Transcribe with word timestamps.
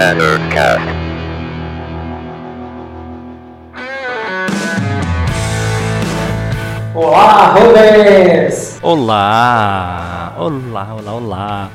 Nerdcast. 0.00 0.80
Olá, 6.94 7.52
Rovers! 7.52 8.78
Olá! 8.80 10.32
Olá, 10.38 10.88
olá, 10.98 11.12
olá! 11.12 11.68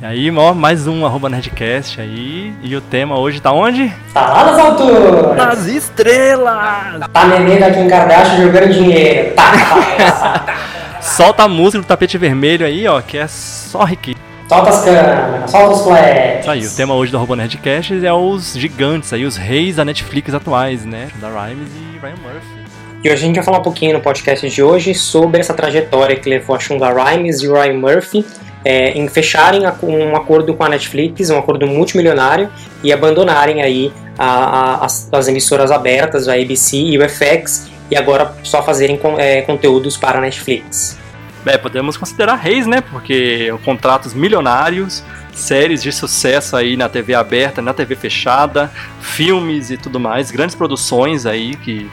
E 0.00 0.06
aí, 0.06 0.30
ó, 0.30 0.54
mais 0.54 0.86
um 0.86 1.04
arroba 1.04 1.28
Nerdcast 1.28 2.00
aí. 2.00 2.54
E 2.62 2.74
o 2.74 2.80
tema 2.80 3.18
hoje 3.18 3.38
tá 3.38 3.52
onde? 3.52 3.94
Tá 4.14 4.26
lá 4.26 4.44
nas 4.46 4.58
alturas! 4.58 5.36
Nas 5.36 5.66
estrelas! 5.66 7.06
Tá 7.12 7.26
neném 7.26 7.58
da 7.58 7.70
Kim 7.70 7.86
Kardashian 7.86 8.46
jogando 8.46 8.72
dinheiro. 8.72 9.34
Tá, 9.34 9.52
tá, 9.52 9.58
tá, 9.58 10.38
tá. 10.38 10.54
Solta 11.04 11.42
a 11.42 11.48
música 11.48 11.82
do 11.82 11.86
tapete 11.86 12.16
vermelho 12.16 12.64
aí, 12.64 12.88
ó, 12.88 13.02
que 13.02 13.18
é 13.18 13.28
só 13.28 13.84
riqueza. 13.84 14.27
Solta 14.48 14.70
as 14.70 14.82
câmeras, 14.82 15.50
solta 15.50 15.74
os 15.74 15.82
flags. 15.82 16.40
Isso 16.40 16.50
aí, 16.50 16.66
o 16.66 16.70
tema 16.74 16.94
hoje 16.94 17.12
do 17.12 17.18
arroba 17.18 17.36
Nerdcast 17.36 18.06
é 18.06 18.12
os 18.12 18.54
gigantes 18.54 19.12
aí, 19.12 19.26
os 19.26 19.36
reis 19.36 19.76
da 19.76 19.84
Netflix 19.84 20.32
atuais, 20.32 20.86
né? 20.86 21.08
Da 21.20 21.28
Rhymes 21.28 21.68
e 21.70 21.98
Ryan 21.98 22.16
Murphy. 22.22 22.58
E 23.04 23.10
hoje 23.10 23.22
a 23.22 23.26
gente 23.26 23.36
vai 23.36 23.44
falar 23.44 23.58
um 23.58 23.62
pouquinho 23.62 23.92
no 23.92 24.00
podcast 24.00 24.48
de 24.48 24.62
hoje 24.62 24.94
sobre 24.94 25.40
essa 25.40 25.52
trajetória 25.52 26.16
que 26.16 26.30
levou 26.30 26.56
a 26.56 26.58
Shonda 26.58 26.88
Rhimes 26.90 27.42
e 27.42 27.48
o 27.48 27.52
Ryan 27.52 27.74
Murphy 27.74 28.24
é, 28.64 28.90
em 28.90 29.06
fecharem 29.08 29.62
um 29.82 30.16
acordo 30.16 30.54
com 30.54 30.64
a 30.64 30.68
Netflix, 30.68 31.30
um 31.30 31.38
acordo 31.38 31.66
multimilionário, 31.66 32.50
e 32.82 32.92
abandonarem 32.92 33.62
aí 33.62 33.92
a, 34.18 34.26
a, 34.26 34.84
as, 34.84 35.08
as, 35.12 35.28
emissoras 35.28 35.70
abertas, 35.70 36.26
a 36.26 36.34
ABC 36.34 36.76
e 36.76 36.98
o 36.98 37.08
FX, 37.08 37.68
e 37.90 37.96
agora 37.96 38.34
só 38.42 38.62
fazerem 38.62 38.98
é, 39.18 39.42
conteúdos 39.42 39.96
para 39.96 40.18
a 40.18 40.20
Netflix. 40.20 40.98
É, 41.46 41.56
podemos 41.56 41.96
considerar 41.96 42.34
reis, 42.34 42.66
né? 42.66 42.80
Porque 42.80 43.52
contratos 43.64 44.12
milionários, 44.14 45.02
séries 45.32 45.82
de 45.82 45.92
sucesso 45.92 46.56
aí 46.56 46.76
na 46.76 46.88
TV 46.88 47.14
aberta, 47.14 47.62
na 47.62 47.72
TV 47.72 47.94
fechada, 47.94 48.70
filmes 49.00 49.70
e 49.70 49.76
tudo 49.76 49.98
mais, 50.00 50.30
grandes 50.30 50.54
produções 50.54 51.26
aí 51.26 51.56
que 51.56 51.90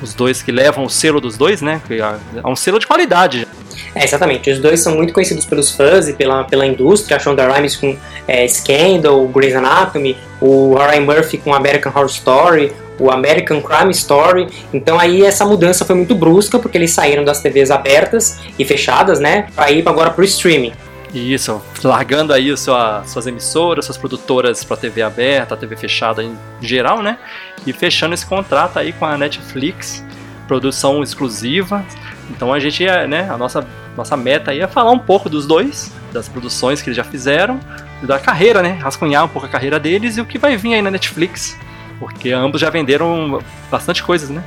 os 0.00 0.14
dois 0.14 0.42
que 0.42 0.52
levam 0.52 0.84
o 0.84 0.90
selo 0.90 1.20
dos 1.20 1.36
dois, 1.36 1.62
né? 1.62 1.80
É 1.90 2.46
um 2.46 2.56
selo 2.56 2.78
de 2.78 2.86
qualidade. 2.86 3.46
É, 3.94 4.04
exatamente. 4.04 4.50
Os 4.50 4.58
dois 4.58 4.80
são 4.80 4.94
muito 4.94 5.12
conhecidos 5.12 5.44
pelos 5.44 5.70
fãs 5.70 6.08
e 6.08 6.12
pela, 6.12 6.44
pela 6.44 6.66
indústria. 6.66 7.16
A 7.16 7.20
Shonda 7.20 7.46
Rhimes 7.46 7.76
com 7.76 7.96
é, 8.26 8.46
Scandal, 8.46 9.26
Grey's 9.28 9.54
Anatomy, 9.54 10.16
o 10.40 10.74
Ryan 10.74 11.00
Murphy 11.00 11.38
com 11.38 11.54
American 11.54 11.92
Horror 11.92 12.06
Story, 12.06 12.72
o 12.98 13.10
American 13.10 13.60
Crime 13.60 13.90
Story. 13.90 14.48
Então 14.72 14.98
aí 14.98 15.22
essa 15.22 15.44
mudança 15.44 15.84
foi 15.84 15.96
muito 15.96 16.14
brusca, 16.14 16.58
porque 16.58 16.78
eles 16.78 16.90
saíram 16.90 17.24
das 17.24 17.40
TVs 17.40 17.70
abertas 17.70 18.40
e 18.58 18.64
fechadas, 18.64 19.20
né? 19.20 19.48
Para 19.54 19.70
ir 19.70 19.86
agora 19.88 20.10
pro 20.10 20.24
streaming. 20.24 20.72
Isso, 21.14 21.62
largando 21.84 22.32
aí 22.32 22.56
sua, 22.56 23.04
suas 23.06 23.28
emissoras, 23.28 23.84
suas 23.84 23.96
produtoras 23.96 24.64
para 24.64 24.76
TV 24.76 25.00
aberta, 25.00 25.56
TV 25.56 25.76
fechada 25.76 26.24
em 26.24 26.36
geral, 26.60 27.02
né? 27.02 27.18
E 27.64 27.72
fechando 27.72 28.14
esse 28.14 28.26
contrato 28.26 28.80
aí 28.80 28.92
com 28.92 29.04
a 29.04 29.16
Netflix, 29.16 30.04
produção 30.48 31.04
exclusiva. 31.04 31.84
Então 32.30 32.52
a 32.52 32.58
gente, 32.58 32.84
né, 33.08 33.28
a 33.30 33.38
nossa, 33.38 33.64
nossa 33.96 34.16
meta 34.16 34.50
aí 34.50 34.60
é 34.60 34.66
falar 34.66 34.90
um 34.90 34.98
pouco 34.98 35.28
dos 35.28 35.46
dois, 35.46 35.92
das 36.12 36.28
produções 36.28 36.82
que 36.82 36.88
eles 36.88 36.96
já 36.96 37.04
fizeram, 37.04 37.60
da 38.02 38.18
carreira, 38.18 38.60
né? 38.60 38.72
Rascunhar 38.82 39.24
um 39.24 39.28
pouco 39.28 39.46
a 39.46 39.50
carreira 39.50 39.78
deles 39.78 40.16
e 40.16 40.20
o 40.20 40.26
que 40.26 40.36
vai 40.36 40.56
vir 40.56 40.74
aí 40.74 40.82
na 40.82 40.90
Netflix. 40.90 41.56
Porque 41.98 42.30
ambos 42.30 42.60
já 42.60 42.70
venderam 42.70 43.40
bastante 43.70 44.02
coisas, 44.02 44.30
né? 44.30 44.42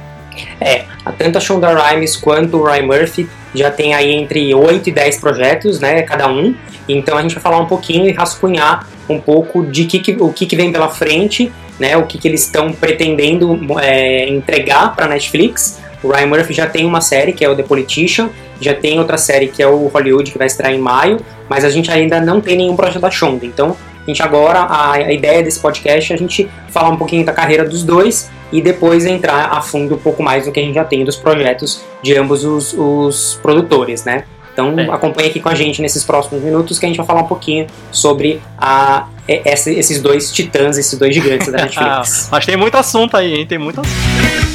É, 0.59 0.85
tanto 1.17 1.37
a 1.37 1.41
Shonda 1.41 1.73
Rhimes 1.73 2.15
quanto 2.15 2.57
o 2.57 2.63
Ryan 2.63 2.83
Murphy 2.83 3.27
já 3.55 3.71
tem 3.71 3.93
aí 3.93 4.11
entre 4.11 4.53
8 4.53 4.89
e 4.89 4.91
10 4.91 5.19
projetos, 5.19 5.79
né, 5.79 6.01
cada 6.03 6.27
um. 6.29 6.53
Então 6.87 7.17
a 7.17 7.21
gente 7.21 7.33
vai 7.33 7.41
falar 7.41 7.59
um 7.59 7.65
pouquinho 7.65 8.07
e 8.07 8.11
rascunhar 8.11 8.87
um 9.09 9.19
pouco 9.19 9.65
de 9.65 9.85
que, 9.85 9.99
que 9.99 10.15
o 10.19 10.31
que, 10.31 10.45
que 10.45 10.55
vem 10.55 10.71
pela 10.71 10.89
frente, 10.89 11.51
né, 11.79 11.97
o 11.97 12.05
que, 12.05 12.17
que 12.17 12.27
eles 12.27 12.43
estão 12.43 12.71
pretendendo 12.71 13.59
é, 13.79 14.27
entregar 14.29 14.95
para 14.95 15.07
Netflix. 15.07 15.79
O 16.03 16.11
Ryan 16.11 16.27
Murphy 16.27 16.53
já 16.53 16.67
tem 16.67 16.85
uma 16.85 17.01
série 17.01 17.33
que 17.33 17.43
é 17.43 17.49
o 17.49 17.55
The 17.55 17.63
Politician, 17.63 18.29
já 18.61 18.73
tem 18.73 18.99
outra 18.99 19.17
série 19.17 19.47
que 19.47 19.61
é 19.61 19.67
o 19.67 19.87
Hollywood 19.87 20.31
que 20.31 20.37
vai 20.37 20.47
estrear 20.47 20.73
em 20.73 20.79
maio, 20.79 21.17
mas 21.49 21.65
a 21.65 21.69
gente 21.69 21.89
ainda 21.91 22.21
não 22.21 22.39
tem 22.39 22.57
nenhum 22.57 22.75
projeto 22.75 22.99
da 22.99 23.09
Shonda. 23.09 23.45
Então 23.45 23.75
a 24.07 24.13
gente 24.13 24.23
agora, 24.23 24.59
a, 24.59 24.93
a 24.93 25.11
ideia 25.11 25.43
desse 25.43 25.59
podcast 25.59 26.11
é 26.11 26.15
a 26.15 26.19
gente 26.19 26.49
falar 26.69 26.89
um 26.89 26.97
pouquinho 26.97 27.25
da 27.25 27.33
carreira 27.33 27.65
dos 27.65 27.83
dois 27.83 28.29
e 28.51 28.61
depois 28.61 29.05
entrar 29.05 29.51
a 29.51 29.61
fundo 29.61 29.95
um 29.95 29.97
pouco 29.97 30.23
mais 30.23 30.45
no 30.45 30.51
que 30.51 30.59
a 30.59 30.63
gente 30.63 30.75
já 30.75 30.85
tem 30.85 31.03
dos 31.03 31.17
projetos 31.17 31.81
de 32.01 32.15
ambos 32.17 32.45
os, 32.45 32.73
os 32.73 33.39
produtores, 33.41 34.05
né? 34.05 34.23
Então 34.53 34.73
é. 34.79 34.89
acompanhe 34.89 35.29
aqui 35.29 35.39
com 35.39 35.49
a 35.49 35.55
gente 35.55 35.81
nesses 35.81 36.03
próximos 36.03 36.41
minutos 36.41 36.79
que 36.79 36.85
a 36.85 36.89
gente 36.89 36.97
vai 36.97 37.05
falar 37.05 37.21
um 37.21 37.27
pouquinho 37.27 37.67
sobre 37.91 38.41
a, 38.57 39.07
esses 39.27 40.01
dois 40.01 40.31
titãs, 40.31 40.77
esses 40.77 40.97
dois 40.97 41.13
gigantes 41.13 41.51
da 41.51 41.59
Netflix. 41.61 42.29
Mas 42.31 42.45
tem 42.45 42.57
muito 42.57 42.75
assunto 42.75 43.15
aí, 43.15 43.35
hein? 43.35 43.45
Tem 43.45 43.57
muito 43.57 43.81
assunto. 43.81 44.46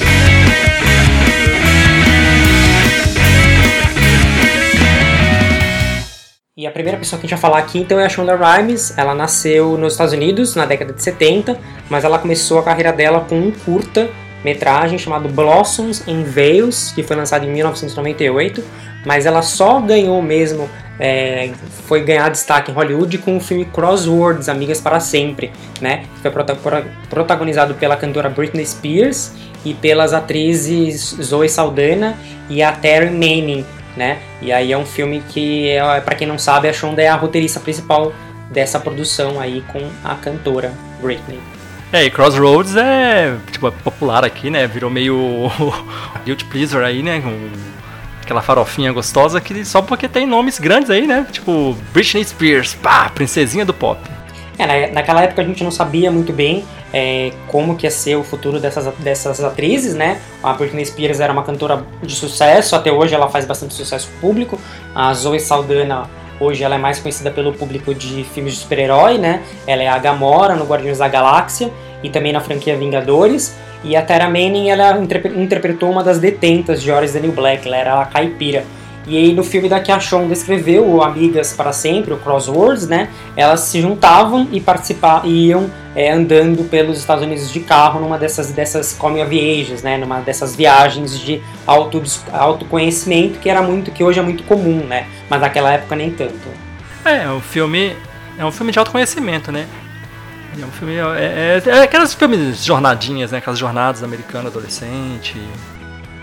Primeira 6.73 6.99
pessoa 6.99 7.21
que 7.21 7.27
a 7.27 7.29
gente 7.29 7.39
vai 7.39 7.51
falar 7.51 7.59
aqui 7.59 7.79
então 7.79 8.01
é 8.01 8.07
a 8.07 8.09
Shonda 8.09 8.37
Rhimes. 8.37 8.97
Ela 8.97 9.15
nasceu 9.15 9.79
nos 9.79 9.95
Estados 9.95 10.13
Unidos 10.13 10.57
na 10.57 10.67
década 10.67 10.93
de 10.93 11.03
70, 11.03 11.59
mas 11.89 12.05
ela 12.05 12.19
começou 12.19 12.59
a 12.59 12.63
carreira 12.63 12.93
dela 12.93 13.21
com 13.29 13.37
um 13.39 13.51
curta 13.51 14.11
metragem 14.45 14.99
chamado 14.99 15.29
Blossoms 15.29 16.07
in 16.07 16.25
Veils, 16.25 16.93
que 16.93 17.03
foi 17.03 17.17
lançado 17.17 17.45
em 17.45 17.51
1998, 17.51 18.63
mas 19.05 19.27
ela 19.27 19.43
só 19.43 19.81
ganhou 19.81 20.21
mesmo, 20.21 20.69
é, 20.99 21.51
foi 21.87 22.03
ganhar 22.03 22.29
destaque 22.29 22.71
em 22.71 22.75
Hollywood 22.75 23.19
com 23.19 23.37
o 23.37 23.41
filme 23.41 23.65
Crosswords, 23.65 24.49
Amigas 24.49 24.81
para 24.81 25.01
Sempre, 25.01 25.53
né? 25.81 26.05
Foi 26.21 26.31
protagonizado 27.09 27.75
pela 27.75 27.97
cantora 27.97 28.29
Britney 28.29 28.67
Spears 28.67 29.33
e 29.65 29.75
pelas 29.75 30.13
atrizes 30.13 31.17
Zoe 31.21 31.49
Saldana 31.49 32.17
e 32.49 32.63
a 32.63 32.73
Terry 32.73 33.11
Manning, 33.11 33.65
né? 33.97 34.19
E 34.41 34.53
aí 34.53 34.73
é 34.73 34.79
um 34.79 34.87
filme 34.87 35.23
que, 35.29 35.71
é, 35.71 36.01
para 36.01 36.15
quem 36.15 36.27
não 36.27 36.39
sabe, 36.39 36.69
a 36.69 36.73
Shonda 36.73 37.03
é 37.03 37.09
a 37.09 37.17
roteirista 37.17 37.61
principal 37.61 38.13
dessa 38.51 38.79
produção 38.79 39.41
aí 39.41 39.63
com 39.69 39.81
a 40.05 40.15
cantora 40.15 40.73
Britney. 41.01 41.41
É, 41.93 42.05
e 42.05 42.11
Crossroads 42.11 42.75
é, 42.75 43.37
tipo, 43.51 43.69
é 43.69 43.71
popular 43.71 44.25
aqui, 44.25 44.49
né? 44.49 44.67
Virou 44.67 44.91
meio 44.91 45.51
guilty 46.25 46.45
pleaser 46.47 46.83
aí, 46.83 47.03
né? 47.03 47.23
Aquela 48.23 48.41
farofinha 48.41 48.91
gostosa 48.93 49.41
que 49.41 49.65
só 49.65 49.83
porque 49.83 50.09
tem 50.09 50.27
nomes 50.27 50.59
grandes 50.59 50.91
aí, 50.91 51.07
né? 51.07 51.27
Tipo 51.31 51.77
Britney 51.93 52.25
Spears, 52.25 52.75
pá, 52.75 53.11
princesinha 53.11 53.65
do 53.65 53.75
pop. 53.75 54.01
É, 54.59 54.91
naquela 54.91 55.23
época 55.23 55.43
a 55.43 55.45
gente 55.45 55.65
não 55.65 55.71
sabia 55.71 56.11
muito 56.11 56.33
bem 56.33 56.65
é, 56.93 57.33
como 57.49 57.75
que 57.77 57.87
ia 57.87 57.91
ser 57.91 58.17
o 58.17 58.23
futuro 58.23 58.61
dessas, 58.61 58.87
dessas 58.99 59.43
atrizes, 59.43 59.95
né? 59.95 60.21
A 60.43 60.53
Britney 60.53 60.85
Spears 60.85 61.21
era 61.21 61.33
uma 61.33 61.43
cantora 61.43 61.85
de 62.03 62.15
sucesso, 62.15 62.77
até 62.77 62.93
hoje 62.93 63.15
ela 63.15 63.29
faz 63.29 63.45
bastante 63.45 63.75
sucesso 63.75 64.09
público. 64.21 64.59
A 64.95 65.13
Zoe 65.15 65.41
Saldana 65.41 66.09
hoje 66.39 66.65
ela 66.65 66.75
é 66.75 66.79
mais 66.79 66.99
conhecida 66.99 67.31
pelo 67.31 67.53
público 67.53 67.95
de 67.95 68.25
filmes 68.25 68.55
de 68.55 68.61
super-herói, 68.61 69.17
né? 69.17 69.43
Ela 69.67 69.83
é 69.83 69.89
a 69.89 69.99
Gamora 69.99 70.55
no 70.55 70.65
Guardiões 70.65 70.99
da 70.99 71.09
Galáxia 71.09 71.71
e 72.03 72.11
também 72.11 72.33
na 72.33 72.41
franquia 72.41 72.77
Vingadores. 72.77 73.57
E 73.85 73.97
a 73.97 74.03
Tara 74.03 74.27
Manning 74.27 74.71
ela 74.71 74.99
interpretou 75.37 75.91
uma 75.91 76.05
das 76.05 76.19
detentas 76.19 76.81
de 76.81 76.91
the 76.91 77.21
New 77.21 77.33
Black, 77.33 77.67
ela 77.67 77.77
era 77.77 78.01
a 78.01 78.05
caipira. 78.05 78.65
E 79.07 79.17
aí 79.17 79.33
no 79.35 79.43
filme 79.43 79.69
da 79.69 79.81
que 79.81 79.91
a 79.91 79.99
Shonda 79.99 80.33
escreveu, 80.33 80.87
o 80.87 81.03
Amigas 81.03 81.53
para 81.53 81.73
Sempre, 81.73 82.15
o 82.15 82.19
Crosswords, 82.19 82.87
né? 82.87 83.09
Elas 83.37 83.61
se 83.61 83.81
juntavam 83.81 84.49
e 84.53 84.61
participavam, 84.61 85.29
iam 85.29 85.71
é, 85.95 86.13
andando 86.13 86.69
pelos 86.69 86.99
Estados 86.99 87.25
Unidos 87.25 87.51
de 87.51 87.61
carro 87.61 88.01
numa 88.01 88.17
dessas, 88.17 88.53
dessas 88.53 88.93
coming 88.93 89.23
of 89.23 89.37
ages, 89.37 89.83
né? 89.83 89.97
Numa 89.97 90.21
dessas 90.21 90.55
viagens 90.55 91.19
de 91.19 91.43
auto, 91.67 92.03
autoconhecimento 92.33 93.39
que 93.41 93.51
era 93.51 93.61
muito, 93.61 93.91
que 93.91 94.05
hoje 94.05 94.21
é 94.21 94.23
muito 94.23 94.45
comum, 94.45 94.85
né? 94.87 95.07
Mas 95.29 95.41
naquela 95.41 95.73
época 95.73 95.97
nem 95.97 96.11
tanto. 96.11 96.49
É, 97.05 97.29
o 97.29 97.41
filme 97.41 97.97
é 98.39 98.45
um 98.45 98.53
filme 98.53 98.71
de 98.71 98.79
autoconhecimento, 98.79 99.51
né? 99.51 99.67
É 100.61 100.65
um 100.65 100.71
filme. 100.71 100.95
É, 100.95 101.61
é, 101.65 101.71
é 101.71 101.83
aquelas 101.83 102.15
filmes 102.15 102.63
jornadinhas, 102.65 103.33
né? 103.33 103.39
Aquelas 103.39 103.59
jornadas 103.59 104.03
americanas 104.03 104.49
adolescente. 104.49 105.41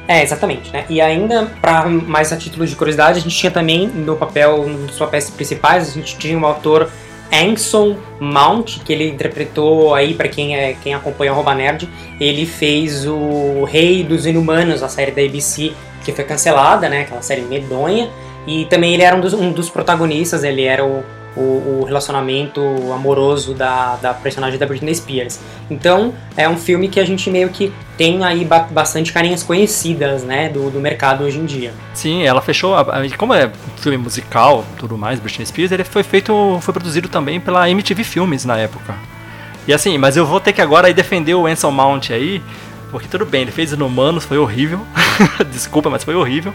É, 0.10 0.24
exatamente, 0.24 0.74
né? 0.74 0.86
E 0.90 1.00
ainda, 1.00 1.52
para 1.62 1.88
mais 1.88 2.34
a 2.34 2.36
título 2.36 2.66
de 2.66 2.76
curiosidade, 2.76 3.20
a 3.20 3.22
gente 3.22 3.38
tinha 3.38 3.52
também 3.52 3.86
no 3.88 4.16
papel, 4.16 4.60
um 4.60 4.88
dos 4.88 4.98
papéis 4.98 5.30
principais, 5.30 5.88
a 5.88 5.92
gente 5.92 6.18
tinha 6.18 6.36
o 6.36 6.44
autor 6.48 6.90
Anson 7.32 7.96
Mount, 8.20 8.80
que 8.84 8.92
ele 8.92 9.08
interpretou 9.08 9.94
aí, 9.94 10.16
para 10.16 10.28
quem, 10.28 10.58
é, 10.58 10.74
quem 10.82 10.96
acompanha 10.96 11.32
o 11.32 11.36
Rouba 11.36 11.54
Nerd, 11.54 11.88
ele 12.20 12.48
fez 12.48 13.06
o 13.06 13.66
Rei 13.66 14.04
dos 14.04 14.26
Inumanos, 14.26 14.82
a 14.82 14.90
série 14.90 15.12
da 15.12 15.22
ABC, 15.22 15.74
que 16.04 16.12
foi 16.12 16.24
cancelada, 16.24 16.90
né? 16.90 17.02
Aquela 17.02 17.22
série 17.22 17.42
medonha. 17.42 18.10
E 18.48 18.66
também 18.66 18.96
ele 18.96 19.04
era 19.04 19.16
um 19.16 19.22
dos, 19.22 19.36
um 19.36 19.52
dos 19.52 19.70
protagonistas, 19.70 20.44
ele 20.44 20.64
era 20.64 20.84
o 20.84 21.04
o, 21.36 21.82
o, 21.82 21.84
relacionamento 21.86 22.62
amoroso 22.94 23.54
da, 23.54 23.96
da 23.98 24.14
personagem 24.14 24.60
da 24.60 24.66
Britney 24.66 24.94
Spears. 24.94 25.40
Então, 25.70 26.14
é 26.36 26.48
um 26.48 26.58
filme 26.58 26.88
que 26.88 27.00
a 27.00 27.06
gente 27.06 27.30
meio 27.30 27.50
que 27.50 27.72
tem 27.98 28.24
aí 28.24 28.46
ba 28.46 28.60
bastante 28.60 29.12
carinhas 29.14 29.44
conhecidas, 29.44 30.24
né, 30.24 30.50
do, 30.50 30.70
do 30.70 30.80
mercado 30.80 31.24
hoje 31.24 31.38
em 31.38 31.46
dia. 31.46 31.74
Sim, 31.94 32.24
ela 32.24 32.42
fechou, 32.42 32.76
como 33.18 33.34
é 33.34 33.52
filme 33.78 33.98
musical, 33.98 34.66
tudo 34.78 34.98
mais, 34.98 35.20
Britney 35.20 35.46
Spears, 35.46 35.72
ele 35.72 35.84
foi 35.84 36.04
feito, 36.04 36.58
foi 36.62 36.74
produzido 36.74 37.08
também 37.08 37.40
pela 37.40 37.70
MTV 37.70 38.04
Filmes 38.04 38.46
na 38.46 38.58
época. 38.58 38.96
E 39.68 39.74
assim, 39.74 39.98
mas 40.00 40.18
eu 40.18 40.26
vou 40.26 40.40
ter 40.40 40.52
que 40.52 40.62
agora 40.62 40.92
defender 40.92 41.36
o 41.36 41.46
Ansel 41.46 41.72
Mount 41.72 42.10
aí, 42.10 42.42
porque 42.92 43.08
tudo 43.08 43.26
bem, 43.26 43.44
ele 43.44 43.52
fez 43.52 43.72
Inumanos, 43.72 44.26
foi 44.26 44.38
horrível. 44.38 44.86
Desculpa, 45.52 45.90
mas 45.90 46.04
foi 46.04 46.16
horrível. 46.16 46.54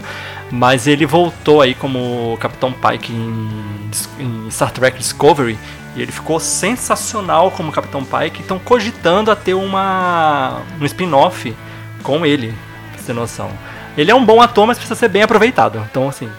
Mas 0.51 0.87
ele 0.87 1.05
voltou 1.05 1.61
aí 1.61 1.73
como 1.73 2.37
Capitão 2.39 2.71
Pike 2.71 3.11
em, 3.13 3.91
em, 4.19 4.51
Star 4.51 4.71
Trek 4.71 4.97
Discovery. 4.97 5.57
E 5.95 6.01
ele 6.01 6.11
ficou 6.11 6.39
sensacional 6.39 7.51
como 7.51 7.71
Capitão 7.71 8.03
Pike. 8.03 8.41
Estão 8.41 8.59
cogitando 8.59 9.31
a 9.31 9.35
ter 9.35 9.53
uma 9.53 10.61
um 10.79 10.85
spin-off 10.85 11.55
com 12.03 12.25
ele, 12.25 12.53
pra 12.91 12.99
você 12.99 13.05
ter 13.07 13.13
noção. 13.13 13.49
Ele 13.97 14.11
é 14.11 14.15
um 14.15 14.25
bom 14.25 14.41
ator, 14.41 14.67
mas 14.67 14.77
precisa 14.77 14.99
ser 14.99 15.07
bem 15.07 15.23
aproveitado. 15.23 15.81
Então, 15.89 16.09
assim. 16.09 16.29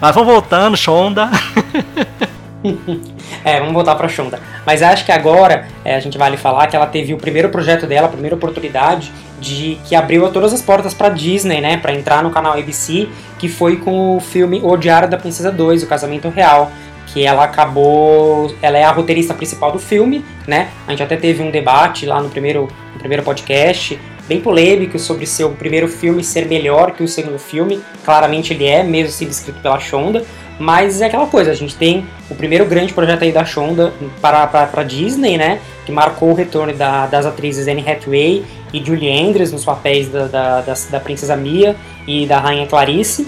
Mas 0.00 0.14
vamos 0.14 0.32
voltando, 0.32 0.76
Shonda. 0.76 1.30
é, 3.44 3.58
vamos 3.58 3.74
voltar 3.74 3.94
pra 3.94 4.08
Shonda. 4.08 4.40
Mas 4.64 4.82
acho 4.82 5.04
que 5.04 5.12
agora 5.12 5.66
é, 5.84 5.94
a 5.94 6.00
gente 6.00 6.16
vale 6.16 6.36
falar 6.36 6.66
que 6.66 6.74
ela 6.74 6.86
teve 6.86 7.12
o 7.12 7.18
primeiro 7.18 7.48
projeto 7.50 7.86
dela, 7.86 8.06
a 8.06 8.10
primeira 8.10 8.34
oportunidade 8.34 9.12
de 9.40 9.78
que 9.84 9.94
abriu 9.94 10.30
todas 10.30 10.52
as 10.52 10.62
portas 10.62 10.94
para 10.94 11.10
Disney, 11.10 11.60
né, 11.60 11.76
para 11.76 11.92
entrar 11.92 12.22
no 12.22 12.30
canal 12.30 12.54
ABC, 12.54 13.08
que 13.38 13.48
foi 13.48 13.76
com 13.76 14.16
o 14.16 14.20
filme 14.20 14.60
O 14.62 14.76
Diário 14.76 15.08
da 15.08 15.18
Princesa 15.18 15.52
2, 15.52 15.82
O 15.82 15.86
Casamento 15.86 16.28
Real, 16.30 16.70
que 17.08 17.24
ela 17.24 17.44
acabou, 17.44 18.54
ela 18.62 18.78
é 18.78 18.84
a 18.84 18.90
roteirista 18.90 19.34
principal 19.34 19.70
do 19.70 19.78
filme, 19.78 20.24
né? 20.46 20.68
A 20.86 20.92
gente 20.92 21.02
até 21.02 21.16
teve 21.16 21.42
um 21.42 21.50
debate 21.50 22.06
lá 22.06 22.22
no 22.22 22.30
primeiro, 22.30 22.68
no 22.94 22.98
primeiro 22.98 23.22
podcast 23.22 23.98
bem 24.26 24.40
polêmico 24.40 24.98
sobre 24.98 25.26
seu 25.26 25.50
primeiro 25.50 25.88
filme 25.88 26.24
ser 26.24 26.46
melhor 26.46 26.92
que 26.92 27.02
o 27.02 27.08
segundo 27.08 27.38
filme. 27.38 27.80
Claramente 28.04 28.52
ele 28.52 28.66
é, 28.66 28.82
mesmo 28.82 29.12
sendo 29.12 29.30
escrito 29.30 29.60
pela 29.60 29.78
Shonda. 29.78 30.24
Mas 30.58 31.00
é 31.00 31.06
aquela 31.06 31.26
coisa, 31.26 31.50
a 31.50 31.54
gente 31.54 31.74
tem 31.74 32.06
o 32.30 32.34
primeiro 32.34 32.64
grande 32.64 32.92
projeto 32.92 33.22
aí 33.22 33.32
da 33.32 33.44
Shonda 33.44 33.92
para, 34.20 34.46
para, 34.46 34.82
Disney, 34.84 35.36
né? 35.36 35.60
Que 35.84 35.90
marcou 35.90 36.30
o 36.30 36.34
retorno 36.34 36.72
da, 36.72 37.06
das 37.06 37.26
atrizes 37.26 37.66
Anne 37.66 37.84
Hathaway 37.86 38.44
e 38.72 38.84
Julie 38.84 39.10
Andrews 39.10 39.50
nos 39.50 39.64
papéis 39.64 40.08
da, 40.08 40.26
da, 40.26 40.60
da, 40.60 40.74
da 40.90 41.00
Princesa 41.00 41.36
Mia 41.36 41.74
e 42.06 42.26
da 42.26 42.38
Rainha 42.38 42.66
Clarice 42.66 43.26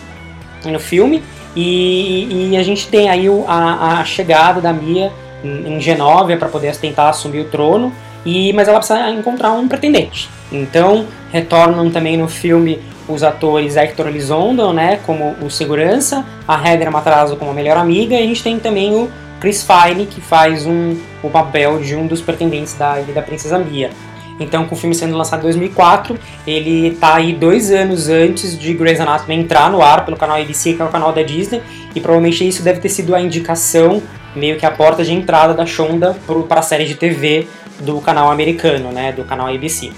no 0.64 0.78
filme. 0.78 1.22
E, 1.54 2.50
e 2.50 2.56
a 2.56 2.62
gente 2.62 2.86
tem 2.88 3.08
aí 3.08 3.26
a, 3.48 4.00
a 4.00 4.04
chegada 4.04 4.60
da 4.60 4.72
Mia 4.72 5.10
em 5.42 5.80
Genóvia 5.80 6.36
para 6.36 6.48
poder 6.48 6.76
tentar 6.76 7.08
assumir 7.08 7.40
o 7.40 7.44
trono. 7.44 7.92
E, 8.26 8.52
mas 8.52 8.66
ela 8.66 8.78
precisa 8.78 9.08
encontrar 9.10 9.52
um 9.52 9.68
pretendente. 9.68 10.28
Então 10.50 11.06
retornam 11.30 11.90
também 11.90 12.16
no 12.16 12.28
filme 12.28 12.80
os 13.08 13.22
atores 13.22 13.76
Hector 13.76 14.08
Elizondo, 14.08 14.72
né, 14.72 14.98
como 15.06 15.36
o 15.40 15.48
segurança, 15.48 16.24
a 16.46 16.68
Heather 16.68 16.90
Matarazzo 16.90 17.36
como 17.36 17.52
a 17.52 17.54
melhor 17.54 17.76
amiga, 17.76 18.16
e 18.16 18.18
a 18.18 18.26
gente 18.26 18.42
tem 18.42 18.58
também 18.58 18.92
o 18.94 19.08
Chris 19.40 19.64
Fine, 19.64 20.06
que 20.06 20.20
faz 20.20 20.66
um, 20.66 20.96
o 21.22 21.30
papel 21.30 21.78
de 21.78 21.94
um 21.94 22.06
dos 22.06 22.20
pretendentes 22.20 22.74
da 22.74 22.96
da 23.00 23.22
Princesa 23.22 23.58
Mia. 23.58 23.90
Então, 24.38 24.66
com 24.66 24.74
o 24.74 24.78
filme 24.78 24.94
sendo 24.94 25.16
lançado 25.16 25.40
em 25.40 25.44
2004, 25.44 26.18
ele 26.46 26.88
está 26.88 27.14
aí 27.14 27.32
dois 27.32 27.70
anos 27.70 28.08
antes 28.08 28.58
de 28.58 28.74
Grey's 28.74 29.00
Anatomy 29.00 29.34
entrar 29.34 29.70
no 29.70 29.80
ar 29.80 30.04
pelo 30.04 30.16
canal 30.16 30.36
ABC, 30.36 30.74
que 30.74 30.82
é 30.82 30.84
o 30.84 30.88
canal 30.88 31.12
da 31.12 31.22
Disney, 31.22 31.62
e 31.94 32.00
provavelmente 32.00 32.46
isso 32.46 32.62
deve 32.62 32.80
ter 32.80 32.88
sido 32.88 33.14
a 33.14 33.20
indicação, 33.20 34.02
meio 34.34 34.58
que 34.58 34.66
a 34.66 34.70
porta 34.70 35.02
de 35.02 35.12
entrada 35.12 35.54
da 35.54 35.64
Shonda 35.64 36.14
para 36.48 36.60
a 36.60 36.62
série 36.62 36.84
de 36.84 36.94
TV 36.96 37.46
do 37.80 38.00
canal 38.00 38.30
americano, 38.30 38.92
né, 38.92 39.12
do 39.12 39.24
canal 39.24 39.48
ABC. 39.48 39.92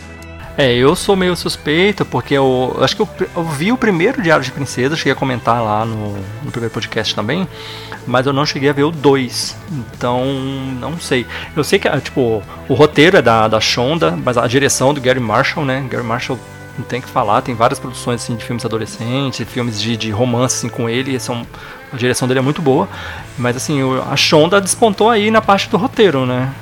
É, 0.61 0.75
eu 0.75 0.97
sou 0.97 1.15
meio 1.15 1.37
suspeito, 1.37 2.05
porque 2.05 2.35
eu 2.35 2.77
acho 2.81 2.97
que 2.97 3.03
eu, 3.03 3.09
eu, 3.37 3.45
vi 3.45 3.71
o 3.71 3.77
primeiro 3.77 4.21
Diário 4.21 4.45
de 4.45 4.51
Princesa, 4.51 4.97
cheguei 4.97 5.13
a 5.13 5.15
comentar 5.15 5.63
lá 5.63 5.85
no, 5.85 6.19
no 6.43 6.51
primeiro 6.51 6.75
podcast 6.75 7.15
também, 7.15 7.47
mas 8.05 8.27
eu 8.27 8.33
não 8.33 8.45
cheguei 8.45 8.69
a 8.69 8.73
ver 8.73 8.83
o 8.83 8.91
2, 8.91 9.57
então 9.71 10.25
não 10.81 10.99
sei. 10.99 11.25
Eu 11.55 11.63
sei 11.63 11.79
que 11.79 11.89
tipo, 12.01 12.43
o 12.69 12.75
roteiro 12.75 13.17
é 13.17 13.23
da, 13.23 13.47
da 13.47 13.61
Shonda, 13.61 14.11
mas 14.11 14.37
a 14.37 14.49
direção 14.49 14.93
do 14.93 15.01
Gary 15.01 15.21
Marshall, 15.21 15.65
né? 15.65 15.87
Gary 15.89 16.03
Marshall 16.03 16.37
não 16.77 16.85
tem 16.85 17.01
que 17.01 17.09
falar, 17.09 17.41
tem 17.41 17.55
várias 17.55 17.79
produções 17.79 18.21
assim, 18.21 18.35
de 18.35 18.45
filmes 18.45 18.65
adolescentes, 18.65 19.49
filmes 19.49 19.81
de, 19.81 19.97
de 19.97 20.11
romance 20.11 20.57
assim, 20.57 20.69
com 20.69 20.91
ele, 20.91 21.21
são, 21.21 21.47
a 21.93 21.97
direção 21.97 22.27
dele 22.27 22.41
é 22.41 22.43
muito 22.43 22.61
boa, 22.61 22.89
mas 23.39 23.57
assim, 23.57 23.81
a 24.11 24.17
Shonda 24.17 24.61
despontou 24.61 25.09
aí 25.09 25.31
na 25.31 25.41
parte 25.41 25.69
do 25.69 25.77
roteiro, 25.77 26.27
né? 26.27 26.53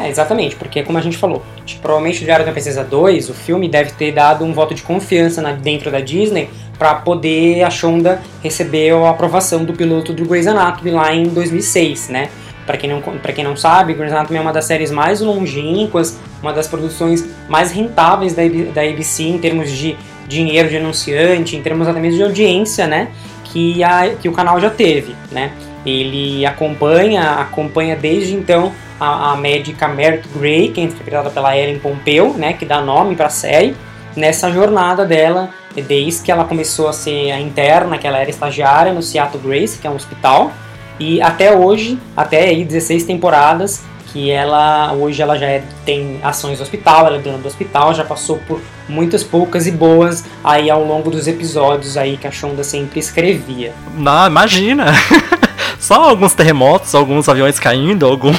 É, 0.00 0.08
exatamente, 0.08 0.56
porque 0.56 0.82
como 0.82 0.96
a 0.96 1.00
gente 1.02 1.18
falou, 1.18 1.42
tipo, 1.66 1.82
provavelmente 1.82 2.22
o 2.22 2.24
Diário 2.24 2.46
da 2.46 2.52
Princesa 2.52 2.82
2, 2.82 3.28
o 3.28 3.34
filme 3.34 3.68
deve 3.68 3.90
ter 3.92 4.12
dado 4.12 4.44
um 4.46 4.52
voto 4.52 4.74
de 4.74 4.82
confiança 4.82 5.42
na, 5.42 5.52
dentro 5.52 5.90
da 5.90 6.00
Disney 6.00 6.48
para 6.78 6.94
poder 6.94 7.62
a 7.62 7.68
Shonda 7.68 8.22
receber 8.42 8.94
a 8.94 9.10
aprovação 9.10 9.62
do 9.62 9.74
piloto 9.74 10.14
do 10.14 10.24
Grey's 10.24 10.46
Anatomy 10.46 10.90
lá 10.92 11.14
em 11.14 11.24
2006, 11.24 12.08
né? 12.08 12.30
Para 12.64 12.78
quem, 12.78 12.88
não, 12.88 13.02
quem 13.02 13.44
não 13.44 13.56
sabe, 13.56 13.92
Grey's 13.92 14.12
Anatomy 14.12 14.38
é 14.38 14.40
uma 14.40 14.52
das 14.52 14.64
séries 14.64 14.90
mais 14.90 15.20
longínquas, 15.20 16.18
uma 16.40 16.52
das 16.52 16.66
produções 16.66 17.26
mais 17.46 17.70
rentáveis 17.70 18.32
da, 18.32 18.42
da 18.72 18.80
ABC 18.80 19.24
em 19.24 19.38
termos 19.38 19.70
de 19.70 19.98
dinheiro 20.26 20.70
de 20.70 20.78
anunciante, 20.78 21.56
em 21.56 21.62
termos 21.62 21.86
até 21.86 22.00
mesmo 22.00 22.16
de 22.16 22.22
audiência, 22.22 22.86
né? 22.86 23.08
Que, 23.52 23.82
a, 23.82 24.14
que 24.14 24.28
o 24.28 24.32
canal 24.32 24.60
já 24.60 24.70
teve, 24.70 25.14
né? 25.30 25.52
Ele 25.84 26.44
acompanha, 26.46 27.32
acompanha 27.32 27.96
desde 27.96 28.34
então 28.34 28.72
a, 29.00 29.32
a 29.32 29.36
médica 29.36 29.88
Merit 29.88 30.28
Grey, 30.28 30.68
que 30.68 30.80
é 30.80 30.84
interpretada 30.84 31.30
pela 31.30 31.56
Ellen 31.56 31.78
Pompeu, 31.78 32.34
né, 32.34 32.52
que 32.52 32.66
dá 32.66 32.82
nome 32.82 33.16
para 33.16 33.26
a 33.26 33.30
série, 33.30 33.74
nessa 34.14 34.52
jornada 34.52 35.06
dela, 35.06 35.50
desde 35.74 36.22
que 36.22 36.30
ela 36.30 36.44
começou 36.44 36.88
a 36.88 36.92
ser 36.92 37.30
a 37.30 37.40
interna, 37.40 37.96
que 37.96 38.06
ela 38.06 38.18
era 38.18 38.28
estagiária 38.28 38.92
no 38.92 39.02
Seattle 39.02 39.42
Grace, 39.42 39.78
que 39.78 39.86
é 39.86 39.90
um 39.90 39.96
hospital, 39.96 40.52
e 40.98 41.22
até 41.22 41.56
hoje, 41.56 41.98
até 42.14 42.48
aí 42.48 42.62
16 42.62 43.04
temporadas, 43.04 43.82
que 44.12 44.30
ela 44.30 44.92
hoje 44.92 45.22
ela 45.22 45.38
já 45.38 45.46
é, 45.46 45.62
tem 45.84 46.18
ações 46.22 46.58
no 46.58 46.64
hospital, 46.64 47.06
ela 47.06 47.16
é 47.16 47.20
dona 47.20 47.38
do 47.38 47.46
hospital, 47.46 47.94
já 47.94 48.04
passou 48.04 48.38
por 48.46 48.60
muitas 48.88 49.22
poucas 49.22 49.66
e 49.66 49.70
boas 49.70 50.24
aí 50.42 50.68
ao 50.68 50.84
longo 50.84 51.10
dos 51.10 51.26
episódios 51.28 51.96
aí 51.96 52.16
que 52.16 52.26
a 52.26 52.30
Shonda 52.30 52.64
sempre 52.64 52.98
escrevia. 52.98 53.72
Não, 53.96 54.26
imagina! 54.26 54.86
Só 55.78 56.10
alguns 56.10 56.34
terremotos, 56.34 56.94
alguns 56.94 57.28
aviões 57.28 57.58
caindo, 57.58 58.06
algum... 58.06 58.32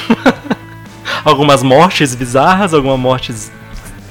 algumas 1.24 1.64
mortes 1.64 2.14
bizarras, 2.14 2.74
algumas 2.74 3.00
mortes 3.00 3.52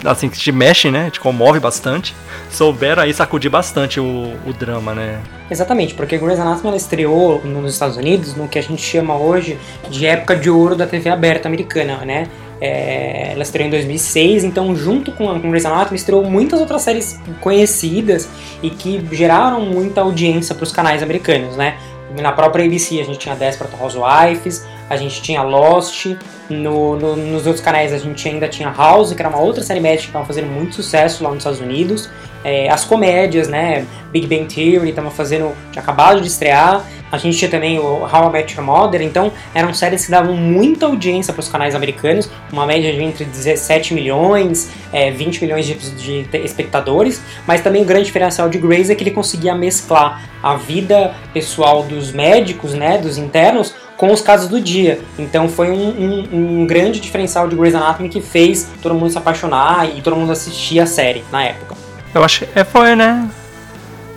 assim 0.05 0.29
que 0.29 0.38
te 0.38 0.52
mexem, 0.52 0.91
né? 0.91 1.11
Te 1.11 1.20
comove 1.20 1.61
bastante. 1.61 2.14
Souberam 2.50 3.02
aí 3.02 3.12
sacudir 3.12 3.50
bastante 3.50 4.00
o, 4.00 4.32
o 4.47 4.52
drama, 4.52 4.94
né? 4.94 5.20
Exatamente, 5.50 5.94
porque 5.94 6.17
Grey's 6.17 6.38
Anatomy 6.38 6.69
ela 6.69 6.76
estreou 6.76 7.41
nos 7.44 7.73
Estados 7.73 7.97
Unidos 7.97 8.37
no 8.37 8.49
que 8.49 8.59
a 8.59 8.62
gente 8.62 8.83
chama 8.83 9.16
hoje 9.16 9.59
de 9.90 10.07
época 10.07 10.37
de 10.37 10.49
ouro 10.49 10.76
da 10.76 10.87
TV 10.87 11.11
aberta 11.11 11.49
americana, 11.49 11.99
né? 12.04 12.28
É, 12.61 13.33
ela 13.33 13.42
estreou 13.42 13.66
em 13.66 13.71
2006, 13.71 14.45
então 14.45 14.76
junto 14.76 15.12
com 15.12 15.30
a 15.30 15.38
Grey's 15.38 15.64
Anatomy 15.64 15.97
estreou 15.97 16.23
muitas 16.23 16.61
outras 16.61 16.83
séries 16.83 17.19
conhecidas 17.40 18.28
e 18.62 18.69
que 18.69 19.04
geraram 19.12 19.62
muita 19.62 20.02
audiência 20.02 20.54
para 20.54 20.64
os 20.64 20.71
canais 20.71 21.02
americanos, 21.02 21.57
né? 21.57 21.76
Na 22.21 22.33
própria 22.33 22.64
ABC 22.64 23.00
a 23.00 23.04
gente 23.04 23.19
tinha 23.19 23.35
Desperate 23.35 23.75
Housewives, 23.80 24.66
a 24.90 24.97
gente 24.97 25.23
tinha 25.23 25.40
Lost, 25.42 26.06
no, 26.50 26.97
no, 26.97 27.14
nos 27.14 27.47
outros 27.47 27.64
canais 27.64 27.92
a 27.92 27.99
gente 27.99 28.28
ainda 28.28 28.49
tinha 28.49 28.68
House, 28.70 29.12
que 29.12 29.23
era 29.23 29.28
uma 29.28 29.38
outra 29.38 29.62
série 29.62 29.78
médica 29.78 30.02
que 30.02 30.09
estava 30.09 30.26
fazendo 30.26 30.49
muito 30.49 30.75
sucesso 30.75 31.23
lá 31.23 31.30
nos 31.30 31.38
Estados 31.38 31.61
Unidos. 31.61 32.11
É, 32.42 32.68
as 32.68 32.85
comédias, 32.85 33.49
né? 33.49 33.87
Big 34.11 34.26
Bang 34.26 34.52
Theory 34.52 34.90
estava 34.90 35.11
fazendo, 35.11 35.54
tinha 35.70 35.82
acabado 35.82 36.20
de 36.20 36.26
estrear. 36.26 36.85
A 37.12 37.18
gente 37.18 37.37
tinha 37.37 37.50
também 37.50 37.78
o 37.78 38.04
How 38.04 38.28
I 38.28 38.32
Met 38.32 38.56
Your 38.56 38.64
Mother, 38.64 39.02
então 39.02 39.32
eram 39.54 39.75
séries 39.75 40.04
que 40.04 40.11
davam 40.11 40.37
muita 40.37 40.87
audiência 40.87 41.32
para 41.32 41.40
os 41.40 41.49
canais 41.49 41.75
americanos, 41.75 42.30
uma 42.52 42.64
média 42.64 42.92
de 42.92 43.02
entre 43.02 43.25
17 43.25 43.94
milhões, 43.94 44.70
é, 44.92 45.11
20 45.11 45.42
milhões 45.42 45.66
de, 45.66 45.75
de, 45.75 46.38
espectadores, 46.38 47.20
mas 47.47 47.62
também 47.62 47.82
o 47.82 47.85
grande 47.85 48.06
diferencial 48.06 48.49
de 48.49 48.59
Grey's 48.59 48.90
é 48.90 48.94
que 48.94 49.02
ele 49.02 49.11
conseguia 49.11 49.56
mesclar 49.56 50.23
a 50.40 50.54
vida 50.54 51.12
pessoal 51.35 51.82
dos 51.82 52.12
médicos, 52.12 52.75
né, 52.75 52.97
dos 52.97 53.18
internos, 53.18 53.75
com 54.00 54.11
os 54.11 54.23
casos 54.23 54.49
do 54.49 54.59
dia. 54.59 54.99
Então 55.19 55.47
foi 55.47 55.71
um, 55.71 55.75
um, 55.76 56.28
um, 56.62 56.66
grande 56.66 56.99
diferencial 56.99 57.47
de 57.47 57.54
Grey's 57.54 57.75
Anatomy 57.75 58.09
que 58.09 58.23
fez 58.23 58.66
todo 58.80 58.95
mundo 58.95 59.11
se 59.11 59.19
apaixonar 59.19 59.95
e 59.95 60.00
todo 60.00 60.16
mundo 60.16 60.33
assistir 60.33 60.80
a 60.80 60.87
série 60.87 61.23
na 61.30 61.45
época. 61.45 61.76
Eu 62.14 62.25
acho 62.25 62.47
que 62.47 62.59
é, 62.59 62.64
foi, 62.64 62.97
né? 62.97 63.28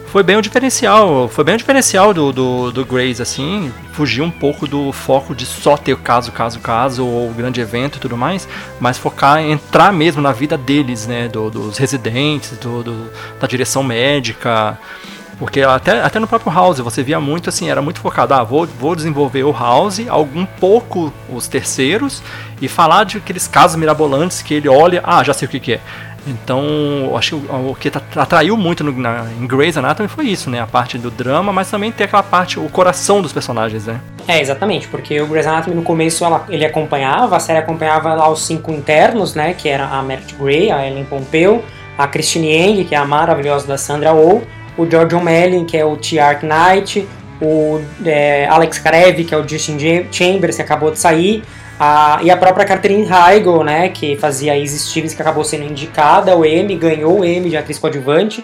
foi 0.08 0.24
bem 0.24 0.38
o 0.38 0.42
diferencial. 0.42 1.28
Foi 1.28 1.44
bem 1.44 1.56
o 1.56 1.58
diferencial 1.58 2.14
do, 2.14 2.32
do, 2.32 2.72
do 2.72 2.86
Grace, 2.86 3.22
assim. 3.22 3.74
Fugir 3.92 4.22
um 4.22 4.32
pouco 4.32 4.66
do 4.66 4.94
foco 4.94 5.36
de 5.36 5.46
só 5.46 5.76
ter 5.76 5.98
caso, 5.98 6.32
caso, 6.32 6.62
caso, 6.62 7.06
ou 7.06 7.34
grande 7.34 7.60
evento 7.60 7.98
e 7.98 8.00
tudo 8.00 8.16
mais, 8.16 8.48
mas 8.80 8.98
focar, 8.98 9.42
entrar 9.42 9.92
mesmo 9.92 10.22
na 10.22 10.32
vida 10.32 10.58
deles, 10.58 11.08
né? 11.08 11.28
Do, 11.28 11.50
dos 11.50 11.78
residentes, 11.78 12.58
do, 12.58 12.84
do, 12.84 13.12
da 13.38 13.48
direção 13.48 13.84
médica. 13.84 14.80
Porque 15.38 15.62
até, 15.62 16.02
até 16.02 16.20
no 16.20 16.28
próprio 16.28 16.52
House 16.52 16.80
você 16.80 17.02
via 17.02 17.20
muito 17.20 17.50
assim, 17.50 17.70
era 17.70 17.82
muito 17.82 18.00
focado, 18.00 18.34
ah, 18.34 18.44
vou, 18.44 18.66
vou 18.66 18.96
desenvolver 18.96 19.44
o 19.44 19.52
House, 19.52 20.02
algum 20.08 20.46
pouco 20.46 21.12
os 21.30 21.48
terceiros, 21.48 22.22
e 22.62 22.68
falar 22.68 23.04
de 23.04 23.18
aqueles 23.18 23.48
casos 23.48 23.76
mirabolantes 23.76 24.42
que 24.42 24.54
ele 24.54 24.70
olha, 24.70 25.02
ah, 25.04 25.24
já 25.24 25.34
sei 25.34 25.48
o 25.48 25.52
que, 25.52 25.60
que 25.60 25.74
é 25.74 25.80
Então, 26.26 26.64
acho 27.18 27.38
que 27.38 27.52
o, 27.52 27.72
o 27.72 27.76
que 27.76 27.92
atraiu 28.16 28.56
muito 28.56 28.84
no, 28.84 28.92
na, 28.92 29.26
em 29.40 29.46
Grey's 29.48 29.76
Anatomy 29.76 30.08
foi 30.08 30.26
isso, 30.28 30.50
né? 30.50 30.62
A 30.62 30.68
parte 30.68 30.98
do 30.98 31.10
drama, 31.10 31.52
mas 31.52 31.70
também 31.70 31.92
tem 31.92 32.06
aquela 32.06 32.24
parte, 32.24 32.60
o 32.60 32.70
coração 32.70 33.22
dos 33.22 33.34
personagens, 33.34 33.88
né? 33.88 34.00
É, 34.28 34.40
exatamente, 34.40 34.88
porque 34.88 35.20
o 35.20 35.28
Grey's 35.28 35.48
Anatomy 35.48 35.76
no 35.76 35.84
começo 35.84 36.24
ela, 36.24 36.46
ele 36.48 36.66
acompanhava, 36.66 37.36
a 37.36 37.40
série 37.40 37.60
acompanhava 37.60 38.14
lá 38.14 38.30
os 38.30 38.46
cinco 38.46 38.72
internos, 38.72 39.36
né? 39.36 39.54
Que 39.54 39.68
era 39.68 39.86
a 39.86 40.02
Meredith 40.02 40.36
Grey, 40.40 40.72
a 40.72 40.88
Ellen 40.88 41.06
Pompeu, 41.06 41.66
a 41.98 42.08
Christine 42.08 42.52
Yang, 42.52 42.86
que 42.86 42.96
é 42.96 42.98
a 42.98 43.06
maravilhosa 43.06 43.68
da 43.68 43.78
Sandra 43.78 44.14
Oh, 44.14 44.42
o 44.78 44.90
George 44.90 45.16
O'Malley, 45.16 45.66
que 45.66 45.78
é 45.78 45.86
o 45.86 45.96
T. 45.96 46.20
Ark 46.20 46.46
Knight, 46.46 47.08
o 47.42 47.82
é, 48.06 48.48
Alex 48.48 48.80
Karev, 48.80 49.24
que 49.24 49.34
é 49.34 49.38
o 49.38 49.48
Justin 49.48 49.78
Chambers, 50.12 50.56
que 50.56 50.62
acabou 50.62 50.92
de 50.92 51.00
sair, 51.00 51.44
a, 51.80 52.20
e 52.22 52.32
a 52.32 52.38
própria 52.38 52.66
Catherine 52.66 53.08
Heigl, 53.10 53.64
né, 53.64 53.90
que 53.90 54.16
fazia 54.16 54.54
a 54.54 54.66
Stevens, 54.66 55.14
que 55.14 55.22
acabou 55.22 55.44
sendo 55.44 55.64
indicada 55.64 56.32
ao 56.32 56.46
Emmy, 56.46 56.76
ganhou 56.76 57.20
o 57.20 57.26
Emmy 57.26 57.50
de 57.50 57.58
atriz 57.58 57.80
coadjuvante, 57.80 58.44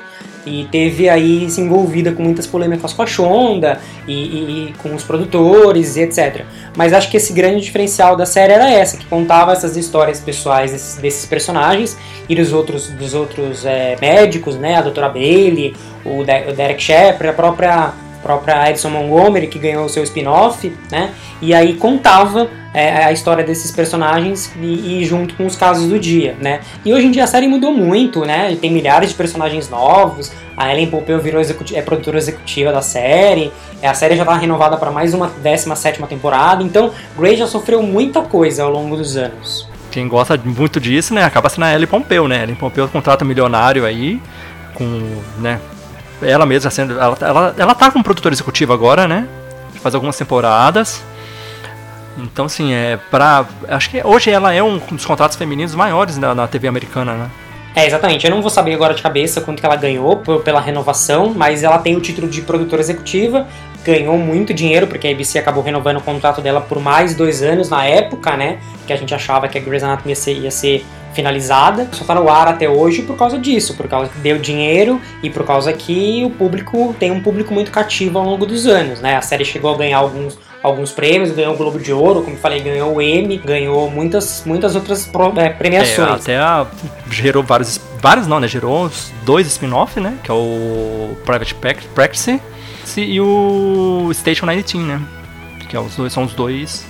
e 0.50 0.68
teve 0.72 1.08
aí 1.08 1.50
se 1.50 1.62
envolvida 1.62 2.12
com 2.12 2.24
muitas 2.24 2.48
polêmicas 2.48 2.92
com 2.94 3.04
a 3.04 3.06
Shonda 3.06 3.80
e, 4.08 4.14
e, 4.14 4.70
e, 4.70 4.74
com 4.82 4.96
os 4.96 5.04
produtores 5.04 5.96
e 5.96 6.02
etc. 6.02 6.46
Mas 6.76 6.94
acho 6.94 7.10
que 7.10 7.18
esse 7.18 7.32
grande 7.34 7.62
diferencial 7.62 8.16
da 8.16 8.26
série 8.26 8.54
era 8.54 8.70
essa, 8.70 8.98
que 8.98 9.06
contava 9.06 9.52
essas 9.52 9.78
histórias 9.78 10.20
pessoais 10.20 10.72
desses, 10.72 10.98
desses 10.98 11.26
personagens 11.26 11.98
e 12.28 12.36
dos 12.36 12.52
outros, 12.52 12.88
dos 12.90 13.14
outros 13.14 13.66
é, 13.66 13.96
médicos, 14.02 14.56
né, 14.56 14.76
a 14.76 14.82
doutora 14.82 15.10
Bailey, 15.10 15.76
o, 16.04 16.24
De 16.24 16.50
o 16.50 16.54
Derek 16.54 16.82
Shepard, 16.82 17.28
a 17.28 17.34
própria 17.34 17.94
própria 18.22 18.70
Edson 18.70 18.90
Montgomery, 18.90 19.48
que 19.48 19.58
ganhou 19.58 19.86
o 19.86 19.90
seu 19.90 20.04
spin-off, 20.04 20.76
né? 20.92 21.14
E 21.42 21.54
aí 21.54 21.76
contava 21.76 22.50
é, 22.74 23.04
a 23.04 23.12
história 23.12 23.44
desses 23.44 23.72
personagens 23.72 24.52
e, 24.60 25.02
e, 25.02 25.06
junto 25.06 25.34
com 25.36 25.46
os 25.46 25.56
casos 25.56 25.88
do 25.88 26.00
dia, 26.00 26.36
né? 26.40 26.62
E 26.86 26.94
hoje 26.94 27.08
em 27.08 27.12
dia 27.12 27.24
a 27.24 27.28
série 27.28 27.48
mudou 27.48 27.74
muito, 27.74 28.26
né? 28.26 28.56
Tem 28.60 28.72
milhares 28.72 29.10
de 29.10 29.16
personagens 29.16 29.70
novos. 29.70 30.32
A 30.56 30.72
Ellen 30.72 30.88
Pompeo 30.88 31.20
virou 31.20 31.42
é 31.42 31.82
produtora 31.82 32.18
executiva 32.18 32.72
da 32.72 32.82
série. 32.82 33.52
É, 33.82 33.88
a 33.88 33.94
série 33.94 34.16
já 34.16 34.24
está 34.24 34.36
renovada 34.36 34.78
para 34.78 34.92
mais 34.92 35.14
uma 35.14 35.28
17 35.28 36.02
temporada. 36.04 36.64
Então, 36.64 36.92
Grey 37.18 37.38
já 37.38 37.48
sofreu 37.48 37.82
muita 37.82 38.22
coisa 38.22 38.64
ao 38.64 38.70
longo 38.70 38.96
dos 38.96 39.18
anos. 39.18 39.68
Quem 39.90 40.08
gosta 40.08 40.40
muito 40.44 40.80
disso, 40.80 41.14
né? 41.14 41.24
Acaba 41.24 41.50
sendo 41.50 41.64
a 41.64 41.74
Ellen 41.74 41.88
Pompeu, 41.88 42.28
né? 42.28 42.44
Ellen 42.44 42.56
Pompeu 42.56 42.88
contrata 42.88 43.26
milionário 43.26 43.86
aí 43.86 44.22
com, 44.76 45.22
né? 45.40 45.60
ela 46.22 46.46
mesma 46.46 46.70
sendo. 46.70 47.00
Ela, 47.00 47.18
ela, 47.22 47.56
ela 47.58 47.76
tá 47.76 47.92
produtora 47.92 48.34
executiva 48.34 48.74
agora, 48.74 49.08
né? 49.08 49.28
Faz 49.82 49.96
algumas 49.96 50.18
temporadas. 50.18 51.02
Então, 52.24 52.46
assim, 52.46 52.74
é 52.74 52.98
pra. 53.10 53.46
Acho 53.68 53.90
que 53.90 54.02
hoje 54.04 54.30
ela 54.30 54.54
é 54.54 54.62
um 54.62 54.78
dos 54.78 55.06
contratos 55.06 55.38
femininos 55.38 55.76
maiores 55.76 56.18
na, 56.18 56.36
na 56.36 56.48
TV 56.48 56.68
americana, 56.68 57.14
né? 57.14 57.30
É, 57.76 57.86
exatamente. 57.86 58.26
Eu 58.26 58.32
não 58.32 58.42
vou 58.42 58.50
saber 58.50 58.74
agora 58.74 58.94
de 58.94 59.02
cabeça 59.02 59.42
quanto 59.42 59.60
que 59.60 59.66
ela 59.66 59.76
ganhou 59.76 60.18
por, 60.18 60.42
pela 60.42 60.60
renovação, 60.60 61.34
mas 61.36 61.64
ela 61.64 61.78
tem 61.78 61.96
o 61.96 62.02
título 62.02 62.28
de 62.28 62.42
produtora 62.42 62.82
executiva, 62.82 63.48
ganhou 63.86 64.18
muito 64.18 64.54
dinheiro, 64.54 64.88
porque 64.88 65.08
a 65.08 65.12
ABC 65.12 65.40
acabou 65.40 65.64
renovando 65.64 65.98
o 65.98 66.02
contrato 66.02 66.42
dela 66.42 66.62
por 66.62 66.80
mais 66.80 67.16
dois 67.16 67.42
anos 67.42 67.70
na 67.70 67.86
época, 67.86 68.36
né? 68.36 68.60
Que 68.86 68.94
a 68.94 68.96
gente 68.96 69.14
achava 69.14 69.48
que 69.48 69.58
a 69.58 69.62
Grey's 69.62 69.84
Anatomy 69.84 70.12
ia 70.12 70.16
ser, 70.16 70.34
ia 70.34 70.52
ser 70.52 70.86
finalizada, 71.14 71.88
só 71.92 72.04
tá 72.06 72.16
no 72.16 72.30
ar 72.30 72.48
até 72.48 72.70
hoje 72.70 73.02
por 73.02 73.18
causa 73.18 73.38
disso, 73.38 73.76
por 73.76 73.88
causa 73.88 74.12
que 74.12 74.20
deu 74.20 74.38
dinheiro 74.38 75.02
e 75.24 75.30
por 75.30 75.46
causa 75.46 75.74
que 75.74 76.24
o 76.26 76.30
público 76.30 76.96
tem 77.00 77.12
um 77.12 77.22
público 77.22 77.54
muito 77.54 77.72
cativo 77.72 78.20
ao 78.20 78.26
longo 78.26 78.46
dos 78.46 78.68
anos, 78.68 79.02
né? 79.02 79.16
A 79.16 79.22
série 79.22 79.44
chegou 79.44 79.74
a 79.74 79.78
ganhar 79.78 79.98
alguns, 79.98 80.38
alguns 80.62 80.92
prêmios, 80.92 81.32
ganhou 81.32 81.54
o 81.54 81.58
Globo 81.58 81.80
de 81.80 81.92
Ouro, 81.94 82.22
como 82.22 82.36
eu 82.36 82.40
falei, 82.40 82.62
ganhou 82.62 82.96
o 82.96 83.02
Emmy, 83.02 83.38
ganhou 83.38 83.90
muitas, 83.90 84.44
muitas 84.46 84.76
outras 84.76 85.10
é, 85.38 85.50
premiações. 85.50 85.98
É, 86.00 86.04
até 86.04 86.38
a, 86.38 86.68
gerou 87.10 87.44
vários, 87.44 87.80
vários 88.02 88.28
não, 88.28 88.40
né? 88.40 88.48
Gerou 88.48 88.86
os 88.86 89.12
dois 89.24 89.48
spin-off, 89.48 90.00
né? 90.00 90.18
Que 90.24 90.32
é 90.32 90.34
o 90.34 91.16
Private 91.26 91.56
Practice 91.94 92.42
e 92.98 93.22
o 93.22 94.10
Station 94.14 94.46
19, 94.46 94.86
né? 94.86 95.02
Que 95.70 95.76
é 95.76 95.80
os 95.80 95.96
dois, 95.96 96.12
são 96.12 96.24
os 96.24 96.34
dois. 96.34 96.86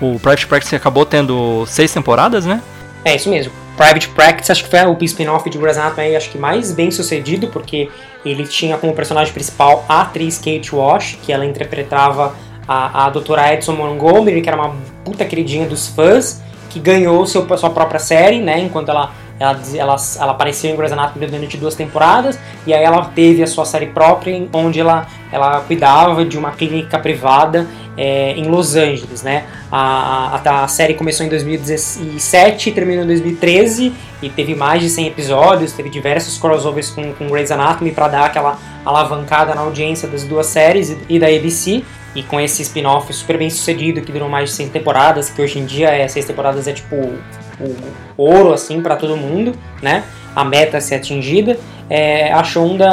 O 0.00 0.18
Private 0.18 0.46
Practice 0.46 0.74
acabou 0.74 1.04
tendo 1.04 1.64
seis 1.66 1.92
temporadas, 1.92 2.46
né? 2.46 2.62
É 3.04 3.14
isso 3.14 3.28
mesmo. 3.28 3.52
Private 3.76 4.08
Practice, 4.08 4.50
acho 4.50 4.64
que 4.64 4.70
foi 4.70 4.80
o 4.84 4.98
spin-off 5.02 5.48
de 5.48 5.56
Grey's 5.56 5.78
Anatomy, 5.78 6.16
acho 6.16 6.30
que 6.30 6.38
mais 6.38 6.72
bem 6.72 6.90
sucedido, 6.90 7.46
porque 7.46 7.88
ele 8.24 8.44
tinha 8.44 8.76
como 8.76 8.92
personagem 8.92 9.32
principal 9.32 9.84
a 9.88 10.00
atriz 10.00 10.36
Kate 10.38 10.74
Walsh, 10.74 11.16
que 11.22 11.32
ela 11.32 11.46
interpretava 11.46 12.34
a, 12.68 13.06
a 13.06 13.10
doutora 13.10 13.54
Edson 13.54 13.72
Montgomery, 13.72 14.42
que 14.42 14.48
era 14.48 14.56
uma 14.56 14.74
puta 15.04 15.24
queridinha 15.24 15.66
dos 15.66 15.88
fãs, 15.88 16.42
que 16.68 16.78
ganhou 16.78 17.26
seu, 17.26 17.46
sua 17.56 17.70
própria 17.70 17.98
série, 17.98 18.40
né, 18.40 18.60
enquanto 18.60 18.90
ela 18.90 19.10
ela, 19.40 19.60
ela, 19.74 19.96
ela 20.18 20.32
apareceu 20.32 20.70
em 20.70 20.76
Grey's 20.76 20.92
Anatomy 20.92 21.26
durante 21.26 21.56
duas 21.56 21.74
temporadas 21.74 22.38
e 22.66 22.74
aí 22.74 22.82
ela 22.82 23.04
teve 23.14 23.42
a 23.42 23.46
sua 23.46 23.64
série 23.64 23.86
própria, 23.86 24.48
onde 24.52 24.80
ela, 24.80 25.06
ela 25.30 25.60
cuidava 25.60 26.24
de 26.24 26.36
uma 26.36 26.50
clínica 26.50 26.98
privada 26.98 27.66
é, 27.96 28.32
em 28.32 28.44
Los 28.44 28.76
Angeles, 28.76 29.22
né? 29.22 29.44
A, 29.70 30.40
a, 30.44 30.64
a, 30.64 30.68
série 30.68 30.94
começou 30.94 31.26
em 31.26 31.28
2017 31.28 32.70
e 32.70 32.72
terminou 32.72 33.04
em 33.04 33.06
2013 33.06 33.92
e 34.22 34.28
teve 34.28 34.54
mais 34.54 34.82
de 34.82 34.88
100 34.88 35.06
episódios, 35.08 35.72
teve 35.72 35.88
diversos 35.88 36.38
crossovers 36.38 36.90
com, 36.90 37.12
com 37.12 37.28
Grey's 37.28 37.50
Anatomy 37.50 37.92
para 37.92 38.08
dar 38.08 38.24
aquela 38.26 38.58
alavancada 38.84 39.54
na 39.54 39.62
audiência 39.62 40.08
das 40.08 40.24
duas 40.24 40.46
séries 40.46 40.90
e, 40.90 40.98
e 41.08 41.18
da 41.18 41.26
ABC. 41.26 41.84
E 42.18 42.24
com 42.24 42.40
esse 42.40 42.62
spin-off 42.62 43.12
super 43.12 43.38
bem 43.38 43.48
sucedido 43.48 44.00
que 44.00 44.10
durou 44.10 44.28
mais 44.28 44.50
de 44.50 44.56
100 44.56 44.70
temporadas, 44.70 45.30
que 45.30 45.40
hoje 45.40 45.60
em 45.60 45.64
dia 45.64 45.90
é 45.90 46.08
seis 46.08 46.24
temporadas 46.24 46.66
é 46.66 46.72
tipo 46.72 46.96
o 46.96 47.76
ouro 48.16 48.52
assim 48.52 48.82
para 48.82 48.96
todo 48.96 49.16
mundo, 49.16 49.54
né? 49.80 50.02
A 50.34 50.44
meta 50.44 50.78
a 50.78 50.80
ser 50.80 50.96
atingida. 50.96 51.56
É, 51.88 52.32
a 52.32 52.42
Shonda 52.42 52.90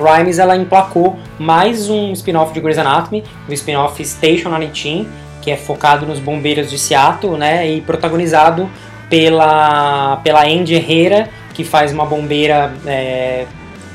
Rhimes 0.00 0.38
ela 0.38 0.56
emplacou 0.56 1.18
mais 1.38 1.90
um 1.90 2.12
spin-off 2.12 2.54
de 2.54 2.60
Grey's 2.60 2.78
Anatomy, 2.78 3.22
o 3.46 3.52
spin-off 3.52 4.02
Station 4.02 4.48
19, 4.58 5.06
que 5.42 5.50
é 5.50 5.56
focado 5.58 6.06
nos 6.06 6.18
bombeiros 6.18 6.70
de 6.70 6.78
Seattle, 6.78 7.36
né? 7.36 7.68
E 7.68 7.82
protagonizado 7.82 8.70
pela 9.10 10.16
pela 10.24 10.46
Andy 10.46 10.76
Herrera, 10.76 11.28
que 11.52 11.62
faz 11.62 11.92
uma 11.92 12.06
bombeira 12.06 12.72
é, 12.86 13.44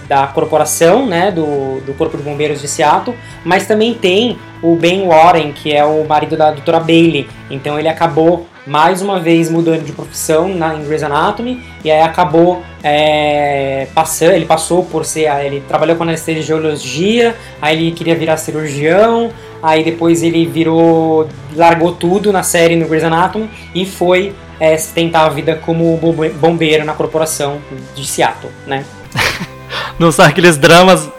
da 0.08 0.28
corporação, 0.28 1.06
né, 1.06 1.32
do, 1.32 1.82
do 1.82 1.94
Corpo 1.94 2.18
de 2.18 2.24
Bombeiros 2.24 2.62
de 2.62 2.68
Seattle, 2.68 3.16
mas 3.44 3.68
também 3.68 3.94
tem 3.94 4.38
o 4.62 4.76
Ben 4.76 5.08
Warren, 5.08 5.52
que 5.52 5.74
é 5.74 5.84
o 5.84 6.06
marido 6.06 6.38
da 6.38 6.52
doutora 6.52 6.80
Bailey. 6.80 7.28
Então 7.50 7.78
ele 7.80 7.88
acabou 7.88 8.48
mais 8.66 9.02
uma 9.02 9.20
vez 9.20 9.50
mudando 9.50 9.84
de 9.84 9.92
profissão 9.92 10.50
na, 10.50 10.74
em 10.76 10.84
Grey's 10.84 11.04
Anatomy 11.04 11.62
e 11.84 11.92
aí 11.92 12.02
acabou 12.02 12.64
é, 12.84 13.88
passando, 13.94 14.32
ele 14.32 14.46
passou 14.46 14.84
por 14.84 15.06
ser, 15.06 15.30
ele 15.46 15.62
trabalhou 15.68 15.96
com 15.96 16.04
anestesiologia, 16.04 17.36
aí 17.62 17.78
ele 17.78 17.92
queria 17.92 18.16
virar 18.16 18.38
cirurgião, 18.38 19.32
aí 19.62 19.84
depois 19.84 20.24
ele 20.24 20.46
virou, 20.46 21.28
largou 21.56 21.94
tudo 21.94 22.32
na 22.32 22.42
série 22.42 22.76
no 22.76 22.88
Grey's 22.88 23.04
Anatomy 23.04 23.50
e 23.74 23.86
foi 23.86 24.34
é, 24.60 24.76
tentar 24.76 25.26
a 25.26 25.30
vida 25.30 25.56
como 25.64 25.98
bombeiro 26.40 26.86
na 26.86 26.94
corporação 26.94 27.60
de 27.94 28.06
Seattle, 28.06 28.52
né? 28.66 28.84
Não 29.98 30.12
são 30.12 30.26
aqueles 30.26 30.58
dramas, 30.58 31.10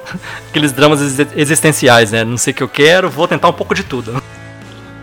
aqueles 0.48 0.72
dramas 0.72 1.00
existenciais, 1.34 2.12
né? 2.12 2.24
Não 2.24 2.36
sei 2.36 2.52
o 2.52 2.56
que 2.56 2.62
eu 2.62 2.68
quero, 2.68 3.08
vou 3.10 3.26
tentar 3.26 3.48
um 3.48 3.52
pouco 3.52 3.74
de 3.74 3.82
tudo. 3.82 4.22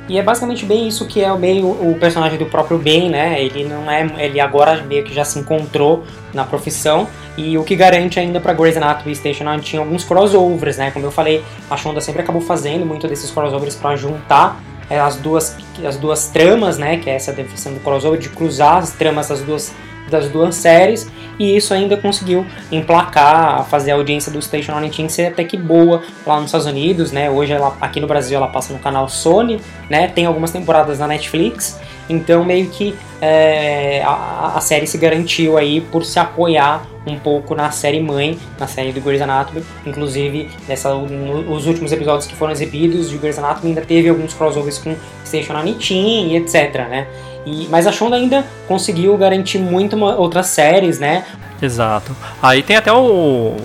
E 0.07 0.17
é 0.17 0.21
basicamente 0.21 0.65
bem 0.65 0.87
isso 0.87 1.07
que 1.07 1.23
é 1.23 1.37
meio 1.37 1.65
o 1.65 1.97
personagem 1.97 2.37
do 2.37 2.45
próprio 2.45 2.77
Ben, 2.77 3.09
né? 3.09 3.41
Ele 3.41 3.63
não 3.63 3.89
é, 3.89 4.05
ele 4.17 4.39
agora 4.39 4.83
meio 4.83 5.03
que 5.03 5.13
já 5.13 5.23
se 5.23 5.39
encontrou 5.39 6.03
na 6.33 6.43
profissão 6.43 7.07
e 7.37 7.57
o 7.57 7.63
que 7.63 7.75
garante 7.75 8.19
ainda 8.19 8.39
para 8.39 8.53
Grey's 8.53 8.75
Anatomy 8.75 9.15
Station 9.15 9.45
tinha 9.59 9.81
alguns 9.81 10.03
crossovers, 10.03 10.77
né? 10.77 10.91
Como 10.91 11.05
eu 11.05 11.11
falei, 11.11 11.43
a 11.69 11.77
Shonda 11.77 12.01
sempre 12.01 12.21
acabou 12.21 12.41
fazendo 12.41 12.85
muito 12.85 13.07
desses 13.07 13.31
crossovers 13.31 13.75
para 13.75 13.95
juntar 13.95 14.61
as 14.99 15.17
duas 15.17 15.55
as 15.85 15.97
duas 15.97 16.27
tramas, 16.27 16.77
né? 16.77 16.97
Que 16.97 17.09
é 17.09 17.15
essa 17.15 17.33
definição 17.33 17.73
do 17.73 17.79
crossover 17.79 18.19
de 18.19 18.29
cruzar 18.29 18.77
as 18.77 18.91
tramas 18.91 19.29
das 19.29 19.41
duas 19.41 19.73
das 20.09 20.29
duas 20.29 20.55
séries 20.55 21.09
e 21.39 21.55
isso 21.55 21.73
ainda 21.73 21.97
conseguiu 21.97 22.45
emplacar, 22.71 23.65
fazer 23.65 23.91
a 23.91 23.95
audiência 23.95 24.31
do 24.31 24.41
Station 24.41 24.73
19 24.79 25.09
ser 25.09 25.27
até 25.27 25.43
que 25.43 25.57
boa 25.57 26.03
lá 26.25 26.35
nos 26.35 26.45
Estados 26.45 26.67
Unidos, 26.67 27.11
né? 27.11 27.29
Hoje 27.29 27.53
ela, 27.53 27.75
aqui 27.81 27.99
no 27.99 28.07
Brasil 28.07 28.37
ela 28.37 28.47
passa 28.47 28.73
no 28.73 28.79
canal 28.79 29.09
Sony, 29.09 29.59
né? 29.89 30.07
Tem 30.07 30.25
algumas 30.25 30.51
temporadas 30.51 30.99
na 30.99 31.07
Netflix, 31.07 31.79
então 32.09 32.43
meio 32.43 32.67
que 32.69 32.95
é, 33.21 34.01
a, 34.03 34.53
a, 34.55 34.61
série 34.61 34.85
se 34.85 34.97
garantiu 34.97 35.57
aí 35.57 35.79
por 35.79 36.03
se 36.03 36.19
apoiar 36.19 36.85
um 37.07 37.17
pouco 37.17 37.55
na 37.55 37.71
série 37.71 38.01
mãe, 38.01 38.37
na 38.59 38.67
série 38.67 38.91
do 38.91 38.99
Grey's 38.99 39.21
Anatomy. 39.21 39.63
Inclusive, 39.85 40.49
nessa, 40.67 40.93
no, 40.93 41.53
os 41.53 41.65
últimos 41.65 41.91
episódios 41.91 42.27
que 42.27 42.35
foram 42.35 42.51
exibidos 42.51 43.09
de 43.09 43.17
Grey's 43.17 43.39
Anatomy 43.39 43.69
ainda 43.69 43.81
teve 43.81 44.09
alguns 44.09 44.33
crossovers 44.33 44.77
com 44.77 44.95
Station 45.25 45.53
19 45.53 45.77
e 45.93 46.35
etc, 46.35 46.75
né? 46.89 47.07
E, 47.45 47.67
mas 47.69 47.87
a 47.87 47.91
Shonda 47.91 48.15
ainda 48.15 48.45
conseguiu 48.67 49.17
garantir 49.17 49.59
muito 49.59 49.95
uma, 49.95 50.15
outras 50.15 50.47
séries, 50.47 50.99
né? 50.99 51.25
Exato. 51.61 52.15
Aí 52.41 52.61
tem 52.61 52.75
até 52.75 52.91
o, 52.91 53.55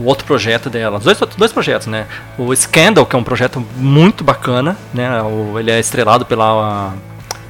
o, 0.00 0.04
outro 0.04 0.26
projeto 0.26 0.70
dela, 0.70 0.98
dois, 0.98 1.18
dois 1.36 1.52
projetos, 1.52 1.86
né? 1.86 2.06
O 2.38 2.54
Scandal, 2.54 3.04
que 3.04 3.14
é 3.14 3.18
um 3.18 3.24
projeto 3.24 3.62
muito 3.76 4.24
bacana, 4.24 4.76
né? 4.92 5.22
O, 5.22 5.58
ele 5.58 5.70
é 5.70 5.78
estrelado 5.78 6.24
pela 6.24 6.94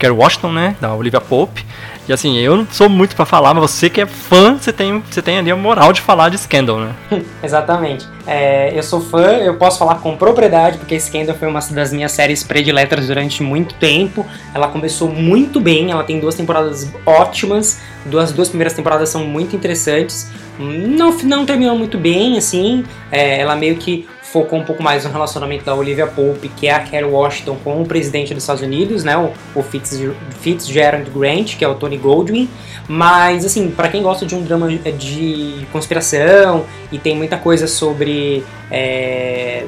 Kerry 0.03 0.13
Washington, 0.13 0.51
né? 0.51 0.77
Da 0.81 0.93
Olivia 0.93 1.21
Pope. 1.21 1.65
E 2.09 2.13
assim, 2.13 2.37
eu 2.39 2.57
não 2.57 2.67
sou 2.69 2.89
muito 2.89 3.15
para 3.15 3.25
falar, 3.25 3.55
mas 3.55 3.71
você 3.71 3.89
que 3.89 4.01
é 4.01 4.07
fã, 4.07 4.57
você 4.57 4.73
tem, 4.73 5.01
você 5.09 5.23
tem 5.23 5.39
ali 5.39 5.53
a 5.53 5.55
moral 5.55 5.93
de 5.93 6.01
falar 6.01 6.29
de 6.29 6.37
Scandal, 6.37 6.81
né? 6.81 6.93
Exatamente. 7.41 8.09
É, 8.27 8.77
eu 8.77 8.83
sou 8.83 9.01
fã, 9.01 9.37
eu 9.37 9.55
posso 9.55 9.79
falar 9.79 9.97
com 9.97 10.17
propriedade, 10.17 10.79
porque 10.79 10.99
Scandal 10.99 11.37
foi 11.37 11.47
uma 11.47 11.61
das 11.61 11.93
minhas 11.93 12.11
séries 12.11 12.43
prediletas 12.43 13.07
durante 13.07 13.45
muito 13.45 13.77
tempo. 13.77 14.27
Ela 14.53 14.67
começou 14.67 15.09
muito 15.09 15.61
bem, 15.61 15.93
ela 15.93 16.03
tem 16.03 16.19
duas 16.19 16.35
temporadas 16.35 16.93
ótimas, 17.07 17.81
duas, 18.05 18.33
duas 18.33 18.49
primeiras 18.49 18.73
temporadas 18.73 19.09
são 19.09 19.25
muito 19.25 19.55
interessantes. 19.55 20.29
Não, 20.59 21.17
não 21.23 21.47
terminou 21.47 21.79
muito 21.79 21.97
bem, 21.97 22.37
assim, 22.37 22.85
é, 23.13 23.41
ela 23.41 23.55
meio 23.55 23.77
que 23.77 24.09
focou 24.33 24.59
um 24.59 24.65
pouco 24.65 24.83
mais 24.83 25.05
no 25.05 25.11
relacionamento 25.11 25.63
da 25.63 25.75
Olivia 25.75 26.07
Pope, 26.07 26.49
que 26.49 26.67
é 26.67 26.75
a 26.75 26.81
Kerry 26.81 27.05
Washington, 27.05 27.59
com 27.63 27.83
o 27.83 27.87
presidente 27.87 28.33
dos 28.33 28.43
Estados 28.43 28.63
Unidos, 28.63 29.05
né, 29.05 29.15
o, 29.17 29.31
o 29.55 29.63
Fitzgerald 29.63 31.11
Grant, 31.11 31.57
que 31.57 31.65
é 31.65 31.69
o 31.69 31.75
Tony 31.75 31.99
Goldwyn. 31.99 32.49
Mas, 32.89 33.45
assim, 33.45 33.71
para 33.71 33.89
quem 33.89 34.03
gosta 34.03 34.25
de 34.25 34.35
um 34.35 34.43
drama 34.43 34.69
de 34.71 35.67
conspiração 35.71 36.65
e 36.91 36.99
tem 36.99 37.15
muita 37.15 37.37
coisa 37.37 37.67
sobre. 37.67 38.43
É, 38.71 39.67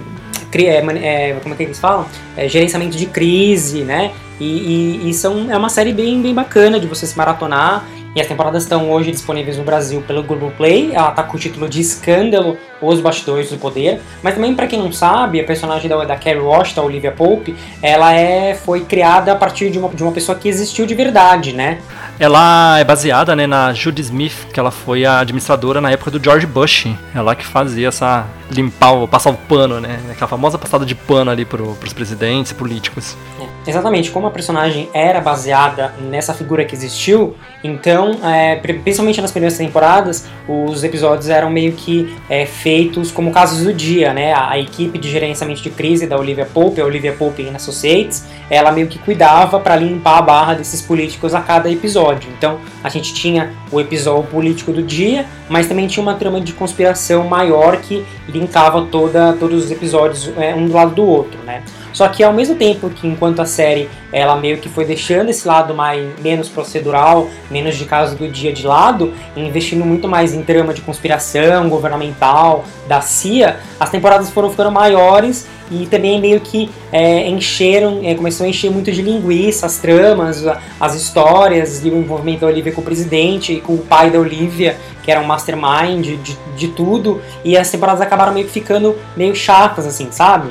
é, 0.57 1.37
como 1.43 1.55
é 1.55 1.57
que 1.57 1.63
eles 1.65 1.79
falam? 1.79 2.07
É, 2.37 2.49
gerenciamento 2.49 2.97
de 2.97 3.07
crise, 3.07 3.83
né? 3.83 4.13
E, 4.41 5.01
e, 5.05 5.11
e 5.11 5.15
são, 5.15 5.51
é 5.51 5.57
uma 5.57 5.69
série 5.69 5.93
bem, 5.93 6.23
bem 6.23 6.35
bacana 6.35 6.81
de 6.81 6.87
você 6.87 7.07
se 7.07 7.17
maratonar. 7.17 7.85
E 8.15 8.21
as 8.21 8.29
temporadas 8.29 8.63
estão 8.63 8.93
hoje 8.93 9.11
disponíveis 9.11 9.59
no 9.59 9.65
Brasil 9.65 10.01
pelo 10.07 10.23
Google 10.23 10.53
Play. 10.57 10.93
Ela 10.95 11.11
tá 11.11 11.25
com 11.25 11.37
o 11.37 11.41
título 11.41 11.69
de 11.69 11.81
Escândalo, 11.81 12.57
Os 12.81 13.01
Bastidores 13.01 13.51
do 13.51 13.59
Poder. 13.59 14.01
Mas 14.23 14.35
também, 14.35 14.55
para 14.55 14.69
quem 14.69 14.79
não 14.79 14.93
sabe, 14.93 15.41
a 15.41 15.45
personagem 15.45 15.89
da, 15.89 16.05
da 16.05 16.17
Carrie 16.17 16.39
Washington, 16.39 16.83
a 16.83 16.85
Olivia 16.85 17.11
Pope, 17.11 17.57
ela 17.83 18.15
é, 18.15 18.55
foi 18.55 18.85
criada 18.85 19.33
a 19.33 19.37
partir 19.37 19.69
de 19.69 19.81
uma, 19.81 19.89
de 19.89 20.01
uma 20.01 20.13
pessoa 20.13 20.39
que 20.39 20.49
existiu 20.49 20.87
de 20.87 20.95
verdade, 20.95 21.53
né? 21.53 21.79
Ela 22.21 22.79
é 22.79 22.85
baseada 22.85 23.35
né, 23.35 23.49
na 23.49 23.73
Judy 23.73 24.03
Smith, 24.03 24.47
que 24.53 24.61
ela 24.61 24.71
foi 24.71 25.05
a 25.05 25.19
administradora 25.19 25.81
na 25.81 25.91
época 25.91 26.13
do 26.13 26.23
George 26.23 26.47
Bush. 26.47 26.87
Ela 27.13 27.35
que 27.35 27.45
fazia 27.45 27.89
essa 27.89 28.25
limpar, 28.49 29.07
passar 29.09 29.31
o 29.31 29.35
pano, 29.35 29.81
né? 29.81 29.99
Aquela 30.13 30.29
famosa 30.29 30.57
passada 30.57 30.87
de 30.87 30.95
pano 30.95 31.33
ali 31.33 31.45
pro, 31.45 31.75
pros 31.75 31.93
presidentes 31.93 32.53
e 32.53 32.55
políticos. 32.55 33.17
É, 33.41 33.71
exatamente, 33.71 34.13
como 34.13 34.29
a 34.29 34.31
personagem 34.31 34.89
era 34.95 35.21
baseada 35.21 35.93
nessa 36.01 36.33
figura 36.33 36.65
que 36.65 36.77
existiu, 36.77 37.37
então, 37.65 38.04
é, 38.23 38.57
principalmente 38.57 39.21
nas 39.21 39.31
primeiras 39.31 39.57
temporadas, 39.57 40.27
os 40.49 40.85
episódios 40.85 41.29
eram 41.29 41.51
meio 41.51 41.73
que 41.73 42.15
é, 42.29 42.47
feitos 42.47 43.11
como 43.11 43.31
casos 43.31 43.65
do 43.65 43.73
dia, 43.73 44.13
né? 44.13 44.33
A, 44.33 44.51
a, 44.51 44.59
equipe 44.59 44.99
de 44.99 45.11
gerenciamento 45.11 45.63
de 45.63 45.71
crise 45.71 46.07
da 46.07 46.19
Olivia 46.19 46.47
Pope, 46.47 46.81
a 46.81 46.85
Olivia 46.85 47.13
Pope 47.13 47.49
Associates, 47.55 48.25
ela 48.51 48.71
meio 48.73 48.87
que 48.87 48.99
cuidava 48.99 49.59
para 49.61 49.77
limpar 49.77 50.19
a 50.19 50.23
barra 50.23 50.55
desses 50.55 50.83
políticos 50.83 51.35
a 51.35 51.41
cada 51.41 51.71
episódio. 51.71 52.31
Então, 52.37 52.59
a 52.83 52.89
gente 52.89 53.15
tinha 53.15 53.53
o 53.71 53.81
episódio 53.81 54.29
político 54.31 54.73
do 54.73 54.83
dia, 54.83 55.27
mas 55.49 55.67
também 55.67 55.87
tinha 55.87 56.03
uma 56.03 56.15
trama 56.15 56.41
de 56.41 56.53
conspiração 56.53 57.25
maior 57.25 57.79
que 57.79 58.05
linkava 58.29 58.87
toda, 58.91 59.33
todos 59.35 59.65
os 59.65 59.71
episódios 59.71 60.31
é, 60.37 60.55
um 60.55 60.67
do 60.67 60.73
lado 60.73 60.95
do 60.95 61.05
outro, 61.05 61.39
né? 61.45 61.63
Só 61.95 62.09
que 62.09 62.25
ao 62.25 62.33
mesmo 62.33 62.57
tempo 62.57 62.91
que 62.91 63.07
enquanto 63.07 63.41
a 63.41 63.47
série 63.47 63.89
ela 64.13 64.37
meio 64.37 64.59
que 64.59 64.69
foi 64.69 64.85
deixando 64.85 65.31
esse 65.31 65.47
lado 65.47 65.73
mais 65.75 66.05
menos 66.21 66.49
procedural, 66.49 67.31
menos 67.49 67.77
de 67.77 67.85
caso 67.85 68.17
do 68.17 68.29
dia 68.29 68.53
de 68.53 68.67
lado, 68.67 69.15
investindo 69.37 69.85
muito 69.85 70.09
mais 70.09 70.35
em 70.35 70.43
trama 70.43 70.75
de 70.75 70.81
conspiração 70.81 71.69
governamental 71.69 72.65
da 72.89 73.01
CIA, 73.01 73.61
as 73.79 73.91
temporadas 73.91 74.29
foram 74.31 74.51
ficando 74.51 74.73
maiores 74.73 75.47
e 75.71 75.87
também 75.87 76.21
meio 76.21 76.41
que 76.41 76.69
é, 76.93 77.29
encheram, 77.29 78.01
é, 78.03 78.15
começou 78.15 78.45
a 78.45 78.49
encher 78.49 78.71
muito 78.71 78.91
de 78.91 79.01
linguiça 79.01 79.65
as 79.65 79.79
tramas, 79.79 80.45
as 80.81 80.95
histórias 80.97 81.85
e 81.85 81.91
o 81.91 81.97
envolvimento 81.97 82.41
da 82.41 82.49
Olivia 82.49 82.73
com 82.73 82.81
o 82.81 82.85
presidente, 82.85 83.63
com 83.65 83.75
o 83.75 83.79
pai 83.79 84.11
da 84.11 84.19
Olivia, 84.19 84.77
que 85.05 85.13
era 85.13 85.21
um 85.21 85.25
mastermind 85.25 86.19
de, 86.23 86.37
de 86.57 86.69
tudo, 86.69 87.23
e 87.45 87.57
as 87.57 87.71
temporadas 87.71 88.01
acabaram 88.01 88.35
meio 88.35 88.47
que 88.47 88.53
ficando 88.53 88.97
meio 89.17 89.35
chatas, 89.35 89.87
assim, 89.87 90.09
sabe? 90.11 90.51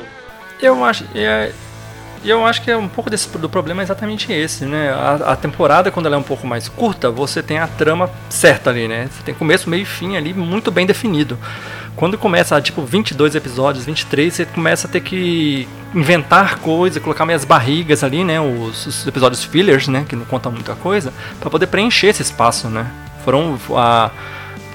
Eu 0.64 0.82
acho. 0.82 1.04
É, 1.14 1.52
eu 2.24 2.44
acho 2.46 2.62
que 2.62 2.70
é 2.70 2.76
um 2.76 2.88
pouco 2.88 3.10
desse, 3.10 3.28
do 3.36 3.50
problema 3.50 3.82
é 3.82 3.84
exatamente 3.84 4.32
esse, 4.32 4.64
né? 4.64 4.90
A, 4.90 5.32
a, 5.32 5.36
temporada, 5.36 5.90
quando 5.90 6.06
ela 6.06 6.16
é 6.16 6.18
um 6.18 6.22
pouco 6.22 6.46
mais 6.46 6.68
curta, 6.68 7.10
você 7.10 7.42
tem 7.42 7.58
a 7.58 7.66
trama 7.66 8.10
certa 8.30 8.70
ali, 8.70 8.88
né? 8.88 9.08
Você 9.12 9.22
tem 9.22 9.34
começo, 9.34 9.68
meio 9.68 9.82
e 9.82 9.84
fim 9.84 10.16
ali 10.16 10.32
muito 10.32 10.70
bem 10.70 10.86
definido. 10.86 11.38
Quando 11.94 12.16
começa, 12.16 12.58
tipo, 12.62 12.82
22 12.82 13.34
episódios, 13.34 13.84
23, 13.84 14.32
você 14.32 14.46
começa 14.46 14.88
a 14.88 14.90
ter 14.90 15.00
que 15.00 15.68
inventar 15.94 16.58
coisa, 16.60 16.98
colocar 16.98 17.26
meias 17.26 17.44
barrigas 17.44 18.02
ali, 18.02 18.24
né? 18.24 18.40
Os, 18.40 18.86
os 18.86 19.06
episódios 19.06 19.44
fillers, 19.44 19.86
né? 19.86 20.06
Que 20.08 20.16
não 20.16 20.24
contam 20.24 20.50
muita 20.50 20.74
coisa, 20.74 21.12
para 21.38 21.50
poder 21.50 21.66
preencher 21.66 22.06
esse 22.06 22.22
espaço, 22.22 22.68
né? 22.68 22.86
Foram 23.22 23.58
a, 23.76 24.10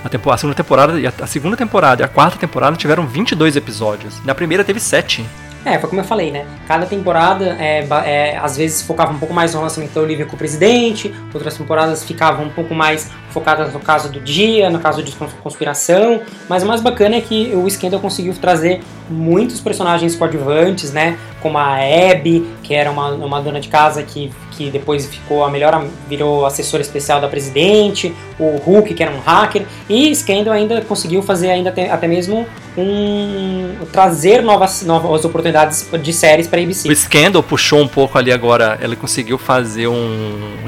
a, 0.04 0.34
a 0.34 0.38
segunda 0.38 0.56
temporada, 0.56 0.94
a 1.20 1.28
segunda 1.28 1.58
temporada 1.58 2.04
e 2.04 2.06
a 2.06 2.08
quarta 2.08 2.38
temporada 2.38 2.78
tiveram 2.78 3.08
22 3.08 3.56
episódios. 3.56 4.24
Na 4.24 4.36
primeira 4.36 4.64
teve 4.64 4.80
7. 4.80 5.26
É, 5.66 5.78
foi 5.78 5.90
como 5.90 6.02
eu 6.02 6.06
falei, 6.06 6.32
né? 6.32 6.46
Cada 6.68 6.86
temporada, 6.86 7.58
é, 7.60 7.86
é, 8.06 8.38
às 8.38 8.56
vezes, 8.56 8.82
focava 8.82 9.12
um 9.12 9.20
pouco 9.20 9.34
mais 9.34 9.54
no 9.54 9.60
relacionamento 9.60 9.94
da 9.94 10.02
Olivia 10.02 10.26
com 10.26 10.36
o 10.36 10.38
presidente, 10.38 11.14
outras 11.34 11.58
temporadas 11.58 12.04
ficavam 12.04 12.46
um 12.46 12.50
pouco 12.50 12.74
mais 12.74 13.10
focadas 13.30 13.74
no 13.74 13.80
caso 13.80 14.10
do 14.10 14.20
dia, 14.20 14.70
no 14.70 14.80
caso 14.80 15.04
de 15.04 15.16
conspiração, 15.42 16.22
mas 16.48 16.64
o 16.64 16.68
mais 16.68 16.82
bacana 16.82 17.16
é 17.16 17.22
que 17.22 17.52
o 17.56 17.70
Scandal 17.70 18.00
conseguiu 18.00 18.34
trazer 18.34 18.82
muitos 19.10 19.60
personagens 19.60 20.16
coadjuvantes, 20.16 20.92
né? 20.92 21.18
Como 21.42 21.58
a 21.58 21.76
Abby, 21.76 22.46
que 22.62 22.74
era 22.74 22.92
uma, 22.92 23.10
uma 23.10 23.42
dona 23.42 23.60
de 23.60 23.70
casa 23.70 24.04
que, 24.04 24.32
que 24.52 24.70
depois 24.70 25.08
ficou 25.08 25.44
a 25.44 25.50
melhor, 25.50 25.86
virou 26.08 26.46
assessora 26.46 26.82
especial 26.82 27.22
da 27.22 27.28
presidente, 27.28 28.14
o 28.38 28.58
Hulk, 28.58 28.94
que 28.94 29.02
era 29.02 29.12
um 29.12 29.20
hacker, 29.20 29.66
e 29.90 30.14
Scandal 30.14 30.54
ainda 30.54 30.82
conseguiu 30.82 31.22
fazer 31.22 31.50
ainda 31.50 31.70
até, 31.70 31.90
até 31.90 32.08
mesmo 32.08 32.46
um 32.78 33.76
trazer 33.92 34.42
novas, 34.42 34.84
novas 34.84 35.26
oportunidades 35.26 35.90
de 36.02 36.14
séries 36.14 36.48
para 36.48 36.60
a 36.60 36.64
ABC. 36.64 36.90
O 36.90 36.96
Scandal 36.96 37.42
puxou 37.42 37.82
um 37.82 37.88
pouco 37.88 38.18
ali 38.18 38.32
agora, 38.32 38.78
ele 38.82 38.96
conseguiu 38.96 39.38
fazer 39.38 39.88
um, 39.88 40.64
um 40.64 40.68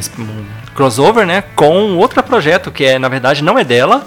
crossover, 0.75 1.25
né, 1.25 1.43
com 1.55 1.97
outro 1.97 2.21
projeto 2.23 2.71
que 2.71 2.83
é, 2.83 2.99
na 2.99 3.09
verdade, 3.09 3.43
não 3.43 3.57
é 3.57 3.63
dela, 3.63 4.05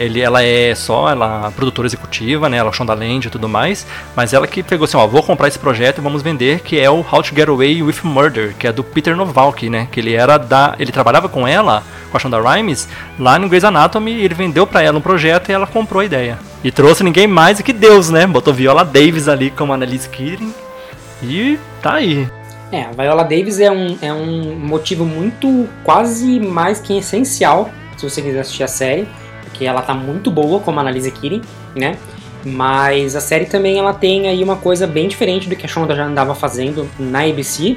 ele, 0.00 0.18
ela 0.18 0.42
é 0.42 0.74
só 0.74 1.10
ela 1.10 1.48
é 1.48 1.50
produtora 1.50 1.86
executiva, 1.86 2.48
né? 2.48 2.56
Ela 2.56 2.70
é 2.70 2.72
Shonda 2.72 2.94
Land 2.94 3.26
e 3.26 3.30
tudo 3.30 3.46
mais. 3.46 3.86
Mas 4.16 4.32
ela 4.32 4.46
que 4.46 4.62
pegou 4.62 4.86
assim, 4.86 4.96
ó, 4.96 5.06
vou 5.06 5.22
comprar 5.22 5.46
esse 5.46 5.58
projeto 5.58 5.98
e 5.98 6.00
vamos 6.00 6.22
vender, 6.22 6.60
que 6.60 6.80
é 6.80 6.88
o 6.88 7.00
How 7.00 7.22
to 7.22 7.34
Get 7.34 7.46
Away 7.46 7.82
with 7.82 7.96
Murder, 8.02 8.54
que 8.58 8.66
é 8.66 8.72
do 8.72 8.82
Peter 8.82 9.14
Novalky, 9.14 9.68
né? 9.68 9.88
Que 9.92 10.00
ele 10.00 10.14
era 10.14 10.38
da. 10.38 10.74
Ele 10.78 10.90
trabalhava 10.90 11.28
com 11.28 11.46
ela, 11.46 11.82
com 12.10 12.16
a 12.16 12.20
Shonda 12.20 12.40
Rhimes, 12.40 12.88
lá 13.18 13.38
no 13.38 13.46
Grey's 13.46 13.62
Anatomy, 13.62 14.12
ele 14.12 14.32
vendeu 14.32 14.66
para 14.66 14.80
ela 14.82 14.96
um 14.96 15.02
projeto 15.02 15.50
e 15.50 15.52
ela 15.52 15.66
comprou 15.66 16.00
a 16.00 16.04
ideia. 16.06 16.38
E 16.64 16.72
trouxe 16.72 17.04
ninguém 17.04 17.26
mais 17.26 17.58
do 17.58 17.62
que 17.62 17.72
Deus, 17.72 18.08
né? 18.08 18.26
Botou 18.26 18.54
Viola 18.54 18.86
Davis 18.86 19.28
ali 19.28 19.50
como 19.50 19.74
Annalise 19.74 20.08
Keating. 20.08 20.54
E 21.22 21.58
tá 21.82 21.94
aí. 21.94 22.26
É, 22.72 22.82
a 22.82 22.90
Viola 22.92 23.24
Davis 23.24 23.58
é 23.58 23.70
um, 23.70 23.98
é 24.00 24.12
um 24.12 24.56
motivo 24.58 25.04
muito 25.04 25.68
quase 25.82 26.38
mais 26.38 26.80
que 26.80 26.96
essencial 26.96 27.70
se 27.96 28.08
você 28.08 28.22
quiser 28.22 28.40
assistir 28.40 28.62
a 28.62 28.68
série 28.68 29.08
porque 29.60 29.66
ela 29.66 29.82
tá 29.82 29.92
muito 29.92 30.30
boa 30.30 30.58
como 30.60 30.80
Annalise 30.80 31.10
Keating, 31.10 31.42
né? 31.76 31.98
Mas 32.42 33.14
a 33.14 33.20
série 33.20 33.44
também 33.44 33.78
ela 33.78 33.92
tem 33.92 34.26
aí 34.26 34.42
uma 34.42 34.56
coisa 34.56 34.86
bem 34.86 35.06
diferente 35.06 35.50
do 35.50 35.54
que 35.54 35.66
a 35.66 35.68
Shonda 35.68 35.94
já 35.94 36.04
andava 36.04 36.34
fazendo 36.34 36.88
na 36.98 37.24
ABC, 37.24 37.76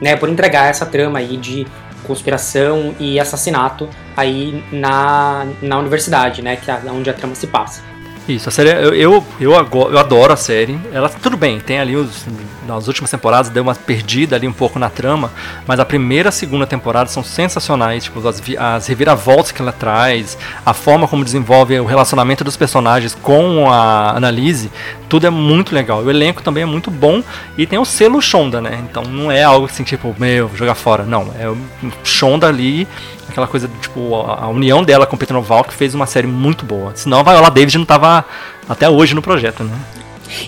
né? 0.00 0.14
Por 0.14 0.28
entregar 0.28 0.70
essa 0.70 0.86
trama 0.86 1.18
aí 1.18 1.36
de 1.36 1.66
conspiração 2.06 2.94
e 3.00 3.18
assassinato 3.18 3.88
aí 4.16 4.62
na, 4.70 5.46
na 5.60 5.78
universidade, 5.78 6.40
né? 6.40 6.54
Que 6.54 6.70
é 6.70 6.78
onde 6.88 7.10
a 7.10 7.12
trama 7.12 7.34
se 7.34 7.48
passa. 7.48 7.82
Isso, 8.26 8.48
a 8.48 8.52
série, 8.52 8.70
eu, 8.70 8.94
eu, 8.94 9.24
eu, 9.38 9.52
eu 9.52 9.98
adoro 9.98 10.32
a 10.32 10.36
série. 10.36 10.78
Ela, 10.92 11.10
tudo 11.10 11.36
bem, 11.36 11.60
tem 11.60 11.78
ali 11.78 11.94
os. 11.94 12.26
Nas 12.66 12.88
últimas 12.88 13.10
temporadas 13.10 13.50
deu 13.50 13.62
uma 13.62 13.74
perdida 13.74 14.36
ali 14.36 14.48
um 14.48 14.52
pouco 14.52 14.78
na 14.78 14.88
trama, 14.88 15.30
mas 15.66 15.78
a 15.78 15.84
primeira 15.84 16.28
e 16.28 16.30
a 16.30 16.32
segunda 16.32 16.66
temporada 16.66 17.10
são 17.10 17.22
sensacionais. 17.22 18.04
Tipo, 18.04 18.26
as, 18.26 18.40
as 18.58 18.86
reviravoltas 18.86 19.52
que 19.52 19.60
ela 19.60 19.72
traz, 19.72 20.38
a 20.64 20.72
forma 20.72 21.06
como 21.06 21.22
desenvolve 21.22 21.78
o 21.78 21.84
relacionamento 21.84 22.42
dos 22.42 22.56
personagens 22.56 23.14
com 23.14 23.70
a 23.70 24.16
Annalise, 24.16 24.72
tudo 25.10 25.26
é 25.26 25.30
muito 25.30 25.74
legal. 25.74 26.02
O 26.02 26.08
elenco 26.08 26.42
também 26.42 26.62
é 26.62 26.66
muito 26.66 26.90
bom 26.90 27.22
e 27.58 27.66
tem 27.66 27.78
o 27.78 27.84
selo 27.84 28.22
Shonda, 28.22 28.62
né? 28.62 28.82
Então 28.90 29.02
não 29.02 29.30
é 29.30 29.42
algo 29.42 29.66
assim, 29.66 29.84
tipo, 29.84 30.16
meu, 30.18 30.50
jogar 30.54 30.74
fora. 30.74 31.04
Não, 31.04 31.30
é 31.38 31.46
o 31.46 31.58
Shonda 32.02 32.48
ali 32.48 32.88
aquela 33.34 33.48
coisa, 33.48 33.68
tipo, 33.80 34.14
a, 34.14 34.44
a 34.44 34.48
união 34.48 34.84
dela 34.84 35.06
com 35.06 35.16
o 35.16 35.18
Peter 35.18 35.34
Noval 35.34 35.64
que 35.64 35.74
fez 35.74 35.92
uma 35.92 36.06
série 36.06 36.28
muito 36.28 36.64
boa. 36.64 36.92
Senão 36.94 37.18
a 37.18 37.22
Viola 37.24 37.50
Davis 37.50 37.74
não 37.74 37.84
tava 37.84 38.24
até 38.68 38.88
hoje 38.88 39.12
no 39.14 39.20
projeto, 39.20 39.64
né? 39.64 39.76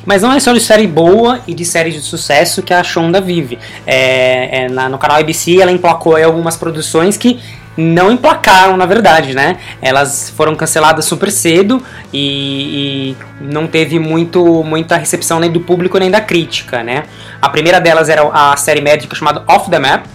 Mas 0.05 0.23
não 0.23 0.33
é 0.33 0.41
só 0.41 0.53
de 0.53 0.61
série 0.61 0.87
boa 0.87 1.41
e 1.47 1.55
de 1.55 1.65
série 1.65 1.91
de 1.91 2.01
sucesso 2.01 2.63
que 2.63 2.73
a 2.73 2.83
Shonda 2.83 3.21
vive. 3.21 3.59
É, 3.87 4.65
é, 4.65 4.69
na, 4.69 4.89
no 4.89 4.99
canal 4.99 5.19
ABC 5.19 5.61
ela 5.61 5.73
emplacou 5.73 6.17
algumas 6.17 6.57
produções 6.57 7.17
que 7.17 7.41
não 7.77 8.11
emplacaram, 8.11 8.77
na 8.77 8.87
verdade, 8.87 9.35
né? 9.35 9.59
Elas 9.83 10.31
foram 10.31 10.55
canceladas 10.55 11.05
super 11.05 11.31
cedo 11.31 11.83
e, 12.13 13.13
e, 13.13 13.17
não 13.39 13.67
teve 13.67 13.99
muito, 13.99 14.65
muita 14.65 14.97
recepção 14.97 15.39
nem 15.39 15.51
do 15.51 15.61
público 15.61 15.99
nem 15.99 16.11
da 16.11 16.21
crítica, 16.21 16.83
né? 16.83 17.05
A 17.43 17.49
primeira 17.51 17.79
delas 17.79 18.09
era 18.09 18.23
a 18.33 18.57
série 18.57 18.81
médica 18.81 19.15
chamada 19.15 19.45
Off 19.47 19.69
the 19.69 19.79
Map, 19.79 20.07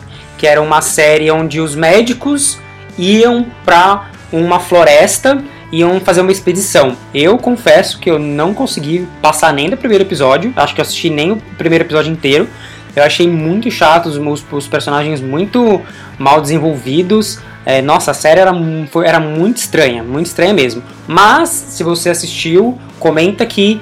que 0.42 0.48
era 0.48 0.60
uma 0.60 0.82
série 0.82 1.30
onde 1.30 1.62
os 1.62 1.76
médicos 1.76 2.58
iam 2.98 3.46
para 3.64 4.10
uma 4.34 4.60
floresta 4.60 5.40
iam 5.72 6.00
fazer 6.00 6.22
uma 6.22 6.32
expedição. 6.32 6.98
Eu 7.14 7.38
confesso 7.38 8.00
que 8.00 8.10
eu 8.10 8.18
não 8.18 8.52
consegui 8.52 9.08
passar 9.22 9.54
nem 9.54 9.70
do 9.70 9.78
primeiro 9.78 10.04
episódio, 10.04 10.52
acho 10.56 10.74
que 10.74 10.82
eu 10.82 10.84
assisti 10.84 11.12
nem 11.12 11.32
o 11.32 11.38
primeiro 11.60 11.84
episódio 11.84 12.12
inteiro. 12.12 12.50
Eu 12.96 13.04
achei 13.04 13.30
muito 13.30 13.70
chato, 13.70 14.08
os, 14.08 14.44
os 14.52 14.68
personagens 14.68 15.22
muito 15.22 15.80
mal 16.18 16.42
desenvolvidos. 16.42 17.40
É, 17.64 17.80
nossa, 17.80 18.10
a 18.10 18.14
série 18.16 18.40
era, 18.40 18.52
foi, 18.90 19.06
era 19.06 19.20
muito 19.20 19.58
estranha, 19.58 20.02
muito 20.02 20.26
estranha 20.26 20.56
mesmo. 20.56 20.82
Mas, 21.08 21.50
se 21.50 21.84
você 21.84 22.10
assistiu, 22.10 22.80
comenta 23.00 23.44
aqui, 23.44 23.80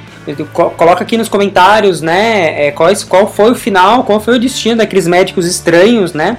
coloca 0.76 1.04
aqui 1.04 1.18
nos 1.18 1.30
comentários, 1.30 2.02
né, 2.02 2.68
é, 2.68 2.72
qual, 2.72 2.92
qual 3.08 3.32
foi 3.32 3.52
o 3.52 3.56
final, 3.56 4.04
qual 4.04 4.20
foi 4.20 4.36
o 4.36 4.40
destino 4.40 4.76
daqueles 4.76 5.08
médicos 5.08 5.48
estranhos, 5.48 6.12
né? 6.14 6.38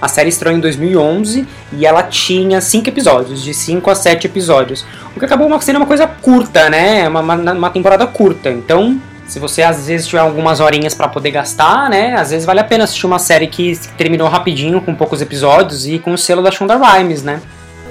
A 0.00 0.08
série 0.08 0.28
estreou 0.28 0.56
em 0.56 0.60
2011 0.60 1.46
e 1.72 1.84
ela 1.84 2.02
tinha 2.02 2.60
5 2.60 2.88
episódios, 2.88 3.42
de 3.42 3.52
5 3.52 3.90
a 3.90 3.94
7 3.94 4.26
episódios. 4.26 4.84
O 5.14 5.18
que 5.18 5.24
acabou 5.24 5.60
sendo 5.60 5.76
uma 5.76 5.86
coisa 5.86 6.06
curta, 6.06 6.70
né? 6.70 7.08
Uma, 7.08 7.20
uma, 7.20 7.52
uma 7.52 7.70
temporada 7.70 8.06
curta. 8.06 8.50
Então, 8.50 9.00
se 9.26 9.38
você 9.38 9.62
às 9.62 9.86
vezes 9.86 10.06
tiver 10.06 10.20
algumas 10.20 10.58
horinhas 10.58 10.94
para 10.94 11.06
poder 11.06 11.30
gastar, 11.30 11.88
né? 11.88 12.14
Às 12.14 12.30
vezes 12.30 12.44
vale 12.46 12.60
a 12.60 12.64
pena 12.64 12.84
assistir 12.84 13.06
uma 13.06 13.18
série 13.18 13.46
que 13.46 13.78
terminou 13.96 14.28
rapidinho, 14.28 14.80
com 14.80 14.94
poucos 14.94 15.20
episódios 15.20 15.86
e 15.86 15.98
com 15.98 16.12
o 16.12 16.18
selo 16.18 16.42
da 16.42 16.50
Shonda 16.50 16.76
Rhimes, 16.76 17.22
né? 17.22 17.40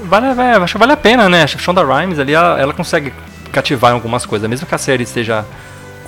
Vale, 0.04 0.28
é, 0.28 0.56
acho 0.56 0.74
que 0.74 0.80
vale 0.80 0.94
a 0.94 0.98
pena, 0.98 1.30
né? 1.30 1.44
A 1.44 1.48
Shonda 1.48 1.84
Rhimes 1.84 2.20
ali, 2.20 2.34
ela, 2.34 2.60
ela 2.60 2.74
consegue 2.74 3.14
cativar 3.52 3.92
em 3.92 3.94
algumas 3.96 4.26
coisas, 4.26 4.50
mesmo 4.50 4.68
que 4.68 4.76
a 4.76 4.78
série 4.78 5.04
esteja 5.04 5.46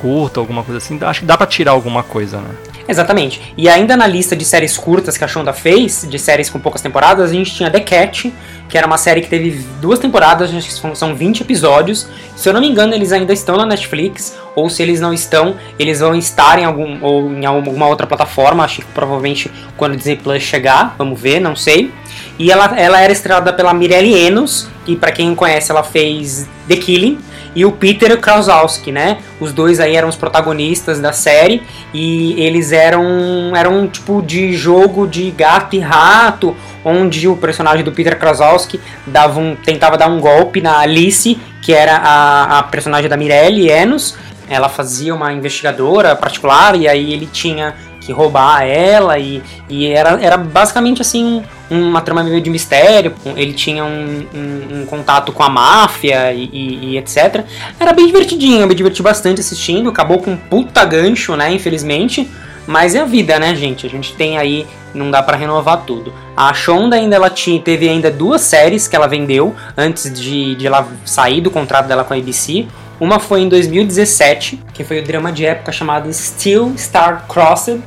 curta, 0.01 0.39
alguma 0.39 0.63
coisa 0.63 0.79
assim, 0.79 0.99
acho 1.01 1.21
que 1.21 1.25
dá 1.25 1.37
para 1.37 1.47
tirar 1.47 1.71
alguma 1.71 2.01
coisa, 2.03 2.37
né? 2.37 2.49
Exatamente. 2.87 3.53
E 3.57 3.69
ainda 3.69 3.95
na 3.95 4.07
lista 4.07 4.35
de 4.35 4.43
séries 4.43 4.77
curtas 4.77 5.17
que 5.17 5.23
a 5.23 5.27
Shonda 5.27 5.53
fez, 5.53 6.05
de 6.09 6.19
séries 6.19 6.49
com 6.49 6.59
poucas 6.59 6.81
temporadas, 6.81 7.29
a 7.29 7.33
gente 7.33 7.53
tinha 7.53 7.69
The 7.69 7.79
Cat, 7.79 8.33
que 8.67 8.77
era 8.77 8.87
uma 8.87 8.97
série 8.97 9.21
que 9.21 9.29
teve 9.29 9.51
duas 9.81 9.99
temporadas, 9.99 10.49
são 10.95 11.15
20 11.15 11.41
episódios. 11.41 12.07
Se 12.35 12.47
eu 12.47 12.53
não 12.53 12.61
me 12.61 12.67
engano, 12.67 12.93
eles 12.93 13.11
ainda 13.11 13.33
estão 13.33 13.57
na 13.57 13.65
Netflix, 13.65 14.37
ou 14.55 14.69
se 14.69 14.81
eles 14.81 14.99
não 14.99 15.13
estão, 15.13 15.55
eles 15.77 15.99
vão 15.99 16.15
estar 16.15 16.57
em 16.57 16.65
algum 16.65 17.03
ou 17.03 17.31
em 17.31 17.45
alguma 17.45 17.87
outra 17.87 18.07
plataforma, 18.07 18.63
acho 18.63 18.81
que 18.81 18.87
provavelmente 18.93 19.51
quando 19.77 19.93
o 19.93 19.95
Disney 19.97 20.15
Plus 20.15 20.41
chegar, 20.41 20.95
vamos 20.97 21.19
ver, 21.19 21.39
não 21.39 21.55
sei. 21.55 21.91
E 22.39 22.51
ela, 22.51 22.73
ela 22.77 22.99
era 22.99 23.11
estrelada 23.11 23.53
pela 23.53 23.73
Mirelle 23.73 24.13
Enos, 24.13 24.67
que 24.85 24.95
para 24.95 25.11
quem 25.11 25.35
conhece, 25.35 25.71
ela 25.71 25.83
fez 25.83 26.47
The 26.67 26.75
Killing, 26.75 27.19
e 27.55 27.65
o 27.65 27.71
Peter 27.71 28.19
Krausowski, 28.19 28.91
né? 28.91 29.17
Os 29.39 29.51
dois 29.51 29.79
aí 29.79 29.95
eram 29.95 30.07
os 30.07 30.15
protagonistas 30.15 30.99
da 30.99 31.11
série 31.11 31.63
e 31.93 32.41
eles 32.41 32.71
eram 32.71 33.55
eram 33.55 33.79
um 33.79 33.87
tipo 33.87 34.21
de 34.21 34.53
jogo 34.53 35.05
de 35.07 35.29
gato 35.31 35.75
e 35.75 35.79
rato, 35.79 36.55
onde 36.83 37.27
o 37.27 37.35
personagem 37.35 37.83
do 37.83 37.91
Peter 37.91 38.17
Krausowski 38.17 38.79
dava 39.05 39.39
um, 39.39 39.55
tentava 39.55 39.97
dar 39.97 40.07
um 40.07 40.19
golpe 40.19 40.61
na 40.61 40.79
Alice, 40.79 41.39
que 41.61 41.73
era 41.73 41.97
a, 41.97 42.59
a 42.59 42.63
personagem 42.63 43.09
da 43.09 43.17
Mirelle 43.17 43.69
Enos. 43.69 44.17
Ela 44.49 44.67
fazia 44.67 45.13
uma 45.13 45.31
investigadora 45.31 46.15
particular 46.15 46.75
e 46.75 46.87
aí 46.87 47.13
ele 47.13 47.25
tinha 47.25 47.75
que 48.01 48.11
roubar 48.11 48.63
ela 48.63 49.17
e, 49.19 49.41
e 49.69 49.87
era, 49.87 50.19
era 50.21 50.37
basicamente 50.37 51.01
assim 51.01 51.43
uma 51.71 52.01
trama 52.01 52.21
meio 52.23 52.41
de 52.41 52.49
mistério, 52.49 53.13
ele 53.35 53.53
tinha 53.53 53.85
um, 53.85 54.27
um, 54.33 54.81
um 54.81 54.85
contato 54.85 55.31
com 55.31 55.41
a 55.41 55.49
máfia 55.49 56.33
e, 56.33 56.49
e, 56.51 56.85
e, 56.91 56.97
etc. 56.97 57.45
Era 57.79 57.93
bem 57.93 58.05
divertidinho, 58.07 58.61
eu 58.61 58.67
me 58.67 58.75
diverti 58.75 59.01
bastante 59.01 59.39
assistindo, 59.39 59.89
acabou 59.89 60.19
com 60.19 60.31
um 60.31 60.37
puta 60.37 60.83
gancho, 60.83 61.35
né, 61.37 61.51
infelizmente, 61.53 62.29
mas 62.67 62.93
é 62.93 62.99
a 62.99 63.05
vida, 63.05 63.39
né, 63.39 63.55
gente? 63.55 63.85
A 63.85 63.89
gente 63.89 64.13
tem 64.13 64.37
aí, 64.37 64.67
não 64.93 65.09
dá 65.09 65.23
para 65.23 65.37
renovar 65.37 65.83
tudo. 65.85 66.13
A 66.35 66.53
Shonda 66.53 66.97
ainda 66.97 67.15
ela 67.15 67.29
tinha, 67.29 67.59
teve 67.61 67.87
ainda 67.87 68.11
duas 68.11 68.41
séries 68.41 68.87
que 68.87 68.95
ela 68.95 69.07
vendeu 69.07 69.55
antes 69.77 70.11
de, 70.13 70.55
de 70.55 70.67
ela 70.67 70.87
sair 71.05 71.39
do 71.39 71.49
contrato 71.49 71.87
dela 71.87 72.03
com 72.03 72.13
a 72.13 72.17
ABC. 72.17 72.67
Uma 72.99 73.17
foi 73.17 73.41
em 73.41 73.49
2017, 73.49 74.61
que 74.73 74.83
foi 74.83 74.99
o 74.99 75.03
drama 75.03 75.31
de 75.31 75.45
época 75.45 75.71
chamado 75.71 76.11
Still 76.13 76.73
Star 76.77 77.25
Crossed, 77.27 77.81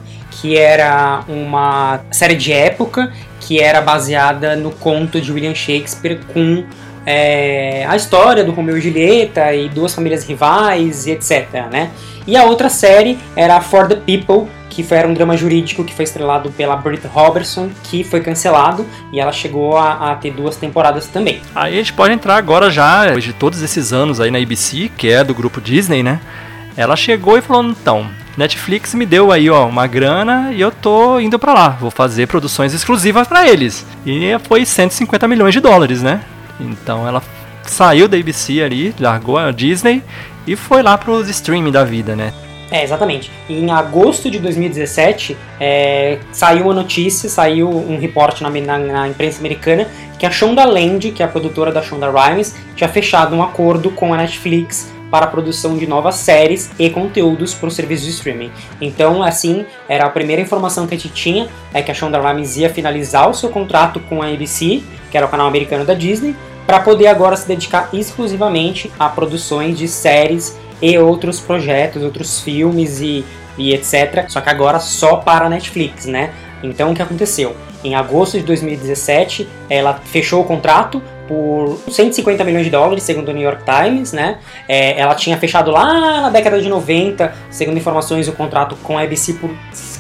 que 0.45 0.59
era 0.59 1.25
uma 1.27 2.01
série 2.11 2.35
de 2.35 2.53
época 2.53 3.11
que 3.41 3.63
era 3.63 3.81
baseada 3.81 4.55
no 4.55 4.71
conto 4.73 5.19
de 5.19 5.33
William 5.33 5.55
Shakespeare 5.55 6.21
com 6.35 6.65
é, 7.07 7.87
a 7.89 7.97
história 7.97 8.45
do 8.45 8.53
Romeu 8.53 8.77
e 8.77 8.81
Julieta 8.83 9.55
e 9.55 9.71
duas 9.71 9.95
famílias 9.95 10.23
rivais 10.23 11.07
e 11.07 11.13
etc. 11.13 11.67
Né? 11.73 11.91
E 12.27 12.37
a 12.37 12.45
outra 12.45 12.69
série 12.69 13.19
era 13.35 13.59
For 13.63 13.89
the 13.89 13.95
People, 13.95 14.51
que 14.69 14.83
foi, 14.83 14.99
era 14.99 15.09
um 15.09 15.15
drama 15.15 15.35
jurídico 15.35 15.83
que 15.83 15.95
foi 15.95 16.05
estrelado 16.05 16.51
pela 16.51 16.77
Britt 16.77 17.07
Robertson, 17.07 17.71
que 17.85 18.05
foi 18.05 18.21
cancelado 18.21 18.85
e 19.15 19.21
ela 19.21 19.33
chegou 19.33 19.79
a, 19.79 20.13
a, 20.13 20.15
ter 20.17 20.31
duas 20.31 20.57
temporadas 20.57 21.07
também. 21.07 21.41
Aí 21.55 21.73
a 21.73 21.79
gente 21.79 21.95
pode 21.95 22.13
entrar 22.13 22.37
agora 22.37 22.71
já, 22.71 23.07
depois 23.07 23.25
de 23.25 23.33
todos 23.33 23.63
esses 23.63 23.95
anos 23.95 24.21
aí 24.21 24.31
na 24.31 24.37
ABC, 24.37 24.91
que 24.95 25.11
é 25.11 25.25
do 25.25 25.35
grupo 25.35 25.59
Disney, 25.59 26.03
né? 26.03 26.21
Ela 26.77 26.97
chegou 26.97 27.39
e 27.39 27.41
falou: 27.41 27.65
então, 27.65 28.11
Netflix 28.37 28.95
me 28.95 29.07
deu 29.07 29.31
aí 29.31 29.49
ó 29.49 29.67
uma 29.67 29.87
grana 29.87 30.53
e 30.53 30.61
eu 30.61 30.71
tô 30.71 31.21
indo 31.21 31.39
para 31.39 31.55
lá, 31.55 31.69
vou 31.69 31.91
fazer 31.91 32.27
produções 32.27 32.75
exclusivas 32.75 33.29
para 33.29 33.49
eles. 33.49 33.87
E 34.05 34.37
foi 34.49 34.65
150 34.65 35.29
milhões 35.29 35.55
de 35.55 35.61
dólares, 35.61 36.03
né? 36.03 36.21
Então 36.59 37.07
ela 37.07 37.23
saiu 37.63 38.09
da 38.09 38.17
ABC 38.17 38.61
ali, 38.63 38.95
largou 38.99 39.39
a 39.39 39.51
Disney 39.51 40.03
e 40.47 40.57
foi 40.57 40.83
lá 40.83 40.99
pros 40.99 41.29
streaming 41.29 41.71
da 41.71 41.85
vida, 41.85 42.17
né? 42.17 42.33
É, 42.71 42.83
exatamente. 42.83 43.31
Em 43.49 43.71
agosto 43.71 44.29
de 44.29 44.39
2017, 44.41 45.37
é, 45.61 46.19
saiu 46.33 46.65
uma 46.65 46.75
notícia, 46.75 47.29
saiu 47.29 47.69
um 47.69 47.99
reporte 48.01 48.43
na, 48.43 48.51
na, 48.51 48.79
na, 48.79 49.09
imprensa 49.09 49.39
americana 49.39 49.87
que 50.19 50.27
a 50.27 50.31
Shonda 50.31 50.65
Land, 50.65 51.13
que 51.13 51.23
é 51.23 51.27
a 51.27 51.29
produtora 51.29 51.71
da 51.71 51.83
Shonda 51.83 52.11
Rhimes, 52.11 52.57
tinha 52.75 52.89
fechado 52.89 53.37
um 53.37 53.43
acordo 53.43 53.91
com 53.91 54.13
a 54.13 54.17
Netflix 54.17 54.93
para 55.15 55.27
a 55.27 55.29
produção 55.29 55.79
de 55.79 55.87
novas 55.87 56.17
séries 56.17 56.73
e 56.77 56.91
conteúdos 56.91 57.55
para 57.55 57.69
o 57.69 57.71
serviço 57.71 58.03
de 58.03 58.11
streaming. 58.11 58.51
Então, 58.81 59.23
assim, 59.23 59.65
era 59.89 60.07
a 60.07 60.11
primeira 60.11 60.43
informação 60.43 60.89
que 60.89 60.95
a 60.97 60.99
gente 60.99 61.15
tinha, 61.15 61.49
é 61.73 61.81
que 61.81 61.93
a 61.93 61.95
Shonda 61.95 62.21
Rhimes 62.21 62.57
ia 62.57 62.69
finalizar 62.69 63.31
o 63.31 63.33
seu 63.33 63.49
contrato 63.49 64.01
com 64.01 64.21
a 64.21 64.27
ABC, 64.27 64.83
que 65.13 65.17
era 65.17 65.25
o 65.25 65.29
canal 65.29 65.47
americano 65.47 65.85
da 65.85 65.95
Disney, 65.95 66.35
para 66.67 66.81
poder 66.81 67.07
agora 67.07 67.37
se 67.37 67.47
dedicar 67.47 67.91
exclusivamente 67.93 68.91
a 68.99 69.09
produções 69.09 69.79
de 69.79 69.87
séries 69.87 70.59
e 70.83 70.99
outros 70.99 71.39
projetos, 71.39 72.03
outros 72.03 72.41
filmes 72.41 73.01
e, 73.01 73.25
e 73.57 73.73
etc. 73.73 74.25
Só 74.27 74.41
que 74.41 74.51
agora 74.51 74.81
só 74.81 75.19
para 75.19 75.47
a 75.47 75.49
Netflix, 75.49 76.07
né? 76.07 76.33
Então 76.61 76.91
o 76.91 76.95
que 76.95 77.03
aconteceu? 77.03 77.55
Em 77.85 77.95
agosto 77.95 78.37
de 78.37 78.43
2017, 78.43 79.49
ela 79.71 80.01
fechou 80.07 80.41
o 80.41 80.45
contrato 80.45 81.01
por 81.27 81.79
150 81.89 82.45
milhões 82.45 82.65
de 82.65 82.71
dólares, 82.71 83.03
segundo 83.03 83.29
o 83.29 83.33
New 83.33 83.43
York 83.43 83.63
Times, 83.65 84.13
né? 84.13 84.39
É, 84.69 84.99
ela 84.99 85.15
tinha 85.15 85.37
fechado 85.39 85.71
lá 85.71 86.23
na 86.23 86.31
década 86.31 86.61
de 86.61 86.69
90, 86.69 87.33
segundo 87.51 87.77
informações, 87.77 88.29
o 88.29 88.33
contrato 88.33 88.77
com 88.83 88.99
a 88.99 89.03
ABC 89.03 89.35
por 89.35 89.51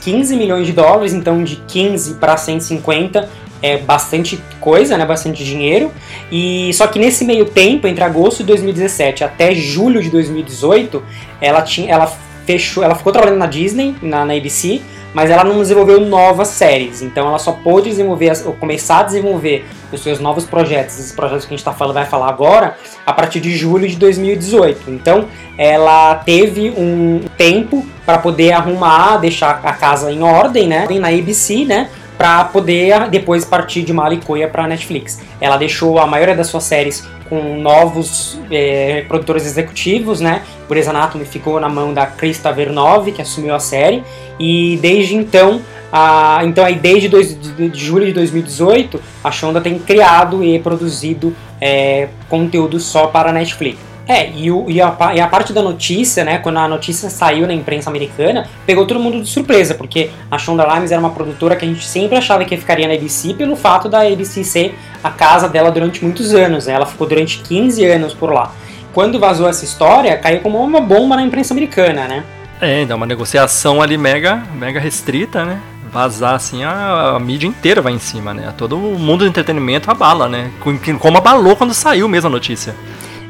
15 0.02 0.36
milhões 0.36 0.66
de 0.66 0.72
dólares, 0.72 1.12
então 1.12 1.42
de 1.42 1.56
15 1.56 2.14
para 2.14 2.36
150 2.36 3.28
é 3.62 3.78
bastante 3.78 4.38
coisa, 4.60 4.98
né? 4.98 5.06
Bastante 5.06 5.42
dinheiro. 5.42 5.90
E 6.30 6.70
só 6.74 6.86
que 6.86 6.98
nesse 6.98 7.24
meio 7.24 7.46
tempo, 7.46 7.86
entre 7.86 8.04
agosto 8.04 8.38
de 8.38 8.44
2017 8.44 9.24
até 9.24 9.54
julho 9.54 10.02
de 10.02 10.10
2018, 10.10 11.02
ela 11.40 11.62
tinha, 11.62 11.90
ela 11.90 12.06
fechou, 12.44 12.84
ela 12.84 12.94
ficou 12.94 13.10
trabalhando 13.10 13.38
na 13.38 13.46
Disney, 13.46 13.96
na, 14.02 14.24
na 14.26 14.34
ABC, 14.34 14.82
mas 15.14 15.30
ela 15.30 15.44
não 15.44 15.60
desenvolveu 15.60 16.00
novas 16.00 16.48
séries. 16.48 17.00
Então 17.00 17.26
ela 17.28 17.38
só 17.38 17.52
pôde 17.52 17.88
desenvolver, 17.88 18.36
começar 18.58 18.98
a 18.98 19.02
desenvolver 19.04 19.64
os 19.92 20.02
seus 20.02 20.18
novos 20.18 20.44
projetos, 20.44 20.98
esses 20.98 21.12
projetos 21.12 21.46
que 21.46 21.54
a 21.54 21.56
gente 21.56 21.64
tá 21.64 21.72
falando, 21.72 21.94
vai 21.94 22.04
falar 22.04 22.28
agora, 22.28 22.76
a 23.06 23.12
partir 23.12 23.40
de 23.40 23.56
julho 23.56 23.88
de 23.88 23.96
2018. 23.96 24.90
Então 24.90 25.26
ela 25.56 26.16
teve 26.16 26.70
um 26.76 27.22
tempo 27.38 27.86
para 28.04 28.18
poder 28.18 28.52
arrumar, 28.52 29.18
deixar 29.18 29.60
a 29.62 29.72
casa 29.72 30.10
em 30.10 30.22
ordem, 30.22 30.66
né? 30.66 30.86
Na 31.00 31.08
ABC, 31.08 31.64
né? 31.64 31.88
para 32.16 32.44
poder 32.44 33.08
depois 33.10 33.44
partir 33.44 33.82
de 33.82 33.92
Malicoia 33.92 34.48
para 34.48 34.66
Netflix. 34.66 35.20
Ela 35.40 35.56
deixou 35.56 35.98
a 35.98 36.06
maioria 36.06 36.34
das 36.34 36.46
suas 36.46 36.64
séries 36.64 37.06
com 37.28 37.60
novos 37.60 38.38
é, 38.50 39.04
produtores 39.08 39.46
executivos, 39.46 40.20
né? 40.20 40.42
Grey's 40.68 40.88
Anatomy 40.88 41.24
ficou 41.24 41.58
na 41.60 41.68
mão 41.68 41.92
da 41.92 42.06
Krista 42.06 42.52
Vernov, 42.52 43.10
que 43.10 43.22
assumiu 43.22 43.54
a 43.54 43.60
série, 43.60 44.02
e 44.38 44.78
desde 44.80 45.14
então, 45.14 45.60
a, 45.92 46.40
então 46.44 46.64
aí 46.64 46.76
desde 46.76 47.08
dois, 47.08 47.38
de, 47.38 47.68
de, 47.68 47.78
julho 47.78 48.06
de 48.06 48.12
2018, 48.12 49.00
a 49.22 49.30
Shonda 49.30 49.60
tem 49.60 49.78
criado 49.78 50.44
e 50.44 50.58
produzido 50.58 51.34
é, 51.60 52.08
conteúdo 52.28 52.78
só 52.80 53.06
para 53.06 53.30
a 53.30 53.32
Netflix. 53.32 53.93
É, 54.06 54.30
e, 54.30 54.50
o, 54.50 54.66
e, 54.68 54.82
a, 54.82 54.94
e, 55.14 55.20
a, 55.20 55.26
parte 55.26 55.52
da 55.52 55.62
notícia, 55.62 56.24
né, 56.24 56.38
quando 56.38 56.58
a 56.58 56.68
notícia 56.68 57.08
saiu 57.08 57.46
na 57.46 57.54
imprensa 57.54 57.88
americana, 57.88 58.46
pegou 58.66 58.86
todo 58.86 59.00
mundo 59.00 59.22
de 59.22 59.28
surpresa, 59.28 59.74
porque 59.74 60.10
a 60.30 60.36
Shonda 60.36 60.62
Rhimes 60.64 60.92
era 60.92 61.00
uma 61.00 61.10
produtora 61.10 61.56
que 61.56 61.64
a 61.64 61.68
gente 61.68 61.86
sempre 61.86 62.18
achava 62.18 62.44
que 62.44 62.54
ficaria 62.56 62.86
na 62.86 62.94
ABC 62.94 63.32
pelo 63.32 63.56
fato 63.56 63.88
da 63.88 64.02
ABC 64.02 64.44
ser 64.44 64.74
a 65.02 65.10
casa 65.10 65.48
dela 65.48 65.70
durante 65.70 66.04
muitos 66.04 66.34
anos, 66.34 66.66
né, 66.66 66.74
ela 66.74 66.86
ficou 66.86 67.06
durante 67.06 67.38
15 67.38 67.84
anos 67.86 68.12
por 68.12 68.30
lá. 68.30 68.52
Quando 68.92 69.18
vazou 69.18 69.48
essa 69.48 69.64
história, 69.64 70.16
caiu 70.18 70.40
como 70.40 70.62
uma 70.62 70.80
bomba 70.80 71.16
na 71.16 71.22
imprensa 71.22 71.52
americana, 71.52 72.06
né? 72.06 72.22
É, 72.60 72.82
então 72.82 72.96
uma 72.96 73.06
negociação 73.06 73.82
ali 73.82 73.98
mega, 73.98 74.42
mega 74.54 74.78
restrita, 74.78 75.44
né? 75.44 75.60
vazar 75.94 76.34
assim, 76.34 76.64
a, 76.64 77.14
a, 77.14 77.20
mídia 77.20 77.46
inteira 77.46 77.80
vai 77.80 77.92
em 77.92 78.00
cima, 78.00 78.34
né? 78.34 78.52
Todo 78.58 78.76
o 78.76 78.98
mundo 78.98 79.20
do 79.20 79.28
entretenimento 79.28 79.88
abala, 79.88 80.28
né? 80.28 80.50
Como 80.98 81.16
abalou 81.16 81.54
quando 81.54 81.72
saiu 81.72 82.08
mesmo 82.08 82.26
a 82.26 82.30
notícia. 82.32 82.74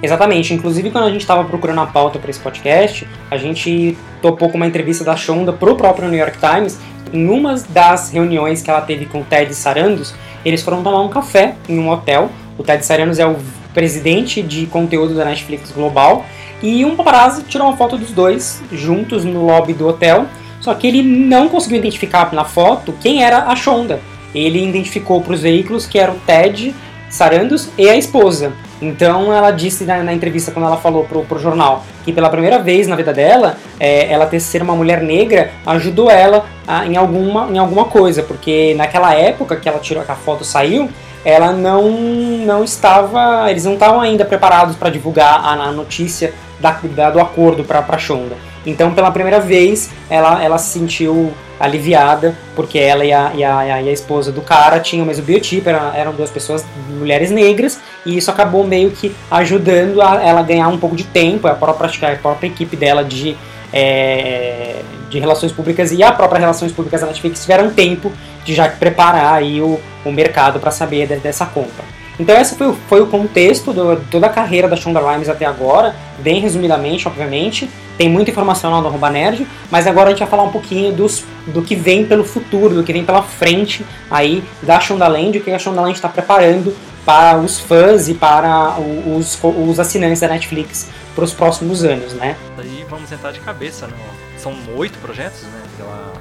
Exatamente. 0.04 0.52
Inclusive, 0.52 0.90
quando 0.90 1.04
a 1.04 1.10
gente 1.10 1.22
estava 1.22 1.42
procurando 1.44 1.80
a 1.80 1.86
pauta 1.86 2.18
para 2.18 2.28
esse 2.28 2.38
podcast, 2.38 3.08
a 3.30 3.38
gente 3.38 3.96
topou 4.20 4.50
com 4.50 4.56
uma 4.58 4.66
entrevista 4.66 5.02
da 5.02 5.16
Shonda 5.16 5.50
pro 5.50 5.74
próprio 5.76 6.10
New 6.10 6.18
York 6.18 6.36
Times. 6.38 6.78
Em 7.10 7.26
uma 7.26 7.54
das 7.70 8.10
reuniões 8.10 8.60
que 8.60 8.68
ela 8.68 8.82
teve 8.82 9.06
com 9.06 9.22
o 9.22 9.24
Ted 9.24 9.54
Sarandos, 9.54 10.14
eles 10.44 10.62
foram 10.62 10.82
tomar 10.82 11.00
um 11.00 11.08
café 11.08 11.54
em 11.66 11.78
um 11.78 11.88
hotel. 11.88 12.30
O 12.58 12.62
Ted 12.62 12.84
Sarandos 12.84 13.18
é 13.18 13.24
o 13.24 13.36
presidente 13.72 14.42
de 14.42 14.66
conteúdo 14.66 15.14
da 15.14 15.24
Netflix 15.24 15.72
Global. 15.72 16.26
E 16.62 16.84
um 16.84 16.94
paparazzi 16.96 17.42
tirou 17.44 17.66
uma 17.68 17.76
foto 17.76 17.96
dos 17.96 18.10
dois 18.10 18.62
juntos 18.70 19.24
no 19.24 19.46
lobby 19.46 19.72
do 19.72 19.88
hotel. 19.88 20.26
Só 20.60 20.74
que 20.74 20.86
ele 20.86 21.02
não 21.02 21.48
conseguiu 21.48 21.78
identificar 21.78 22.30
na 22.34 22.44
foto 22.44 22.92
quem 23.00 23.24
era 23.24 23.44
a 23.44 23.56
Shonda. 23.56 24.00
Ele 24.34 24.68
identificou 24.68 25.22
para 25.22 25.32
os 25.32 25.40
veículos 25.40 25.86
que 25.86 25.98
era 25.98 26.12
o 26.12 26.18
Ted 26.26 26.74
Sarandos 27.08 27.70
e 27.78 27.88
a 27.88 27.96
esposa. 27.96 28.52
Então 28.84 29.32
ela 29.32 29.50
disse 29.50 29.84
na, 29.84 30.02
na, 30.02 30.12
entrevista 30.12 30.52
quando 30.52 30.66
ela 30.66 30.76
falou 30.76 31.04
pro, 31.04 31.24
pro 31.24 31.38
jornal 31.38 31.84
que 32.04 32.12
pela 32.12 32.28
primeira 32.28 32.58
vez 32.58 32.86
na 32.86 32.94
vida 32.94 33.14
dela, 33.14 33.56
é, 33.80 34.12
ela 34.12 34.26
ter 34.26 34.40
ser 34.40 34.62
uma 34.62 34.76
mulher 34.76 35.02
negra 35.02 35.50
ajudou 35.64 36.10
ela 36.10 36.44
a, 36.66 36.84
em, 36.86 36.96
alguma, 36.96 37.48
em 37.50 37.58
alguma 37.58 37.86
coisa, 37.86 38.22
porque 38.22 38.74
naquela 38.76 39.14
época 39.14 39.56
que 39.56 39.68
ela 39.68 39.78
tirou 39.78 40.04
que 40.04 40.12
a 40.12 40.14
foto 40.14 40.44
saiu, 40.44 40.90
ela 41.24 41.52
não, 41.52 41.90
não 41.90 42.62
estava, 42.62 43.50
eles 43.50 43.64
não 43.64 43.72
estavam 43.72 44.00
ainda 44.00 44.24
preparados 44.24 44.76
para 44.76 44.90
divulgar 44.90 45.40
a, 45.42 45.52
a 45.52 45.72
notícia 45.72 46.34
da, 46.60 46.78
da, 46.94 47.10
do 47.10 47.20
acordo 47.20 47.64
para 47.64 47.82
a 47.88 47.98
Shonda. 47.98 48.36
Então, 48.66 48.92
pela 48.92 49.10
primeira 49.10 49.40
vez, 49.40 49.90
ela, 50.10 50.42
ela 50.42 50.58
se 50.58 50.78
sentiu 50.78 51.32
aliviada, 51.58 52.34
porque 52.54 52.78
ela 52.78 53.04
e 53.04 53.12
a, 53.12 53.32
e 53.34 53.44
a, 53.44 53.82
e 53.82 53.88
a 53.88 53.92
esposa 53.92 54.32
do 54.32 54.40
cara 54.40 54.80
tinham 54.80 55.04
o 55.04 55.06
mesmo 55.06 55.24
biotipo, 55.24 55.68
eram, 55.68 55.94
eram 55.94 56.12
duas 56.12 56.30
pessoas, 56.30 56.64
mulheres 56.88 57.30
negras, 57.30 57.80
e 58.04 58.16
isso 58.16 58.30
acabou 58.30 58.66
meio 58.66 58.90
que 58.90 59.14
ajudando 59.30 60.02
a 60.02 60.22
ela 60.22 60.42
ganhar 60.42 60.68
um 60.68 60.78
pouco 60.78 60.96
de 60.96 61.04
tempo, 61.04 61.46
a 61.46 61.54
própria, 61.54 62.12
a 62.12 62.16
própria 62.16 62.48
equipe 62.48 62.76
dela 62.76 63.04
de, 63.04 63.36
é, 63.72 64.82
de 65.08 65.18
relações 65.18 65.52
públicas 65.52 65.92
e 65.92 66.02
a 66.02 66.12
própria 66.12 66.40
relações 66.40 66.72
públicas 66.72 67.00
da 67.00 67.06
Netflix 67.06 67.42
tiveram 67.42 67.70
tempo 67.70 68.12
de 68.44 68.54
já 68.54 68.68
preparar 68.68 69.34
aí 69.34 69.60
o, 69.60 69.80
o 70.04 70.12
mercado 70.12 70.60
para 70.60 70.70
saber 70.70 71.06
dessa 71.20 71.46
compra. 71.46 71.93
Então 72.18 72.36
esse 72.40 72.54
foi, 72.54 72.74
foi 72.88 73.00
o 73.00 73.06
contexto 73.06 73.72
de 73.72 74.04
toda 74.10 74.26
a 74.26 74.30
carreira 74.30 74.68
da 74.68 74.76
Shonda 74.76 75.00
Rhimes 75.00 75.28
até 75.28 75.44
agora, 75.44 75.94
bem 76.18 76.40
resumidamente, 76.40 77.08
obviamente. 77.08 77.68
Tem 77.96 78.08
muita 78.08 78.30
informação 78.30 78.72
lá 78.72 78.80
no 78.80 78.88
Arroba 78.88 79.08
Nerd, 79.08 79.46
mas 79.70 79.86
agora 79.86 80.08
a 80.08 80.10
gente 80.10 80.18
vai 80.18 80.28
falar 80.28 80.42
um 80.42 80.50
pouquinho 80.50 80.92
dos, 80.92 81.24
do 81.46 81.62
que 81.62 81.76
vem 81.76 82.04
pelo 82.04 82.24
futuro, 82.24 82.74
do 82.74 82.82
que 82.82 82.92
vem 82.92 83.04
pela 83.04 83.22
frente 83.22 83.84
aí 84.10 84.42
da 84.62 84.80
Shonda 84.80 85.06
Land, 85.06 85.38
o 85.38 85.40
que 85.40 85.50
a 85.50 85.58
Shonda 85.58 85.80
Land 85.80 85.94
está 85.94 86.08
preparando 86.08 86.74
para 87.04 87.38
os 87.38 87.60
fãs 87.60 88.08
e 88.08 88.14
para 88.14 88.76
os, 88.78 89.38
os 89.42 89.78
assinantes 89.78 90.20
da 90.20 90.28
Netflix 90.28 90.88
para 91.14 91.24
os 91.24 91.32
próximos 91.32 91.84
anos, 91.84 92.12
né? 92.14 92.36
Daí 92.56 92.84
vamos 92.88 93.12
entrar 93.12 93.30
de 93.30 93.40
cabeça, 93.40 93.86
né? 93.86 93.94
São 94.36 94.54
oito 94.76 94.98
projetos, 94.98 95.42
né? 95.42 95.62
Que 95.76 95.82
ela 95.82 96.12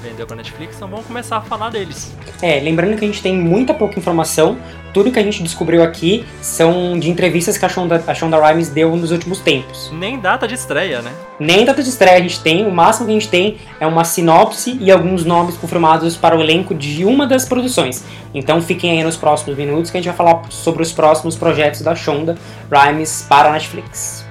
vendeu 0.00 0.26
para 0.26 0.36
Netflix, 0.36 0.76
então 0.76 0.88
vamos 0.88 1.06
começar 1.06 1.36
a 1.38 1.40
falar 1.40 1.70
deles. 1.70 2.14
É, 2.42 2.60
lembrando 2.60 2.96
que 2.96 3.04
a 3.04 3.08
gente 3.08 3.22
tem 3.22 3.36
muita 3.36 3.74
pouca 3.74 3.98
informação, 3.98 4.56
tudo 4.92 5.12
que 5.12 5.18
a 5.18 5.22
gente 5.22 5.42
descobriu 5.42 5.82
aqui 5.82 6.24
são 6.40 6.98
de 6.98 7.10
entrevistas 7.10 7.58
que 7.58 7.64
a 7.64 7.68
Shonda, 7.68 8.02
a 8.06 8.14
Shonda 8.14 8.40
Rhimes 8.40 8.70
deu 8.70 8.96
nos 8.96 9.10
últimos 9.10 9.40
tempos. 9.40 9.90
Nem 9.92 10.18
data 10.18 10.48
de 10.48 10.54
estreia, 10.54 11.02
né? 11.02 11.12
Nem 11.38 11.64
data 11.64 11.82
de 11.82 11.88
estreia 11.88 12.16
a 12.16 12.20
gente 12.20 12.40
tem, 12.40 12.66
o 12.66 12.70
máximo 12.70 13.06
que 13.06 13.12
a 13.12 13.14
gente 13.14 13.28
tem 13.28 13.58
é 13.78 13.86
uma 13.86 14.04
sinopse 14.04 14.78
e 14.80 14.90
alguns 14.90 15.24
nomes 15.24 15.56
confirmados 15.56 16.16
para 16.16 16.36
o 16.36 16.40
elenco 16.40 16.74
de 16.74 17.04
uma 17.04 17.26
das 17.26 17.44
produções. 17.44 18.04
Então 18.32 18.62
fiquem 18.62 18.92
aí 18.92 19.04
nos 19.04 19.16
próximos 19.16 19.56
minutos 19.56 19.90
que 19.90 19.98
a 19.98 20.00
gente 20.00 20.08
vai 20.08 20.16
falar 20.16 20.50
sobre 20.50 20.82
os 20.82 20.92
próximos 20.92 21.36
projetos 21.36 21.82
da 21.82 21.94
Shonda 21.94 22.36
Rhimes 22.70 23.26
para 23.28 23.50
a 23.50 23.52
Netflix. 23.52 24.25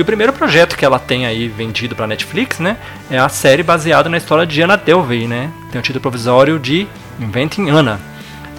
E 0.00 0.02
o 0.02 0.04
primeiro 0.06 0.32
projeto 0.32 0.78
que 0.78 0.84
ela 0.86 0.98
tem 0.98 1.26
aí 1.26 1.46
vendido 1.46 1.94
para 1.94 2.06
Netflix, 2.06 2.58
né, 2.58 2.78
é 3.10 3.18
a 3.18 3.28
série 3.28 3.62
baseada 3.62 4.08
na 4.08 4.16
história 4.16 4.46
de 4.46 4.62
Anna 4.62 4.74
Delvey, 4.74 5.28
né? 5.28 5.50
Tem 5.70 5.78
o 5.78 5.82
título 5.82 6.00
provisório 6.00 6.58
de 6.58 6.86
Inventing 7.20 7.68
Anna. 7.68 8.00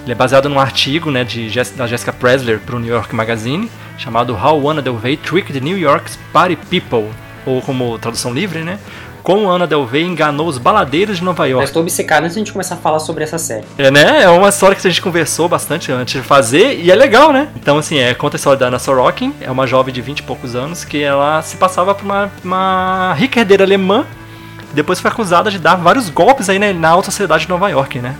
Ele 0.04 0.12
é 0.12 0.14
baseado 0.14 0.48
num 0.48 0.60
artigo, 0.60 1.10
né, 1.10 1.24
de 1.24 1.50
da 1.76 1.88
Jessica 1.88 2.12
Presler 2.12 2.60
para 2.60 2.76
o 2.76 2.78
New 2.78 2.94
York 2.94 3.12
Magazine, 3.12 3.68
chamado 3.98 4.36
How 4.36 4.70
Anna 4.70 4.80
Delvey 4.80 5.16
Tricked 5.16 5.60
New 5.60 5.76
York's 5.76 6.16
Party 6.32 6.54
People, 6.54 7.10
ou 7.44 7.60
como 7.60 7.98
tradução 7.98 8.32
livre, 8.32 8.60
né, 8.60 8.78
como 9.22 9.48
Ana 9.48 9.66
Delvey 9.66 10.04
enganou 10.04 10.46
os 10.46 10.58
baladeiros 10.58 11.18
de 11.18 11.24
Nova 11.24 11.46
York. 11.46 11.62
Eu 11.62 11.66
estou 11.66 11.82
obcecado 11.82 12.24
antes 12.24 12.34
de 12.34 12.40
a 12.40 12.44
gente 12.44 12.52
começar 12.52 12.74
a 12.74 12.78
falar 12.78 12.98
sobre 12.98 13.24
essa 13.24 13.38
série. 13.38 13.64
É, 13.78 13.90
né? 13.90 14.22
É 14.22 14.28
uma 14.28 14.48
história 14.48 14.76
que 14.76 14.86
a 14.86 14.90
gente 14.90 15.02
conversou 15.02 15.48
bastante 15.48 15.92
antes 15.92 16.20
de 16.20 16.26
fazer 16.26 16.80
e 16.80 16.90
é 16.90 16.94
legal, 16.94 17.32
né? 17.32 17.48
Então, 17.56 17.78
assim, 17.78 17.98
é, 17.98 18.14
conta 18.14 18.36
a 18.36 18.38
história 18.38 18.58
da 18.58 18.66
Anna 18.66 18.78
Sorokin, 18.78 19.32
é 19.40 19.50
uma 19.50 19.66
jovem 19.66 19.92
de 19.94 20.00
20 20.00 20.18
e 20.18 20.22
poucos 20.22 20.54
anos 20.54 20.84
que 20.84 21.02
ela 21.02 21.40
se 21.42 21.56
passava 21.56 21.94
por 21.94 22.04
uma, 22.04 22.30
uma 22.44 23.14
rica 23.14 23.40
herdeira 23.40 23.64
alemã 23.64 24.06
depois 24.72 25.00
foi 25.00 25.10
acusada 25.10 25.50
de 25.50 25.58
dar 25.58 25.76
vários 25.76 26.08
golpes 26.08 26.48
aí 26.48 26.58
né, 26.58 26.72
na 26.72 26.88
alta 26.88 27.10
sociedade 27.10 27.44
de 27.44 27.50
Nova 27.50 27.68
York, 27.68 27.98
né? 27.98 28.16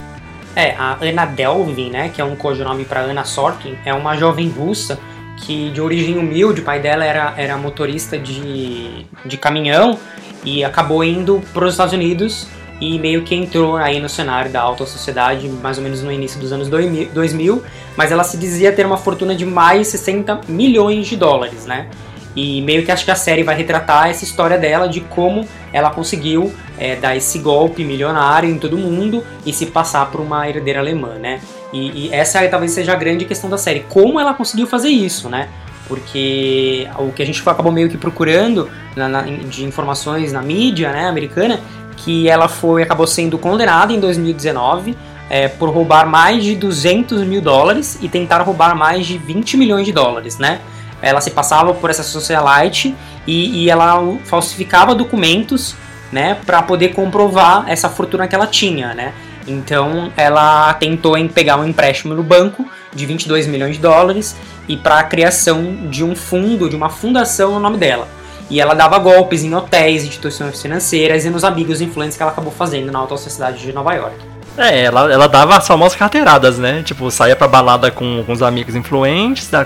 É, 0.55 0.73
a 0.73 0.99
Ana 1.01 1.25
Delvin, 1.25 1.91
né, 1.91 2.11
que 2.11 2.21
é 2.21 2.25
um 2.25 2.37
codinome 2.37 2.85
para 2.85 3.01
Anna 3.01 3.25
Sorkin, 3.25 3.75
é 3.87 3.95
uma 3.95 4.17
jovem 4.17 4.51
russa 4.51 4.99
que 5.39 5.71
de 5.71 5.81
origem 5.81 6.19
humilde, 6.19 6.61
o 6.61 6.65
pai 6.65 6.79
dela 6.79 7.05
era, 7.05 7.33
era 7.39 7.57
motorista 7.57 8.19
de, 8.19 9.07
de 9.25 9.37
caminhão 9.39 9.99
e 10.45 10.65
acabou 10.65 11.03
indo 11.05 11.43
para 11.53 11.65
os 11.65 11.75
Estados 11.75 11.93
Unidos 11.93 12.47
e 12.81 12.99
meio 12.99 13.23
que 13.23 13.35
entrou 13.35 13.77
aí 13.77 14.01
no 14.01 14.09
cenário 14.09 14.51
da 14.51 14.61
alta 14.61 14.85
sociedade 14.85 15.49
mais 15.49 15.79
ou 15.79 15.85
menos 15.85 16.03
no 16.03 16.11
início 16.11 16.41
dos 16.41 16.53
anos 16.53 16.69
2000, 16.69 17.63
mas 17.97 18.11
ela 18.11 18.25
se 18.25 18.37
dizia 18.37 18.73
ter 18.73 18.85
uma 18.85 18.97
fortuna 18.97 19.35
de 19.35 19.47
mais 19.47 19.87
60 19.89 20.41
milhões 20.49 21.07
de 21.07 21.17
dólares, 21.17 21.65
né? 21.65 21.89
E 22.35 22.63
meio 22.63 22.85
que 22.85 22.91
acho 22.91 23.05
que 23.05 23.11
a 23.11 23.15
série 23.15 23.43
vai 23.43 23.55
retratar 23.55 24.09
essa 24.09 24.25
história 24.25 24.59
dela 24.59 24.89
de 24.89 25.01
como 25.01 25.47
ela 25.73 25.91
conseguiu 25.91 26.53
é, 26.79 26.97
dar 26.97 27.15
esse 27.15 27.39
golpe 27.39 27.85
milionário 27.85 28.49
em 28.49 28.59
todo 28.59 28.77
mundo 28.79 29.23
e 29.45 29.53
se 29.53 29.67
passar 29.67 30.11
por 30.11 30.21
uma 30.21 30.49
herdeira 30.49 30.81
alemã, 30.81 31.15
né? 31.21 31.41
E, 31.73 32.07
e 32.07 32.13
essa 32.13 32.47
talvez 32.49 32.73
seja 32.73 32.93
a 32.93 32.97
grande 32.97 33.25
questão 33.27 33.49
da 33.49 33.59
série, 33.59 33.81
como 33.89 34.19
ela 34.19 34.35
conseguiu 34.35 34.67
fazer 34.67 34.89
isso, 34.89 35.29
né? 35.29 35.49
Porque 35.89 36.89
o 36.99 37.13
que 37.13 37.23
a 37.23 37.27
gente 37.27 37.41
acabou 37.47 37.73
meio 37.73 37.89
que 37.89 37.97
procurando 37.97 38.69
na, 38.97 39.09
na, 39.09 39.23
de 39.23 39.65
informações 39.65 40.33
na 40.33 40.43
mídia 40.43 40.93
né, 40.93 41.07
americana, 41.07 41.61
que 41.97 42.29
ela 42.29 42.49
foi 42.49 42.83
acabou 42.83 43.07
sendo 43.07 43.39
condenada 43.39 43.93
em 43.93 44.01
2019 44.01 44.97
é, 45.29 45.49
por 45.49 45.71
roubar 45.71 46.07
mais 46.07 46.45
de 46.45 46.55
200 46.55 47.23
mil 47.23 47.41
dólares 47.41 47.99
e 48.01 48.09
tentar 48.09 48.43
roubar 48.43 48.77
mais 48.77 49.07
de 49.07 49.17
20 49.19 49.57
milhões 49.57 49.87
de 49.87 49.93
dólares, 49.93 50.39
né? 50.39 50.61
Ela 51.01 51.21
se 51.21 51.31
passava 51.31 51.75
por 51.75 51.91
essa 51.91 52.03
socialite 52.03 52.95
e, 53.27 53.65
e 53.65 53.71
ela 53.71 54.01
falsificava 54.25 54.95
documentos, 54.95 55.75
né, 56.13 56.37
para 56.45 56.63
poder 56.63 56.89
comprovar 56.91 57.65
essa 57.67 57.89
fortuna 57.89 58.29
que 58.29 58.35
ela 58.35 58.47
tinha, 58.47 58.93
né? 58.95 59.15
Então 59.47 60.13
ela 60.17 60.75
tentou 60.75 61.17
em 61.17 61.27
pegar 61.27 61.57
um 61.57 61.67
empréstimo 61.67 62.15
no 62.15 62.23
banco 62.23 62.69
de 62.95 63.07
22 63.07 63.47
milhões 63.47 63.77
de 63.77 63.83
dólares 63.83 64.37
e 64.69 64.77
para 64.77 64.99
a 64.99 65.05
criação 65.05 65.89
de 65.91 66.05
um 66.05 66.15
fundo, 66.15 66.69
de 66.69 66.77
uma 66.77 66.89
fundação 66.89 67.53
no 67.53 67.61
nome 67.61 67.79
dela. 67.79 68.09
E 68.51 68.61
ela 68.61 68.75
dava 68.75 68.99
golpes 68.99 69.43
em 69.43 69.55
hotéis, 69.55 70.05
instituições 70.05 70.61
financeiras 70.61 71.25
e 71.25 71.31
nos 71.31 71.43
amigos 71.45 71.81
influentes 71.81 72.17
que 72.17 72.23
ela 72.23 72.33
acabou 72.33 72.53
fazendo 72.53 72.93
na 72.93 72.99
alta 72.99 73.17
sociedade 73.17 73.59
de 73.59 73.73
Nova 73.73 73.95
York. 73.95 74.17
É, 74.59 74.83
ela, 74.83 75.11
ela 75.11 75.27
dava 75.27 75.57
as 75.57 75.67
famosas 75.67 75.97
carteiradas, 75.97 76.59
né? 76.59 76.83
Tipo, 76.83 77.11
saía 77.11 77.35
pra 77.35 77.49
balada 77.49 77.91
com, 77.91 78.23
com 78.25 78.33
os 78.33 78.43
amigos 78.43 78.75
influentes, 78.75 79.49
da, 79.49 79.65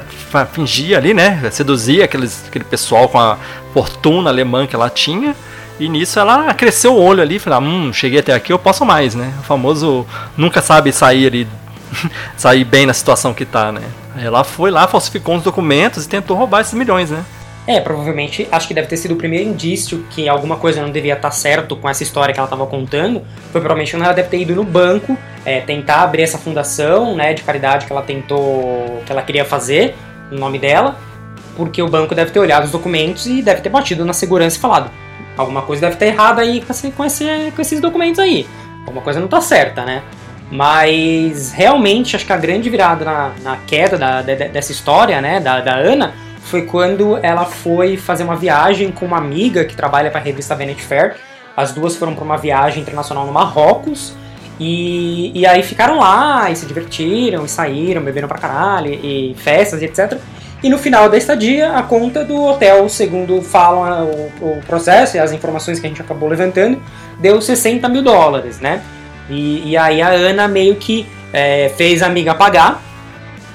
fingia 0.53 0.99
ali, 0.99 1.13
né? 1.13 1.51
Seduzia 1.51 2.05
aqueles, 2.05 2.45
aquele 2.47 2.65
pessoal 2.65 3.09
com 3.09 3.19
a 3.19 3.37
fortuna 3.73 4.31
alemã 4.31 4.67
que 4.67 4.77
ela 4.77 4.89
tinha. 4.89 5.35
E 5.81 5.89
nisso 5.89 6.21
ela 6.21 6.55
cresceu 6.55 6.95
o 6.95 7.03
olho 7.03 7.21
ali 7.21 7.39
falou: 7.39 7.61
hum, 7.61 7.93
cheguei 7.93 8.21
até 8.21 8.33
aqui, 8.33 8.53
eu 8.53 8.59
posso 8.59 8.85
mais, 8.85 9.15
né? 9.15 9.35
O 9.41 9.43
famoso 9.43 10.07
nunca 10.37 10.63
sabe 10.63 10.93
sair 10.93 11.27
ali 11.27 11.49
sair 12.37 12.65
bem 12.65 12.87
na 12.87 12.93
situação 12.93 13.33
que 13.35 13.45
tá, 13.45 13.73
né? 13.73 13.83
Ela 14.19 14.45
foi 14.45 14.71
lá, 14.71 14.87
falsificou 14.87 15.35
uns 15.35 15.43
documentos 15.43 16.05
e 16.05 16.09
tentou 16.09 16.37
roubar 16.37 16.61
esses 16.61 16.75
milhões, 16.75 17.11
né? 17.11 17.25
É, 17.67 17.81
provavelmente, 17.81 18.47
acho 18.53 18.69
que 18.69 18.75
deve 18.75 18.87
ter 18.87 18.97
sido 18.97 19.15
o 19.15 19.17
primeiro 19.17 19.49
indício 19.49 20.07
que 20.11 20.29
alguma 20.29 20.57
coisa 20.57 20.81
não 20.81 20.91
devia 20.91 21.15
estar 21.15 21.31
tá 21.31 21.35
certo 21.35 21.75
com 21.77 21.89
essa 21.89 22.05
história 22.05 22.33
que 22.33 22.39
ela 22.39 22.47
estava 22.47 22.65
contando. 22.65 23.23
Foi 23.51 23.61
provavelmente 23.61 23.91
quando 23.91 24.05
ela 24.05 24.13
deve 24.13 24.29
ter 24.29 24.39
ido 24.39 24.55
no 24.55 24.63
banco 24.63 25.19
é, 25.45 25.61
tentar 25.61 26.03
abrir 26.03 26.23
essa 26.23 26.39
fundação 26.39 27.17
né, 27.17 27.35
de 27.35 27.43
caridade 27.43 27.85
que 27.85 27.93
ela 27.93 28.03
tentou, 28.03 29.03
que 29.05 29.11
ela 29.11 29.21
queria 29.23 29.45
fazer, 29.45 29.97
no 30.31 30.39
nome 30.39 30.61
dela, 30.61 30.97
porque 31.57 31.83
o 31.83 31.89
banco 31.89 32.15
deve 32.15 32.31
ter 32.31 32.39
olhado 32.39 32.65
os 32.65 32.71
documentos 32.71 33.27
e 33.27 33.43
deve 33.43 33.61
ter 33.63 33.69
batido 33.69 34.05
na 34.05 34.13
segurança 34.13 34.57
e 34.57 34.61
falado: 34.61 34.89
alguma 35.37 35.63
coisa 35.63 35.81
deve 35.83 35.95
estar 35.95 36.07
errada 36.07 36.43
aí 36.43 36.61
com, 36.61 36.73
esse, 36.73 36.91
com, 36.93 37.05
com 37.55 37.63
esses 37.63 37.81
documentos 37.81 38.21
aí. 38.21 38.47
Alguma 38.87 39.03
coisa 39.03 39.19
não 39.19 39.27
está 39.27 39.41
certa, 39.41 39.85
né? 39.85 40.05
Mas 40.51 41.53
realmente 41.53 42.15
acho 42.15 42.25
que 42.25 42.33
a 42.33 42.37
grande 42.37 42.71
virada 42.71 43.05
na, 43.05 43.33
na 43.43 43.57
queda 43.67 43.99
da, 43.99 44.23
de, 44.23 44.37
dessa 44.49 44.71
história, 44.71 45.21
né, 45.21 45.41
da, 45.41 45.61
da 45.61 45.75
Ana, 45.75 46.15
foi 46.41 46.63
quando 46.63 47.19
ela 47.23 47.45
foi 47.45 47.97
fazer 47.97 48.23
uma 48.23 48.37
viagem 48.37 48.93
com 48.93 49.05
uma 49.05 49.19
amiga 49.19 49.65
que 49.65 49.75
trabalha 49.75 50.11
para 50.11 50.21
a 50.21 50.23
revista 50.23 50.55
Vanity 50.55 50.83
Fair. 50.83 51.17
As 51.57 51.73
duas 51.73 51.97
foram 51.97 52.15
para 52.15 52.25
uma 52.25 52.37
viagem 52.37 52.83
internacional 52.83 53.27
no 53.27 53.33
Marrocos. 53.33 54.15
E, 54.59 55.39
e 55.39 55.45
aí 55.45 55.63
ficaram 55.63 55.99
lá 55.99 56.51
e 56.51 56.57
se 56.57 56.65
divertiram 56.65 57.45
e 57.45 57.49
saíram, 57.49 58.03
beberam 58.03 58.29
pra 58.29 58.39
caralho, 58.39 58.93
e, 58.93 59.33
e 59.33 59.35
festas 59.35 59.83
e 59.83 59.85
etc. 59.85 60.19
E 60.63 60.71
no 60.71 60.79
final 60.79 61.11
da 61.11 61.19
estadia, 61.19 61.73
a 61.73 61.83
conta 61.83 62.25
do 62.25 62.43
hotel, 62.43 62.89
segundo 62.89 63.43
falam 63.43 64.05
o, 64.41 64.57
o, 64.59 64.61
processo 64.67 65.17
e 65.17 65.21
as 65.21 65.33
informações 65.33 65.79
que 65.79 65.87
a 65.87 65.89
gente 65.89 66.01
acabou 66.01 66.29
levantando, 66.29 66.83
deu 67.21 67.41
60 67.43 67.87
mil 67.89 68.03
dólares, 68.03 68.59
né? 68.59 68.83
E, 69.29 69.71
e 69.71 69.77
aí 69.77 70.01
a 70.01 70.09
Ana 70.09 70.49
meio 70.49 70.77
que 70.77 71.07
é, 71.33 71.71
fez 71.77 72.03
a 72.03 72.07
amiga 72.07 72.35
pagar 72.35 72.83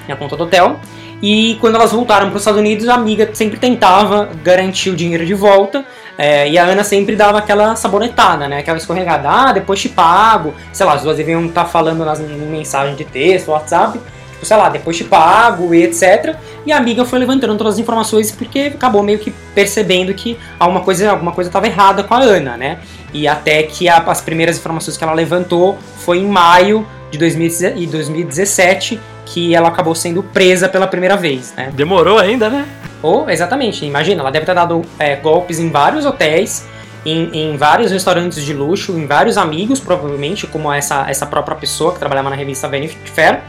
a 0.08 0.16
conta 0.16 0.36
do 0.36 0.44
hotel. 0.44 0.78
E 1.22 1.56
quando 1.60 1.76
elas 1.76 1.92
voltaram 1.92 2.28
para 2.28 2.36
os 2.36 2.42
Estados 2.42 2.58
Unidos, 2.58 2.88
a 2.88 2.94
amiga 2.94 3.30
sempre 3.32 3.58
tentava 3.58 4.28
garantir 4.42 4.90
o 4.90 4.96
dinheiro 4.96 5.24
de 5.24 5.34
volta. 5.34 5.84
É, 6.18 6.48
e 6.48 6.58
a 6.58 6.64
Ana 6.64 6.82
sempre 6.82 7.14
dava 7.14 7.38
aquela 7.38 7.76
sabonetada, 7.76 8.48
né? 8.48 8.58
Aquela 8.58 8.76
escorregada. 8.76 9.28
Ah, 9.28 9.52
depois 9.52 9.80
te 9.80 9.88
pago. 9.88 10.52
Sei 10.72 10.84
lá, 10.84 10.94
as 10.94 11.02
duas 11.02 11.16
deviam 11.16 11.46
estar 11.46 11.62
tá 11.64 11.68
falando 11.68 12.04
nas 12.04 12.20
mensagens 12.20 12.96
de 12.96 13.04
texto, 13.04 13.52
WhatsApp. 13.52 14.00
Tipo, 14.42 14.46
sei 14.46 14.56
lá, 14.56 14.68
depois 14.68 14.96
te 14.96 15.04
pago 15.04 15.72
e 15.72 15.84
etc. 15.84 16.36
E 16.66 16.72
a 16.72 16.76
amiga 16.76 17.04
foi 17.04 17.18
levantando 17.20 17.56
todas 17.56 17.74
as 17.74 17.78
informações 17.78 18.32
porque 18.32 18.72
acabou 18.74 19.02
meio 19.02 19.18
que 19.18 19.30
percebendo 19.54 20.12
que 20.12 20.36
alguma 20.58 20.80
coisa 20.80 21.10
alguma 21.10 21.32
coisa 21.32 21.48
estava 21.48 21.66
errada 21.66 22.02
com 22.02 22.14
a 22.14 22.20
Ana, 22.20 22.56
né? 22.56 22.78
E 23.12 23.28
até 23.28 23.62
que 23.62 23.88
a, 23.88 23.98
as 23.98 24.20
primeiras 24.20 24.58
informações 24.58 24.96
que 24.96 25.04
ela 25.04 25.12
levantou 25.12 25.78
foi 25.98 26.18
em 26.18 26.26
maio 26.26 26.86
de 27.10 27.18
2017 27.18 29.00
que 29.24 29.54
ela 29.54 29.68
acabou 29.68 29.94
sendo 29.94 30.22
presa 30.22 30.68
pela 30.68 30.86
primeira 30.86 31.16
vez, 31.16 31.54
né? 31.56 31.70
Demorou 31.72 32.18
ainda, 32.18 32.50
né? 32.50 32.66
Ou, 33.00 33.30
exatamente, 33.30 33.84
imagina, 33.84 34.22
ela 34.22 34.30
deve 34.30 34.44
ter 34.44 34.54
dado 34.54 34.82
é, 34.98 35.16
golpes 35.16 35.58
em 35.58 35.70
vários 35.70 36.04
hotéis, 36.04 36.66
em, 37.04 37.30
em, 37.32 37.56
vários 37.56 37.90
restaurantes 37.90 38.44
de 38.44 38.52
luxo, 38.52 38.92
em 38.92 39.06
vários 39.06 39.36
amigos, 39.36 39.80
provavelmente, 39.80 40.46
como 40.46 40.72
essa, 40.72 41.08
essa 41.08 41.26
própria 41.26 41.56
pessoa 41.56 41.92
que 41.92 41.98
trabalhava 41.98 42.30
na 42.30 42.36
revista 42.36 42.68
Vanity 42.68 42.96
Fair. 43.06 43.40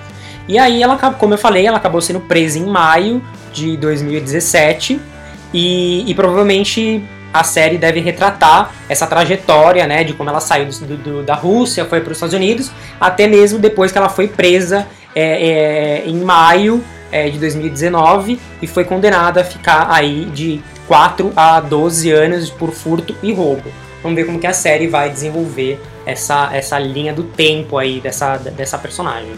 E 0.47 0.58
aí, 0.58 0.84
ela, 0.84 0.97
como 0.97 1.34
eu 1.34 1.38
falei, 1.38 1.65
ela 1.65 1.77
acabou 1.77 2.01
sendo 2.01 2.19
presa 2.19 2.60
em 2.60 2.65
maio 2.65 3.21
de 3.53 3.77
2017 3.77 4.99
e, 5.53 6.10
e 6.10 6.13
provavelmente 6.13 7.03
a 7.34 7.43
série 7.43 7.77
deve 7.77 7.99
retratar 7.99 8.71
essa 8.88 9.08
trajetória, 9.08 9.88
né, 9.88 10.03
de 10.03 10.13
como 10.13 10.29
ela 10.29 10.39
saiu 10.39 10.67
do, 10.67 10.97
do, 10.97 11.23
da 11.23 11.34
Rússia, 11.34 11.84
foi 11.86 11.99
para 11.99 12.12
os 12.12 12.17
Estados 12.17 12.36
Unidos, 12.36 12.71
até 12.99 13.25
mesmo 13.25 13.58
depois 13.58 13.91
que 13.91 13.97
ela 13.97 14.10
foi 14.10 14.27
presa 14.27 14.88
é, 15.15 16.03
é, 16.03 16.08
em 16.08 16.19
maio 16.19 16.84
é, 17.12 17.29
de 17.29 17.39
2019 17.39 18.39
e 18.62 18.67
foi 18.67 18.84
condenada 18.84 19.41
a 19.41 19.43
ficar 19.43 19.88
aí 19.89 20.25
de 20.25 20.62
4 20.88 21.34
a 21.36 21.60
12 21.60 22.12
anos 22.12 22.49
por 22.49 22.71
furto 22.71 23.15
e 23.23 23.34
roubo. 23.34 23.71
Vamos 24.01 24.15
ver 24.15 24.25
como 24.25 24.39
que 24.39 24.47
a 24.47 24.53
série 24.53 24.88
vai 24.88 25.10
desenvolver 25.10 25.79
essa, 26.06 26.49
essa 26.53 26.77
linha 26.77 27.13
do 27.13 27.23
tempo 27.23 27.77
aí 27.77 28.01
dessa, 28.01 28.38
dessa 28.38 28.77
personagem. 28.77 29.32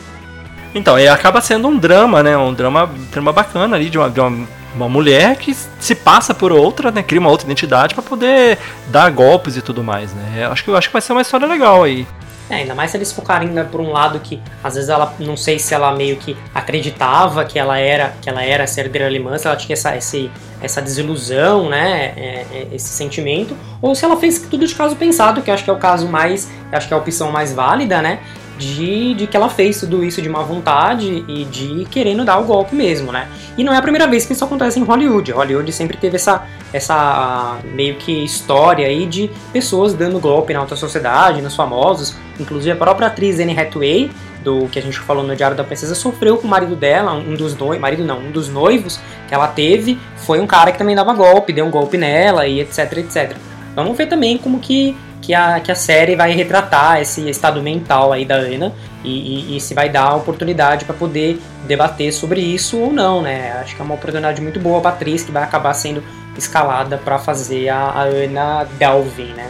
Então, 0.75 0.99
e 0.99 1.07
acaba 1.07 1.39
sendo 1.39 1.69
um 1.69 1.77
drama, 1.77 2.21
né? 2.21 2.37
Um 2.37 2.53
drama, 2.53 2.91
drama 3.09 3.31
bacana 3.31 3.77
ali 3.77 3.89
de 3.89 3.97
uma, 3.97 4.09
de 4.09 4.19
uma, 4.19 4.45
uma 4.75 4.89
mulher 4.89 5.37
que 5.37 5.55
se 5.79 5.95
passa 5.95 6.33
por 6.33 6.51
outra, 6.51 6.91
né? 6.91 7.01
Cria 7.01 7.19
uma 7.19 7.29
outra 7.29 7.47
identidade 7.47 7.95
para 7.95 8.03
poder 8.03 8.59
dar 8.89 9.09
golpes 9.09 9.55
e 9.55 9.61
tudo 9.61 9.81
mais, 9.81 10.13
né? 10.13 10.43
Eu 10.43 10.51
acho 10.51 10.65
que, 10.65 10.69
eu 10.69 10.75
acho 10.75 10.89
que 10.89 10.93
vai 10.93 11.01
ser 11.01 11.13
uma 11.13 11.21
história 11.21 11.47
legal 11.47 11.83
aí. 11.83 12.05
É, 12.49 12.57
ainda 12.57 12.75
mais 12.75 12.91
se 12.91 12.97
eles 12.97 13.11
focarem 13.11 13.47
ainda 13.47 13.63
por 13.63 13.81
um 13.81 13.91
lado 13.91 14.19
que 14.19 14.39
às 14.63 14.75
vezes 14.75 14.87
ela 14.87 15.15
não 15.17 15.35
sei 15.35 15.57
se 15.57 15.73
ela 15.73 15.91
meio 15.95 16.15
que 16.17 16.37
acreditava 16.53 17.43
que 17.43 17.57
ela 17.57 17.79
era 17.79 18.13
que 18.21 18.29
ela 18.29 18.43
era 18.43 18.65
herdeira 18.65 19.07
alemã, 19.07 19.35
se 19.37 19.47
ela 19.47 19.55
tinha 19.55 19.73
essa, 19.73 19.97
esse, 19.97 20.29
essa 20.61 20.79
desilusão, 20.79 21.69
né, 21.69 22.13
é, 22.15 22.45
é, 22.51 22.67
esse 22.71 22.89
sentimento, 22.89 23.57
ou 23.81 23.95
se 23.95 24.05
ela 24.05 24.15
fez 24.17 24.39
tudo 24.39 24.67
de 24.67 24.75
caso 24.75 24.95
pensado, 24.95 25.41
que 25.41 25.49
acho 25.49 25.63
que 25.63 25.71
é 25.71 25.73
o 25.73 25.77
caso 25.77 26.07
mais, 26.07 26.47
acho 26.71 26.87
que 26.87 26.93
é 26.93 26.97
a 26.97 26.99
opção 26.99 27.31
mais 27.31 27.51
válida, 27.51 27.99
né, 27.99 28.19
de, 28.57 29.13
de 29.13 29.27
que 29.27 29.35
ela 29.35 29.49
fez 29.49 29.79
tudo 29.79 30.03
isso 30.03 30.21
de 30.21 30.29
má 30.29 30.41
vontade 30.41 31.25
e 31.27 31.45
de 31.45 31.85
querendo 31.89 32.23
dar 32.23 32.37
o 32.39 32.45
golpe 32.45 32.75
mesmo, 32.75 33.11
né? 33.11 33.27
E 33.57 33.63
não 33.63 33.73
é 33.73 33.77
a 33.77 33.81
primeira 33.81 34.07
vez 34.07 34.25
que 34.25 34.33
isso 34.33 34.43
acontece 34.43 34.79
em 34.79 34.83
Hollywood. 34.83 35.31
Hollywood 35.31 35.71
sempre 35.71 35.97
teve 35.97 36.15
essa, 36.15 36.45
essa 36.71 37.59
meio 37.63 37.95
que 37.95 38.23
história 38.23 38.87
aí 38.87 39.05
de 39.05 39.29
pessoas 39.51 39.93
dando 39.93 40.19
golpe 40.19 40.53
na 40.53 40.59
alta 40.59 40.75
sociedade, 40.75 41.41
nos 41.41 41.55
famosos. 41.55 42.15
Inclusive 42.39 42.71
a 42.71 42.75
própria 42.75 43.07
atriz 43.07 43.39
Anne 43.39 43.57
Hathaway, 43.57 44.11
do 44.43 44.67
que 44.67 44.79
a 44.79 44.81
gente 44.81 44.99
falou 44.99 45.23
no 45.23 45.35
Diário 45.35 45.57
da 45.57 45.63
Princesa, 45.63 45.95
sofreu 45.95 46.37
com 46.37 46.47
o 46.47 46.49
marido 46.49 46.75
dela, 46.75 47.13
um 47.13 47.33
dos 47.33 47.55
noivos, 47.57 47.81
marido 47.81 48.03
não, 48.03 48.19
um 48.19 48.31
dos 48.31 48.47
noivos 48.47 48.99
que 49.27 49.33
ela 49.33 49.47
teve, 49.47 49.97
foi 50.17 50.39
um 50.39 50.47
cara 50.47 50.71
que 50.71 50.77
também 50.77 50.95
dava 50.95 51.13
golpe, 51.13 51.51
deu 51.51 51.65
um 51.65 51.71
golpe 51.71 51.97
nela 51.97 52.47
e 52.47 52.61
etc, 52.61 52.97
etc. 52.97 53.35
Vamos 53.75 53.97
ver 53.97 54.07
também 54.07 54.37
como 54.37 54.59
que 54.59 54.95
que 55.25 55.33
a, 55.33 55.59
que 55.59 55.71
a 55.71 55.75
série 55.75 56.15
vai 56.15 56.31
retratar 56.33 57.01
esse 57.01 57.27
estado 57.27 57.59
mental 57.59 58.13
aí 58.13 58.23
da 58.23 58.35
Ana 58.35 58.71
e, 59.03 59.53
e, 59.53 59.57
e 59.57 59.61
se 59.61 59.73
vai 59.73 59.89
dar 59.89 60.03
a 60.03 60.15
oportunidade 60.15 60.85
para 60.85 60.93
poder 60.93 61.41
debater 61.67 62.13
sobre 62.13 62.41
isso 62.41 62.77
ou 62.77 62.93
não, 62.93 63.23
né? 63.23 63.53
Acho 63.59 63.75
que 63.75 63.81
é 63.81 63.85
uma 63.85 63.95
oportunidade 63.95 64.39
muito 64.39 64.59
boa 64.59 64.79
para 64.81 64.91
a 64.91 64.93
atriz 64.93 65.23
que 65.23 65.31
vai 65.31 65.41
acabar 65.41 65.73
sendo 65.73 66.03
escalada 66.37 66.97
para 66.97 67.17
fazer 67.17 67.69
a, 67.69 67.77
a 67.77 68.01
Ana 68.03 68.67
Delvin, 68.77 69.33
né? 69.33 69.49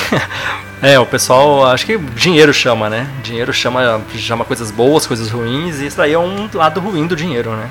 é, 0.82 0.98
o 0.98 1.06
pessoal, 1.06 1.64
acho 1.68 1.86
que 1.86 1.96
dinheiro 1.96 2.52
chama, 2.52 2.90
né? 2.90 3.08
Dinheiro 3.22 3.54
chama, 3.54 4.02
chama 4.14 4.44
coisas 4.44 4.70
boas, 4.70 5.06
coisas 5.06 5.30
ruins, 5.30 5.80
e 5.80 5.86
isso 5.86 5.96
daí 5.96 6.12
é 6.12 6.18
um 6.18 6.50
lado 6.52 6.80
ruim 6.80 7.06
do 7.06 7.16
dinheiro, 7.16 7.52
né? 7.52 7.70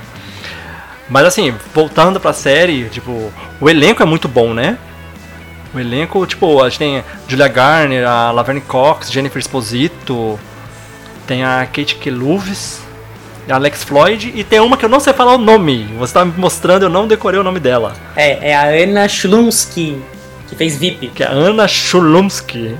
Mas 1.08 1.26
assim, 1.26 1.54
voltando 1.72 2.20
pra 2.20 2.34
série, 2.34 2.90
tipo, 2.90 3.32
o 3.62 3.70
elenco 3.70 4.02
é 4.02 4.06
muito 4.08 4.28
bom, 4.28 4.56
né? 4.56 4.80
O 5.76 5.80
elenco, 5.80 6.26
tipo, 6.26 6.64
a 6.64 6.70
gente 6.70 6.80
tem 6.80 7.04
Julia 7.28 7.50
Garner, 7.50 8.08
a 8.08 8.32
Laverne 8.32 8.62
Cox, 8.62 9.12
Jennifer 9.12 9.40
Esposito, 9.40 10.40
tem 11.28 11.44
a 11.44 11.66
Kate 11.66 11.96
Keluvis, 11.96 12.80
a 13.50 13.56
Alex 13.56 13.84
Floyd 13.84 14.32
e 14.34 14.44
tem 14.44 14.62
uma 14.62 14.78
que 14.78 14.86
eu 14.86 14.90
não 14.90 15.02
sei 15.02 15.12
falar 15.12 15.36
o 15.36 15.38
nome. 15.38 15.84
Você 15.98 16.14
tá 16.14 16.24
me 16.24 16.34
mostrando, 16.38 16.84
eu 16.84 16.90
não 16.90 17.08
decorei 17.08 17.40
o 17.40 17.44
nome 17.44 17.60
dela. 17.60 17.94
É, 18.16 18.52
é 18.52 18.56
a 18.56 18.70
Anna 18.70 19.06
Schlumsky, 19.08 20.02
que 20.48 20.56
fez 20.56 20.78
VIP. 20.78 21.10
Que 21.10 21.24
é 21.24 21.28
a 21.28 21.32
Anna 21.32 21.68
Schlumsky. 21.68 22.76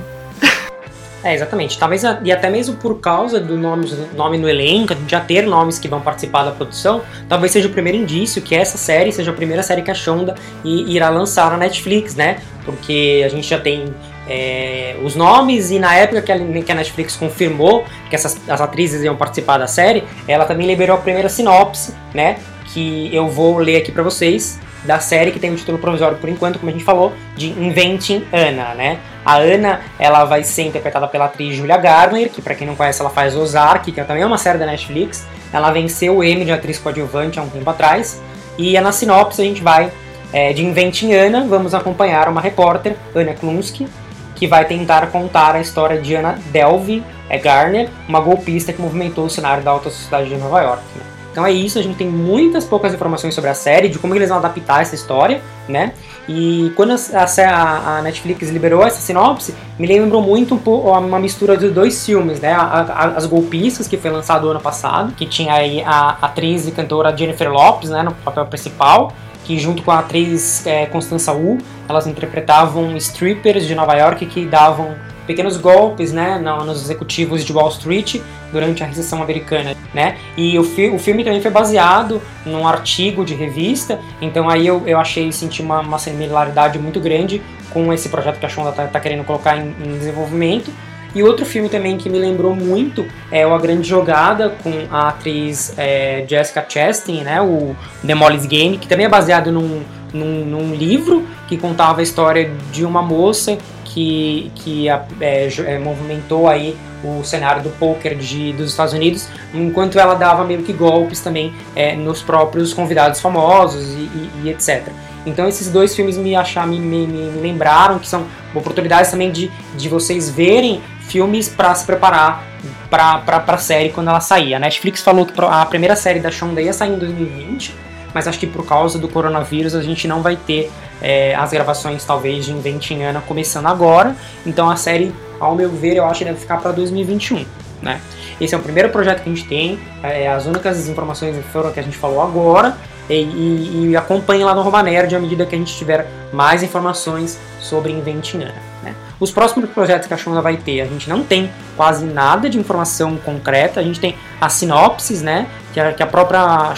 É, 1.24 1.34
exatamente. 1.34 1.78
Talvez, 1.78 2.02
e 2.22 2.30
até 2.30 2.48
mesmo 2.48 2.76
por 2.76 3.00
causa 3.00 3.40
do 3.40 3.56
nome, 3.56 3.90
nome 4.14 4.38
no 4.38 4.48
elenco, 4.48 4.94
de 4.94 5.10
já 5.10 5.20
ter 5.20 5.46
nomes 5.46 5.78
que 5.78 5.88
vão 5.88 6.00
participar 6.00 6.44
da 6.44 6.52
produção, 6.52 7.02
talvez 7.28 7.52
seja 7.52 7.68
o 7.68 7.72
primeiro 7.72 7.98
indício 7.98 8.40
que 8.40 8.54
essa 8.54 8.78
série 8.78 9.10
seja 9.10 9.30
a 9.30 9.34
primeira 9.34 9.62
série 9.62 9.82
que 9.82 9.90
a 9.90 9.94
Shonda 9.94 10.34
irá 10.64 11.08
lançar 11.08 11.50
na 11.50 11.56
Netflix, 11.56 12.14
né? 12.14 12.38
Porque 12.64 13.22
a 13.24 13.28
gente 13.28 13.48
já 13.48 13.58
tem 13.58 13.92
é, 14.28 14.96
os 15.02 15.14
nomes 15.14 15.70
e 15.70 15.78
na 15.78 15.94
época 15.94 16.20
que 16.20 16.32
a, 16.32 16.38
que 16.38 16.72
a, 16.72 16.74
Netflix 16.74 17.16
confirmou 17.16 17.84
que 18.10 18.14
essas 18.14 18.38
as 18.48 18.60
atrizes 18.60 19.02
iam 19.02 19.16
participar 19.16 19.58
da 19.58 19.66
série, 19.66 20.04
ela 20.26 20.44
também 20.44 20.66
liberou 20.66 20.96
a 20.96 21.00
primeira 21.00 21.28
sinopse, 21.28 21.94
né? 22.14 22.38
Que 22.72 23.14
eu 23.14 23.28
vou 23.28 23.58
ler 23.58 23.78
aqui 23.78 23.90
para 23.90 24.02
vocês 24.02 24.60
da 24.84 25.00
série 25.00 25.32
que 25.32 25.40
tem 25.40 25.50
um 25.50 25.56
título 25.56 25.78
provisório 25.78 26.18
por 26.18 26.28
enquanto, 26.28 26.58
como 26.58 26.70
a 26.70 26.72
gente 26.72 26.84
falou, 26.84 27.12
de 27.36 27.48
Inventing 27.48 28.24
Anna, 28.32 28.74
né? 28.74 29.00
A 29.26 29.38
Anna, 29.38 29.80
ela 29.98 30.24
vai 30.24 30.44
ser 30.44 30.62
interpretada 30.62 31.08
pela 31.08 31.24
atriz 31.24 31.56
Julia 31.56 31.76
Garner, 31.76 32.30
que 32.30 32.40
para 32.40 32.54
quem 32.54 32.64
não 32.64 32.76
conhece, 32.76 33.00
ela 33.00 33.10
faz 33.10 33.34
Ozark, 33.34 33.90
que 33.90 34.04
também 34.04 34.22
é 34.22 34.26
uma 34.26 34.38
série 34.38 34.56
da 34.56 34.64
Netflix. 34.64 35.26
Ela 35.52 35.72
venceu 35.72 36.18
o 36.18 36.22
Emmy 36.24 36.44
de 36.44 36.52
atriz 36.52 36.78
coadjuvante 36.78 37.40
há 37.40 37.42
um 37.42 37.48
tempo 37.48 37.68
atrás. 37.68 38.22
E 38.56 38.80
na 38.80 38.92
sinopse 38.92 39.42
a 39.42 39.44
gente 39.44 39.60
vai 39.60 39.90
é, 40.32 40.52
de 40.52 40.64
Inventing 40.64 41.12
Anna, 41.12 41.44
vamos 41.44 41.74
acompanhar 41.74 42.28
uma 42.28 42.40
repórter, 42.40 42.96
Anna 43.16 43.34
Klunsky, 43.34 43.88
que 44.36 44.46
vai 44.46 44.64
tentar 44.64 45.08
contar 45.08 45.56
a 45.56 45.60
história 45.60 46.00
de 46.00 46.14
Anna 46.14 46.38
Delvey 46.52 47.02
é 47.28 47.38
Garner, 47.38 47.88
uma 48.08 48.20
golpista 48.20 48.72
que 48.72 48.80
movimentou 48.80 49.24
o 49.24 49.30
cenário 49.30 49.64
da 49.64 49.72
alta 49.72 49.90
sociedade 49.90 50.28
de 50.28 50.36
Nova 50.36 50.60
York. 50.60 50.84
Né? 50.94 51.02
Então 51.32 51.44
é 51.44 51.52
isso, 51.52 51.78
a 51.78 51.82
gente 51.82 51.96
tem 51.96 52.08
muitas 52.08 52.64
poucas 52.64 52.94
informações 52.94 53.34
sobre 53.34 53.50
a 53.50 53.54
série, 53.54 53.88
de 53.88 53.98
como 53.98 54.14
eles 54.14 54.28
vão 54.28 54.38
adaptar 54.38 54.80
essa 54.80 54.94
história, 54.94 55.42
né? 55.68 55.92
E 56.28 56.72
quando 56.74 56.92
a, 56.92 57.98
a, 57.98 58.02
Netflix 58.02 58.50
liberou 58.50 58.84
essa 58.84 59.00
sinopse, 59.00 59.54
me 59.78 59.86
lembrou 59.86 60.20
muito 60.20 60.54
um 60.54 60.58
uma 60.88 61.20
mistura 61.20 61.56
de 61.56 61.68
dois 61.68 62.04
filmes, 62.04 62.40
né? 62.40 62.52
As 62.54 63.26
Golpistas, 63.26 63.86
que 63.86 63.96
foi 63.96 64.10
lançado 64.10 64.48
ano 64.48 64.60
passado, 64.60 65.12
que 65.12 65.24
tinha 65.24 65.54
aí 65.54 65.82
a 65.82 66.16
atriz 66.20 66.66
e 66.66 66.72
cantora 66.72 67.16
Jennifer 67.16 67.50
Lopes, 67.50 67.90
né, 67.90 68.02
no 68.02 68.12
papel 68.12 68.44
principal, 68.46 69.12
que 69.44 69.58
junto 69.58 69.82
com 69.82 69.92
a 69.92 70.00
atriz 70.00 70.66
é, 70.66 70.86
Constança 70.86 71.32
Wu, 71.32 71.58
elas 71.88 72.06
interpretavam 72.06 72.96
strippers 72.96 73.64
de 73.64 73.74
Nova 73.76 73.94
York 73.94 74.26
que 74.26 74.44
davam 74.44 74.96
pequenos 75.26 75.56
golpes, 75.56 76.12
né, 76.12 76.38
nos 76.38 76.82
executivos 76.82 77.44
de 77.44 77.52
Wall 77.52 77.68
Street 77.68 78.20
durante 78.52 78.82
a 78.82 78.86
recessão 78.86 79.22
americana, 79.22 79.74
né? 79.92 80.16
E 80.36 80.58
o, 80.58 80.64
fi 80.64 80.88
o 80.88 80.98
filme 80.98 81.24
também 81.24 81.40
foi 81.40 81.50
baseado 81.50 82.22
num 82.44 82.66
artigo 82.66 83.24
de 83.24 83.34
revista, 83.34 83.98
então 84.20 84.48
aí 84.48 84.66
eu, 84.66 84.82
eu 84.86 84.98
achei 84.98 85.30
senti 85.32 85.62
uma, 85.62 85.80
uma 85.80 85.98
similaridade 85.98 86.78
muito 86.78 87.00
grande 87.00 87.42
com 87.70 87.92
esse 87.92 88.08
projeto 88.08 88.38
que 88.38 88.46
a 88.46 88.48
Shonda 88.48 88.70
está 88.70 88.86
tá 88.86 89.00
querendo 89.00 89.24
colocar 89.24 89.56
em, 89.56 89.74
em 89.84 89.98
desenvolvimento. 89.98 90.70
E 91.14 91.22
outro 91.22 91.46
filme 91.46 91.70
também 91.70 91.96
que 91.96 92.10
me 92.10 92.18
lembrou 92.18 92.54
muito 92.54 93.06
é 93.30 93.46
o 93.46 93.54
A 93.54 93.58
Grande 93.58 93.88
Jogada, 93.88 94.50
com 94.62 94.70
a 94.90 95.08
atriz 95.08 95.72
é, 95.78 96.26
Jessica 96.28 96.64
Chastain, 96.68 97.22
né, 97.22 97.40
o 97.40 97.74
The 98.06 98.14
Molly's 98.14 98.44
Game, 98.44 98.76
que 98.76 98.86
também 98.86 99.06
é 99.06 99.08
baseado 99.08 99.50
num, 99.50 99.82
num, 100.12 100.44
num 100.44 100.74
livro 100.74 101.26
que 101.48 101.56
contava 101.56 102.00
a 102.00 102.02
história 102.02 102.50
de 102.70 102.84
uma 102.84 103.00
moça 103.00 103.56
que, 103.96 104.52
que 104.56 104.90
é, 104.90 105.00
é, 105.20 105.78
movimentou 105.78 106.46
aí 106.46 106.76
o 107.02 107.24
cenário 107.24 107.62
do 107.62 107.70
poker 107.70 108.14
de, 108.14 108.52
dos 108.52 108.70
Estados 108.72 108.92
Unidos, 108.92 109.26
enquanto 109.54 109.98
ela 109.98 110.14
dava 110.14 110.44
meio 110.44 110.62
que 110.62 110.72
golpes 110.74 111.22
também 111.22 111.54
é, 111.74 111.96
nos 111.96 112.20
próprios 112.20 112.74
convidados 112.74 113.20
famosos 113.20 113.94
e, 113.94 114.00
e, 114.00 114.30
e, 114.44 114.48
etc. 114.50 114.88
Então 115.24 115.48
esses 115.48 115.70
dois 115.70 115.96
filmes 115.96 116.18
me 116.18 116.36
achar, 116.36 116.66
me, 116.66 116.78
me, 116.78 117.06
me 117.06 117.40
lembraram 117.40 117.98
que 117.98 118.06
são 118.06 118.26
oportunidades 118.54 119.10
também 119.10 119.32
de, 119.32 119.50
de 119.74 119.88
vocês 119.88 120.28
verem 120.28 120.82
filmes 121.00 121.48
para 121.48 121.74
se 121.74 121.86
preparar 121.86 122.44
para 122.90 123.44
a 123.46 123.58
série 123.58 123.88
quando 123.88 124.10
ela 124.10 124.20
sair. 124.20 124.54
A 124.54 124.58
Netflix 124.58 125.00
falou 125.00 125.24
que 125.24 125.32
a 125.40 125.64
primeira 125.64 125.96
série 125.96 126.20
da 126.20 126.30
Shonda 126.30 126.60
ia 126.60 126.74
sair 126.74 126.92
em 126.92 126.98
2020, 126.98 127.74
mas 128.16 128.26
acho 128.26 128.38
que 128.38 128.46
por 128.46 128.64
causa 128.64 128.98
do 128.98 129.08
coronavírus 129.08 129.74
a 129.74 129.82
gente 129.82 130.08
não 130.08 130.22
vai 130.22 130.36
ter 130.36 130.72
é, 131.02 131.34
as 131.34 131.50
gravações 131.50 132.02
talvez 132.02 132.46
de 132.46 132.52
Inventing 132.52 133.02
Anna 133.02 133.20
começando 133.20 133.66
agora, 133.66 134.16
então 134.46 134.70
a 134.70 134.76
série, 134.76 135.14
ao 135.38 135.54
meu 135.54 135.68
ver, 135.68 135.98
eu 135.98 136.06
acho 136.06 136.20
que 136.20 136.24
deve 136.24 136.40
ficar 136.40 136.56
para 136.56 136.72
2021, 136.72 137.44
né? 137.82 138.00
Esse 138.40 138.54
é 138.54 138.58
o 138.58 138.62
primeiro 138.62 138.88
projeto 138.88 139.22
que 139.22 139.28
a 139.28 139.34
gente 139.34 139.46
tem, 139.46 139.78
é, 140.02 140.28
as 140.28 140.46
únicas 140.46 140.88
informações 140.88 141.36
foram 141.52 141.70
que 141.72 141.78
a 141.78 141.82
gente 141.82 141.98
falou 141.98 142.22
agora, 142.22 142.74
e, 143.10 143.90
e, 143.90 143.96
acompanhe 143.96 144.42
lá 144.42 144.54
no 144.54 144.62
Roma 144.62 144.82
Nerd 144.82 145.14
à 145.14 145.20
medida 145.20 145.44
que 145.44 145.54
a 145.54 145.58
gente 145.58 145.76
tiver 145.76 146.10
mais 146.32 146.62
informações 146.62 147.38
sobre 147.60 147.92
Inventing 147.92 148.38
Anna. 148.38 148.54
Né? 148.82 148.94
Os 149.20 149.30
próximos 149.30 149.70
projetos 149.70 150.08
que 150.08 150.14
a 150.14 150.16
Shonda 150.16 150.40
vai 150.40 150.56
ter, 150.56 150.80
a 150.80 150.86
gente 150.86 151.08
não 151.08 151.22
tem 151.22 151.50
quase 151.76 152.04
nada 152.04 152.48
de 152.50 152.58
informação 152.58 153.16
concreta, 153.18 153.78
a 153.78 153.82
gente 153.82 154.00
tem 154.00 154.16
as 154.40 154.54
sinopses, 154.54 155.22
né, 155.22 155.46
que 155.76 155.80
a, 155.80 155.92
que 155.92 156.02
a 156.02 156.06
própria 156.06 156.74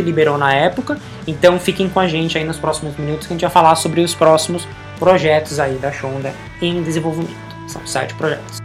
liberou 0.00 0.38
na 0.38 0.54
época, 0.54 0.96
então 1.26 1.58
fiquem 1.58 1.88
com 1.88 1.98
a 1.98 2.06
gente 2.06 2.38
aí 2.38 2.44
nos 2.44 2.56
próximos 2.56 2.96
minutos 2.96 3.26
que 3.26 3.32
a 3.32 3.34
gente 3.34 3.40
vai 3.40 3.50
falar 3.50 3.74
sobre 3.74 4.00
os 4.00 4.14
próximos 4.14 4.68
projetos 4.96 5.58
aí 5.58 5.74
da 5.74 5.90
Shonda 5.90 6.32
em 6.62 6.80
desenvolvimento. 6.80 7.34
São 7.66 7.84
sete 7.84 8.14
projetos. 8.14 8.60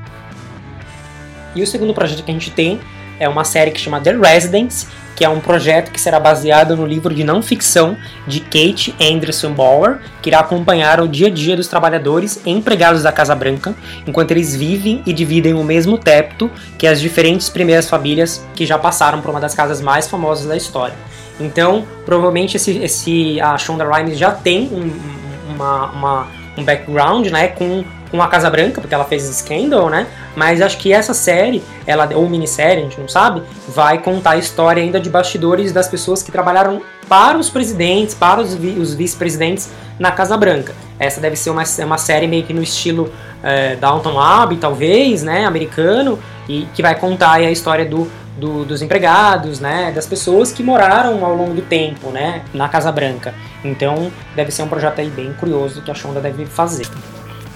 E 1.56 1.64
o 1.64 1.66
segundo 1.66 1.92
projeto 1.92 2.24
que 2.24 2.30
a 2.30 2.34
gente 2.36 2.52
tem 2.52 2.80
é 3.20 3.28
uma 3.28 3.44
série 3.44 3.72
que 3.72 3.80
chama 3.80 4.00
The 4.00 4.16
Residence, 4.18 4.88
que 5.16 5.24
é 5.24 5.30
um 5.30 5.40
projeto 5.40 5.92
que 5.92 6.02
será 6.02 6.20
baseado 6.20 6.76
no 6.76 6.86
livro 6.86 7.14
de 7.14 7.24
não 7.24 7.42
ficção 7.42 7.96
de 8.28 8.40
Kate 8.40 8.96
Anderson 9.00 9.54
Bauer, 9.54 10.00
que 10.22 10.30
irá 10.30 10.40
acompanhar 10.40 11.00
o 11.00 11.08
dia 11.08 11.28
a 11.28 11.30
dia 11.30 11.56
dos 11.56 11.68
trabalhadores 11.68 12.42
empregados 12.46 13.04
da 13.04 13.12
Casa 13.12 13.36
Branca, 13.36 13.76
enquanto 14.08 14.32
eles 14.32 14.56
vivem 14.56 15.02
e 15.06 15.14
dividem 15.14 15.54
o 15.54 15.64
mesmo 15.64 15.98
teto 15.98 16.50
que 16.78 16.88
as 16.88 17.00
diferentes 17.00 17.50
primeiras 17.50 17.90
famílias 17.90 18.46
que 18.56 18.66
já 18.66 18.78
passaram 18.78 19.22
por 19.22 19.30
uma 19.30 19.40
das 19.40 19.54
casas 19.54 19.82
mais 19.82 20.08
famosas 20.08 20.48
da 20.48 20.58
história. 20.58 20.96
Então, 21.40 21.86
provavelmente 22.06 22.58
esse, 22.58 22.78
esse 22.78 23.42
a 23.42 23.58
Shonda 23.58 23.86
Rhimes 23.86 24.18
já 24.18 24.32
tem 24.32 24.68
um, 24.72 25.54
uma, 25.54 25.92
uma, 25.92 26.28
um 26.58 26.64
background, 26.64 27.28
né, 27.28 27.48
com 27.50 27.84
com 28.14 28.22
a 28.22 28.28
Casa 28.28 28.48
Branca, 28.48 28.80
porque 28.80 28.94
ela 28.94 29.06
fez 29.06 29.24
Scandal, 29.24 29.90
né? 29.90 30.06
Mas 30.36 30.62
acho 30.62 30.78
que 30.78 30.94
essa 30.94 31.16
série, 31.16 31.64
ela 31.88 32.08
ou 32.14 32.30
minissérie, 32.30 32.84
a 32.84 32.84
gente 32.84 33.00
não 33.00 33.08
sabe, 33.08 33.42
vai 33.68 33.98
contar 33.98 34.34
a 34.34 34.38
história 34.38 34.84
ainda 34.84 35.00
de 35.00 35.10
bastidores 35.10 35.72
das 35.72 35.88
pessoas 35.88 36.22
que 36.22 36.32
trabalharam 36.32 36.80
para 37.10 37.40
os 37.40 37.50
presidentes, 37.50 38.14
para 38.14 38.40
os, 38.40 38.54
vi 38.54 38.78
os 38.80 38.94
vice-presidentes 38.94 39.72
na 39.98 40.12
Casa 40.12 40.38
Branca. 40.38 40.76
Essa 41.00 41.20
deve 41.20 41.36
ser 41.36 41.50
uma, 41.50 41.64
uma 41.80 41.98
série 41.98 42.28
meio 42.28 42.44
que 42.44 42.54
no 42.54 42.62
estilo 42.62 43.12
é, 43.42 43.76
Downton 43.78 44.20
Abbey, 44.20 44.60
talvez, 44.60 45.24
né? 45.24 45.46
Americano, 45.48 46.20
e 46.48 46.68
que 46.76 46.84
vai 46.84 46.94
contar 46.94 47.32
a 47.32 47.52
história 47.52 47.84
do, 47.84 48.08
do, 48.38 48.64
dos 48.64 48.84
empregados, 48.84 49.60
né, 49.60 49.92
das 49.92 50.06
pessoas 50.06 50.52
que 50.52 50.62
moraram 50.62 51.26
ao 51.26 51.34
longo 51.34 51.56
do 51.56 51.64
tempo, 51.64 52.12
né, 52.12 52.44
na 52.54 52.70
Casa 52.70 52.92
Branca. 52.92 53.34
Então, 53.64 54.12
deve 54.36 54.52
ser 54.52 54.62
um 54.62 54.68
projeto 54.68 55.00
aí 55.00 55.10
bem 55.10 55.34
curioso 55.34 55.82
que 55.82 55.90
a 55.90 55.96
Shonda 55.96 56.22
deve 56.22 56.46
fazer 56.46 56.86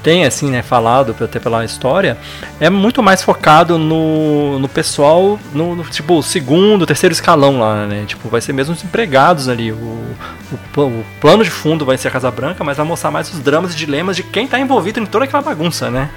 tem, 0.08 0.24
assim, 0.24 0.50
né, 0.50 0.62
falado 0.62 1.14
até 1.22 1.38
pela 1.38 1.66
história, 1.66 2.18
é 2.62 2.70
muito 2.70 3.04
mais 3.04 3.22
focado 3.22 3.78
no, 3.78 4.58
no 4.58 4.70
pessoal, 4.70 5.38
no, 5.54 5.76
no 5.76 5.84
tipo, 5.84 6.24
segundo, 6.24 6.86
terceiro 6.86 7.12
escalão 7.12 7.60
lá, 7.60 7.86
né? 7.86 8.06
Tipo, 8.08 8.30
vai 8.30 8.40
ser 8.40 8.54
mesmo 8.54 8.74
os 8.74 8.82
empregados 8.82 9.50
ali. 9.50 9.70
O, 9.70 9.76
o, 9.76 10.82
o, 10.82 11.06
plano 11.20 11.44
de 11.44 11.50
fundo 11.50 11.86
vai 11.86 11.98
ser 11.98 12.08
a 12.08 12.12
Casa 12.12 12.32
Branca, 12.32 12.64
mas 12.64 12.78
vai 12.78 12.86
mostrar 12.86 13.12
mais 13.12 13.30
os 13.34 13.42
dramas 13.42 13.74
e 13.74 13.76
dilemas 13.76 14.16
de 14.16 14.24
quem 14.24 14.46
está 14.46 14.58
envolvido 14.58 15.02
em 15.02 15.06
toda 15.06 15.26
aquela 15.26 15.44
bagunça, 15.44 15.92
né? 15.92 16.10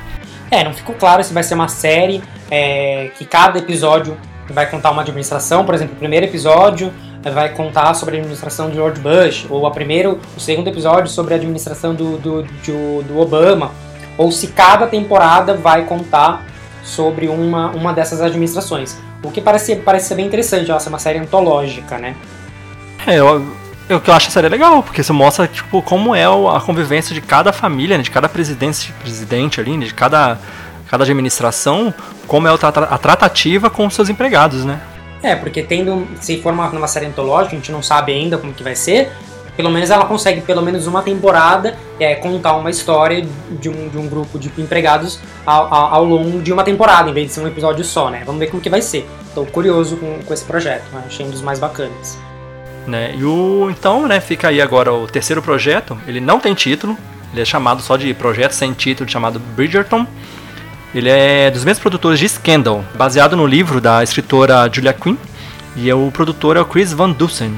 É, 0.52 0.62
não 0.62 0.72
ficou 0.72 0.94
claro 0.94 1.24
se 1.24 1.34
vai 1.34 1.42
ser 1.42 1.54
uma 1.54 1.66
série 1.66 2.22
é, 2.48 3.10
que 3.18 3.24
cada 3.24 3.58
episódio 3.58 4.16
vai 4.50 4.70
contar 4.70 4.92
uma 4.92 5.02
administração, 5.02 5.64
por 5.64 5.74
exemplo, 5.74 5.94
o 5.94 5.98
primeiro 5.98 6.26
episódio 6.26 6.92
vai 7.28 7.50
contar 7.50 7.92
sobre 7.94 8.16
a 8.16 8.18
administração 8.18 8.70
de 8.70 8.76
George 8.76 9.00
Bush, 9.00 9.46
ou 9.50 9.66
a 9.66 9.70
primeiro, 9.70 10.18
o 10.36 10.40
segundo 10.40 10.68
episódio 10.68 11.10
sobre 11.10 11.34
a 11.34 11.36
administração 11.36 11.94
do, 11.94 12.16
do, 12.16 12.42
do, 12.42 13.02
do 13.02 13.18
Obama, 13.18 13.72
ou 14.16 14.32
se 14.32 14.46
cada 14.48 14.86
temporada 14.86 15.54
vai 15.54 15.84
contar 15.84 16.44
sobre 16.82 17.28
uma, 17.28 17.70
uma 17.70 17.92
dessas 17.92 18.22
administrações. 18.22 18.96
O 19.22 19.30
que 19.30 19.40
parece, 19.40 19.76
parece 19.76 20.08
ser 20.08 20.14
bem 20.14 20.26
interessante, 20.26 20.70
ela 20.70 20.80
ser 20.80 20.88
uma 20.88 20.98
série 20.98 21.18
antológica, 21.18 21.98
né? 21.98 22.16
É, 23.06 23.16
eu, 23.16 23.46
eu, 23.88 24.00
eu 24.06 24.14
acho 24.14 24.28
a 24.28 24.30
série 24.30 24.48
legal, 24.48 24.82
porque 24.82 25.02
isso 25.02 25.12
mostra 25.12 25.46
tipo, 25.46 25.82
como 25.82 26.14
é 26.14 26.24
a 26.24 26.60
convivência 26.60 27.14
de 27.14 27.20
cada 27.20 27.52
família, 27.52 27.98
né, 27.98 28.02
de 28.02 28.10
cada 28.10 28.28
presidente, 28.28 28.92
presidente 29.00 29.60
ali, 29.60 29.76
né, 29.76 29.86
de 29.86 29.94
cada, 29.94 30.38
cada 30.88 31.04
administração, 31.04 31.92
como 32.26 32.48
é 32.48 32.50
a 32.52 32.98
tratativa 32.98 33.68
com 33.68 33.86
os 33.86 33.94
seus 33.94 34.08
empregados, 34.08 34.64
né? 34.64 34.80
É, 35.22 35.36
porque 35.36 35.62
tendo, 35.62 36.06
se 36.20 36.40
for 36.40 36.52
uma, 36.52 36.68
uma 36.70 36.88
série 36.88 37.06
antológica, 37.06 37.54
a 37.54 37.58
gente 37.58 37.70
não 37.70 37.82
sabe 37.82 38.12
ainda 38.12 38.38
como 38.38 38.52
que 38.54 38.62
vai 38.62 38.74
ser, 38.74 39.10
pelo 39.56 39.70
menos 39.70 39.90
ela 39.90 40.06
consegue, 40.06 40.40
pelo 40.40 40.62
menos 40.62 40.86
uma 40.86 41.02
temporada, 41.02 41.76
é, 41.98 42.14
contar 42.14 42.56
uma 42.56 42.70
história 42.70 43.26
de 43.50 43.68
um, 43.68 43.88
de 43.88 43.98
um 43.98 44.08
grupo 44.08 44.38
de 44.38 44.50
empregados 44.56 45.20
ao, 45.44 45.72
ao, 45.72 45.94
ao, 45.94 46.04
longo 46.04 46.40
de 46.40 46.50
uma 46.52 46.64
temporada, 46.64 47.10
em 47.10 47.12
vez 47.12 47.26
de 47.28 47.32
ser 47.34 47.40
um 47.40 47.46
episódio 47.46 47.84
só, 47.84 48.08
né? 48.08 48.22
Vamos 48.24 48.38
ver 48.38 48.46
como 48.46 48.62
que 48.62 48.70
vai 48.70 48.80
ser. 48.80 49.06
Estou 49.26 49.44
curioso 49.44 49.98
com, 49.98 50.18
com 50.24 50.32
esse 50.32 50.44
projeto, 50.44 50.84
né? 50.92 51.02
achei 51.06 51.26
um 51.26 51.30
dos 51.30 51.42
mais 51.42 51.58
bacanas. 51.58 52.18
Né? 52.86 53.14
E 53.16 53.22
o, 53.22 53.68
então, 53.70 54.06
né, 54.08 54.18
fica 54.20 54.48
aí 54.48 54.60
agora 54.60 54.92
o 54.92 55.06
terceiro 55.06 55.42
projeto, 55.42 55.98
ele 56.06 56.20
não 56.20 56.40
tem 56.40 56.54
título, 56.54 56.96
ele 57.32 57.42
é 57.42 57.44
chamado 57.44 57.82
só 57.82 57.96
de 57.96 58.12
projeto 58.14 58.52
sem 58.52 58.72
título, 58.72 59.08
chamado 59.08 59.38
Bridgerton. 59.38 60.06
Ele 60.94 61.08
é 61.08 61.50
dos 61.50 61.64
mesmos 61.64 61.80
produtores 61.80 62.18
de 62.18 62.28
Scandal, 62.28 62.84
baseado 62.96 63.36
no 63.36 63.46
livro 63.46 63.80
da 63.80 64.02
escritora 64.02 64.68
Julia 64.72 64.92
Quinn, 64.92 65.16
e 65.76 65.88
é 65.88 65.94
o 65.94 66.10
produtor 66.10 66.56
é 66.56 66.60
o 66.60 66.64
Chris 66.64 66.92
Van 66.92 67.10
Dusen. 67.10 67.54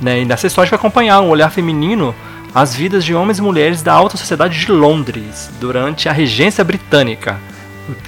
Né, 0.00 0.20
e 0.20 0.24
nessa 0.24 0.46
história 0.46 0.64
a 0.64 0.66
gente 0.66 0.78
vai 0.78 0.78
acompanhar 0.78 1.20
um 1.20 1.28
olhar 1.28 1.50
feminino 1.50 2.14
às 2.54 2.74
vidas 2.74 3.04
de 3.04 3.14
homens 3.14 3.38
e 3.38 3.42
mulheres 3.42 3.82
da 3.82 3.92
alta 3.92 4.16
sociedade 4.16 4.58
de 4.58 4.72
Londres 4.72 5.50
durante 5.60 6.08
a 6.08 6.12
regência 6.12 6.64
britânica. 6.64 7.38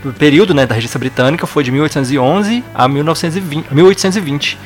O 0.04 0.12
período 0.12 0.54
né, 0.54 0.66
da 0.66 0.74
regência 0.74 0.98
britânica 0.98 1.46
foi 1.46 1.62
de 1.62 1.70
1811 1.70 2.64
a 2.74 2.88
1920, 2.88 3.72
1820 3.72 4.58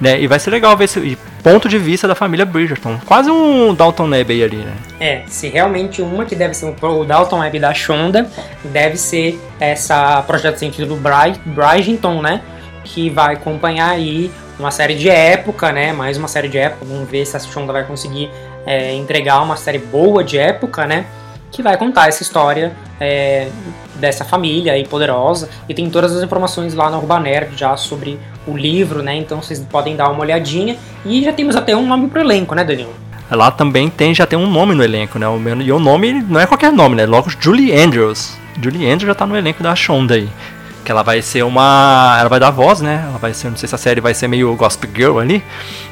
né? 0.00 0.20
E 0.20 0.26
vai 0.26 0.38
ser 0.38 0.50
legal 0.50 0.76
ver 0.76 0.84
esse 0.84 1.18
ponto 1.42 1.68
de 1.68 1.78
vista 1.78 2.08
da 2.08 2.14
família 2.14 2.46
Bridgerton. 2.46 2.98
Quase 3.04 3.30
um 3.30 3.74
Dalton 3.74 4.06
Abbey 4.06 4.42
ali, 4.42 4.56
né? 4.56 4.72
É, 4.98 5.22
se 5.26 5.48
realmente 5.48 6.00
uma 6.00 6.24
que 6.24 6.34
deve 6.34 6.54
ser 6.54 6.66
o 6.66 7.04
Dalton 7.04 7.42
Abbey 7.42 7.60
da 7.60 7.74
Shonda, 7.74 8.28
deve 8.64 8.96
ser 8.96 9.38
essa 9.60 10.22
projeto 10.22 10.58
sentido 10.58 10.88
do 10.88 10.96
Bry, 10.96 11.38
Bridgerton, 11.44 12.22
né? 12.22 12.40
Que 12.82 13.10
vai 13.10 13.34
acompanhar 13.34 13.90
aí 13.90 14.30
uma 14.58 14.70
série 14.70 14.94
de 14.94 15.08
época, 15.08 15.72
né? 15.72 15.92
Mais 15.92 16.16
uma 16.16 16.28
série 16.28 16.48
de 16.48 16.58
época. 16.58 16.84
Vamos 16.84 17.08
ver 17.08 17.26
se 17.26 17.36
a 17.36 17.40
Shonda 17.40 17.72
vai 17.72 17.84
conseguir 17.84 18.30
é, 18.66 18.94
entregar 18.94 19.42
uma 19.42 19.56
série 19.56 19.78
boa 19.78 20.24
de 20.24 20.38
época, 20.38 20.86
né? 20.86 21.06
Que 21.50 21.62
vai 21.62 21.76
contar 21.76 22.08
essa 22.08 22.22
história 22.22 22.72
é, 23.00 23.48
dessa 23.96 24.24
família 24.24 24.72
aí 24.72 24.86
poderosa. 24.86 25.48
E 25.68 25.74
tem 25.74 25.88
todas 25.90 26.16
as 26.16 26.22
informações 26.22 26.74
lá 26.74 26.90
no 26.90 26.96
Arroba 26.96 27.20
Nerd 27.20 27.56
já 27.56 27.76
sobre 27.76 28.18
o 28.46 28.56
livro, 28.56 29.02
né? 29.02 29.16
Então 29.16 29.40
vocês 29.42 29.60
podem 29.60 29.96
dar 29.96 30.08
uma 30.10 30.20
olhadinha. 30.20 30.76
E 31.04 31.22
já 31.22 31.32
temos 31.32 31.56
até 31.56 31.76
um 31.76 31.86
nome 31.86 32.08
pro 32.08 32.20
elenco, 32.20 32.54
né, 32.54 32.64
Danilo? 32.64 32.92
Lá 33.30 33.50
também 33.50 33.88
tem, 33.88 34.14
já 34.14 34.26
tem 34.26 34.38
um 34.38 34.46
nome 34.46 34.74
no 34.74 34.82
elenco, 34.82 35.18
né? 35.18 35.26
E 35.64 35.72
o 35.72 35.78
nome 35.78 36.12
não 36.28 36.38
é 36.38 36.46
qualquer 36.46 36.72
nome, 36.72 36.94
né? 36.94 37.06
Logo 37.06 37.30
Julie 37.40 37.72
Andrews. 37.76 38.36
Julie 38.60 38.88
Andrews 38.88 39.08
já 39.08 39.14
tá 39.14 39.26
no 39.26 39.36
elenco 39.36 39.62
da 39.62 39.74
Shonda 39.74 40.14
aí. 40.14 40.28
Que 40.84 40.90
ela 40.90 41.02
vai 41.02 41.22
ser 41.22 41.42
uma. 41.42 42.16
Ela 42.20 42.28
vai 42.28 42.38
dar 42.38 42.50
voz, 42.50 42.80
né? 42.80 43.04
Ela 43.08 43.18
vai 43.18 43.32
ser. 43.32 43.48
Não 43.48 43.56
sei 43.56 43.68
se 43.68 43.74
a 43.74 43.78
série 43.78 44.00
vai 44.00 44.12
ser 44.12 44.28
meio 44.28 44.54
Gospel 44.54 44.90
Girl 44.94 45.18
ali. 45.18 45.42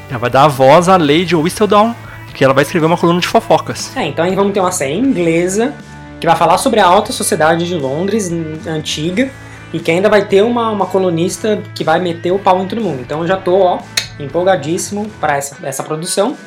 Ela 0.09 0.19
vai 0.19 0.29
dar 0.29 0.43
a 0.43 0.47
voz 0.47 0.87
à 0.87 0.95
Lady 0.97 1.35
Whistledown, 1.35 1.95
que 2.33 2.43
ela 2.43 2.53
vai 2.53 2.63
escrever 2.63 2.85
uma 2.85 2.97
coluna 2.97 3.19
de 3.19 3.27
fofocas. 3.27 3.95
É, 3.97 4.05
então 4.05 4.23
aí 4.23 4.35
vamos 4.35 4.53
ter 4.53 4.59
uma 4.59 4.71
série 4.71 4.93
inglesa 4.93 5.73
que 6.19 6.27
vai 6.27 6.35
falar 6.35 6.57
sobre 6.59 6.79
a 6.79 6.85
alta 6.85 7.11
sociedade 7.11 7.67
de 7.67 7.75
Londres 7.75 8.31
antiga 8.65 9.29
e 9.73 9.79
que 9.79 9.89
ainda 9.89 10.07
vai 10.07 10.25
ter 10.25 10.43
uma, 10.43 10.69
uma 10.69 10.85
colunista 10.85 11.61
que 11.73 11.83
vai 11.83 11.99
meter 11.99 12.31
o 12.31 12.39
pau 12.39 12.61
em 12.61 12.67
todo 12.67 12.79
mundo. 12.79 13.01
Então 13.01 13.21
eu 13.21 13.27
já 13.27 13.35
tô 13.35 13.57
ó, 13.57 13.79
empolgadíssimo 14.19 15.09
para 15.19 15.35
essa, 15.35 15.57
essa 15.63 15.83
produção. 15.83 16.37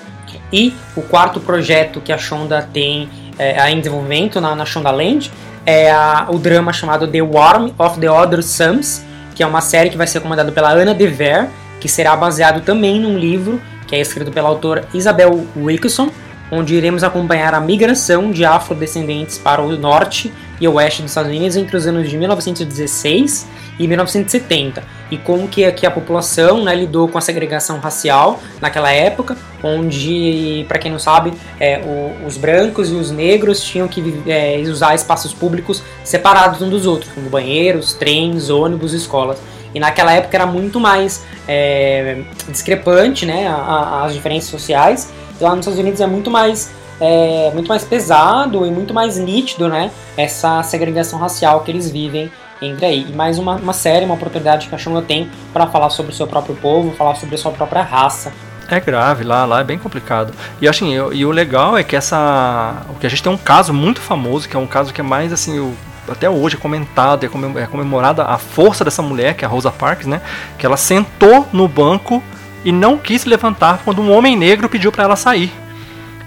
E 0.53 0.72
o 0.97 1.03
quarto 1.03 1.41
projeto 1.41 2.01
que 2.01 2.12
a 2.12 2.18
Shonda 2.18 2.68
tem 2.72 3.09
é, 3.39 3.70
em 3.70 3.79
desenvolvimento 3.79 4.41
na, 4.41 4.55
na 4.55 4.64
Shonda 4.64 4.91
Land 4.91 5.33
é 5.64 5.91
a, 5.91 6.29
o 6.31 6.39
drama 6.39 6.72
chamado 6.72 7.09
The 7.09 7.22
Warm 7.22 7.72
of 7.77 7.99
the 7.99 8.11
Other 8.11 8.43
Suns, 8.43 9.05
que 9.35 9.43
é 9.43 9.47
uma 9.47 9.61
série 9.61 9.91
que 9.91 9.97
vai 9.97 10.07
ser 10.07 10.20
comandada 10.20 10.53
pela 10.53 10.72
Anna 10.72 10.95
Dever, 10.95 11.49
que 11.81 11.89
será 11.89 12.16
baseado 12.16 12.61
também 12.62 13.01
num 13.01 13.18
livro 13.18 13.61
que 13.87 13.95
é 13.95 14.01
escrito 14.01 14.31
pela 14.31 14.49
autora 14.49 14.85
Isabel 14.93 15.47
Wilkinson, 15.57 16.11
onde 16.51 16.74
iremos 16.74 17.03
acompanhar 17.03 17.55
a 17.55 17.61
migração 17.61 18.30
de 18.30 18.44
afrodescendentes 18.44 19.38
para 19.38 19.62
o 19.62 19.76
norte 19.76 20.32
e 20.61 20.66
oeste 20.66 21.03
dos 21.03 21.11
Estados 21.11 21.30
Unidos 21.30 21.57
entre 21.57 21.76
os 21.76 21.86
anos 21.86 22.09
de 22.09 22.16
1916 22.16 23.47
e 23.78 23.86
1970, 23.86 24.82
e 25.11 25.18
como 25.18 25.49
que, 25.49 25.70
que 25.72 25.86
a 25.86 25.90
população 25.90 26.64
né, 26.64 26.74
lidou 26.74 27.09
com 27.09 27.18
a 27.18 27.20
segregação 27.20 27.78
racial 27.78 28.40
naquela 28.61 28.90
época, 28.90 29.36
onde, 29.62 30.64
para 30.66 30.78
quem 30.78 30.90
não 30.90 30.99
sabe, 30.99 31.32
é, 31.61 31.80
o, 31.84 32.26
os 32.26 32.38
brancos 32.38 32.90
e 32.90 32.94
os 32.94 33.11
negros 33.11 33.62
tinham 33.62 33.86
que 33.86 34.22
é, 34.26 34.62
usar 34.66 34.94
espaços 34.94 35.34
públicos 35.34 35.82
separados 36.03 36.62
uns 36.62 36.70
dos 36.70 36.86
outros, 36.86 37.12
como 37.12 37.28
banheiros, 37.28 37.92
trens, 37.92 38.49
ônibus, 38.49 38.92
escolas. 38.94 39.38
E 39.74 39.80
naquela 39.80 40.12
época 40.12 40.34
era 40.34 40.47
muito 40.47 40.80
mais 40.80 41.26
é, 41.47 42.22
discrepante 42.49 43.26
né, 43.26 43.47
as 43.47 44.14
diferenças 44.14 44.49
sociais, 44.49 45.12
lá 45.41 45.51
nos 45.51 45.61
Estados 45.61 45.78
Unidos 45.78 46.01
é 46.01 46.07
muito 46.07 46.30
mais 46.30 46.70
é 47.01 47.51
muito 47.53 47.68
mais 47.68 47.84
pesado 47.84 48.66
e 48.66 48.70
muito 48.70 48.95
mais 48.95 49.16
nítido, 49.16 49.68
né? 49.68 49.91
Essa 50.16 50.62
segregação 50.62 51.18
racial 51.18 51.61
que 51.61 51.70
eles 51.70 51.91
vivem 51.91 52.30
entre 52.61 52.87
aí. 52.87 53.07
E 53.11 53.12
mais 53.12 53.39
uma, 53.39 53.57
uma 53.57 53.72
série, 53.72 54.05
uma 54.05 54.14
oportunidade 54.14 54.68
que 54.68 54.74
a 54.74 54.78
Shonda 54.78 55.03
tem 55.03 55.30
para 55.53 55.66
falar 55.66 55.91
sobre 55.91 56.12
o 56.12 56.14
seu 56.14 56.26
próprio 56.26 56.57
povo, 56.57 56.93
falar 56.93 57.14
sobre 57.14 57.34
a 57.34 57.39
sua 57.39 57.53
própria 57.53 57.82
raça. 57.82 58.32
É 58.68 58.80
grave 58.80 59.22
lá, 59.22 59.45
lá 59.45 59.61
é 59.61 59.64
bem 59.64 59.78
complicado. 59.78 60.32
E 60.61 60.66
assim, 60.66 60.93
eu, 60.93 61.12
e 61.12 61.24
o 61.24 61.30
legal 61.30 61.78
é 61.78 61.84
que 61.84 61.95
essa. 61.95 62.82
O 62.91 62.95
que 62.95 63.07
a 63.07 63.11
gente 63.11 63.22
tem 63.22 63.30
um 63.30 63.37
caso 63.37 63.72
muito 63.72 64.01
famoso, 64.01 64.49
que 64.49 64.57
é 64.57 64.59
um 64.59 64.66
caso 64.66 64.93
que 64.93 65.01
é 65.01 65.05
mais 65.05 65.32
assim, 65.32 65.59
o, 65.59 65.72
até 66.09 66.28
hoje 66.28 66.57
é 66.57 66.59
comentado, 66.59 67.24
é, 67.24 67.62
é 67.62 67.66
comemorada 67.66 68.24
a 68.24 68.39
força 68.39 68.84
dessa 68.84 69.03
mulher, 69.03 69.34
que 69.34 69.45
é 69.45 69.47
a 69.47 69.51
Rosa 69.51 69.70
Parks, 69.70 70.07
né? 70.07 70.20
Que 70.59 70.66
ela 70.66 70.76
sentou 70.76 71.47
no 71.53 71.68
banco 71.68 72.22
e 72.67 72.73
não 72.73 72.99
quis 72.99 73.25
levantar 73.25 73.81
quando 73.85 74.03
um 74.03 74.12
homem 74.12 74.37
negro 74.37 74.69
pediu 74.69 74.91
para 74.91 75.05
ela 75.05 75.14
sair. 75.14 75.53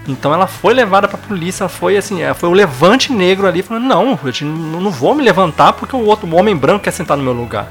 Então 0.07 0.33
ela 0.33 0.47
foi 0.47 0.73
levada 0.73 1.05
para 1.05 1.17
a 1.17 1.21
polícia, 1.21 1.67
foi 1.67 1.97
assim, 1.97 2.23
é, 2.23 2.33
foi 2.33 2.47
o 2.47 2.53
levante 2.53 3.11
negro 3.11 3.45
ali 3.45 3.61
falando: 3.61 3.83
"Não, 3.83 4.17
eu 4.23 4.47
não 4.81 4.89
vou 4.89 5.13
me 5.13 5.21
levantar 5.21 5.73
porque 5.73 5.93
o 5.93 6.05
outro 6.05 6.25
o 6.25 6.35
homem 6.35 6.55
branco 6.55 6.85
quer 6.85 6.91
sentar 6.91 7.17
no 7.17 7.23
meu 7.23 7.33
lugar". 7.33 7.69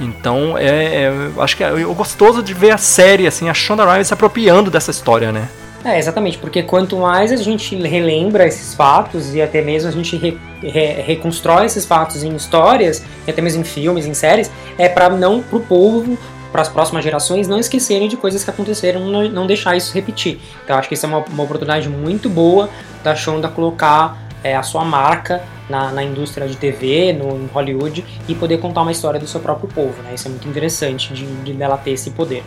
Então, 0.00 0.56
é, 0.56 1.04
é 1.04 1.12
acho 1.38 1.56
que 1.56 1.64
é, 1.64 1.68
é 1.68 1.84
gostoso 1.84 2.40
de 2.40 2.54
ver 2.54 2.70
a 2.70 2.78
série 2.78 3.26
assim, 3.26 3.48
a 3.48 3.54
Shonda 3.54 3.84
Rhimes 3.84 4.06
se 4.06 4.14
apropriando 4.14 4.70
dessa 4.70 4.92
história, 4.92 5.32
né? 5.32 5.48
É, 5.84 5.98
exatamente, 5.98 6.38
porque 6.38 6.62
quanto 6.62 6.96
mais 6.96 7.30
a 7.30 7.36
gente 7.36 7.76
relembra 7.76 8.46
esses 8.46 8.72
fatos 8.72 9.34
e 9.34 9.42
até 9.42 9.60
mesmo 9.60 9.90
a 9.90 9.92
gente 9.92 10.16
re, 10.16 10.38
re, 10.62 11.02
reconstrói 11.02 11.66
esses 11.66 11.84
fatos 11.84 12.22
em 12.24 12.34
histórias, 12.34 13.02
e 13.26 13.30
até 13.30 13.42
mesmo 13.42 13.60
em 13.60 13.64
filmes, 13.64 14.06
em 14.06 14.14
séries, 14.14 14.50
é 14.78 14.88
para 14.88 15.10
não 15.10 15.42
pro 15.42 15.60
povo 15.60 16.16
para 16.54 16.62
as 16.62 16.68
próximas 16.68 17.02
gerações 17.02 17.48
não 17.48 17.58
esquecerem 17.58 18.08
de 18.08 18.16
coisas 18.16 18.44
que 18.44 18.48
aconteceram, 18.48 19.00
não, 19.00 19.28
não 19.28 19.44
deixar 19.44 19.76
isso 19.76 19.92
repetir. 19.92 20.38
Então 20.62 20.78
acho 20.78 20.86
que 20.86 20.94
isso 20.94 21.04
é 21.04 21.08
uma, 21.08 21.18
uma 21.18 21.42
oportunidade 21.42 21.88
muito 21.88 22.30
boa 22.30 22.70
da 23.02 23.12
Shonda 23.16 23.48
colocar 23.48 24.28
é, 24.40 24.54
a 24.54 24.62
sua 24.62 24.84
marca 24.84 25.42
na, 25.68 25.90
na, 25.90 26.04
indústria 26.04 26.46
de 26.46 26.56
TV, 26.56 27.12
no 27.12 27.46
Hollywood, 27.52 28.04
e 28.28 28.36
poder 28.36 28.58
contar 28.58 28.82
uma 28.82 28.92
história 28.92 29.18
do 29.18 29.26
seu 29.26 29.40
próprio 29.40 29.68
povo. 29.68 30.00
Né? 30.04 30.14
Isso 30.14 30.28
é 30.28 30.30
muito 30.30 30.46
interessante 30.46 31.12
de, 31.12 31.26
de 31.26 31.58
ter 31.82 31.90
esse 31.90 32.12
poder. 32.12 32.44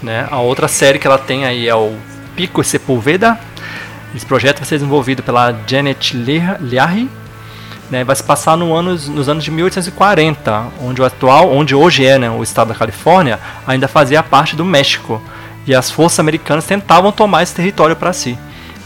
Né? 0.00 0.28
A 0.30 0.38
outra 0.38 0.68
série 0.68 1.00
que 1.00 1.06
ela 1.08 1.18
tem 1.18 1.44
aí 1.44 1.68
é 1.68 1.74
o 1.74 1.92
Pico 2.36 2.60
e 2.60 2.64
Sepulveda. 2.64 3.40
Esse 4.14 4.24
projeto 4.24 4.58
vai 4.58 4.66
ser 4.66 4.76
desenvolvido 4.76 5.20
pela 5.20 5.52
Janet 5.66 6.16
Leahy 6.16 7.10
né, 7.90 8.04
vai 8.04 8.14
se 8.14 8.22
passar 8.22 8.56
no 8.56 8.74
anos, 8.74 9.08
nos 9.08 9.28
anos 9.28 9.42
de 9.42 9.50
1840, 9.50 10.66
onde 10.82 11.02
o 11.02 11.04
atual, 11.04 11.52
onde 11.52 11.74
hoje 11.74 12.06
é 12.06 12.18
né, 12.18 12.30
o 12.30 12.42
estado 12.42 12.68
da 12.68 12.74
Califórnia, 12.74 13.38
ainda 13.66 13.88
fazia 13.88 14.22
parte 14.22 14.54
do 14.54 14.64
México 14.64 15.20
e 15.66 15.74
as 15.74 15.90
forças 15.90 16.20
americanas 16.20 16.64
tentavam 16.64 17.12
tomar 17.12 17.42
esse 17.42 17.54
território 17.54 17.96
para 17.96 18.12
si. 18.12 18.38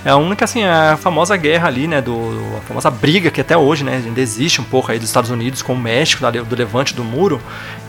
É 0.05 0.11
a 0.11 0.17
única 0.17 0.45
assim 0.45 0.63
a 0.65 0.99
famosa 0.99 1.35
guerra 1.37 1.69
ali, 1.69 1.89
né, 1.89 2.03
do 2.03 2.13
a 2.59 2.61
famosa 2.61 2.91
briga 2.91 3.31
que 3.31 3.41
até 3.41 3.57
hoje, 3.57 3.85
né, 3.85 4.03
ainda 4.05 4.21
existe 4.21 4.61
um 4.61 4.65
pouco 4.65 4.93
aí 4.93 4.99
dos 4.99 5.09
Estados 5.09 5.31
Unidos 5.31 5.63
com 5.63 5.73
o 5.73 5.79
México, 5.79 6.23
do 6.31 6.57
levante 6.57 6.95
do 6.95 7.03
muro. 7.03 7.41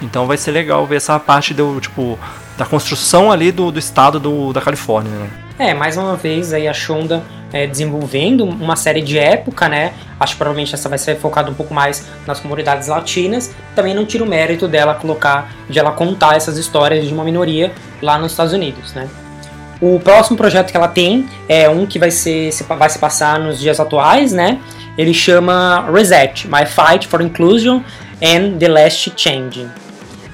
Então 0.01 0.25
vai 0.25 0.37
ser 0.37 0.51
legal 0.51 0.85
ver 0.85 0.95
essa 0.95 1.19
parte 1.19 1.53
do 1.53 1.79
tipo 1.81 2.17
da 2.57 2.65
construção 2.65 3.31
ali 3.31 3.51
do, 3.51 3.69
do 3.69 3.79
estado 3.79 4.17
do, 4.17 4.53
da 4.53 4.61
Califórnia. 4.61 5.11
Né? 5.11 5.29
É, 5.59 5.73
mais 5.73 5.97
uma 5.97 6.15
vez 6.15 6.53
aí 6.53 6.67
a 6.67 6.73
Shonda 6.73 7.21
é, 7.51 7.67
desenvolvendo 7.67 8.45
uma 8.45 8.75
série 8.75 9.01
de 9.01 9.17
época, 9.17 9.67
né? 9.67 9.93
Acho 10.19 10.33
que 10.33 10.37
provavelmente 10.37 10.73
essa 10.73 10.89
vai 10.89 10.97
ser 10.97 11.17
focada 11.17 11.49
um 11.49 11.53
pouco 11.53 11.73
mais 11.73 12.05
nas 12.25 12.39
comunidades 12.39 12.87
latinas. 12.87 13.53
Também 13.73 13.93
não 13.93 14.05
tira 14.05 14.23
o 14.23 14.27
mérito 14.27 14.67
dela 14.67 14.95
colocar, 14.95 15.51
de 15.69 15.79
ela 15.79 15.91
contar 15.91 16.35
essas 16.35 16.57
histórias 16.57 17.05
de 17.05 17.13
uma 17.13 17.23
minoria 17.23 17.73
lá 18.01 18.17
nos 18.17 18.31
Estados 18.31 18.53
Unidos, 18.53 18.93
né? 18.93 19.09
O 19.81 19.99
próximo 19.99 20.37
projeto 20.37 20.71
que 20.71 20.77
ela 20.77 20.87
tem 20.87 21.27
é 21.49 21.69
um 21.69 21.85
que 21.85 21.99
vai, 21.99 22.11
ser, 22.11 22.51
vai 22.63 22.89
se 22.89 22.97
passar 22.97 23.39
nos 23.39 23.59
dias 23.59 23.79
atuais, 23.79 24.31
né? 24.31 24.59
Ele 24.97 25.13
chama 25.13 25.85
Reset, 25.91 26.47
My 26.47 26.65
Fight 26.65 27.07
for 27.07 27.21
Inclusion 27.21 27.81
and 28.21 28.57
the 28.57 28.69
Last 28.69 29.11
Changing. 29.15 29.69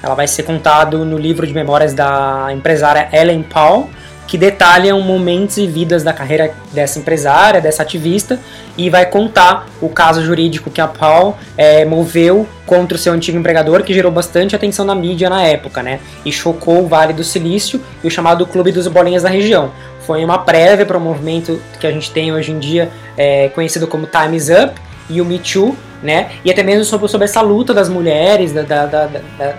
Ela 0.03 0.15
vai 0.15 0.27
ser 0.27 0.43
contado 0.43 1.03
no 1.05 1.17
livro 1.17 1.45
de 1.45 1.53
memórias 1.53 1.93
da 1.93 2.47
empresária 2.51 3.09
Ellen 3.11 3.43
Paul, 3.43 3.89
que 4.31 4.37
detalham 4.37 5.01
momentos 5.01 5.57
e 5.57 5.67
vidas 5.67 6.03
da 6.03 6.13
carreira 6.13 6.53
dessa 6.71 6.97
empresária, 6.97 7.59
dessa 7.59 7.83
ativista, 7.83 8.39
e 8.77 8.89
vai 8.89 9.05
contar 9.05 9.67
o 9.81 9.89
caso 9.89 10.23
jurídico 10.23 10.69
que 10.71 10.79
a 10.79 10.87
Paul 10.87 11.35
é, 11.57 11.83
moveu 11.83 12.47
contra 12.65 12.95
o 12.95 12.97
seu 12.97 13.11
antigo 13.11 13.37
empregador, 13.37 13.83
que 13.83 13.93
gerou 13.93 14.09
bastante 14.09 14.55
atenção 14.55 14.85
na 14.85 14.95
mídia 14.95 15.29
na 15.29 15.43
época, 15.43 15.83
né? 15.83 15.99
E 16.23 16.31
chocou 16.31 16.81
o 16.81 16.87
Vale 16.87 17.11
do 17.11 17.25
Silício 17.25 17.81
e 18.01 18.07
o 18.07 18.09
chamado 18.09 18.47
Clube 18.47 18.71
dos 18.71 18.87
Bolinhas 18.87 19.23
da 19.23 19.27
região. 19.29 19.69
Foi 20.07 20.23
uma 20.23 20.37
prévia 20.37 20.85
para 20.85 20.97
o 20.97 21.01
movimento 21.01 21.61
que 21.77 21.85
a 21.85 21.91
gente 21.91 22.09
tem 22.09 22.31
hoje 22.31 22.53
em 22.53 22.59
dia, 22.59 22.89
é, 23.17 23.49
conhecido 23.49 23.85
como 23.85 24.07
Time's 24.07 24.47
Up 24.47 24.79
e 25.09 25.19
o 25.19 25.25
Me 25.25 25.39
Too, 25.39 25.75
né? 26.01 26.31
E 26.43 26.51
até 26.51 26.63
mesmo 26.63 26.83
sobre, 26.83 27.07
sobre 27.07 27.25
essa 27.25 27.41
luta 27.41 27.73
das 27.73 27.89
mulheres, 27.89 28.51
da, 28.53 28.63
da, 28.63 28.85
da, 28.85 29.07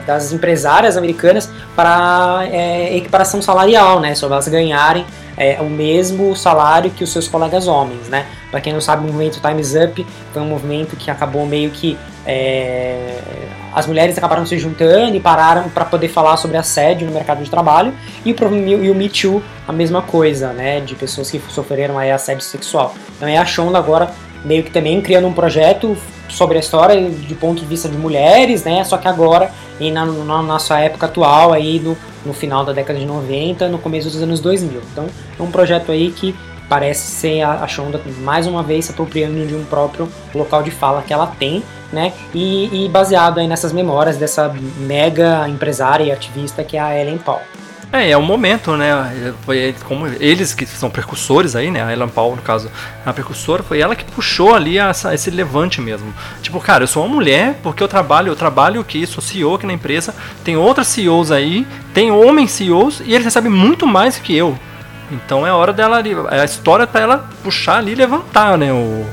das 0.06 0.32
empresárias 0.32 0.96
americanas 0.96 1.50
para 1.76 2.46
é, 2.50 2.96
equiparação 2.96 3.40
salarial, 3.40 4.00
né? 4.00 4.14
Sobre 4.14 4.34
elas 4.34 4.48
ganharem 4.48 5.06
é, 5.36 5.60
o 5.60 5.68
mesmo 5.70 6.34
salário 6.36 6.90
que 6.90 7.04
os 7.04 7.12
seus 7.12 7.28
colegas 7.28 7.66
homens, 7.66 8.08
né? 8.08 8.26
Para 8.50 8.60
quem 8.60 8.72
não 8.72 8.80
sabe, 8.80 9.02
o 9.02 9.06
movimento 9.06 9.40
Times 9.40 9.74
Up 9.74 10.06
foi 10.32 10.42
um 10.42 10.46
movimento 10.46 10.96
que 10.96 11.10
acabou 11.10 11.46
meio 11.46 11.70
que 11.70 11.98
é, 12.26 13.18
as 13.74 13.86
mulheres 13.86 14.16
acabaram 14.16 14.44
se 14.44 14.58
juntando 14.58 15.16
e 15.16 15.20
pararam 15.20 15.68
para 15.70 15.84
poder 15.84 16.08
falar 16.08 16.36
sobre 16.36 16.56
assédio 16.56 17.06
no 17.06 17.12
mercado 17.12 17.42
de 17.42 17.50
trabalho 17.50 17.92
e 18.24 18.30
e 18.30 18.90
o 18.90 18.94
Me 18.94 19.08
Too 19.08 19.42
a 19.66 19.72
mesma 19.72 20.02
coisa, 20.02 20.52
né? 20.52 20.80
De 20.80 20.94
pessoas 20.94 21.30
que 21.30 21.40
sofreram 21.48 21.98
aí 21.98 22.10
assédio 22.10 22.42
sexual. 22.42 22.94
Então 23.16 23.26
é 23.26 23.38
a 23.38 23.46
Shonda 23.46 23.78
agora 23.78 24.10
meio 24.44 24.62
que 24.62 24.70
também 24.70 25.00
criando 25.00 25.26
um 25.26 25.32
projeto 25.32 25.96
sobre 26.28 26.56
a 26.56 26.60
história 26.60 27.10
de 27.10 27.34
ponto 27.34 27.60
de 27.60 27.66
vista 27.66 27.88
de 27.88 27.96
mulheres, 27.96 28.64
né? 28.64 28.82
Só 28.84 28.96
que 28.96 29.08
agora, 29.08 29.50
e 29.78 29.90
na, 29.90 30.04
na 30.04 30.42
nossa 30.42 30.78
época 30.78 31.06
atual, 31.06 31.52
aí 31.52 31.78
no, 31.80 31.96
no 32.24 32.32
final 32.32 32.64
da 32.64 32.72
década 32.72 32.98
de 32.98 33.04
90, 33.04 33.68
no 33.68 33.78
começo 33.78 34.08
dos 34.08 34.22
anos 34.22 34.40
2000. 34.40 34.80
Então, 34.92 35.06
é 35.38 35.42
um 35.42 35.50
projeto 35.50 35.92
aí 35.92 36.10
que 36.10 36.34
parece 36.68 37.06
ser 37.06 37.42
a, 37.42 37.62
a 37.62 37.68
Shonda 37.68 38.00
mais 38.20 38.46
uma 38.46 38.62
vez 38.62 38.86
se 38.86 38.92
apropriando 38.92 39.46
de 39.46 39.54
um 39.54 39.64
próprio 39.64 40.08
local 40.34 40.62
de 40.62 40.70
fala 40.70 41.02
que 41.02 41.12
ela 41.12 41.26
tem, 41.26 41.62
né? 41.92 42.12
E, 42.34 42.84
e 42.84 42.88
baseado 42.88 43.38
aí 43.38 43.46
nessas 43.46 43.72
memórias 43.72 44.16
dessa 44.16 44.54
mega 44.78 45.46
empresária 45.48 46.04
e 46.04 46.10
ativista 46.10 46.64
que 46.64 46.76
é 46.76 46.80
a 46.80 46.98
Ellen 46.98 47.18
Paul. 47.18 47.40
É, 47.92 48.10
é 48.10 48.16
o 48.16 48.22
momento, 48.22 48.74
né? 48.74 49.34
Foi 49.44 49.74
como 49.84 50.06
eles 50.06 50.54
que 50.54 50.64
são 50.64 50.88
precursores 50.88 51.54
aí, 51.54 51.70
né? 51.70 51.82
A 51.84 51.92
Ellen 51.92 52.08
Paul, 52.08 52.34
no 52.34 52.40
caso, 52.40 52.70
a 53.04 53.12
precursora, 53.12 53.62
foi 53.62 53.80
ela 53.80 53.94
que 53.94 54.04
puxou 54.04 54.54
ali 54.54 54.78
essa, 54.78 55.14
esse 55.14 55.30
levante 55.30 55.78
mesmo. 55.78 56.12
Tipo, 56.40 56.58
cara, 56.58 56.84
eu 56.84 56.88
sou 56.88 57.04
uma 57.04 57.14
mulher 57.14 57.58
porque 57.62 57.82
eu 57.82 57.88
trabalho, 57.88 58.28
eu 58.28 58.36
trabalho 58.36 58.80
aqui, 58.80 59.06
sou 59.06 59.22
CEO 59.22 59.56
aqui 59.56 59.66
na 59.66 59.74
empresa, 59.74 60.14
tem 60.42 60.56
outras 60.56 60.86
CEOs 60.86 61.30
aí, 61.30 61.66
tem 61.92 62.10
homens 62.10 62.52
CEOs 62.52 63.02
e 63.04 63.12
eles 63.12 63.26
recebem 63.26 63.50
muito 63.50 63.86
mais 63.86 64.16
que 64.16 64.34
eu. 64.34 64.58
Então 65.10 65.46
é 65.46 65.52
hora 65.52 65.74
dela 65.74 65.98
ali, 65.98 66.12
a 66.30 66.44
história 66.46 66.86
para 66.86 67.00
ela 67.02 67.30
puxar 67.44 67.76
ali 67.76 67.92
e 67.92 67.94
levantar, 67.94 68.56
né? 68.56 68.72
O, 68.72 69.04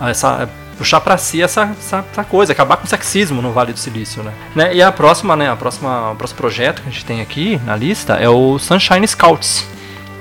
essa 0.00 0.48
puxar 0.74 1.00
para 1.00 1.16
si 1.16 1.42
essa, 1.42 1.70
essa, 1.78 2.04
essa, 2.10 2.24
coisa, 2.24 2.52
acabar 2.52 2.76
com 2.76 2.84
o 2.84 2.88
sexismo 2.88 3.40
no 3.40 3.52
Vale 3.52 3.72
do 3.72 3.78
Silício, 3.78 4.22
né? 4.22 4.32
né? 4.54 4.74
E 4.74 4.82
a 4.82 4.90
próxima, 4.90 5.36
né, 5.36 5.50
a 5.50 5.56
próxima, 5.56 6.10
o 6.12 6.16
próximo 6.16 6.38
projeto 6.38 6.82
que 6.82 6.88
a 6.88 6.90
gente 6.90 7.04
tem 7.04 7.20
aqui 7.20 7.60
na 7.64 7.76
lista 7.76 8.14
é 8.14 8.28
o 8.28 8.58
Sunshine 8.58 9.06
Scouts. 9.06 9.66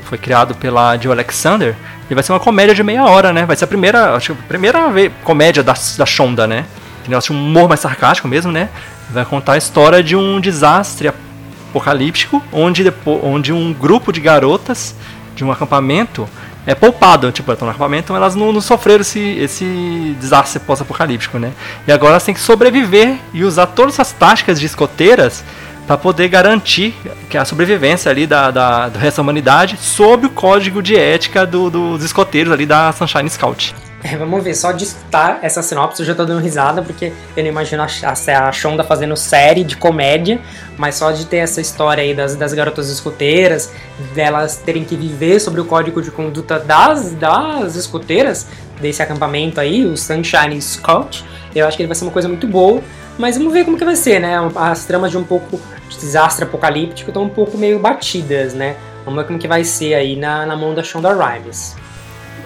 Foi 0.03 0.17
criado 0.17 0.53
pela 0.55 0.95
Jill 0.97 1.11
Alexander 1.11 1.75
e 2.09 2.13
vai 2.13 2.23
ser 2.23 2.31
uma 2.31 2.39
comédia 2.39 2.75
de 2.75 2.83
meia 2.83 3.03
hora, 3.03 3.33
né? 3.33 3.45
Vai 3.45 3.55
ser 3.55 3.65
a 3.65 3.67
primeira, 3.67 4.15
acho 4.15 4.33
a 4.33 4.35
primeira 4.47 4.79
comédia 5.23 5.63
da, 5.63 5.73
da 5.97 6.05
Shonda, 6.05 6.45
né? 6.45 6.65
Tem 7.05 7.35
um 7.35 7.39
humor 7.39 7.67
mais 7.67 7.81
sarcástico 7.81 8.27
mesmo, 8.27 8.51
né? 8.51 8.69
Vai 9.09 9.25
contar 9.25 9.53
a 9.53 9.57
história 9.57 10.01
de 10.01 10.15
um 10.15 10.39
desastre 10.39 11.09
apocalíptico 11.09 12.41
onde, 12.51 12.83
depois, 12.83 13.19
onde 13.23 13.51
um 13.51 13.73
grupo 13.73 14.11
de 14.13 14.21
garotas 14.21 14.95
de 15.35 15.43
um 15.43 15.51
acampamento 15.51 16.27
é 16.65 16.73
poupado, 16.73 17.31
tipo, 17.31 17.51
estão 17.51 17.65
no 17.65 17.71
acampamento, 17.71 18.05
então 18.05 18.15
elas 18.15 18.35
não, 18.35 18.53
não 18.53 18.61
sofreram 18.61 19.01
esse, 19.01 19.19
esse 19.19 20.15
desastre 20.19 20.59
pós-apocalíptico, 20.59 21.37
né? 21.37 21.51
E 21.87 21.91
agora 21.91 22.13
elas 22.13 22.23
têm 22.23 22.33
que 22.33 22.39
sobreviver 22.39 23.17
e 23.33 23.43
usar 23.43 23.67
todas 23.67 23.95
essas 23.95 24.11
táticas 24.11 24.59
de 24.59 24.65
escoteiras 24.65 25.43
para 25.85 25.97
poder 25.97 26.29
garantir 26.29 26.95
que 27.29 27.37
a 27.37 27.43
sobrevivência 27.43 28.09
ali 28.09 28.25
da, 28.25 28.49
da, 28.51 28.89
do 28.89 28.97
resto 28.97 29.17
da 29.17 29.23
humanidade 29.23 29.77
sob 29.77 30.27
o 30.27 30.29
código 30.29 30.81
de 30.81 30.95
ética 30.95 31.45
do, 31.45 31.69
dos 31.69 32.03
escoteiros 32.03 32.53
ali 32.53 32.65
da 32.65 32.91
Sunshine 32.93 33.29
Scout. 33.29 33.75
É, 34.13 34.17
vamos 34.17 34.43
ver, 34.43 34.53
só 34.53 34.73
de 34.73 34.83
escutar 34.83 35.39
essa 35.41 35.61
sinopse 35.61 36.01
eu 36.01 36.05
já 36.05 36.13
tô 36.13 36.25
dando 36.25 36.41
risada, 36.41 36.81
porque 36.81 37.13
eu 37.37 37.43
não 37.43 37.49
imagino 37.49 37.81
a, 37.81 38.47
a, 38.47 38.51
Shonda 38.51 38.83
fazendo 38.83 39.15
série 39.15 39.63
de 39.63 39.77
comédia, 39.77 40.41
mas 40.77 40.95
só 40.95 41.11
de 41.11 41.25
ter 41.25 41.37
essa 41.37 41.61
história 41.61 42.03
aí 42.03 42.13
das, 42.13 42.35
das 42.35 42.53
garotas 42.53 42.89
escoteiras, 42.89 43.71
delas 44.13 44.57
terem 44.57 44.83
que 44.83 44.97
viver 44.97 45.39
sobre 45.39 45.61
o 45.61 45.65
código 45.65 46.01
de 46.01 46.11
conduta 46.11 46.59
das, 46.59 47.13
das 47.13 47.75
escoteiras, 47.75 48.45
desse 48.81 49.01
acampamento 49.01 49.61
aí, 49.61 49.85
o 49.85 49.95
Sunshine 49.95 50.61
Scout, 50.61 51.23
eu 51.55 51.65
acho 51.65 51.77
que 51.77 51.83
ele 51.83 51.87
vai 51.87 51.95
ser 51.95 52.03
uma 52.03 52.11
coisa 52.11 52.27
muito 52.27 52.47
boa, 52.47 52.81
mas 53.17 53.37
vamos 53.37 53.53
ver 53.53 53.63
como 53.63 53.77
que 53.77 53.85
vai 53.85 53.95
ser, 53.95 54.19
né? 54.19 54.35
As 54.55 54.85
tramas 54.85 55.11
de 55.11 55.17
um 55.17 55.23
pouco 55.23 55.61
de 55.87 55.97
desastre 55.97 56.43
apocalíptico 56.43 57.09
estão 57.09 57.23
um 57.23 57.29
pouco 57.29 57.57
meio 57.57 57.79
batidas, 57.79 58.53
né? 58.53 58.75
Vamos 59.05 59.21
ver 59.21 59.27
como 59.27 59.39
que 59.39 59.47
vai 59.47 59.63
ser 59.63 59.93
aí 59.93 60.15
na, 60.15 60.45
na 60.45 60.57
mão 60.57 60.73
da 60.73 60.83
Shonda 60.83 61.13
Rhimes. 61.13 61.75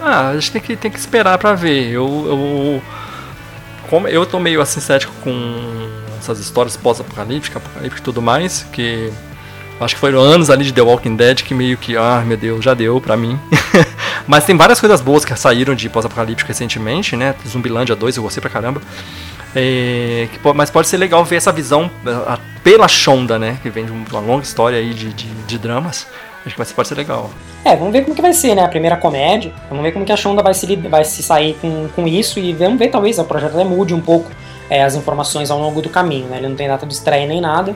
Ah, 0.00 0.28
a 0.28 0.34
gente 0.34 0.52
tem 0.52 0.60
que, 0.60 0.76
tem 0.76 0.90
que 0.90 0.98
esperar 0.98 1.38
pra 1.38 1.54
ver. 1.54 1.90
Eu, 1.90 2.06
eu, 2.06 2.82
como 3.88 4.06
eu 4.06 4.24
tô 4.24 4.38
meio 4.38 4.60
assim 4.60 4.80
cético 4.80 5.12
com 5.22 5.88
essas 6.18 6.38
histórias 6.38 6.76
pós-apocalípticas, 6.76 7.62
apocalíptica 7.62 8.00
e 8.00 8.04
tudo 8.04 8.20
mais, 8.20 8.64
que 8.72 9.10
acho 9.80 9.94
que 9.94 10.00
foram 10.00 10.20
anos 10.20 10.50
ali 10.50 10.64
de 10.64 10.72
The 10.72 10.82
Walking 10.82 11.16
Dead 11.16 11.42
que 11.42 11.54
meio 11.54 11.76
que, 11.76 11.96
ah, 11.96 12.22
meu 12.26 12.36
Deus, 12.36 12.64
já 12.64 12.74
deu 12.74 13.00
pra 13.00 13.16
mim. 13.16 13.38
Mas 14.26 14.44
tem 14.44 14.56
várias 14.56 14.80
coisas 14.80 15.00
boas 15.00 15.24
que 15.24 15.34
saíram 15.36 15.74
de 15.74 15.88
pós-apocalíptico 15.88 16.48
recentemente, 16.48 17.16
né? 17.16 17.34
Zumbilândia 17.46 17.96
2 17.96 18.16
eu 18.16 18.22
gostei 18.22 18.40
pra 18.40 18.50
caramba. 18.50 18.82
É, 19.56 20.28
que, 20.30 20.38
mas 20.54 20.70
pode 20.70 20.88
ser 20.88 20.98
legal 20.98 21.24
ver 21.24 21.36
essa 21.36 21.50
visão 21.50 21.90
a, 22.26 22.38
pela 22.62 22.86
Shonda, 22.86 23.38
né? 23.38 23.58
Que 23.62 23.70
vem 23.70 23.86
de 23.86 23.90
uma 23.90 24.20
longa 24.20 24.42
história 24.42 24.76
aí 24.78 24.92
de, 24.92 25.10
de, 25.14 25.26
de 25.26 25.58
dramas. 25.58 26.06
Acho 26.46 26.56
que 26.56 26.74
pode 26.74 26.88
ser 26.88 26.94
legal. 26.94 27.30
É, 27.64 27.76
vamos 27.76 27.92
ver 27.92 28.02
como 28.02 28.14
que 28.14 28.22
vai 28.22 28.32
ser, 28.32 28.54
né? 28.54 28.64
A 28.64 28.68
primeira 28.68 28.96
comédia. 28.96 29.52
Vamos 29.68 29.84
ver 29.84 29.92
como 29.92 30.04
que 30.04 30.12
a 30.12 30.16
Shonda 30.16 30.42
vai 30.42 30.54
se, 30.54 30.76
vai 30.76 31.04
se 31.04 31.22
sair 31.22 31.54
com, 31.60 31.88
com 31.94 32.06
isso 32.06 32.38
e 32.38 32.52
vamos 32.52 32.78
ver, 32.78 32.88
talvez, 32.88 33.18
o 33.18 33.24
projeto 33.24 33.54
até 33.54 33.64
mude 33.64 33.92
um 33.92 34.00
pouco 34.00 34.30
é, 34.70 34.82
as 34.82 34.94
informações 34.94 35.50
ao 35.50 35.58
longo 35.58 35.82
do 35.82 35.88
caminho, 35.88 36.26
né? 36.28 36.38
Ele 36.38 36.48
não 36.48 36.56
tem 36.56 36.68
data 36.68 36.86
de 36.86 36.94
estreia 36.94 37.26
nem 37.26 37.40
nada. 37.40 37.74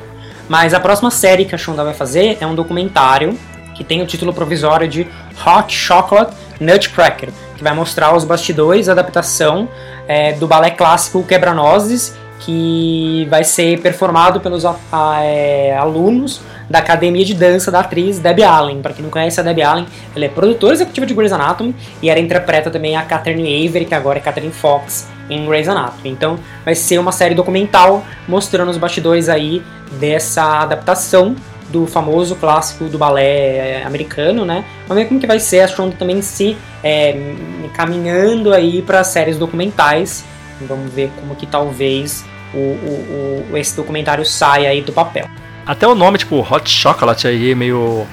Mas 0.49 0.75
a 0.75 0.81
próxima 0.81 1.11
série 1.11 1.45
que 1.45 1.55
a 1.55 1.59
Shonda 1.59 1.85
vai 1.85 1.95
fazer 1.95 2.39
é 2.41 2.47
um 2.47 2.55
documentário 2.55 3.39
que 3.75 3.83
tem 3.83 4.03
o 4.03 4.07
título 4.07 4.33
provisório 4.33 4.87
de 4.87 5.07
Hot 5.47 5.75
Chocolate 5.75 6.35
Nutcracker, 6.61 7.31
que 7.57 7.65
vai 7.65 7.75
mostrar 7.75 8.15
os 8.15 8.25
bastidores 8.25 8.87
da 8.87 8.93
adaptação 8.93 9.69
é, 10.07 10.33
do 10.35 10.47
balé 10.47 10.71
clássico 10.71 11.23
Quebra-Nozes, 11.25 12.15
que 12.41 13.27
vai 13.31 13.45
ser 13.45 13.81
performado 13.81 14.41
pelos 14.41 14.65
a, 14.65 14.77
a, 14.91 15.23
é, 15.23 15.77
alunos 15.77 16.41
da 16.69 16.79
academia 16.79 17.25
de 17.25 17.35
dança 17.35 17.71
da 17.71 17.81
atriz 17.81 18.19
Debbie 18.19 18.43
Allen. 18.43 18.83
Para 18.83 18.93
quem 18.93 19.03
não 19.03 19.11
conhece 19.11 19.39
a 19.41 19.43
Debbie 19.43 19.63
Allen, 19.63 19.87
ela 20.15 20.25
é 20.25 20.29
produtora 20.29 20.75
executiva 20.75 21.07
de 21.07 21.15
Grey's 21.15 21.33
Anatomy 21.33 21.75
e 22.01 22.11
ela 22.11 22.21
interpreta 22.21 22.71
também 22.71 22.97
a 22.97 23.03
Catherine 23.03 23.67
Avery, 23.67 23.85
que 23.85 23.95
agora 23.95 24.19
é 24.19 24.23
Catherine 24.23 24.53
Fox, 24.53 25.09
em 25.29 25.47
Grey's 25.47 25.69
Anatomy. 25.69 26.11
Então 26.11 26.39
vai 26.65 26.75
ser 26.75 26.99
uma 26.99 27.13
série 27.13 27.35
documental 27.35 28.05
mostrando 28.27 28.71
os 28.71 28.77
bastidores 28.77 29.29
aí 29.29 29.63
dessa 29.99 30.61
adaptação 30.61 31.37
do 31.73 31.87
famoso 31.87 32.37
clássico 32.37 32.85
do 32.85 32.99
balé 32.99 33.81
é, 33.81 33.83
americano, 33.85 34.45
né? 34.45 34.65
Vamos 34.87 35.03
ver 35.03 35.09
como 35.09 35.19
que 35.19 35.27
vai 35.27 35.41
ser 35.41 35.61
a 35.61 35.69
Shonda 35.69 35.97
também 35.97 36.21
se 36.21 36.57
é, 36.85 37.35
caminhando 37.75 38.53
aí 38.53 38.83
para 38.83 39.03
séries 39.03 39.39
documentais. 39.39 40.25
Vamos 40.61 40.93
ver 40.93 41.11
como 41.19 41.35
que 41.35 41.47
talvez 41.47 42.25
o, 42.55 42.59
o, 42.59 43.47
o, 43.53 43.57
esse 43.57 43.75
documentário 43.75 44.25
saia 44.25 44.69
aí 44.69 44.83
do 44.83 44.93
papel. 44.93 45.27
Até 45.67 45.87
o 45.87 45.95
nome, 45.95 46.19
tipo, 46.19 46.41
Hot 46.41 46.69
Chocolate 46.69 47.27
aí, 47.27 47.55
meio. 47.55 48.07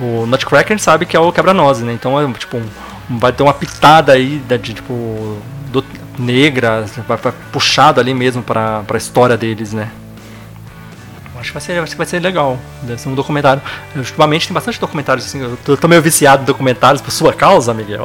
O 0.00 0.26
Nutcracker 0.26 0.78
sabe 0.78 1.06
que 1.06 1.16
é 1.16 1.20
o 1.20 1.32
quebra-nozes, 1.32 1.84
né? 1.84 1.92
Então, 1.92 2.20
é, 2.20 2.32
tipo, 2.32 2.60
vai 3.08 3.32
ter 3.32 3.42
uma 3.42 3.54
pitada 3.54 4.12
aí 4.12 4.38
de, 4.38 4.74
tipo, 4.74 5.38
do, 5.70 5.84
negra, 6.18 6.84
vai, 7.06 7.16
vai 7.16 7.32
puxado 7.52 8.00
ali 8.00 8.14
mesmo 8.14 8.42
para 8.42 8.84
a 8.88 8.96
história 8.96 9.36
deles, 9.36 9.72
né? 9.72 9.90
Acho 11.38 11.50
que 11.50 11.54
vai 11.54 11.60
ser, 11.60 11.78
acho 11.80 11.90
que 11.92 11.98
vai 11.98 12.06
ser 12.06 12.20
legal. 12.20 12.56
Deve 12.82 13.00
ser 13.00 13.08
um 13.08 13.14
documentário. 13.16 13.60
Ultimamente 13.96 14.46
tem 14.46 14.54
bastante 14.54 14.78
documentários 14.78 15.26
assim. 15.26 15.42
Eu 15.42 15.58
tô, 15.64 15.76
tô 15.76 15.88
meio 15.88 16.00
viciado 16.00 16.42
em 16.42 16.46
documentários 16.46 17.02
por 17.02 17.10
sua 17.10 17.32
causa, 17.32 17.74
Miguel. 17.74 18.02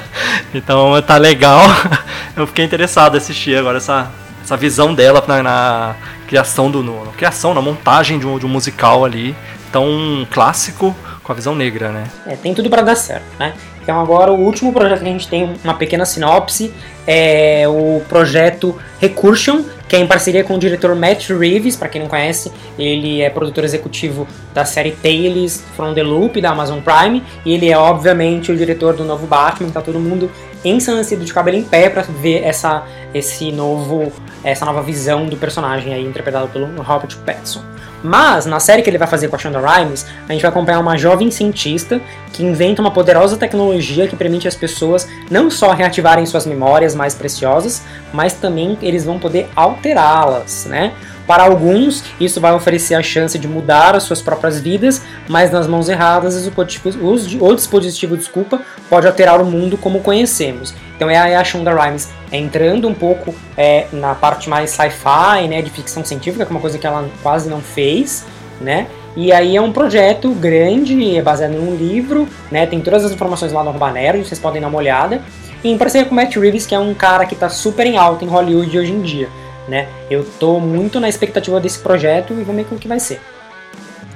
então 0.54 1.00
tá 1.02 1.18
legal. 1.18 1.60
Eu 2.34 2.46
fiquei 2.46 2.64
interessado 2.64 3.16
em 3.16 3.18
assistir 3.18 3.58
agora 3.58 3.76
essa, 3.76 4.10
essa 4.50 4.56
visão 4.56 4.92
dela 4.92 5.22
na, 5.28 5.42
na 5.42 5.96
criação 6.26 6.70
do. 6.70 6.82
No, 6.82 7.04
na 7.04 7.12
criação, 7.12 7.54
na 7.54 7.62
montagem 7.62 8.18
de 8.18 8.26
um, 8.26 8.38
de 8.38 8.44
um 8.44 8.48
musical 8.48 9.04
ali. 9.04 9.36
Tão 9.70 10.26
clássico 10.28 10.96
com 11.22 11.30
a 11.30 11.34
visão 11.34 11.54
negra, 11.54 11.92
né? 11.92 12.04
É, 12.26 12.34
tem 12.34 12.52
tudo 12.52 12.68
para 12.68 12.82
dar 12.82 12.96
certo, 12.96 13.24
né? 13.38 13.54
Então 13.80 14.00
agora 14.00 14.32
o 14.32 14.40
último 14.40 14.72
projeto 14.72 15.00
que 15.00 15.08
a 15.08 15.12
gente 15.12 15.28
tem 15.28 15.54
uma 15.62 15.74
pequena 15.74 16.04
sinopse 16.04 16.72
é 17.06 17.66
o 17.68 18.02
projeto 18.08 18.76
Recursion, 19.00 19.62
que 19.88 19.94
é 19.96 20.00
em 20.00 20.06
parceria 20.06 20.42
com 20.42 20.54
o 20.54 20.58
diretor 20.58 20.94
Matt 20.94 21.30
Reeves, 21.30 21.76
para 21.76 21.88
quem 21.88 22.00
não 22.00 22.08
conhece, 22.08 22.52
ele 22.78 23.22
é 23.22 23.30
produtor 23.30 23.64
executivo 23.64 24.28
da 24.52 24.64
série 24.64 24.90
Tales 24.90 25.64
from 25.76 25.94
the 25.94 26.02
Loop 26.02 26.40
da 26.40 26.50
Amazon 26.50 26.80
Prime, 26.80 27.22
e 27.44 27.54
ele 27.54 27.70
é 27.70 27.78
obviamente 27.78 28.52
o 28.52 28.56
diretor 28.56 28.94
do 28.94 29.04
novo 29.04 29.26
Batman, 29.26 29.70
tá 29.70 29.80
todo 29.80 29.98
mundo 29.98 30.30
ensandecido 30.64 31.24
de 31.24 31.32
cabelo 31.32 31.56
em 31.56 31.64
pé 31.64 31.88
para 31.88 32.02
ver 32.02 32.42
essa 32.44 32.84
esse 33.12 33.50
novo 33.50 34.12
essa 34.44 34.64
nova 34.64 34.82
visão 34.82 35.26
do 35.26 35.36
personagem 35.36 35.92
aí 35.92 36.04
interpretado 36.04 36.48
pelo 36.48 36.66
Robert 36.82 37.16
Pattinson. 37.24 37.62
Mas, 38.02 38.46
na 38.46 38.58
série 38.58 38.82
que 38.82 38.88
ele 38.88 38.96
vai 38.96 39.08
fazer 39.08 39.28
com 39.28 39.36
a 39.36 39.38
Shonda 39.38 39.60
Rhimes, 39.60 40.06
a 40.28 40.32
gente 40.32 40.40
vai 40.40 40.50
acompanhar 40.50 40.80
uma 40.80 40.96
jovem 40.96 41.30
cientista 41.30 42.00
que 42.32 42.42
inventa 42.42 42.80
uma 42.80 42.90
poderosa 42.90 43.36
tecnologia 43.36 44.08
que 44.08 44.16
permite 44.16 44.48
às 44.48 44.54
pessoas 44.54 45.06
não 45.30 45.50
só 45.50 45.72
reativarem 45.72 46.24
suas 46.24 46.46
memórias 46.46 46.94
mais 46.94 47.14
preciosas, 47.14 47.82
mas 48.12 48.32
também 48.32 48.78
eles 48.80 49.04
vão 49.04 49.18
poder 49.18 49.48
alterá-las, 49.54 50.64
né? 50.64 50.94
Para 51.30 51.44
alguns, 51.44 52.02
isso 52.18 52.40
vai 52.40 52.52
oferecer 52.52 52.96
a 52.96 53.02
chance 53.04 53.38
de 53.38 53.46
mudar 53.46 53.94
as 53.94 54.02
suas 54.02 54.20
próprias 54.20 54.60
vidas, 54.60 55.00
mas 55.28 55.52
nas 55.52 55.68
mãos 55.68 55.88
erradas, 55.88 56.34
o 56.44 57.54
dispositivo, 57.54 58.16
desculpa, 58.16 58.60
pode 58.88 59.06
alterar 59.06 59.40
o 59.40 59.44
mundo 59.44 59.78
como 59.78 60.00
conhecemos. 60.00 60.74
Então 60.96 61.08
é 61.08 61.36
a 61.36 61.44
Shonda 61.44 61.72
Rhimes 61.72 62.08
entrando 62.32 62.88
um 62.88 62.94
pouco 62.94 63.32
é, 63.56 63.86
na 63.92 64.12
parte 64.12 64.50
mais 64.50 64.70
sci-fi, 64.70 65.46
né, 65.48 65.62
de 65.62 65.70
ficção 65.70 66.04
científica, 66.04 66.44
que 66.44 66.50
é 66.50 66.52
uma 66.52 66.60
coisa 66.60 66.78
que 66.78 66.86
ela 66.88 67.08
quase 67.22 67.48
não 67.48 67.60
fez, 67.60 68.26
né? 68.60 68.88
E 69.16 69.30
aí 69.30 69.56
é 69.56 69.60
um 69.60 69.70
projeto 69.70 70.32
grande, 70.32 71.16
é 71.16 71.22
baseado 71.22 71.52
num 71.52 71.76
livro, 71.76 72.26
né? 72.50 72.66
Tem 72.66 72.80
todas 72.80 73.04
as 73.04 73.12
informações 73.12 73.52
lá 73.52 73.62
no 73.62 73.70
Arroba 73.70 73.92
Nerd, 73.92 74.26
vocês 74.26 74.40
podem 74.40 74.60
dar 74.60 74.66
uma 74.66 74.78
olhada. 74.78 75.22
E 75.62 75.70
em 75.70 75.78
parceria 75.78 76.08
com 76.08 76.12
o 76.12 76.16
Matt 76.16 76.34
Reeves, 76.34 76.66
que 76.66 76.74
é 76.74 76.78
um 76.80 76.92
cara 76.92 77.24
que 77.24 77.34
está 77.34 77.48
super 77.48 77.86
em 77.86 77.96
alta 77.96 78.24
em 78.24 78.28
Hollywood 78.28 78.76
hoje 78.76 78.90
em 78.90 79.00
dia 79.00 79.28
né? 79.68 79.88
Eu 80.10 80.24
tô 80.38 80.58
muito 80.58 80.98
na 81.00 81.08
expectativa 81.08 81.60
desse 81.60 81.78
projeto 81.78 82.32
e 82.32 82.42
vamos 82.42 82.56
ver 82.56 82.64
como 82.64 82.80
que 82.80 82.88
vai 82.88 83.00
ser. 83.00 83.20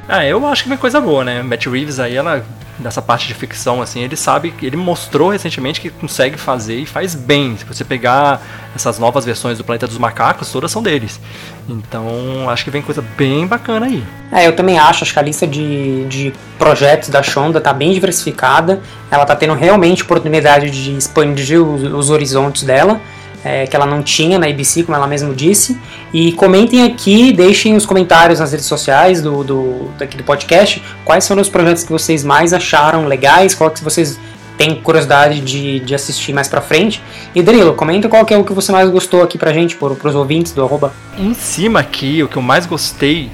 Ah, 0.08 0.24
eu 0.24 0.46
acho 0.46 0.64
que 0.64 0.68
vai 0.68 0.78
coisa 0.78 1.00
boa, 1.00 1.24
né? 1.24 1.42
Matt 1.42 1.66
Reeves 1.66 1.98
aí, 1.98 2.14
ela, 2.14 2.44
nessa 2.78 3.00
parte 3.00 3.26
de 3.26 3.32
ficção, 3.32 3.80
assim, 3.80 4.02
ele 4.02 4.16
sabe, 4.16 4.52
ele 4.60 4.76
mostrou 4.76 5.30
recentemente 5.30 5.80
que 5.80 5.88
consegue 5.88 6.36
fazer 6.36 6.76
e 6.76 6.84
faz 6.84 7.14
bem. 7.14 7.56
Se 7.56 7.64
você 7.64 7.84
pegar 7.84 8.42
essas 8.76 8.98
novas 8.98 9.24
versões 9.24 9.56
do 9.56 9.64
Planeta 9.64 9.86
dos 9.86 9.96
Macacos, 9.96 10.52
todas 10.52 10.70
são 10.70 10.82
deles. 10.82 11.18
Então, 11.66 12.50
acho 12.50 12.64
que 12.64 12.70
vem 12.70 12.82
coisa 12.82 13.02
bem 13.16 13.46
bacana 13.46 13.86
aí. 13.86 14.04
É, 14.30 14.46
eu 14.46 14.54
também 14.54 14.78
acho, 14.78 15.04
acho 15.04 15.12
que 15.12 15.18
a 15.18 15.22
lista 15.22 15.46
de, 15.46 16.04
de 16.04 16.34
projetos 16.58 17.08
da 17.08 17.22
Shonda 17.22 17.58
tá 17.58 17.72
bem 17.72 17.92
diversificada. 17.92 18.82
Ela 19.10 19.24
tá 19.24 19.34
tendo 19.34 19.54
realmente 19.54 20.02
oportunidade 20.02 20.70
de 20.70 20.98
expandir 20.98 21.62
os, 21.62 21.82
os 21.82 22.10
horizontes 22.10 22.62
dela 22.64 23.00
é, 23.44 23.66
que 23.66 23.76
ela 23.76 23.84
não 23.84 24.02
tinha 24.02 24.38
na 24.38 24.46
ABC, 24.46 24.82
como 24.82 24.96
ela 24.96 25.06
mesma 25.06 25.34
disse. 25.34 25.78
E 26.12 26.32
comentem 26.32 26.82
aqui, 26.82 27.32
deixem 27.32 27.76
os 27.76 27.84
comentários 27.84 28.40
nas 28.40 28.52
redes 28.52 28.66
sociais 28.66 29.20
do, 29.20 29.44
do, 29.44 29.90
daqui 29.98 30.16
do 30.16 30.24
podcast 30.24 30.82
quais 31.04 31.28
foram 31.28 31.42
os 31.42 31.48
projetos 31.48 31.84
que 31.84 31.92
vocês 31.92 32.24
mais 32.24 32.52
acharam 32.54 33.06
legais, 33.06 33.54
qual 33.54 33.70
que 33.70 33.84
vocês 33.84 34.18
têm 34.56 34.74
curiosidade 34.76 35.40
de, 35.40 35.80
de 35.80 35.94
assistir 35.94 36.32
mais 36.32 36.48
pra 36.48 36.60
frente. 36.60 37.02
E 37.34 37.42
Danilo, 37.42 37.74
comenta 37.74 38.08
qual 38.08 38.24
que 38.24 38.32
é 38.32 38.38
o 38.38 38.44
que 38.44 38.52
você 38.52 38.72
mais 38.72 38.88
gostou 38.88 39.22
aqui 39.22 39.36
pra 39.36 39.52
gente, 39.52 39.76
por, 39.76 39.94
pros 39.96 40.14
ouvintes 40.14 40.52
do 40.52 40.64
arroba. 40.64 40.92
Em 41.18 41.34
cima 41.34 41.80
aqui, 41.80 42.22
o 42.22 42.28
que 42.28 42.36
eu 42.36 42.42
mais 42.42 42.64
gostei 42.64 43.30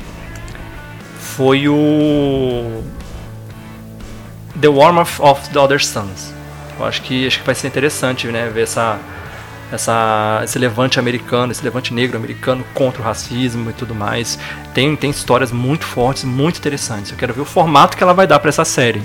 foi 1.19 1.69
o 1.69 2.83
The 4.61 4.69
Warmth 4.69 5.21
of 5.21 5.49
the 5.51 5.59
Other 5.59 5.85
Suns. 5.85 6.33
Eu 6.79 6.87
acho 6.87 7.03
que 7.03 7.27
acho 7.27 7.39
que 7.41 7.47
vai 7.47 7.55
ser 7.55 7.67
interessante, 7.67 8.27
né, 8.29 8.51
ver 8.53 8.63
essa 8.63 8.99
essa, 9.73 10.41
esse 10.45 10.59
levante 10.59 10.99
americano, 10.99 11.53
esse 11.53 11.63
levante 11.63 11.93
negro 11.95 12.17
americano 12.17 12.65
contra 12.75 13.01
o 13.01 13.05
racismo 13.05 13.71
e 13.71 13.73
tudo 13.73 13.95
mais. 13.95 14.39
Tem, 14.75 14.95
tem 14.97 15.11
histórias 15.11 15.53
muito 15.53 15.85
fortes, 15.85 16.25
muito 16.25 16.59
interessantes. 16.59 17.11
Eu 17.11 17.17
quero 17.17 17.33
ver 17.33 17.43
o 17.43 17.45
formato 17.45 17.97
que 17.97 18.03
ela 18.03 18.13
vai 18.13 18.27
dar 18.27 18.39
para 18.39 18.49
essa 18.49 18.65
série. 18.65 19.03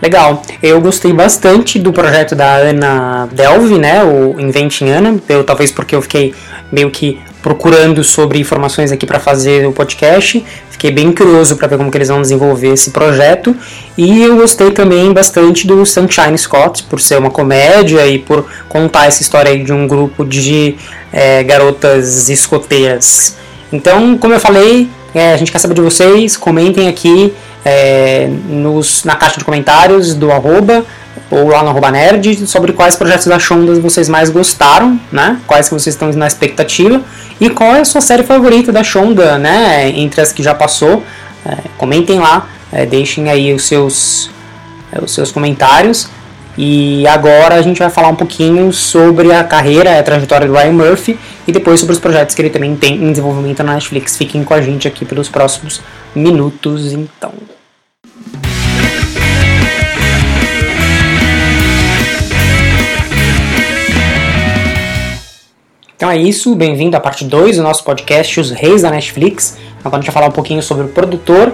Legal. 0.00 0.42
Eu 0.62 0.80
gostei 0.80 1.12
bastante 1.12 1.78
do 1.78 1.92
projeto 1.92 2.34
da 2.34 2.56
Ana 2.56 3.28
Delve, 3.30 3.78
né? 3.78 4.02
O 4.02 4.40
Inventing 4.40 4.88
Ana. 4.88 5.20
Eu, 5.28 5.44
talvez 5.44 5.70
porque 5.70 5.94
eu 5.94 6.00
fiquei 6.00 6.34
meio 6.72 6.90
que 6.90 7.20
procurando 7.42 8.02
sobre 8.04 8.38
informações 8.38 8.92
aqui 8.92 9.06
para 9.06 9.18
fazer 9.18 9.66
o 9.66 9.72
podcast. 9.72 10.44
Fiquei 10.70 10.90
bem 10.90 11.12
curioso 11.12 11.56
para 11.56 11.68
ver 11.68 11.76
como 11.76 11.90
que 11.90 11.98
eles 11.98 12.08
vão 12.08 12.20
desenvolver 12.20 12.72
esse 12.72 12.90
projeto. 12.90 13.54
E 13.96 14.22
eu 14.22 14.36
gostei 14.36 14.70
também 14.70 15.12
bastante 15.12 15.66
do 15.66 15.84
Sunshine 15.84 16.36
Scott, 16.38 16.84
por 16.84 17.00
ser 17.00 17.18
uma 17.18 17.30
comédia 17.30 18.06
e 18.06 18.18
por 18.18 18.46
contar 18.68 19.06
essa 19.06 19.22
história 19.22 19.62
de 19.62 19.72
um 19.72 19.86
grupo 19.86 20.24
de 20.24 20.76
é, 21.12 21.42
garotas 21.42 22.28
escoteiras. 22.28 23.36
Então, 23.72 24.16
como 24.16 24.34
eu 24.34 24.40
falei, 24.40 24.88
é, 25.14 25.32
a 25.32 25.36
gente 25.36 25.52
quer 25.52 25.58
saber 25.58 25.74
de 25.74 25.80
vocês, 25.80 26.36
comentem 26.36 26.88
aqui 26.88 27.32
é, 27.64 28.28
nos, 28.48 29.04
na 29.04 29.14
caixa 29.14 29.38
de 29.38 29.44
comentários 29.44 30.14
do 30.14 30.30
arroba 30.30 30.84
ou 31.30 31.48
lá 31.48 31.62
no 31.62 31.90
nerd 31.90 32.46
sobre 32.46 32.72
quais 32.72 32.96
projetos 32.96 33.26
da 33.26 33.38
Shonda 33.38 33.74
vocês 33.80 34.08
mais 34.08 34.30
gostaram, 34.30 34.98
né? 35.12 35.38
Quais 35.46 35.68
que 35.68 35.74
vocês 35.74 35.94
estão 35.94 36.10
na 36.12 36.26
expectativa 36.26 37.00
e 37.40 37.48
qual 37.48 37.74
é 37.76 37.80
a 37.80 37.84
sua 37.84 38.00
série 38.00 38.24
favorita 38.24 38.72
da 38.72 38.82
Shonda, 38.82 39.38
né? 39.38 39.88
Entre 39.90 40.20
as 40.20 40.32
que 40.32 40.42
já 40.42 40.54
passou. 40.54 41.02
É, 41.46 41.56
comentem 41.78 42.18
lá, 42.18 42.48
é, 42.72 42.84
deixem 42.84 43.30
aí 43.30 43.54
os 43.54 43.64
seus, 43.64 44.30
é, 44.92 45.02
os 45.02 45.14
seus 45.14 45.30
comentários. 45.30 46.08
E 46.58 47.06
agora 47.06 47.54
a 47.54 47.62
gente 47.62 47.78
vai 47.78 47.88
falar 47.88 48.08
um 48.08 48.16
pouquinho 48.16 48.72
sobre 48.72 49.32
a 49.32 49.44
carreira, 49.44 49.98
a 49.98 50.02
trajetória 50.02 50.46
do 50.46 50.52
Ryan 50.52 50.72
Murphy 50.72 51.18
e 51.46 51.52
depois 51.52 51.80
sobre 51.80 51.94
os 51.94 52.00
projetos 52.00 52.34
que 52.34 52.42
ele 52.42 52.50
também 52.50 52.74
tem 52.76 52.96
em 52.96 53.10
desenvolvimento 53.10 53.62
na 53.62 53.74
Netflix. 53.74 54.16
Fiquem 54.16 54.42
com 54.42 54.52
a 54.52 54.60
gente 54.60 54.86
aqui 54.86 55.04
pelos 55.04 55.28
próximos 55.28 55.80
minutos, 56.14 56.92
então. 56.92 57.32
Então 66.00 66.10
é 66.10 66.16
isso, 66.16 66.54
bem-vindo 66.54 66.96
à 66.96 67.00
parte 67.00 67.26
2 67.26 67.58
do 67.58 67.62
nosso 67.62 67.84
podcast 67.84 68.40
Os 68.40 68.50
Reis 68.50 68.80
da 68.80 68.90
Netflix. 68.90 69.58
Agora 69.84 69.98
a 69.98 70.00
gente 70.00 70.06
vai 70.06 70.14
falar 70.14 70.28
um 70.28 70.32
pouquinho 70.32 70.62
sobre 70.62 70.86
o 70.86 70.88
produtor 70.88 71.52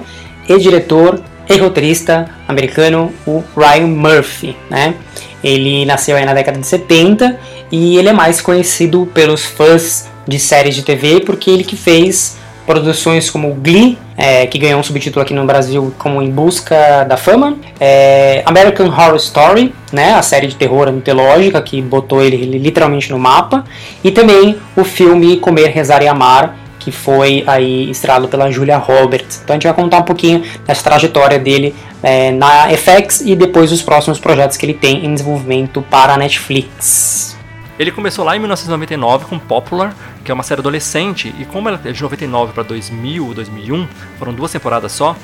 e 0.49 0.57
diretor 0.57 1.21
e 1.49 1.57
roteirista 1.57 2.31
americano, 2.47 3.13
o 3.27 3.43
Ryan 3.57 3.89
Murphy, 3.89 4.57
né? 4.71 4.95
Ele 5.43 5.85
nasceu 5.85 6.17
aí 6.17 6.25
na 6.25 6.33
década 6.33 6.61
de 6.61 6.67
70 6.69 7.41
e 7.73 7.97
ele 7.97 8.09
é 8.09 8.13
mais 8.13 8.41
conhecido 8.41 9.11
pelos 9.13 9.45
fãs 9.45 10.07
de 10.29 10.39
séries 10.39 10.77
de 10.77 10.85
TV 10.85 11.23
porque 11.23 11.51
ele 11.51 11.65
que 11.65 11.75
fez 11.75 12.37
produções 12.67 13.31
como 13.31 13.55
Glee, 13.55 13.97
é, 14.17 14.47
que 14.47 14.59
ganhou 14.59 14.81
um 14.81 14.83
subtítulo 14.83 15.23
aqui 15.23 15.33
no 15.33 15.45
Brasil 15.47 15.95
como 15.99 16.21
Em 16.21 16.31
Busca 16.31 17.05
da 17.05 17.17
Fama, 17.17 17.57
é, 17.79 18.43
American 18.45 18.87
Horror 18.89 19.17
Story, 19.17 19.73
né, 19.93 20.14
a 20.14 20.23
série 20.23 20.49
de 20.49 20.57
terror 20.57 20.91
mitológica 20.93 21.62
que 21.62 21.81
botou 21.81 22.23
ele, 22.23 22.37
literalmente 22.59 23.11
no 23.11 23.19
mapa, 23.19 23.64
e 24.03 24.11
também 24.11 24.59
o 24.77 24.85
filme 24.85 25.37
Comer, 25.37 25.69
Rezar 25.69 26.03
e 26.03 26.09
Amar, 26.09 26.57
que 26.79 26.93
foi 26.93 27.43
aí 27.47 27.91
estrelado 27.91 28.29
pela 28.29 28.51
Julia 28.51 28.77
Roberts. 28.77 29.41
Então 29.43 29.55
a 29.55 29.57
gente 29.57 29.64
vai 29.64 29.75
contar 29.75 29.99
um 29.99 30.05
pouquinho 30.05 30.43
dessa 30.64 30.85
trajetória 30.85 31.39
dele 31.39 31.75
é, 32.03 32.31
na 32.31 32.69
FX 32.69 33.23
e 33.23 33.35
depois 33.35 33.73
os 33.73 33.83
próximos 33.83 34.21
projetos 34.21 34.57
que 34.57 34.64
ele 34.67 34.75
tem 34.75 35.05
em 35.05 35.12
desenvolvimento 35.12 35.83
para 35.91 36.14
a 36.14 36.17
Netflix. 36.17 37.36
Ele 37.79 37.93
começou 37.93 38.24
lá 38.24 38.37
em 38.37 38.39
1999 38.39 39.27
com 39.27 39.39
Popular, 39.39 39.95
que 40.24 40.31
é 40.31 40.35
uma 40.35 40.43
série 40.43 40.61
adolescente, 40.61 41.35
e 41.39 41.45
como 41.45 41.68
ela 41.68 41.81
é 41.85 41.93
de 41.93 42.03
99 42.03 42.53
para 42.53 42.62
2000, 42.62 43.35
2001, 43.35 43.87
foram 44.18 44.33
duas 44.33 44.51
temporadas 44.51 44.93
só, 44.93 45.14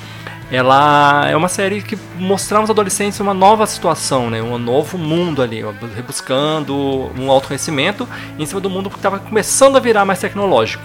ela 0.50 1.26
é 1.30 1.34
uma 1.34 1.48
série 1.48 1.80
que 1.80 1.96
mostrava 2.18 2.64
aos 2.64 2.70
adolescentes 2.70 3.18
uma 3.20 3.32
nova 3.32 3.66
situação, 3.66 4.28
né? 4.28 4.42
um 4.42 4.58
novo 4.58 4.98
mundo 4.98 5.40
ali, 5.40 5.64
rebuscando 5.96 7.10
um 7.18 7.30
autoconhecimento 7.30 8.06
em 8.38 8.44
cima 8.44 8.60
do 8.60 8.68
mundo 8.68 8.90
que 8.90 8.96
estava 8.96 9.18
começando 9.18 9.76
a 9.76 9.80
virar 9.80 10.04
mais 10.04 10.18
tecnológico. 10.18 10.84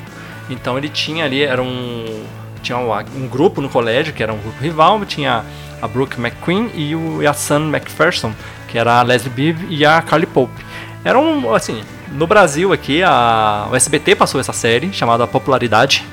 Então 0.49 0.77
ele 0.77 0.87
tinha 0.87 1.25
ali, 1.25 1.43
era 1.43 1.61
um, 1.61 2.23
tinha 2.61 2.77
um, 2.77 2.89
um 3.17 3.27
grupo 3.27 3.59
no 3.59 3.67
colégio, 3.67 4.13
que 4.13 4.23
era 4.23 4.31
um 4.31 4.37
grupo 4.37 4.57
rival, 4.61 5.03
tinha 5.05 5.43
a 5.81 5.87
Brooke 5.87 6.17
McQueen 6.17 6.71
e, 6.73 6.95
o, 6.95 7.21
e 7.21 7.27
a 7.27 7.33
Sam 7.33 7.67
McPherson, 7.67 8.33
que 8.69 8.77
era 8.77 8.99
a 8.99 9.03
Leslie 9.03 9.29
Bibb 9.29 9.67
e 9.69 9.85
a 9.85 10.01
Carly 10.01 10.25
Pope. 10.25 10.66
Era 11.07 11.17
um, 11.17 11.55
assim, 11.55 11.83
no 12.11 12.27
Brasil 12.27 12.73
aqui, 12.73 13.01
a, 13.01 13.69
o 13.71 13.75
SBT 13.77 14.13
passou 14.13 14.41
essa 14.41 14.51
série 14.51 14.91
chamada 14.91 15.25
Popularidade. 15.25 16.03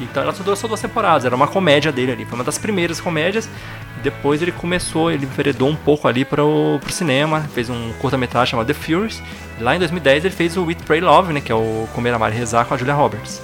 Então 0.00 0.22
ela 0.22 0.32
durou 0.32 0.56
só 0.56 0.66
duas 0.66 0.80
temporadas, 0.80 1.26
era 1.26 1.36
uma 1.36 1.46
comédia 1.46 1.92
dele 1.92 2.12
ali, 2.12 2.24
foi 2.24 2.36
uma 2.36 2.42
das 2.42 2.56
primeiras 2.56 2.98
comédias. 2.98 3.46
Depois 4.02 4.40
ele 4.40 4.50
começou, 4.50 5.12
ele 5.12 5.26
enveredou 5.26 5.68
um 5.68 5.76
pouco 5.76 6.08
ali 6.08 6.24
para 6.24 6.42
o 6.42 6.80
cinema, 6.88 7.46
fez 7.54 7.68
um 7.68 7.92
curta-metragem 8.00 8.52
chamado 8.52 8.66
The 8.68 8.72
Furious. 8.72 9.22
Lá 9.60 9.76
em 9.76 9.78
2010 9.78 10.24
ele 10.24 10.34
fez 10.34 10.56
o 10.56 10.64
With 10.64 10.78
Pray 10.86 11.02
Love, 11.02 11.34
né, 11.34 11.42
que 11.42 11.52
é 11.52 11.54
o 11.54 11.86
Comer, 11.92 12.14
Amar 12.14 12.32
e 12.32 12.38
Rezar 12.38 12.64
com 12.64 12.72
a 12.72 12.78
Julia 12.78 12.94
Roberts. 12.94 13.42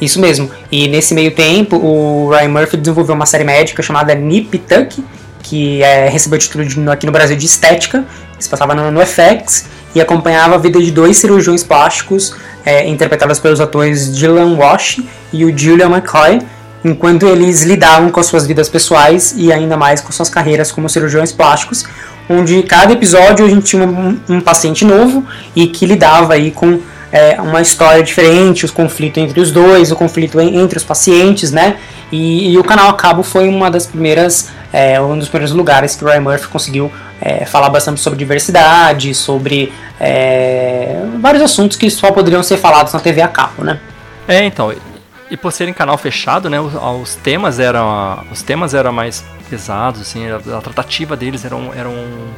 Isso 0.00 0.18
mesmo. 0.18 0.50
E 0.72 0.88
nesse 0.88 1.12
meio 1.12 1.32
tempo, 1.32 1.76
o 1.76 2.30
Ryan 2.30 2.48
Murphy 2.48 2.78
desenvolveu 2.78 3.14
uma 3.14 3.26
série 3.26 3.44
médica 3.44 3.82
chamada 3.82 4.14
Nip 4.14 4.58
Tuck, 4.60 5.04
que 5.42 5.82
é, 5.82 6.08
recebeu 6.08 6.38
o 6.38 6.40
título 6.40 6.64
de, 6.64 6.88
aqui 6.88 7.04
no 7.04 7.12
Brasil 7.12 7.36
de 7.36 7.44
Estética, 7.44 8.06
se 8.38 8.48
passava 8.48 8.74
no, 8.74 8.90
no 8.90 9.04
FX 9.04 9.79
e 9.94 10.00
acompanhava 10.00 10.54
a 10.54 10.58
vida 10.58 10.80
de 10.80 10.90
dois 10.90 11.16
cirurgiões 11.16 11.62
plásticos 11.62 12.34
é, 12.64 12.86
interpretados 12.88 13.38
pelos 13.38 13.60
atores 13.60 14.14
Dylan 14.14 14.56
Wash 14.56 15.00
e 15.32 15.44
o 15.44 15.56
Julian 15.56 15.90
McCoy, 15.90 16.40
enquanto 16.84 17.26
eles 17.26 17.62
lidavam 17.62 18.10
com 18.10 18.20
as 18.20 18.26
suas 18.26 18.46
vidas 18.46 18.68
pessoais 18.68 19.34
e 19.36 19.52
ainda 19.52 19.76
mais 19.76 20.00
com 20.00 20.12
suas 20.12 20.28
carreiras 20.28 20.70
como 20.70 20.88
cirurgiões 20.88 21.32
plásticos, 21.32 21.84
onde 22.28 22.62
cada 22.62 22.92
episódio 22.92 23.44
a 23.44 23.48
gente 23.48 23.64
tinha 23.64 23.84
um, 23.84 24.18
um 24.28 24.40
paciente 24.40 24.84
novo 24.84 25.26
e 25.54 25.66
que 25.66 25.84
lidava 25.84 26.34
aí 26.34 26.50
com 26.50 26.80
é, 27.12 27.40
uma 27.40 27.60
história 27.60 28.02
diferente, 28.02 28.64
os 28.64 28.70
conflitos 28.70 29.22
entre 29.22 29.40
os 29.40 29.50
dois, 29.50 29.90
o 29.90 29.96
conflito 29.96 30.40
entre 30.40 30.78
os 30.78 30.84
pacientes, 30.84 31.50
né? 31.50 31.76
E, 32.12 32.52
e 32.52 32.58
o 32.58 32.64
canal 32.64 32.88
a 32.88 32.94
cabo 32.94 33.22
foi 33.22 33.48
uma 33.48 33.70
das 33.70 33.86
primeiras, 33.86 34.50
é, 34.72 35.00
um 35.00 35.18
dos 35.18 35.28
primeiros 35.28 35.54
lugares 35.54 35.94
que 35.96 36.04
o 36.04 36.08
Ryan 36.08 36.20
Murphy 36.20 36.48
conseguiu 36.48 36.92
é, 37.20 37.44
falar 37.44 37.68
bastante 37.68 38.00
sobre 38.00 38.18
diversidade, 38.18 39.14
sobre 39.14 39.72
é, 39.98 41.02
vários 41.20 41.42
assuntos 41.42 41.76
que 41.76 41.90
só 41.90 42.10
poderiam 42.12 42.42
ser 42.42 42.56
falados 42.56 42.92
na 42.92 43.00
TV 43.00 43.20
a 43.20 43.28
cabo, 43.28 43.64
né? 43.64 43.80
É, 44.26 44.44
então, 44.44 44.72
e 45.30 45.36
por 45.36 45.52
serem 45.52 45.72
canal 45.72 45.96
fechado, 45.96 46.50
né, 46.50 46.60
os, 46.60 46.72
os 46.74 47.14
temas 47.16 47.60
eram 47.60 48.24
os 48.30 48.42
temas 48.42 48.74
eram 48.74 48.92
mais 48.92 49.24
pesados, 49.48 50.00
assim, 50.00 50.28
a, 50.28 50.36
a 50.36 50.60
tratativa 50.60 51.16
deles 51.16 51.44
era 51.44 51.56
um, 51.56 51.72
era 51.74 51.88
um 51.88 52.28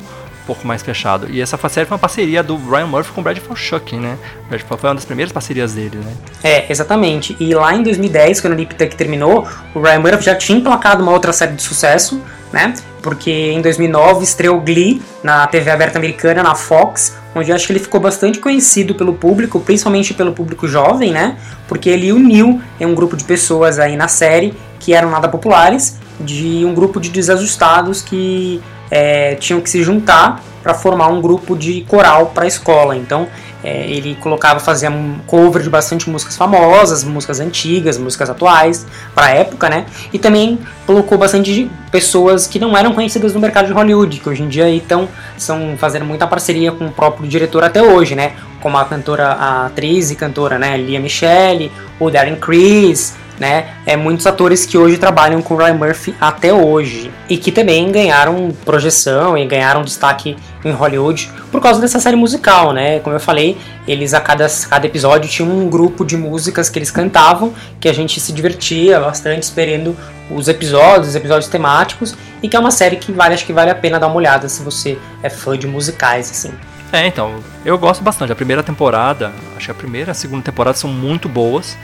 pouco 0.47 0.66
mais 0.66 0.82
fechado. 0.82 1.28
E 1.30 1.40
essa 1.40 1.57
série 1.68 1.86
foi 1.86 1.95
uma 1.95 2.01
parceria 2.01 2.43
do 2.43 2.57
Ryan 2.57 2.86
Murphy 2.86 3.12
com 3.12 3.20
o 3.20 3.24
Brad 3.24 3.38
Falchuk, 3.38 3.97
né? 3.97 4.18
O 4.47 4.49
Brad 4.49 4.61
foi 4.62 4.88
uma 4.88 4.95
das 4.95 5.05
primeiras 5.05 5.32
parcerias 5.32 5.72
dele, 5.74 5.99
né? 5.99 6.12
É, 6.43 6.70
exatamente. 6.70 7.36
E 7.38 7.55
lá 7.55 7.74
em 7.74 7.82
2010, 7.82 8.40
quando 8.40 8.55
o 8.55 8.57
Nip 8.57 8.74
Tuck 8.74 8.95
terminou, 8.97 9.47
o 9.74 9.80
Ryan 9.80 10.01
Murphy 10.01 10.24
já 10.24 10.34
tinha 10.34 10.59
emplacado 10.59 11.03
uma 11.03 11.12
outra 11.12 11.32
série 11.32 11.53
de 11.53 11.62
sucesso, 11.62 12.20
né? 12.53 12.74
Porque 13.01 13.30
em 13.30 13.61
2009 13.61 14.22
estreou 14.22 14.61
Glee 14.61 15.03
na 15.22 15.47
TV 15.47 15.70
aberta 15.70 15.99
americana, 15.99 16.43
na 16.43 16.55
Fox, 16.55 17.16
onde 17.34 17.51
eu 17.51 17.57
acho 17.57 17.66
que 17.66 17.72
ele 17.72 17.80
ficou 17.80 18.01
bastante 18.01 18.38
conhecido 18.38 18.95
pelo 18.95 19.14
público, 19.14 19.59
principalmente 19.61 20.14
pelo 20.14 20.32
público 20.32 20.68
jovem, 20.68 21.11
né? 21.12 21.36
Porque 21.66 21.88
ele 21.88 22.12
uniu 22.12 22.61
um 22.80 22.95
grupo 22.95 23.16
de 23.16 23.24
pessoas 23.24 23.78
aí 23.78 23.97
na 23.97 24.09
série 24.09 24.55
que 24.78 24.93
eram 24.93 25.11
nada 25.11 25.28
populares, 25.28 25.99
de 26.22 26.64
um 26.64 26.74
grupo 26.74 27.00
de 27.00 27.10
desajustados 27.10 28.02
que 28.02 28.60
é, 28.90 29.34
tinham 29.36 29.60
que 29.60 29.70
se 29.70 29.82
juntar 29.82 30.42
para 30.62 30.74
formar 30.74 31.08
um 31.08 31.20
grupo 31.20 31.56
de 31.56 31.80
coral 31.82 32.26
para 32.26 32.44
a 32.44 32.46
escola. 32.46 32.96
Então 32.96 33.26
é, 33.64 33.88
ele 33.88 34.16
colocava, 34.16 34.58
fazia 34.60 34.90
um 34.90 35.18
cover 35.26 35.62
de 35.62 35.70
bastante 35.70 36.10
músicas 36.10 36.36
famosas, 36.36 37.04
músicas 37.04 37.40
antigas, 37.40 37.96
músicas 37.96 38.28
atuais, 38.28 38.86
para 39.14 39.26
a 39.26 39.30
época, 39.30 39.68
né? 39.68 39.86
E 40.12 40.18
também 40.18 40.58
colocou 40.86 41.16
bastante 41.16 41.70
pessoas 41.90 42.46
que 42.46 42.58
não 42.58 42.76
eram 42.76 42.92
conhecidas 42.92 43.34
no 43.34 43.40
mercado 43.40 43.66
de 43.66 43.72
Hollywood, 43.72 44.18
que 44.18 44.28
hoje 44.28 44.42
em 44.42 44.48
dia 44.48 44.68
estão 44.68 45.08
são 45.38 45.74
fazendo 45.78 46.04
muita 46.04 46.26
parceria 46.26 46.72
com 46.72 46.86
o 46.86 46.90
próprio 46.90 47.28
diretor 47.28 47.62
até 47.62 47.82
hoje, 47.82 48.14
né? 48.14 48.32
Como 48.60 48.76
a 48.76 48.84
cantora, 48.84 49.28
a 49.28 49.66
atriz 49.66 50.10
e 50.10 50.16
cantora, 50.16 50.58
né? 50.58 50.76
Lia 50.76 51.00
Michele, 51.00 51.70
o 51.98 52.10
Darren 52.10 52.36
Criss, 52.36 53.14
né? 53.43 53.74
É, 53.84 53.97
muitos 53.97 54.24
atores 54.24 54.64
que 54.64 54.78
hoje 54.78 54.97
trabalham 54.97 55.43
com 55.43 55.57
Ryan 55.57 55.74
Murphy 55.74 56.14
até 56.20 56.55
hoje 56.55 57.11
e 57.28 57.36
que 57.36 57.51
também 57.51 57.90
ganharam 57.90 58.53
projeção 58.64 59.36
e 59.36 59.45
ganharam 59.45 59.82
destaque 59.82 60.36
em 60.64 60.70
Hollywood 60.70 61.28
por 61.51 61.61
causa 61.61 61.80
dessa 61.80 61.99
série 61.99 62.14
musical, 62.14 62.72
né? 62.72 63.01
Como 63.01 63.16
eu 63.16 63.18
falei, 63.18 63.59
eles 63.88 64.14
a 64.14 64.20
cada, 64.20 64.47
cada 64.70 64.86
episódio 64.86 65.28
tinham 65.28 65.51
um 65.51 65.68
grupo 65.68 66.05
de 66.05 66.16
músicas 66.16 66.70
que 66.70 66.78
eles 66.78 66.93
cantavam 66.93 67.53
que 67.80 67.88
a 67.88 67.93
gente 67.93 68.20
se 68.20 68.32
divertia 68.32 69.01
bastante 69.01 69.43
esperando 69.43 69.97
os 70.30 70.47
episódios, 70.47 71.09
os 71.09 71.16
episódios 71.16 71.51
temáticos 71.51 72.14
e 72.40 72.49
que 72.49 72.57
é 72.57 72.61
uma 72.61 72.70
série 72.70 72.95
que 72.95 73.11
vale, 73.11 73.34
acho 73.34 73.45
que 73.45 73.53
vale 73.53 73.72
a 73.72 73.74
pena 73.74 73.99
dar 73.99 74.07
uma 74.07 74.16
olhada 74.16 74.49
se 74.49 74.62
você 74.62 74.97
é 75.20 75.28
fã 75.28 75.59
de 75.59 75.66
musicais 75.66 76.30
assim. 76.30 76.53
É, 76.93 77.09
então, 77.09 77.43
eu 77.64 77.76
gosto 77.76 78.05
bastante. 78.05 78.30
A 78.30 78.36
primeira 78.36 78.62
temporada, 78.62 79.32
acho 79.57 79.64
que 79.64 79.72
a 79.72 79.74
primeira 79.74 80.11
e 80.11 80.12
a 80.12 80.14
segunda 80.14 80.45
temporada 80.45 80.76
são 80.76 80.90
muito 80.90 81.28
boas. 81.28 81.76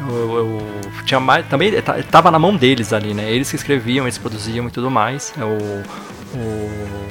Eu, 0.00 0.36
eu, 0.36 0.80
tinha 1.04 1.20
mais, 1.20 1.46
também 1.46 1.72
estava 1.98 2.30
na 2.30 2.38
mão 2.38 2.56
deles 2.56 2.92
ali, 2.92 3.14
né? 3.14 3.30
Eles 3.30 3.50
que 3.50 3.56
escreviam, 3.56 4.04
eles 4.04 4.18
produziam 4.18 4.66
e 4.66 4.70
tudo 4.70 4.90
mais. 4.90 5.32
O, 5.38 6.36
o 6.36 7.08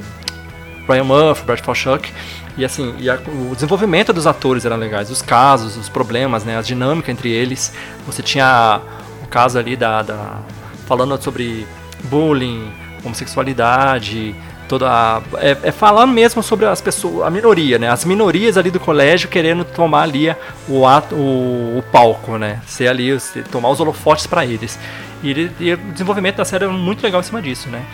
Brian 0.86 1.04
Murphy, 1.04 1.44
Brad 1.44 1.60
Falchuk. 1.60 2.12
E 2.56 2.64
assim, 2.64 2.94
e 2.98 3.10
a, 3.10 3.18
o 3.50 3.54
desenvolvimento 3.54 4.12
dos 4.12 4.26
atores 4.26 4.64
eram 4.64 4.76
legais, 4.76 5.10
os 5.10 5.22
casos, 5.22 5.76
os 5.76 5.88
problemas, 5.88 6.44
né, 6.44 6.56
a 6.56 6.62
dinâmica 6.62 7.10
entre 7.10 7.30
eles. 7.30 7.72
Você 8.06 8.22
tinha 8.22 8.80
o 9.22 9.26
caso 9.26 9.58
ali 9.58 9.76
da, 9.76 10.02
da 10.02 10.38
falando 10.86 11.20
sobre 11.20 11.66
bullying, 12.04 12.70
homossexualidade, 13.04 14.34
toda 14.74 14.90
a, 14.90 15.22
é, 15.36 15.56
é, 15.62 15.72
falando 15.72 16.12
mesmo 16.12 16.42
sobre 16.42 16.66
as 16.66 16.80
pessoas, 16.80 17.26
a 17.26 17.30
minoria, 17.30 17.78
né? 17.78 17.88
As 17.88 18.04
minorias 18.04 18.58
ali 18.58 18.70
do 18.72 18.80
colégio 18.80 19.28
querendo 19.28 19.64
tomar 19.64 20.02
ali 20.02 20.34
o, 20.68 20.84
ato, 20.84 21.14
o, 21.14 21.78
o 21.78 21.84
palco, 21.92 22.36
né? 22.36 22.60
Ser 22.66 22.88
ali, 22.88 23.16
tomar 23.52 23.70
os 23.70 23.78
holofotes 23.78 24.26
para 24.26 24.44
eles. 24.44 24.78
E, 25.22 25.50
e, 25.60 25.72
o 25.72 25.76
desenvolvimento 25.76 26.36
da 26.36 26.44
série 26.44 26.64
é 26.64 26.68
muito 26.68 27.02
legal 27.02 27.20
em 27.20 27.24
cima 27.24 27.40
disso, 27.40 27.68
né? 27.68 27.84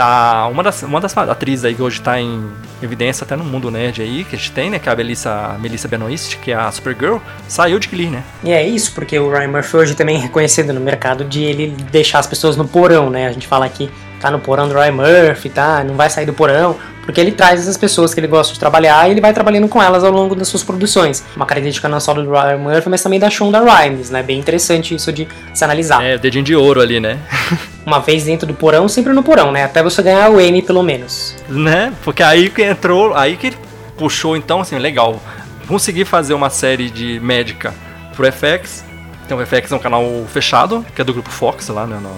A, 0.00 0.48
uma, 0.50 0.62
das, 0.62 0.82
uma 0.82 1.00
das 1.00 1.16
atrizes 1.16 1.64
aí 1.64 1.74
que 1.74 1.82
hoje 1.82 1.98
está 1.98 2.20
em 2.20 2.48
evidência 2.80 3.24
até 3.24 3.34
no 3.34 3.44
mundo 3.44 3.70
nerd 3.70 4.00
aí, 4.00 4.24
que 4.24 4.36
a 4.36 4.38
gente 4.38 4.52
tem, 4.52 4.70
né? 4.70 4.78
Que 4.78 4.88
é 4.88 4.92
a 4.92 4.96
Melissa, 4.96 5.56
Melissa 5.58 5.88
Benoist, 5.88 6.38
que 6.38 6.52
é 6.52 6.54
a 6.54 6.70
Supergirl, 6.70 7.16
saiu 7.48 7.80
de 7.80 7.88
Glee, 7.88 8.06
né? 8.06 8.22
E 8.44 8.52
é 8.52 8.66
isso, 8.66 8.92
porque 8.94 9.18
o 9.18 9.28
Ryan 9.28 9.48
Murphy 9.48 9.76
hoje 9.76 9.94
também 9.96 10.16
é 10.16 10.20
reconhecido 10.20 10.72
no 10.72 10.80
mercado 10.80 11.24
de 11.24 11.42
ele 11.42 11.74
deixar 11.90 12.20
as 12.20 12.26
pessoas 12.28 12.56
no 12.56 12.68
porão, 12.68 13.10
né? 13.10 13.26
A 13.26 13.32
gente 13.32 13.46
fala 13.46 13.66
aqui 13.66 13.90
tá 14.20 14.30
no 14.30 14.38
porão 14.38 14.68
do 14.68 14.74
Ryan 14.74 14.92
Murphy, 14.92 15.48
tá? 15.48 15.82
Não 15.84 15.94
vai 15.94 16.10
sair 16.10 16.26
do 16.26 16.32
porão, 16.32 16.76
porque 17.08 17.20
ele 17.20 17.32
traz 17.32 17.60
essas 17.60 17.76
pessoas 17.76 18.12
que 18.12 18.20
ele 18.20 18.26
gosta 18.26 18.52
de 18.52 18.60
trabalhar 18.60 19.08
e 19.08 19.12
ele 19.12 19.20
vai 19.20 19.32
trabalhando 19.32 19.66
com 19.66 19.82
elas 19.82 20.04
ao 20.04 20.12
longo 20.12 20.34
das 20.34 20.48
suas 20.48 20.62
produções. 20.62 21.24
Uma 21.34 21.46
característica 21.46 21.88
não 21.88 21.98
só 22.00 22.12
do 22.12 22.30
Ryan 22.30 22.58
Murphy, 22.58 22.88
mas 22.90 23.02
também 23.02 23.18
da 23.18 23.30
Shonda 23.30 23.60
Rhimes, 23.60 24.10
né? 24.10 24.22
Bem 24.22 24.38
interessante 24.38 24.94
isso 24.94 25.12
de 25.12 25.26
se 25.54 25.64
analisar. 25.64 26.04
É, 26.04 26.18
dedinho 26.18 26.44
de 26.44 26.54
ouro 26.54 26.80
ali, 26.80 27.00
né? 27.00 27.18
Uma 27.86 27.98
vez 28.00 28.24
dentro 28.24 28.46
do 28.46 28.52
porão, 28.52 28.88
sempre 28.88 29.12
no 29.14 29.22
porão, 29.22 29.50
né? 29.50 29.64
Até 29.64 29.82
você 29.82 30.02
ganhar 30.02 30.30
o 30.30 30.40
Emmy, 30.40 30.60
pelo 30.60 30.82
menos. 30.82 31.34
Né? 31.48 31.92
Porque 32.04 32.22
aí 32.22 32.50
que 32.50 32.62
entrou, 32.62 33.14
aí 33.14 33.36
que 33.36 33.46
ele 33.46 33.56
puxou, 33.96 34.36
então, 34.36 34.60
assim, 34.60 34.78
legal. 34.78 35.18
Consegui 35.66 36.04
fazer 36.04 36.34
uma 36.34 36.50
série 36.50 36.90
de 36.90 37.18
médica 37.20 37.72
pro 38.14 38.30
FX. 38.30 38.84
Então, 39.24 39.38
o 39.38 39.46
FX 39.46 39.72
é 39.72 39.76
um 39.76 39.78
canal 39.78 40.04
fechado, 40.28 40.84
que 40.94 41.00
é 41.00 41.04
do 41.04 41.14
grupo 41.14 41.30
Fox 41.30 41.68
lá, 41.68 41.86
né? 41.86 41.98
No, 42.02 42.10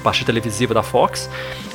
parte 0.00 0.24
televisiva 0.24 0.74
da 0.74 0.82
Fox. 0.82 1.28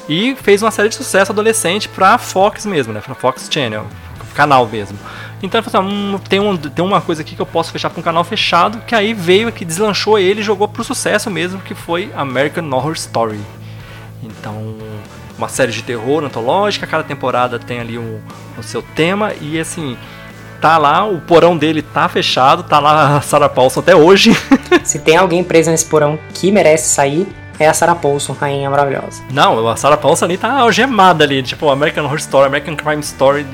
E 0.08 0.36
fez 0.36 0.62
uma 0.62 0.72
série 0.72 0.90
de 0.90 0.96
sucesso 0.96 1.32
adolescente 1.32 1.90
pra 1.90 2.18
Fox 2.18 2.66
mesmo, 2.66 2.94
né? 2.94 3.02
Pra 3.02 3.16
Fox 3.16 3.48
Channel, 3.50 3.88
canal 4.36 4.68
mesmo. 4.68 4.98
Então 5.42 5.60
ele 5.60 5.70
falou 5.70 5.88
assim, 5.88 5.98
hum, 5.98 6.20
tem, 6.30 6.40
um, 6.40 6.58
tem 6.58 6.84
uma 6.84 7.02
coisa 7.02 7.22
aqui 7.22 7.36
que 7.36 7.42
eu 7.42 7.46
posso 7.46 7.72
fechar 7.72 7.90
com 7.90 8.02
um 8.02 8.04
canal 8.04 8.24
fechado, 8.24 8.82
que 8.86 8.94
aí 8.94 9.14
veio 9.14 9.52
que 9.52 9.66
deslanchou 9.66 10.20
ele 10.20 10.42
e 10.42 10.44
jogou 10.44 10.68
pro 10.68 10.84
sucesso 10.84 11.32
mesmo, 11.32 11.62
que 11.62 11.74
foi 11.74 12.12
American 12.16 12.70
Horror 12.72 12.94
Story. 12.94 13.40
Então, 14.22 14.76
uma 15.38 15.48
série 15.48 15.72
de 15.72 15.84
terror 15.84 16.24
antológica, 16.24 16.88
cada 16.88 17.04
temporada 17.04 17.60
tem 17.60 17.80
ali 17.80 17.98
um, 17.98 18.20
o 18.58 18.64
seu 18.64 18.82
tema 18.82 19.34
e 19.40 19.60
assim, 19.60 19.98
tá 20.62 20.78
lá, 20.78 21.06
o 21.06 21.20
porão 21.22 21.58
dele 21.58 21.82
tá 21.82 22.08
fechado, 22.08 22.64
tá 22.64 22.80
lá 22.80 23.18
a 23.18 23.22
Sarah 23.22 23.50
Paulson 23.50 23.82
até 23.82 23.96
hoje. 23.96 24.32
Se 24.84 25.00
tem 25.00 25.18
alguém 25.18 25.44
preso 25.44 25.70
nesse 25.70 25.86
porão 25.86 26.18
que 26.34 26.52
merece 26.52 26.90
sair, 26.90 27.28
é 27.60 27.68
a 27.68 27.74
Sarah 27.74 27.96
Paulson, 27.96 28.34
rainha 28.34 28.70
maravilhosa. 28.70 29.24
Não, 29.32 29.68
a 29.68 29.76
Sarah 29.76 29.98
Paulson 29.98 30.26
ali 30.26 30.38
tá 30.38 30.60
algemada 30.60 31.24
ali, 31.24 31.42
tipo 31.42 31.70
American 31.70 32.06
Horror 32.06 32.18
Story, 32.18 32.48
American 32.48 32.76
Crime 32.76 33.02
Story. 33.02 33.46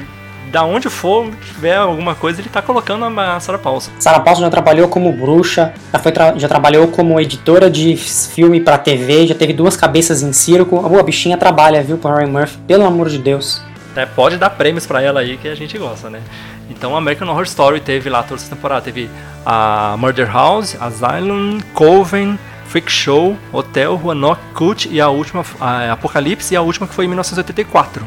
Da 0.52 0.66
onde 0.66 0.90
for, 0.90 1.32
tiver 1.46 1.78
alguma 1.78 2.14
coisa, 2.14 2.42
ele 2.42 2.50
tá 2.50 2.62
colocando 2.62 3.06
a 3.06 3.40
Sarah 3.40 3.58
Paulson. 3.58 3.90
Sarah 3.98 4.20
Paulson 4.20 4.42
já 4.42 4.50
trabalhou 4.50 4.90
como 4.90 5.10
bruxa, 5.14 5.74
já, 5.94 6.00
foi 6.00 6.12
tra 6.12 6.38
já 6.38 6.48
trabalhou 6.50 6.90
como 6.90 7.18
editora 7.22 7.70
de 7.70 7.96
filme 7.96 8.60
pra 8.60 8.78
TV, 8.78 9.28
já 9.28 9.36
teve 9.36 9.54
duas 9.54 9.78
cabeças 9.78 10.22
em 10.22 10.34
circo. 10.34 10.86
A 10.86 11.04
bichinha 11.04 11.38
trabalha, 11.38 11.82
viu, 11.82 11.98
com 11.98 12.14
Ryan 12.14 12.28
Murphy, 12.28 12.58
pelo 12.68 12.86
amor 12.86 13.08
de 13.08 13.18
Deus. 13.18 13.62
É, 13.96 14.06
pode 14.06 14.38
dar 14.38 14.50
prêmios 14.50 14.86
para 14.86 15.02
ela 15.02 15.22
aí 15.22 15.38
que 15.38 15.48
a 15.48 15.56
gente 15.56 15.78
gosta, 15.78 16.10
né? 16.10 16.22
Então, 16.70 16.96
American 16.96 17.28
Horror 17.28 17.44
Story 17.44 17.80
teve 17.82 18.10
lá 18.10 18.24
toda 18.24 18.42
essa 18.42 18.54
temporada. 18.54 18.82
Teve 18.82 19.10
a 19.46 19.96
Murder 19.98 20.32
House, 20.32 20.78
Asylum, 20.80 21.60
Coven, 21.74 22.40
Freak 22.72 22.90
Show, 22.90 23.38
Hotel, 23.52 23.98
Roanoke, 23.98 24.42
Cult 24.54 24.88
e 24.90 25.02
a 25.02 25.10
última, 25.10 25.44
a 25.60 25.92
Apocalipse 25.92 26.54
e 26.54 26.58
a 26.58 26.62
última 26.62 26.88
que 26.88 26.94
foi 26.94 27.04
em 27.04 27.10
1984. 27.10 28.06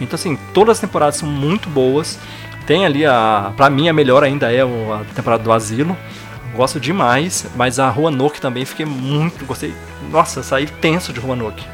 Então 0.00 0.14
assim, 0.14 0.38
todas 0.54 0.76
as 0.76 0.80
temporadas 0.80 1.16
são 1.16 1.28
muito 1.28 1.68
boas. 1.68 2.16
Tem 2.68 2.86
ali 2.86 3.04
a, 3.04 3.52
pra 3.56 3.68
mim 3.68 3.88
a 3.88 3.92
melhor 3.92 4.22
ainda 4.22 4.52
é 4.52 4.60
a 4.60 5.04
temporada 5.12 5.42
do 5.42 5.50
Asilo. 5.50 5.96
Gosto 6.54 6.78
demais, 6.78 7.46
mas 7.56 7.80
a 7.80 7.88
Roanoke 7.88 8.40
também 8.40 8.64
fiquei 8.64 8.86
muito, 8.86 9.44
gostei. 9.44 9.74
Nossa, 10.08 10.40
saí 10.40 10.66
tenso 10.66 11.12
de 11.12 11.18
Roanoke. 11.18 11.64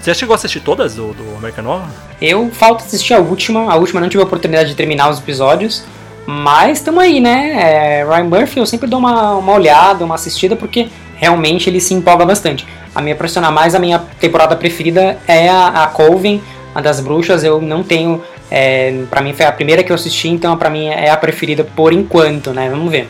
Você 0.00 0.14
chegou 0.14 0.34
a 0.34 0.36
assistir 0.36 0.60
todas 0.60 0.94
do, 0.94 1.12
do 1.12 1.36
American 1.36 1.66
Horror? 1.66 1.88
Eu 2.20 2.48
falta 2.52 2.84
assistir 2.84 3.14
a 3.14 3.18
última. 3.18 3.72
A 3.72 3.74
última 3.74 4.00
não 4.00 4.08
tive 4.08 4.22
a 4.22 4.26
oportunidade 4.26 4.68
de 4.68 4.76
terminar 4.76 5.10
os 5.10 5.18
episódios. 5.18 5.84
Mas 6.26 6.78
estamos 6.78 7.02
aí, 7.02 7.18
né? 7.18 8.00
É, 8.00 8.04
Ryan 8.04 8.24
Murphy 8.24 8.60
eu 8.60 8.66
sempre 8.66 8.88
dou 8.88 9.00
uma, 9.00 9.34
uma 9.34 9.52
olhada, 9.52 10.04
uma 10.04 10.14
assistida, 10.14 10.54
porque 10.54 10.88
realmente 11.22 11.70
ele 11.70 11.80
se 11.80 11.94
empolga 11.94 12.26
bastante. 12.26 12.66
A 12.92 13.00
minha 13.00 13.14
profissional 13.14 13.52
mais, 13.52 13.76
a 13.76 13.78
minha 13.78 14.00
temporada 14.18 14.56
preferida 14.56 15.16
é 15.28 15.48
a, 15.48 15.84
a 15.84 15.86
Coven, 15.86 16.42
a 16.74 16.80
das 16.80 16.98
bruxas. 16.98 17.44
Eu 17.44 17.62
não 17.62 17.84
tenho. 17.84 18.20
É, 18.50 19.04
para 19.08 19.22
mim 19.22 19.32
foi 19.32 19.46
a 19.46 19.52
primeira 19.52 19.84
que 19.84 19.92
eu 19.92 19.94
assisti, 19.94 20.28
então 20.28 20.56
para 20.58 20.68
mim 20.68 20.88
é 20.88 21.08
a 21.08 21.16
preferida 21.16 21.64
por 21.64 21.92
enquanto, 21.92 22.52
né? 22.52 22.68
Vamos 22.68 22.90
ver. 22.90 23.08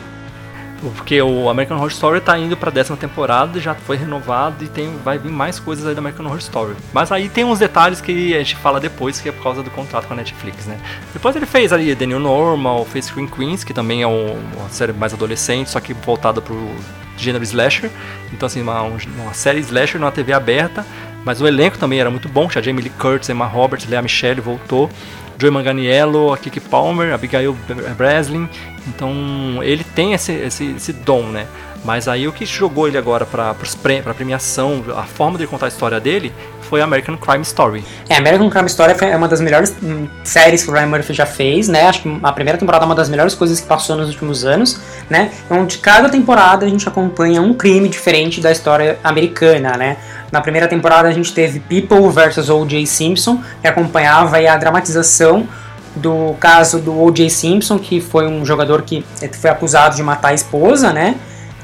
Porque 0.91 1.21
o 1.21 1.49
American 1.49 1.77
Horror 1.77 1.89
Story 1.89 2.21
tá 2.21 2.37
indo 2.37 2.57
pra 2.57 2.69
décima 2.71 2.97
temporada, 2.97 3.59
já 3.59 3.73
foi 3.73 3.97
renovado 3.97 4.63
e 4.63 4.67
tem, 4.67 4.95
vai 5.03 5.17
vir 5.17 5.31
mais 5.31 5.59
coisas 5.59 5.85
aí 5.85 5.93
do 5.93 5.99
American 5.99 6.25
Horror 6.25 6.39
Story. 6.39 6.75
Mas 6.91 7.11
aí 7.11 7.29
tem 7.29 7.43
uns 7.43 7.59
detalhes 7.59 8.01
que 8.01 8.33
a 8.33 8.39
gente 8.39 8.55
fala 8.55 8.79
depois, 8.79 9.19
que 9.19 9.29
é 9.29 9.31
por 9.31 9.43
causa 9.43 9.63
do 9.63 9.69
contrato 9.71 10.07
com 10.07 10.13
a 10.13 10.17
Netflix, 10.17 10.65
né? 10.65 10.79
Depois 11.13 11.35
ele 11.35 11.45
fez 11.45 11.71
ali 11.71 11.95
The 11.95 12.05
New 12.05 12.19
Normal, 12.19 12.85
fez 12.85 13.05
Screen 13.05 13.27
Queens, 13.27 13.63
que 13.63 13.73
também 13.73 14.01
é 14.01 14.07
um, 14.07 14.37
uma 14.57 14.69
série 14.69 14.93
mais 14.93 15.13
adolescente, 15.13 15.69
só 15.69 15.79
que 15.79 15.93
voltada 15.93 16.41
pro 16.41 16.69
gênero 17.17 17.43
slasher. 17.43 17.89
Então, 18.31 18.47
assim, 18.47 18.61
uma, 18.61 18.81
uma 18.81 19.33
série 19.33 19.59
slasher 19.59 19.99
numa 19.99 20.11
TV 20.11 20.33
aberta. 20.33 20.85
Mas 21.25 21.39
o 21.39 21.47
elenco 21.47 21.77
também 21.77 21.99
era 21.99 22.11
muito 22.11 22.27
bom. 22.27 22.47
Tinha 22.49 22.61
Jamie 22.61 22.83
Lee 22.83 22.91
Curtis, 22.99 23.29
Emma 23.29 23.45
Roberts, 23.45 23.87
Lea 23.87 24.01
Michelle 24.01 24.41
voltou. 24.41 24.89
Joey 25.37 25.51
Manganiello, 25.51 26.31
a 26.31 26.37
Kiki 26.37 26.59
Palmer, 26.59 27.13
Abigail 27.13 27.55
Breslin. 27.97 28.47
Então, 28.87 29.61
ele 29.61 29.83
tem 29.83 30.13
esse, 30.13 30.31
esse, 30.31 30.73
esse 30.75 30.93
dom, 30.93 31.23
né? 31.23 31.47
Mas 31.83 32.07
aí 32.07 32.27
o 32.27 32.31
que 32.31 32.45
jogou 32.45 32.87
ele 32.87 32.97
agora 32.97 33.25
para 33.25 33.51
a 33.51 34.13
premiação, 34.13 34.83
a 34.95 35.03
forma 35.03 35.37
de 35.37 35.45
contar 35.45 35.65
a 35.65 35.69
história 35.69 35.99
dele, 35.99 36.31
foi 36.61 36.81
American 36.81 37.17
Crime 37.17 37.41
Story. 37.41 37.83
É, 38.09 38.15
American 38.15 38.49
Crime 38.49 38.67
Story 38.67 38.95
é 39.01 39.15
uma 39.15 39.27
das 39.27 39.41
melhores 39.41 39.75
hum, 39.83 40.07
séries 40.23 40.63
que 40.63 40.71
o 40.71 40.73
Ryan 40.73 40.87
Murphy 40.87 41.13
já 41.13 41.25
fez, 41.25 41.67
né? 41.67 41.87
Acho 41.87 42.01
que 42.01 42.19
a 42.23 42.31
primeira 42.31 42.57
temporada 42.57 42.85
é 42.85 42.87
uma 42.87 42.95
das 42.95 43.09
melhores 43.09 43.35
coisas 43.35 43.59
que 43.59 43.67
passou 43.67 43.97
nos 43.97 44.07
últimos 44.07 44.45
anos, 44.45 44.79
né? 45.09 45.31
Onde 45.49 45.77
cada 45.77 46.09
temporada 46.09 46.65
a 46.65 46.69
gente 46.69 46.87
acompanha 46.87 47.41
um 47.41 47.53
crime 47.53 47.89
diferente 47.89 48.39
da 48.39 48.51
história 48.51 48.97
americana, 49.03 49.77
né? 49.77 49.97
Na 50.31 50.41
primeira 50.41 50.67
temporada 50.67 51.07
a 51.07 51.11
gente 51.11 51.33
teve 51.33 51.59
People 51.59 52.09
vs 52.09 52.49
O.J. 52.49 52.85
Simpson, 52.87 53.43
que 53.61 53.67
acompanhava 53.67 54.37
a 54.37 54.57
dramatização 54.57 55.47
do 55.95 56.33
caso 56.39 56.79
do 56.79 56.99
O.J. 57.01 57.29
Simpson, 57.29 57.77
que 57.77 58.01
foi 58.01 58.27
um 58.27 58.45
jogador 58.45 58.81
que 58.81 59.03
foi 59.33 59.49
acusado 59.49 59.95
de 59.95 60.03
matar 60.03 60.29
a 60.29 60.33
esposa, 60.33 60.91
né? 60.91 61.15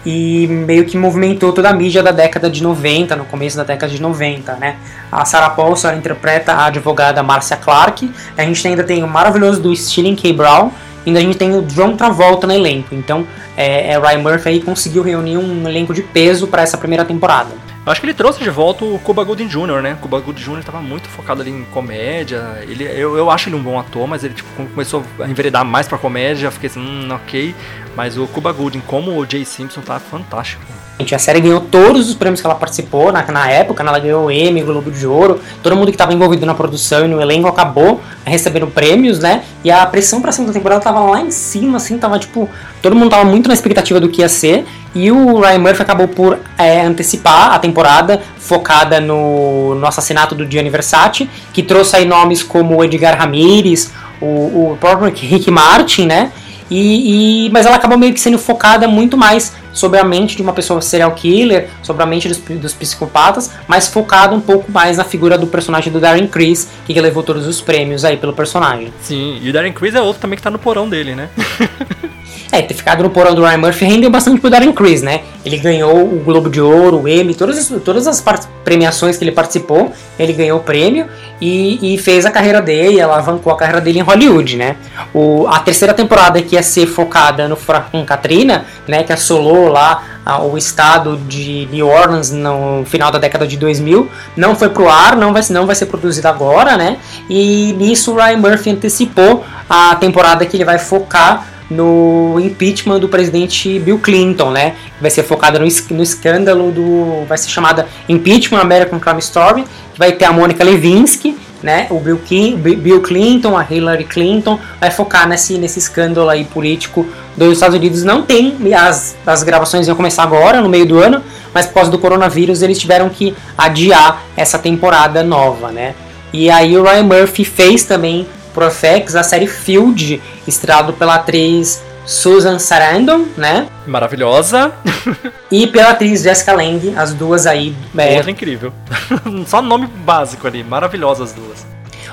e 0.06 0.48
meio 0.48 0.86
que 0.86 0.98
movimentou 0.98 1.52
toda 1.52 1.70
a 1.70 1.74
mídia 1.74 2.02
da 2.02 2.12
década 2.12 2.50
de 2.50 2.64
90, 2.64 3.16
no 3.16 3.26
começo 3.26 3.58
da 3.58 3.64
década 3.64 3.92
de 3.92 4.02
90, 4.02 4.56
né? 4.56 4.78
A 5.12 5.26
Sarah 5.26 5.50
Paulson 5.50 5.94
interpreta 5.94 6.54
a 6.54 6.66
advogada 6.66 7.22
Marcia 7.22 7.58
Clark, 7.58 8.10
a 8.38 8.44
gente 8.44 8.66
ainda 8.68 8.84
tem 8.84 9.04
o 9.04 9.08
maravilhoso 9.08 9.62
do 9.62 9.74
Sterling 9.74 10.16
K. 10.16 10.32
Brown, 10.32 10.72
ainda 11.06 11.20
a 11.20 11.22
gente 11.22 11.38
tem 11.38 11.54
o 11.54 11.62
John 11.64 11.96
Travolta 11.98 12.48
no 12.48 12.54
elenco, 12.54 12.96
então 12.96 13.28
é, 13.58 13.92
é 13.92 14.00
Ryan 14.00 14.20
Murphy 14.20 14.50
aí 14.50 14.62
conseguiu 14.62 15.04
reunir 15.04 15.38
um 15.38 15.68
elenco 15.68 15.94
de 15.94 16.02
peso 16.02 16.48
para 16.48 16.62
essa 16.62 16.78
primeira 16.78 17.04
temporada. 17.04 17.69
Eu 17.86 17.92
acho 17.92 18.02
que 18.02 18.06
ele 18.06 18.14
trouxe 18.14 18.44
de 18.44 18.50
volta 18.50 18.84
o 18.86 19.00
Cuba 19.00 19.24
Gooding 19.24 19.48
Jr., 19.48 19.82
né? 19.82 19.94
O 19.94 19.98
Cuba 19.98 20.20
Gooding 20.20 20.42
Jr. 20.42 20.60
estava 20.60 20.82
muito 20.82 21.08
focado 21.08 21.42
ali 21.42 21.50
em 21.50 21.64
comédia. 21.66 22.64
Ele, 22.68 22.84
eu, 22.84 23.18
eu 23.18 23.32
acho 23.32 23.50
ele 23.50 23.56
um 23.56 23.64
bom 23.64 23.80
ator, 23.80 24.08
mas 24.08 24.24
ele 24.24 24.34
tipo, 24.34 24.50
começou 24.68 25.04
a 25.20 25.28
enveredar 25.28 25.66
mais 25.66 25.88
pra 25.88 25.98
comédia. 25.98 26.52
Fiquei 26.52 26.70
assim, 26.70 26.80
hum, 26.80 27.08
ok. 27.12 27.56
Mas 27.96 28.18
o 28.18 28.28
Cuba 28.28 28.52
Gooding, 28.52 28.82
como 28.82 29.18
o 29.18 29.26
Jay 29.26 29.46
Simpson, 29.46 29.82
tá 29.82 30.00
fantástico. 30.00 30.62
A 31.00 31.18
série 31.18 31.39
ganhou 31.39 31.62
todos 31.62 32.10
os 32.10 32.14
prêmios 32.14 32.41
que 32.41 32.45
ela 32.45 32.56
participou 32.56 33.12
na, 33.12 33.24
na 33.32 33.50
época, 33.50 33.84
né? 33.84 33.89
ela 33.89 34.00
ganhou 34.00 34.26
o 34.26 34.32
Emmy, 34.32 34.62
Globo 34.62 34.91
de 34.91 35.08
Ouro, 35.08 35.39
todo 35.64 35.74
mundo 35.76 35.86
que 35.86 35.95
estava 35.95 36.14
envolvido 36.14 36.45
na 36.45 36.54
produção 36.54 37.06
e 37.06 37.08
no 37.08 37.22
elenco 37.22 37.47
acabou 37.47 38.02
recebendo 38.26 38.68
prêmios, 38.68 39.18
né? 39.18 39.43
E 39.64 39.72
a 39.72 39.86
pressão 39.86 40.22
pra 40.22 40.32
segunda 40.34 40.54
temporada 40.54 40.82
tava 40.82 41.00
lá 41.00 41.22
em 41.22 41.32
cima, 41.32 41.78
assim, 41.78 41.97
tava 41.97 42.20
tipo. 42.20 42.50
Todo 42.82 42.95
mundo 42.95 43.10
tava 43.10 43.24
muito 43.24 43.47
na 43.47 43.54
expectativa 43.54 44.00
do 44.00 44.10
que 44.10 44.22
ia 44.22 44.30
ser. 44.30 44.66
E 44.93 45.12
o 45.12 45.39
Ryan 45.39 45.60
Murphy 45.60 45.82
acabou 45.82 46.08
por 46.08 46.38
é, 46.58 46.82
antecipar 46.82 47.54
a 47.54 47.60
temporada, 47.60 48.22
focada 48.38 49.00
no, 49.00 49.76
no 49.76 49.88
assassinato 49.88 50.36
do 50.36 50.50
Gianni 50.50 50.70
Versace, 50.70 51.30
que 51.54 51.64
trouxe 51.64 51.95
aí 51.95 52.06
nomes 52.06 52.43
como 52.43 52.76
o 52.76 52.84
Edgar 52.84 53.18
Ramirez, 53.18 53.91
o, 54.22 54.72
o 54.72 54.78
próprio 54.80 55.14
Rick 55.14 55.50
Martin, 55.50 56.06
né? 56.08 56.32
E, 56.70 57.48
e, 57.48 57.50
mas 57.50 57.66
ela 57.66 57.76
acabou 57.76 57.98
meio 57.98 58.14
que 58.14 58.20
sendo 58.20 58.38
focada 58.38 58.88
muito 58.88 59.18
mais 59.18 59.54
sobre 59.74 60.00
a 60.00 60.04
mente 60.04 60.36
de 60.36 60.42
uma 60.42 60.54
pessoa 60.54 60.82
serial 60.82 61.12
killer, 61.14 61.70
sobre 61.82 62.04
a 62.04 62.06
mente 62.06 62.28
dos, 62.28 62.38
dos 62.38 62.74
psicopatas, 62.74 63.52
mas 63.68 63.88
focada 63.88 64.36
um 64.36 64.42
pouco 64.42 64.72
mais 64.72 64.98
na 64.98 65.04
figura 65.04 65.38
do 65.38 65.48
personagem 65.48 65.92
do 65.92 66.00
Darren 66.00 66.28
Criss, 66.28 66.68
que 66.86 67.00
levou 67.00 67.24
todos 67.24 67.48
os 67.48 67.62
prêmios 67.62 68.04
aí 68.04 68.18
pelo 68.18 68.34
personagem. 68.34 68.94
Sim, 69.02 69.40
e 69.42 69.50
o 69.50 69.54
Darren 69.54 69.74
Criss 69.74 69.96
é 69.96 70.02
outro 70.02 70.22
também 70.22 70.38
que 70.38 70.44
tá 70.44 70.52
no 70.52 70.60
porão 70.60 70.90
dele, 70.90 71.16
né? 71.16 71.30
É, 72.52 72.64
ter 72.64 72.74
ficado 72.74 73.04
no 73.04 73.12
porão 73.12 73.36
do 73.36 73.43
Ryan 73.43 73.58
Murphy 73.58 73.86
rendeu 73.86 74.10
bastante 74.10 74.41
pro 74.41 74.50
Darren 74.50 74.72
Criss, 74.72 75.06
né? 75.06 75.22
Ele 75.45 75.58
ganhou 75.58 76.02
o 76.02 76.20
Globo 76.26 76.50
de 76.50 76.60
Ouro, 76.60 77.04
o 77.04 77.08
Emmy, 77.08 77.36
todas 77.36 77.60
as, 77.60 77.84
todas 77.84 78.08
as 78.08 78.24
premiações 78.64 79.18
que 79.18 79.24
ele 79.24 79.32
participou, 79.32 79.93
ele 80.18 80.34
ganhou 80.34 80.58
o 80.58 80.64
prêmio 80.64 81.06
e, 81.39 81.93
e, 81.93 81.97
fez 82.00 82.26
a 82.26 82.32
carreira 82.32 82.60
dele, 82.60 83.00
alavancou 83.00 83.54
a 83.54 83.56
carreira 83.56 83.80
dele 83.80 84.00
em 84.00 84.02
Hollywood, 84.02 84.58
né? 84.58 84.78
O, 85.14 85.45
a 85.47 85.60
terceira 85.60 85.93
temporada 85.93 86.41
que 86.41 86.56
ia 86.56 86.64
ser 86.64 86.88
focada 86.88 87.47
no 87.47 87.56
Furacão 87.56 88.04
Katrina, 88.04 88.66
né, 88.88 89.04
que 89.04 89.14
assolou 89.14 89.68
lá 89.68 90.04
a, 90.26 90.41
o 90.41 90.58
estado 90.58 91.18
de 91.28 91.68
New 91.72 91.88
Orleans 91.88 92.32
no 92.32 92.84
final 92.86 93.12
da 93.12 93.20
década 93.20 93.45
de 93.45 93.58
2000, 93.58 94.10
não 94.36 94.56
foi 94.56 94.70
pro 94.70 94.89
ar, 94.89 95.16
não 95.16 95.32
vai, 95.34 95.43
não 95.52 95.68
vai 95.68 95.76
ser 95.76 95.86
produzida 95.86 96.30
agora, 96.30 96.76
né? 96.76 96.97
E 97.30 97.74
nisso 97.78 98.12
o 98.12 98.16
Ryan 98.16 98.38
Murphy 98.38 98.72
antecipou 98.72 99.45
a 99.70 99.95
temporada 99.95 100.43
que 100.47 100.58
ele 100.58 100.66
vai 100.66 100.80
focar 100.80 101.59
no 101.70 102.40
impeachment 102.40 103.00
do 103.00 103.08
presidente 103.08 103.80
Bill 103.80 104.00
Clinton, 104.00 104.52
né? 104.52 104.76
Vai 105.00 105.12
ser 105.12 105.24
focada 105.24 105.60
no, 105.60 105.66
no 105.66 106.04
escândalo 106.04 106.72
do. 106.72 107.26
Vai 107.28 107.38
ser 107.38 107.50
chamada 107.50 107.88
Impeachment 108.08 108.60
American 108.60 109.00
Crime 109.00 109.20
Story, 109.20 109.64
que 109.94 110.00
vai 110.00 110.12
ter 110.14 110.26
a 110.26 110.34
Mônica 110.34 110.64
Levinsky, 110.64 111.38
né? 111.62 111.88
O 111.90 112.00
Bill, 112.00 112.20
Bill 112.58 113.02
Clinton, 113.02 113.56
a 113.56 113.66
Hillary 113.70 114.06
Clinton, 114.06 114.60
vai 114.80 114.90
focar 114.90 115.28
nesse, 115.28 115.58
nesse 115.58 115.78
escândalo 115.78 116.30
aí 116.30 116.44
político 116.46 117.06
dos 117.38 117.54
Estados 117.54 117.76
Unidos. 117.76 118.04
Não 118.04 118.24
tem, 118.24 118.58
as, 118.76 119.16
as 119.26 119.44
gravações 119.44 119.88
iam 119.88 119.96
começar 119.96 120.24
agora, 120.24 120.62
no 120.62 120.70
meio 120.70 120.86
do 120.86 120.98
ano, 121.00 121.22
mas 121.54 121.68
por 121.68 121.76
causa 121.76 121.92
do 121.92 122.00
coronavírus 122.00 122.62
eles 122.62 122.80
tiveram 122.80 123.10
que 123.10 123.36
adiar 123.58 124.24
essa 124.36 124.58
temporada 124.58 125.22
nova, 125.22 125.72
né? 125.72 125.94
E 126.32 126.50
aí 126.50 126.78
o 126.78 126.84
Ryan 126.84 127.04
Murphy 127.04 127.44
fez 127.44 127.84
também 127.84 128.28
pro 128.60 128.70
FX 128.70 129.16
a 129.16 129.24
série 129.24 129.47
Field, 129.47 130.22
estrelado 130.45 130.91
pela 130.91 131.16
atriz 131.16 131.82
Susan 132.05 132.60
Sarandon, 132.60 133.26
né? 133.38 133.68
Maravilhosa. 133.88 134.74
e 135.49 135.66
pela 135.66 135.91
atriz 135.91 136.22
Jessica 136.22 136.51
Lange, 136.51 136.93
as 136.97 137.14
duas 137.14 137.47
aí. 137.47 137.74
É... 137.97 138.16
Outra 138.16 138.32
incrível. 138.32 138.74
Só 139.47 139.62
nome 139.62 139.88
básico 139.88 140.45
ali, 140.45 140.62
maravilhosas 140.62 141.30
as 141.30 141.36
duas. 141.36 141.66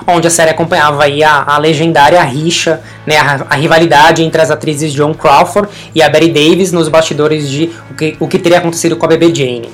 Onde 0.07 0.29
a 0.29 0.31
série 0.31 0.51
acompanhava 0.51 1.03
aí 1.03 1.25
a, 1.25 1.43
a 1.43 1.59
legendária 1.59 2.23
rixa, 2.23 2.81
né, 3.05 3.17
a, 3.17 3.47
a, 3.51 3.57
rivalidade 3.57 4.23
entre 4.23 4.41
as 4.41 4.51
atrizes 4.51 4.93
John 4.93 5.15
Crawford 5.15 5.69
e 5.95 6.03
a 6.03 6.09
Betty 6.09 6.29
Davis 6.29 6.71
nos 6.71 6.89
bastidores 6.89 7.51
de 7.51 7.73
o 7.91 7.95
que, 7.95 8.17
o 8.21 8.29
que 8.29 8.39
teria 8.39 8.59
acontecido 8.59 8.95
com 8.97 9.07
a 9.07 9.09
bebê 9.09 9.35
Jane. 9.35 9.69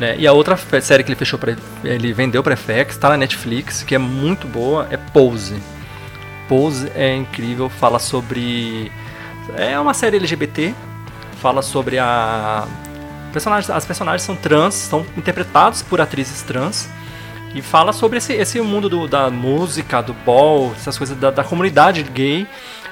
Né? 0.00 0.16
E 0.18 0.26
a 0.26 0.32
outra 0.32 0.56
série 0.80 1.04
que 1.04 1.10
ele 1.10 1.18
fechou 1.18 1.38
ele 1.84 2.12
vendeu 2.14 2.42
para 2.42 2.56
FX, 2.56 2.94
está 2.94 3.10
na 3.10 3.18
Netflix, 3.18 3.82
que 3.82 3.94
é 3.94 3.98
muito 3.98 4.48
boa, 4.48 4.88
é 4.90 4.96
Pose. 4.96 5.60
Pose 6.48 6.90
é 6.96 7.14
incrível, 7.14 7.68
fala 7.68 7.98
sobre 7.98 8.90
é 9.56 9.78
uma 9.78 9.92
série 9.92 10.16
LGBT, 10.16 10.74
fala 11.40 11.60
sobre 11.60 11.98
a 11.98 12.66
personagens, 13.30 13.68
as 13.68 13.84
personagens 13.84 14.22
são 14.22 14.34
trans, 14.34 14.74
são 14.74 15.04
interpretados 15.16 15.82
por 15.82 16.00
atrizes 16.00 16.42
trans 16.42 16.88
e 17.54 17.60
fala 17.60 17.92
sobre 17.92 18.18
esse, 18.18 18.32
esse 18.32 18.60
mundo 18.60 18.88
do, 18.88 19.06
da 19.06 19.28
música, 19.28 20.00
do 20.00 20.14
ball, 20.14 20.72
essas 20.76 20.96
coisas 20.96 21.16
da, 21.18 21.30
da 21.30 21.44
comunidade 21.44 22.02
gay 22.04 22.46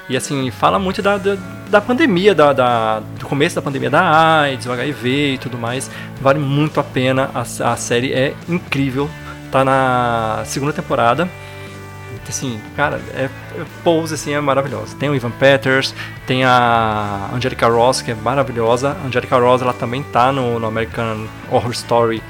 e 0.09 0.17
assim, 0.17 0.49
fala 0.49 0.79
muito 0.79 1.03
da, 1.03 1.17
da, 1.17 1.37
da 1.69 1.79
pandemia, 1.79 2.33
da, 2.33 2.51
da, 2.51 2.99
do 2.99 3.25
começo 3.27 3.55
da 3.55 3.61
pandemia 3.61 3.91
da 3.91 4.41
AIDS, 4.41 4.65
o 4.65 4.71
HIV 4.71 5.33
e 5.33 5.37
tudo 5.37 5.57
mais. 5.57 5.89
Vale 6.19 6.39
muito 6.39 6.79
a 6.79 6.83
pena. 6.83 7.29
A, 7.33 7.41
a 7.41 7.75
série 7.75 8.11
é 8.11 8.33
incrível. 8.47 9.07
Tá 9.51 9.63
na 9.63 10.41
segunda 10.45 10.73
temporada. 10.73 11.29
Assim, 12.27 12.61
cara, 12.75 13.01
é, 13.15 13.23
é 13.23 13.65
Pose 13.83 14.13
assim, 14.13 14.33
é 14.33 14.39
maravilhosa. 14.39 14.95
Tem 14.99 15.09
o 15.09 15.15
Ivan 15.15 15.31
Peters, 15.31 15.95
tem 16.27 16.43
a 16.43 17.27
Angelica 17.33 17.67
Ross, 17.67 18.03
que 18.03 18.11
é 18.11 18.15
maravilhosa. 18.15 18.95
A 19.03 19.07
Angelica 19.07 19.35
Ross 19.37 19.63
ela 19.63 19.73
também 19.73 20.03
tá 20.03 20.31
no, 20.31 20.59
no 20.59 20.67
American 20.67 21.27
Horror 21.49 21.71
Story 21.71 22.21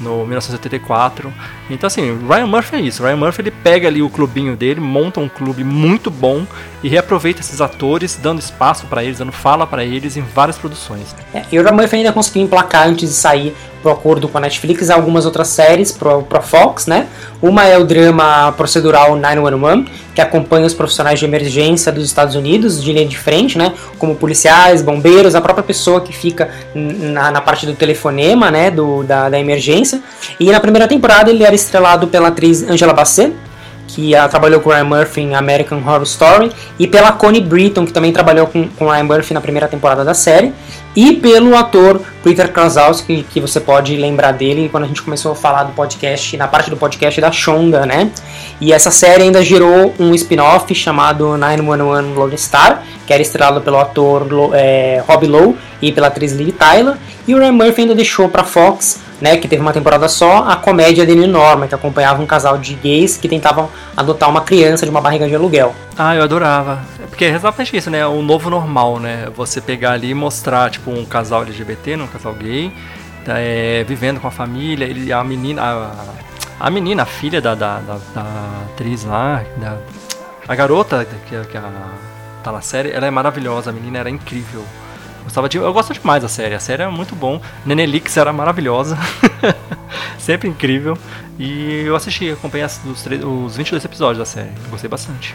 no 0.00 0.24
1984. 0.26 1.32
Então 1.70 1.86
assim, 1.86 2.18
Ryan 2.26 2.46
Murphy 2.46 2.76
é 2.76 2.80
isso. 2.80 3.02
Ryan 3.02 3.16
Murphy 3.16 3.42
ele 3.42 3.50
pega 3.50 3.88
ali 3.88 4.02
o 4.02 4.08
clubinho 4.08 4.56
dele, 4.56 4.80
monta 4.80 5.20
um 5.20 5.28
clube 5.28 5.64
muito 5.64 6.10
bom 6.10 6.46
e 6.82 6.88
reaproveita 6.88 7.40
esses 7.40 7.60
atores, 7.60 8.18
dando 8.22 8.38
espaço 8.38 8.86
para 8.86 9.02
eles, 9.02 9.18
dando 9.18 9.32
fala 9.32 9.66
para 9.66 9.84
eles 9.84 10.16
em 10.16 10.22
várias 10.22 10.56
produções. 10.56 11.14
É, 11.34 11.42
e 11.50 11.58
o 11.58 11.62
Ryan 11.62 11.72
Murphy 11.72 11.96
ainda 11.96 12.12
conseguiu 12.12 12.42
emplacar 12.42 12.86
antes 12.86 13.08
de 13.08 13.14
sair 13.14 13.54
pro 13.82 13.92
acordo 13.92 14.28
com 14.28 14.38
a 14.38 14.40
Netflix 14.40 14.90
algumas 14.90 15.24
outras 15.24 15.48
séries 15.48 15.92
pro, 15.92 16.22
pro 16.22 16.42
Fox, 16.42 16.86
né? 16.86 17.06
Uma 17.40 17.64
é 17.64 17.78
o 17.78 17.84
drama 17.84 18.52
procedural 18.52 19.14
911, 19.16 19.86
que 20.14 20.20
acompanha 20.20 20.66
os 20.66 20.74
profissionais 20.74 21.18
de 21.18 21.24
emergência 21.24 21.92
dos 21.92 22.04
Estados 22.04 22.34
Unidos 22.34 22.82
de 22.82 22.92
linha 22.92 23.06
de 23.06 23.16
frente, 23.16 23.56
né? 23.56 23.72
Como 23.98 24.16
policiais, 24.16 24.82
bombeiros, 24.82 25.34
a 25.34 25.40
própria 25.40 25.62
pessoa 25.62 26.00
que 26.00 26.12
fica 26.12 26.50
na, 26.74 27.30
na 27.30 27.40
parte 27.40 27.66
do 27.66 27.74
telefonema, 27.74 28.50
né? 28.50 28.70
Do, 28.70 29.04
da, 29.04 29.28
da 29.28 29.38
emergência. 29.38 30.00
E 30.40 30.50
na 30.50 30.58
primeira 30.58 30.88
temporada 30.88 31.30
ele 31.30 31.44
era 31.44 31.54
estrelado 31.62 32.08
pela 32.08 32.28
atriz 32.28 32.62
Angela 32.62 32.92
Bassett, 32.92 33.34
que 33.88 34.12
trabalhou 34.30 34.60
com 34.60 34.70
Ryan 34.70 34.84
Murphy 34.84 35.22
em 35.22 35.34
American 35.34 35.78
Horror 35.78 36.02
Story, 36.02 36.52
e 36.78 36.86
pela 36.86 37.10
Connie 37.10 37.40
Britton, 37.40 37.86
que 37.86 37.92
também 37.92 38.12
trabalhou 38.12 38.46
com, 38.46 38.68
com 38.68 38.88
Ryan 38.88 39.04
Murphy 39.04 39.34
na 39.34 39.40
primeira 39.40 39.66
temporada 39.66 40.04
da 40.04 40.14
série, 40.14 40.52
e 40.94 41.14
pelo 41.14 41.56
ator 41.56 42.00
Peter 42.22 42.52
Krasowski, 42.52 43.24
que 43.30 43.40
você 43.40 43.60
pode 43.60 43.96
lembrar 43.96 44.32
dele 44.32 44.68
quando 44.68 44.84
a 44.84 44.86
gente 44.86 45.02
começou 45.02 45.32
a 45.32 45.34
falar 45.34 45.64
do 45.64 45.72
podcast, 45.72 46.36
na 46.36 46.46
parte 46.46 46.70
do 46.70 46.76
podcast 46.76 47.20
da 47.20 47.32
Shonda, 47.32 47.86
né? 47.86 48.10
E 48.60 48.72
essa 48.72 48.90
série 48.90 49.22
ainda 49.22 49.42
gerou 49.42 49.94
um 49.98 50.14
spin-off 50.14 50.72
chamado 50.74 51.36
911 51.36 52.14
Lone 52.14 52.38
Star, 52.38 52.82
que 53.06 53.12
era 53.12 53.22
estrelado 53.22 53.60
pelo 53.60 53.78
ator 53.78 54.26
é, 54.52 55.02
Rob 55.08 55.26
Lowe 55.26 55.56
e 55.80 55.92
pela 55.92 56.08
atriz 56.08 56.32
Liv 56.32 56.52
Tyler, 56.52 56.96
e 57.26 57.34
o 57.34 57.38
Ryan 57.38 57.52
Murphy 57.52 57.82
ainda 57.82 57.94
deixou 57.94 58.28
para 58.28 58.44
Fox 58.44 59.07
né, 59.20 59.36
que 59.36 59.48
teve 59.48 59.60
uma 59.60 59.72
temporada 59.72 60.08
só, 60.08 60.44
a 60.44 60.56
comédia 60.56 61.04
dele 61.04 61.26
Norma, 61.26 61.66
que 61.66 61.74
acompanhava 61.74 62.22
um 62.22 62.26
casal 62.26 62.58
de 62.58 62.74
gays 62.74 63.16
que 63.16 63.28
tentavam 63.28 63.68
adotar 63.96 64.28
uma 64.28 64.40
criança 64.40 64.84
de 64.84 64.90
uma 64.90 65.00
barriga 65.00 65.28
de 65.28 65.34
aluguel. 65.34 65.74
Ah, 65.96 66.14
eu 66.14 66.22
adorava. 66.22 66.80
É 67.02 67.06
porque 67.06 67.24
é 67.24 67.30
exatamente 67.30 67.76
isso, 67.76 67.90
né? 67.90 68.06
O 68.06 68.22
novo 68.22 68.48
normal, 68.48 68.98
né? 68.98 69.28
Você 69.34 69.60
pegar 69.60 69.92
ali 69.92 70.10
e 70.10 70.14
mostrar, 70.14 70.70
tipo, 70.70 70.90
um 70.90 71.04
casal 71.04 71.42
LGBT, 71.42 71.96
um 71.96 72.06
casal 72.06 72.34
gay, 72.34 72.72
tá, 73.24 73.38
é, 73.38 73.84
vivendo 73.84 74.20
com 74.20 74.28
a 74.28 74.30
família, 74.30 74.84
ele, 74.84 75.12
a 75.12 75.22
menina. 75.24 75.62
A, 75.62 76.18
a 76.60 76.70
menina, 76.70 77.04
a 77.04 77.06
filha 77.06 77.40
da, 77.40 77.54
da, 77.54 77.78
da, 77.78 77.98
da 78.14 78.24
atriz 78.72 79.04
lá, 79.04 79.44
da, 79.58 79.76
a 80.48 80.54
garota 80.56 81.06
que, 81.28 81.38
que 81.46 81.56
a, 81.56 81.62
tá 82.42 82.50
na 82.50 82.60
série, 82.60 82.90
ela 82.90 83.06
é 83.06 83.10
maravilhosa, 83.10 83.70
a 83.70 83.72
menina 83.72 83.98
era 83.98 84.10
incrível. 84.10 84.64
Gostava 85.28 85.46
de, 85.46 85.58
eu 85.58 85.72
gosto 85.74 85.92
demais 85.92 86.22
da 86.22 86.28
série. 86.28 86.54
A 86.54 86.58
série 86.58 86.82
é 86.82 86.88
muito 86.88 87.14
bom. 87.14 87.38
Nenelix 87.66 88.16
era 88.16 88.32
maravilhosa. 88.32 88.96
Sempre 90.18 90.48
incrível. 90.48 90.96
E 91.38 91.82
eu 91.84 91.94
assisti, 91.94 92.30
acompanhei 92.30 92.64
os, 92.64 92.80
os 93.44 93.54
22 93.54 93.84
episódios 93.84 94.18
da 94.18 94.24
série. 94.24 94.50
Gostei 94.70 94.88
bastante. 94.88 95.34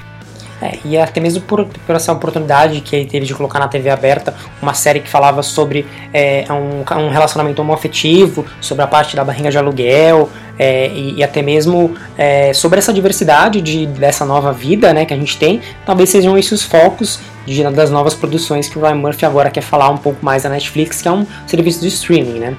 É, 0.64 0.80
e 0.86 0.98
até 0.98 1.20
mesmo 1.20 1.42
por, 1.42 1.66
por, 1.66 1.94
essa 1.94 2.14
oportunidade 2.14 2.80
que 2.80 2.96
ele 2.96 3.06
teve 3.06 3.26
de 3.26 3.36
colocar 3.36 3.60
na 3.60 3.68
TV 3.68 3.90
aberta 3.90 4.34
uma 4.62 4.74
série 4.74 5.02
que 5.02 5.10
falava 5.10 5.44
sobre 5.44 5.86
é, 6.14 6.46
um, 6.50 6.86
um, 7.02 7.10
relacionamento 7.10 7.62
homoafetivo, 7.62 8.46
sobre 8.62 8.82
a 8.82 8.88
parte 8.88 9.14
da 9.14 9.26
barriga 9.26 9.52
de 9.52 9.58
aluguel 9.58 10.30
é, 10.58 10.88
e, 10.88 11.16
e, 11.16 11.24
até 11.24 11.42
mesmo 11.42 11.98
é, 12.18 12.54
sobre 12.54 12.80
essa 12.80 12.94
diversidade 12.94 13.60
de, 13.60 13.86
dessa 13.88 14.24
nova 14.24 14.54
vida 14.54 14.94
né, 14.94 15.04
que 15.04 15.14
a 15.14 15.18
gente 15.18 15.38
tem, 15.38 15.60
talvez 15.86 16.10
sejam 16.10 16.38
esses 16.38 16.54
os 16.54 16.64
focos 16.64 17.20
de, 17.46 17.62
das 17.72 17.92
novas 17.92 18.14
produções 18.14 18.70
que 18.70 18.80
o 18.80 18.82
Ryan 18.82 18.96
Murphy 18.96 19.26
agora 19.26 19.52
quer 19.52 19.62
falar 19.62 19.90
um 19.90 19.98
pouco 19.98 20.24
mais 20.24 20.44
da 20.44 20.50
Netflix, 20.50 21.02
que 21.02 21.10
é 21.10 21.12
um 21.12 21.28
serviço 21.46 21.82
de 21.82 21.90
streaming, 21.90 22.40
né? 22.40 22.56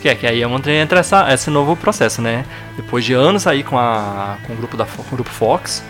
Que 0.00 0.08
é 0.08 0.14
que 0.14 0.26
aí 0.26 0.42
é 0.42 0.80
entra 0.80 1.00
essa, 1.00 1.30
esse 1.34 1.50
novo 1.50 1.76
processo, 1.76 2.22
né? 2.22 2.46
Depois 2.76 3.04
de 3.04 3.12
anos 3.12 3.46
aí 3.46 3.62
com, 3.62 3.76
a, 3.76 4.38
com 4.46 4.54
o 4.54 4.56
grupo 4.56 4.74
da 4.74 4.86
com 4.86 5.02
o 5.02 5.16
grupo 5.16 5.28
Fox, 5.28 5.82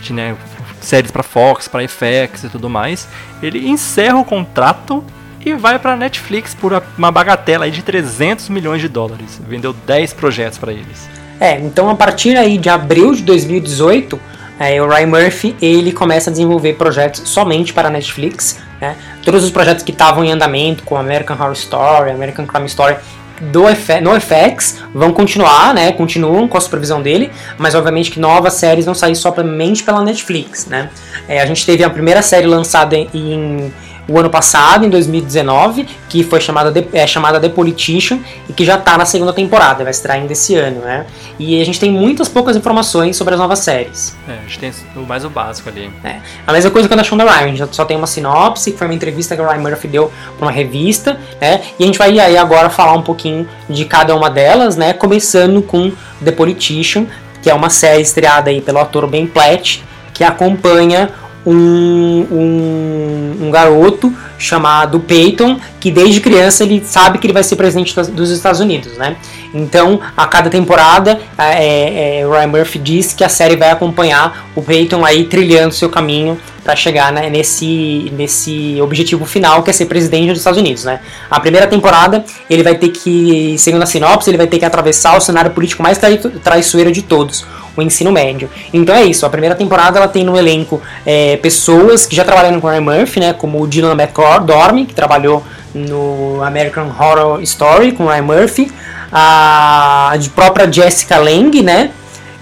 de, 0.00 0.12
né, 0.12 0.36
séries 0.80 1.10
para 1.10 1.22
Fox, 1.22 1.68
para 1.68 1.86
FX 1.86 2.44
e 2.44 2.48
tudo 2.48 2.68
mais, 2.68 3.08
ele 3.42 3.68
encerra 3.68 4.18
o 4.18 4.24
contrato 4.24 5.04
e 5.44 5.54
vai 5.54 5.78
para 5.78 5.96
Netflix 5.96 6.54
por 6.54 6.82
uma 6.96 7.10
bagatela 7.10 7.70
de 7.70 7.82
300 7.82 8.48
milhões 8.48 8.80
de 8.80 8.88
dólares. 8.88 9.40
Vendeu 9.48 9.72
10 9.72 10.12
projetos 10.14 10.58
para 10.58 10.72
eles. 10.72 11.08
É, 11.40 11.58
então 11.58 11.88
a 11.88 11.94
partir 11.94 12.36
aí 12.36 12.58
de 12.58 12.68
abril 12.68 13.14
de 13.14 13.22
2018, 13.22 14.20
é, 14.58 14.80
o 14.82 14.86
Ryan 14.86 15.06
Murphy 15.06 15.56
ele 15.62 15.90
começa 15.90 16.28
a 16.28 16.32
desenvolver 16.32 16.74
projetos 16.74 17.22
somente 17.24 17.72
para 17.72 17.88
a 17.88 17.90
Netflix. 17.90 18.58
Né? 18.78 18.94
Todos 19.24 19.42
os 19.42 19.50
projetos 19.50 19.82
que 19.82 19.90
estavam 19.90 20.22
em 20.22 20.32
andamento, 20.32 20.82
como 20.84 21.00
American 21.00 21.36
Horror 21.36 21.52
Story, 21.52 22.10
American 22.10 22.46
Crime 22.46 22.66
Story, 22.66 22.96
do 23.40 23.62
no 24.02 24.20
FX 24.20 24.82
vão 24.94 25.12
continuar, 25.12 25.74
né? 25.74 25.92
Continuam 25.92 26.46
com 26.46 26.58
a 26.58 26.60
supervisão 26.60 27.00
dele, 27.00 27.30
mas 27.56 27.74
obviamente 27.74 28.10
que 28.10 28.20
novas 28.20 28.54
séries 28.54 28.84
vão 28.84 28.94
sair 28.94 29.16
somente 29.16 29.82
pela 29.82 30.02
Netflix, 30.02 30.66
né? 30.66 30.90
É, 31.26 31.40
a 31.40 31.46
gente 31.46 31.64
teve 31.64 31.82
a 31.82 31.90
primeira 31.90 32.22
série 32.22 32.46
lançada 32.46 32.96
em 32.96 33.72
o 34.08 34.18
ano 34.18 34.28
passado, 34.28 34.84
em 34.84 34.90
2019, 34.90 35.86
que 36.08 36.24
foi 36.24 36.40
chamada 36.40 36.72
The, 36.72 36.84
é, 36.92 37.06
chamada 37.06 37.38
The 37.38 37.48
Politician 37.48 38.18
e 38.48 38.52
que 38.52 38.64
já 38.64 38.76
está 38.76 38.98
na 38.98 39.04
segunda 39.04 39.32
temporada, 39.32 39.84
vai 39.84 39.90
estrear 39.90 40.18
ainda 40.18 40.32
esse 40.32 40.54
ano, 40.56 40.80
né? 40.80 41.06
E 41.38 41.60
a 41.60 41.64
gente 41.64 41.78
tem 41.78 41.90
muitas 41.90 42.28
poucas 42.28 42.56
informações 42.56 43.16
sobre 43.16 43.34
as 43.34 43.40
novas 43.40 43.60
séries. 43.60 44.16
É, 44.28 44.32
a 44.32 44.42
gente 44.42 44.58
tem 44.58 44.72
o 44.96 45.00
mais 45.00 45.24
o 45.24 45.30
básico 45.30 45.68
ali. 45.68 45.90
É. 46.04 46.16
A 46.46 46.52
mesma 46.52 46.70
coisa 46.70 46.88
que 46.88 46.94
a 46.94 47.04
Shonda 47.04 47.24
Rhimes, 47.24 47.60
a 47.60 47.64
gente 47.64 47.76
só 47.76 47.84
tem 47.84 47.96
uma 47.96 48.06
sinopse, 48.06 48.72
que 48.72 48.78
foi 48.78 48.86
uma 48.86 48.94
entrevista 48.94 49.36
que 49.36 49.42
o 49.42 49.48
Ryan 49.48 49.60
Murphy 49.60 49.88
deu 49.88 50.12
para 50.36 50.46
uma 50.46 50.52
revista, 50.52 51.18
né? 51.40 51.62
E 51.78 51.84
a 51.84 51.86
gente 51.86 51.98
vai 51.98 52.18
aí 52.18 52.36
agora 52.36 52.68
falar 52.68 52.92
um 52.92 53.02
pouquinho 53.02 53.48
de 53.68 53.84
cada 53.84 54.14
uma 54.14 54.28
delas, 54.28 54.76
né? 54.76 54.92
Começando 54.92 55.62
com 55.62 55.92
The 56.24 56.32
Politician, 56.32 57.06
que 57.42 57.48
é 57.48 57.54
uma 57.54 57.70
série 57.70 58.02
estreada 58.02 58.50
aí 58.50 58.60
pelo 58.60 58.78
ator 58.78 59.06
Ben 59.06 59.26
Platt, 59.26 59.82
que 60.12 60.24
acompanha 60.24 61.10
um, 61.46 62.26
um, 62.30 63.44
um, 63.46 63.50
garoto 63.50 64.14
chamado 64.40 64.98
Peyton, 64.98 65.60
que 65.78 65.90
desde 65.90 66.20
criança 66.20 66.64
ele 66.64 66.82
sabe 66.84 67.18
que 67.18 67.26
ele 67.26 67.34
vai 67.34 67.44
ser 67.44 67.54
presidente 67.56 67.94
dos 67.94 68.30
Estados 68.30 68.58
Unidos, 68.58 68.96
né? 68.96 69.16
Então, 69.52 70.00
a 70.16 70.26
cada 70.26 70.48
temporada, 70.48 71.20
é, 71.36 72.20
é, 72.20 72.26
Ryan 72.26 72.46
Murphy 72.46 72.78
diz 72.78 73.12
que 73.12 73.22
a 73.22 73.28
série 73.28 73.56
vai 73.56 73.70
acompanhar 73.70 74.50
o 74.54 74.62
Peyton 74.62 75.04
aí 75.04 75.24
trilhando 75.24 75.74
seu 75.74 75.88
caminho 75.88 76.38
para 76.62 76.76
chegar 76.76 77.12
né, 77.12 77.28
nesse, 77.28 78.12
nesse 78.16 78.78
objetivo 78.80 79.24
final, 79.24 79.62
que 79.62 79.70
é 79.70 79.72
ser 79.72 79.86
presidente 79.86 80.28
dos 80.28 80.38
Estados 80.38 80.58
Unidos, 80.58 80.84
né? 80.84 81.00
A 81.30 81.40
primeira 81.40 81.66
temporada, 81.66 82.24
ele 82.48 82.62
vai 82.62 82.74
ter 82.76 82.88
que, 82.88 83.56
segundo 83.58 83.82
a 83.82 83.86
sinopse, 83.86 84.30
ele 84.30 84.36
vai 84.36 84.46
ter 84.46 84.58
que 84.58 84.64
atravessar 84.64 85.16
o 85.16 85.20
cenário 85.20 85.50
político 85.50 85.82
mais 85.82 85.98
traiçoeiro 86.42 86.92
de 86.92 87.02
todos, 87.02 87.44
o 87.76 87.82
ensino 87.82 88.12
médio. 88.12 88.48
Então 88.72 88.94
é 88.94 89.04
isso, 89.04 89.24
a 89.26 89.30
primeira 89.30 89.54
temporada 89.54 89.98
ela 89.98 90.08
tem 90.08 90.24
no 90.24 90.36
elenco 90.36 90.80
é, 91.04 91.36
pessoas 91.38 92.06
que 92.06 92.14
já 92.14 92.24
trabalharam 92.24 92.60
com 92.60 92.68
Ryan 92.68 92.80
Murphy, 92.80 93.20
né, 93.20 93.32
como 93.32 93.60
o 93.60 93.66
Dylan 93.66 93.92
McCord, 94.38 94.86
que 94.86 94.94
trabalhou 94.94 95.44
no 95.74 96.42
American 96.42 96.88
Horror 96.88 97.40
Story 97.42 97.92
com 97.92 98.06
Ryan 98.06 98.22
Murphy, 98.22 98.72
a 99.12 100.12
própria 100.34 100.70
Jessica 100.70 101.18
Lange, 101.18 101.62
né, 101.62 101.90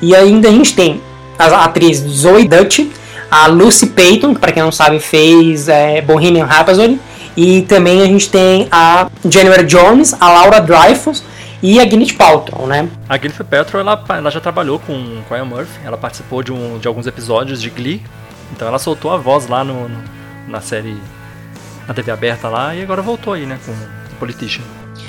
e 0.01 0.15
ainda 0.15 0.49
a 0.49 0.53
gente 0.53 0.75
tem 0.75 1.01
a 1.39 1.65
atriz 1.65 1.99
Zoe 1.99 2.47
Dutch, 2.47 2.81
a 3.31 3.47
Lucy 3.47 3.89
Payton, 3.89 4.35
que 4.35 4.41
para 4.41 4.53
quem 4.53 4.63
não 4.63 4.73
sabe 4.73 4.99
fez 4.99 5.69
é, 5.69 6.01
Bohemian 6.01 6.47
Rhapsody, 6.47 6.99
e 7.37 7.63
também 7.63 8.03
a 8.03 8.07
gente 8.07 8.29
tem 8.29 8.67
a 8.71 9.09
Jennifer 9.29 9.65
Jones, 9.65 10.15
a 10.19 10.29
Laura 10.29 10.61
Dreyfus, 10.61 11.23
e 11.61 11.81
a 11.81 11.85
Gwyneth 11.85 12.15
Paltrow, 12.17 12.67
né? 12.67 12.89
A 13.09 13.17
Gwyneth 13.17 13.45
Paltrow, 13.45 13.81
ela, 13.81 14.05
ela 14.09 14.31
já 14.31 14.41
trabalhou 14.41 14.79
com, 14.79 15.23
a 15.29 15.45
Murphy, 15.45 15.81
ela 15.85 15.97
participou 15.97 16.43
de, 16.43 16.53
um, 16.53 16.79
de 16.79 16.87
alguns 16.87 17.07
episódios 17.07 17.61
de 17.61 17.69
Glee, 17.69 18.03
então 18.53 18.67
ela 18.67 18.79
soltou 18.79 19.13
a 19.13 19.17
voz 19.17 19.47
lá 19.49 19.65
no, 19.65 19.89
no 19.89 20.19
na 20.49 20.61
série, 20.61 20.97
na 21.89 21.95
TV 21.95 22.13
aberta 22.13 22.49
lá, 22.49 22.75
e 22.75 22.83
agora 22.83 23.01
voltou 23.01 23.33
aí, 23.33 23.47
né, 23.47 23.59
com 23.65 23.73
Politician. 24.19 24.63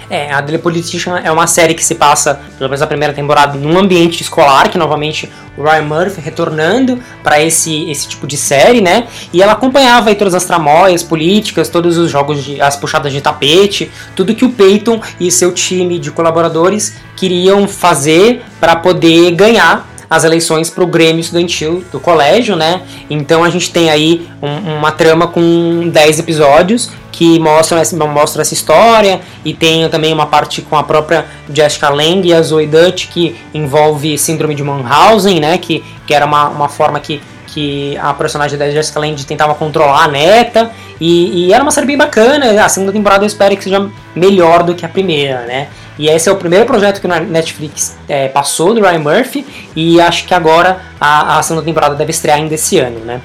É, 0.09 0.31
a 0.31 0.41
The 0.41 0.57
Politician 0.57 1.19
é 1.19 1.31
uma 1.31 1.45
série 1.45 1.73
que 1.75 1.83
se 1.83 1.93
passa, 1.93 2.39
pelo 2.57 2.69
menos 2.69 2.81
a 2.81 2.87
primeira 2.87 3.13
temporada, 3.13 3.57
num 3.57 3.77
ambiente 3.77 4.21
escolar, 4.21 4.69
que 4.69 4.77
novamente 4.77 5.29
o 5.55 5.63
Ryan 5.63 5.83
Murphy 5.83 6.21
retornando 6.21 6.99
para 7.21 7.41
esse, 7.41 7.89
esse 7.89 8.07
tipo 8.07 8.25
de 8.25 8.35
série, 8.35 8.81
né? 8.81 9.07
E 9.31 9.41
ela 9.41 9.51
acompanhava 9.51 10.09
aí 10.09 10.15
todas 10.15 10.33
as 10.33 10.45
tramóias 10.45 11.03
políticas, 11.03 11.69
todos 11.69 11.97
os 11.97 12.09
jogos, 12.09 12.43
de, 12.43 12.61
as 12.61 12.75
puxadas 12.75 13.13
de 13.13 13.21
tapete, 13.21 13.91
tudo 14.15 14.33
que 14.33 14.45
o 14.45 14.51
Peyton 14.51 14.99
e 15.19 15.31
seu 15.31 15.51
time 15.51 15.99
de 15.99 16.09
colaboradores 16.11 16.95
queriam 17.15 17.67
fazer 17.67 18.41
para 18.59 18.75
poder 18.75 19.31
ganhar 19.31 19.87
as 20.09 20.23
eleições 20.23 20.69
para 20.69 20.83
o 20.83 20.87
Grêmio 20.87 21.19
Estudantil 21.19 21.83
do 21.91 21.99
colégio, 21.99 22.55
né? 22.55 22.81
Então 23.09 23.43
a 23.43 23.49
gente 23.49 23.71
tem 23.71 23.89
aí 23.89 24.27
um, 24.41 24.77
uma 24.77 24.91
trama 24.91 25.27
com 25.27 25.89
10 25.89 26.19
episódios 26.19 26.91
que 27.11 27.37
mostram 27.39 27.79
essa, 27.79 27.95
mostra 28.07 28.41
essa 28.41 28.53
história 28.53 29.21
e 29.43 29.53
tem 29.53 29.87
também 29.89 30.13
uma 30.13 30.25
parte 30.25 30.61
com 30.61 30.77
a 30.77 30.83
própria 30.83 31.25
Jessica 31.53 31.89
Lange 31.89 32.29
e 32.29 32.33
a 32.33 32.41
Zoe 32.41 32.65
Dutch 32.65 33.07
que 33.07 33.35
envolve 33.53 34.17
síndrome 34.17 34.55
de 34.55 34.63
Munchausen, 34.63 35.39
né? 35.39 35.57
Que, 35.57 35.83
que 36.07 36.13
era 36.13 36.25
uma, 36.25 36.47
uma 36.47 36.69
forma 36.69 36.99
que 36.99 37.21
que 37.53 37.97
a 37.97 38.13
personagem 38.13 38.57
da 38.57 38.69
Jessica 38.69 38.99
Lange 38.99 39.25
tentava 39.25 39.55
controlar 39.55 40.03
a 40.03 40.07
neta 40.07 40.71
e, 40.99 41.47
e, 41.47 41.53
era 41.53 41.63
uma 41.63 41.71
série 41.71 41.87
bem 41.87 41.97
bacana. 41.97 42.63
A 42.63 42.69
segunda 42.69 42.91
temporada 42.91 43.23
eu 43.23 43.27
espero 43.27 43.55
que 43.55 43.63
seja 43.63 43.89
melhor 44.15 44.63
do 44.63 44.75
que 44.75 44.85
a 44.85 44.89
primeira, 44.89 45.41
né? 45.45 45.67
E 45.97 46.07
esse 46.07 46.29
é 46.29 46.31
o 46.31 46.35
primeiro 46.35 46.65
projeto 46.65 47.01
que 47.01 47.07
o 47.07 47.09
Netflix 47.09 47.97
é, 48.07 48.29
passou 48.29 48.73
do 48.73 48.81
Ryan 48.81 48.99
Murphy 48.99 49.45
e 49.75 49.99
acho 49.99 50.25
que 50.25 50.33
agora 50.33 50.79
a, 50.99 51.39
a 51.39 51.43
segunda 51.43 51.65
temporada 51.65 51.95
deve 51.95 52.11
estrear 52.11 52.37
ainda 52.37 52.55
esse 52.55 52.79
ano, 52.79 52.99
né? 52.99 53.21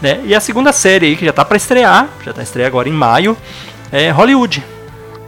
né? 0.00 0.20
E 0.24 0.34
a 0.34 0.40
segunda 0.40 0.72
série 0.72 1.06
aí 1.06 1.16
que 1.16 1.24
já 1.24 1.30
está 1.30 1.44
para 1.44 1.56
estrear, 1.56 2.08
já 2.24 2.30
está 2.30 2.42
estrear 2.42 2.68
agora 2.68 2.88
em 2.88 2.92
maio, 2.92 3.36
é 3.90 4.10
Hollywood. 4.10 4.62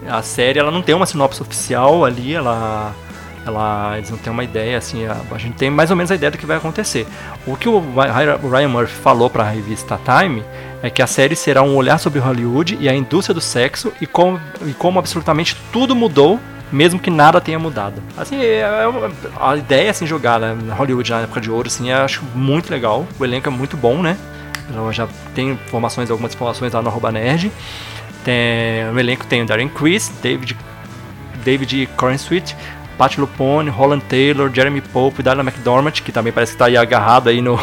A 0.08 0.22
série 0.22 0.58
ela 0.58 0.70
não 0.70 0.82
tem 0.82 0.94
uma 0.94 1.06
sinopse 1.06 1.42
oficial 1.42 2.04
ali, 2.04 2.34
ela 2.34 2.94
ela, 3.46 3.94
eles 3.96 4.10
não 4.10 4.18
têm 4.18 4.32
uma 4.32 4.44
ideia, 4.44 4.78
assim, 4.78 5.04
a, 5.04 5.16
a, 5.30 5.38
gente 5.38 5.54
tem 5.54 5.70
mais 5.70 5.90
ou 5.90 5.96
menos 5.96 6.10
a 6.10 6.14
ideia 6.14 6.30
do 6.30 6.38
que 6.38 6.46
vai 6.46 6.56
acontecer. 6.56 7.06
O 7.46 7.56
que 7.56 7.68
o 7.68 7.82
Ryan 8.50 8.68
Murphy 8.68 8.94
falou 8.94 9.28
para 9.28 9.42
a 9.42 9.50
revista 9.50 9.98
Time 9.98 10.44
é 10.82 10.90
que 10.90 11.02
a 11.02 11.06
série 11.06 11.34
será 11.34 11.62
um 11.62 11.74
olhar 11.74 11.98
sobre 11.98 12.20
Hollywood 12.20 12.78
e 12.80 12.88
a 12.88 12.94
indústria 12.94 13.34
do 13.34 13.40
sexo 13.40 13.92
e 14.00 14.06
como, 14.06 14.40
e 14.66 14.72
como 14.72 14.98
absolutamente 14.98 15.56
tudo 15.72 15.94
mudou 15.94 16.38
mesmo 16.72 16.98
que 16.98 17.10
nada 17.10 17.38
tenha 17.38 17.58
mudado. 17.58 18.02
Assim, 18.16 18.40
é, 18.40 18.60
é, 18.60 19.10
a 19.38 19.56
ideia 19.56 19.90
assim 19.90 20.06
jogar 20.06 20.40
né, 20.40 20.56
Hollywood 20.74 21.10
na 21.10 21.20
época 21.20 21.38
de 21.38 21.50
ouro, 21.50 21.68
assim, 21.68 21.90
eu 21.90 21.98
acho 21.98 22.24
muito 22.34 22.70
legal. 22.70 23.06
O 23.18 23.24
elenco 23.24 23.46
é 23.46 23.52
muito 23.52 23.76
bom, 23.76 24.00
né? 24.00 24.16
Eu 24.74 24.90
já 24.90 25.06
tem 25.34 25.50
informações, 25.50 26.10
algumas 26.10 26.34
informações 26.34 26.72
lá 26.72 26.80
no 26.80 26.88
arroba 26.88 27.12
nerd. 27.12 27.52
Tem, 28.24 28.88
o 28.90 28.98
elenco 28.98 29.26
tem 29.26 29.42
o 29.42 29.46
Darren 29.46 29.68
Criss, 29.68 30.10
David 30.22 30.56
David 31.44 31.88
Cornsweet, 31.96 32.56
Pat 32.96 33.18
Lupone, 33.18 33.70
Holland 33.70 34.04
Taylor, 34.08 34.50
Jeremy 34.52 34.80
Pope, 34.80 35.22
Darla 35.22 35.42
McDormand, 35.42 35.92
que 35.92 36.12
também 36.12 36.32
parece 36.32 36.52
que 36.52 36.56
está 36.56 36.66
aí 36.66 36.76
agarrado 36.76 37.28
aí 37.28 37.40
no 37.40 37.58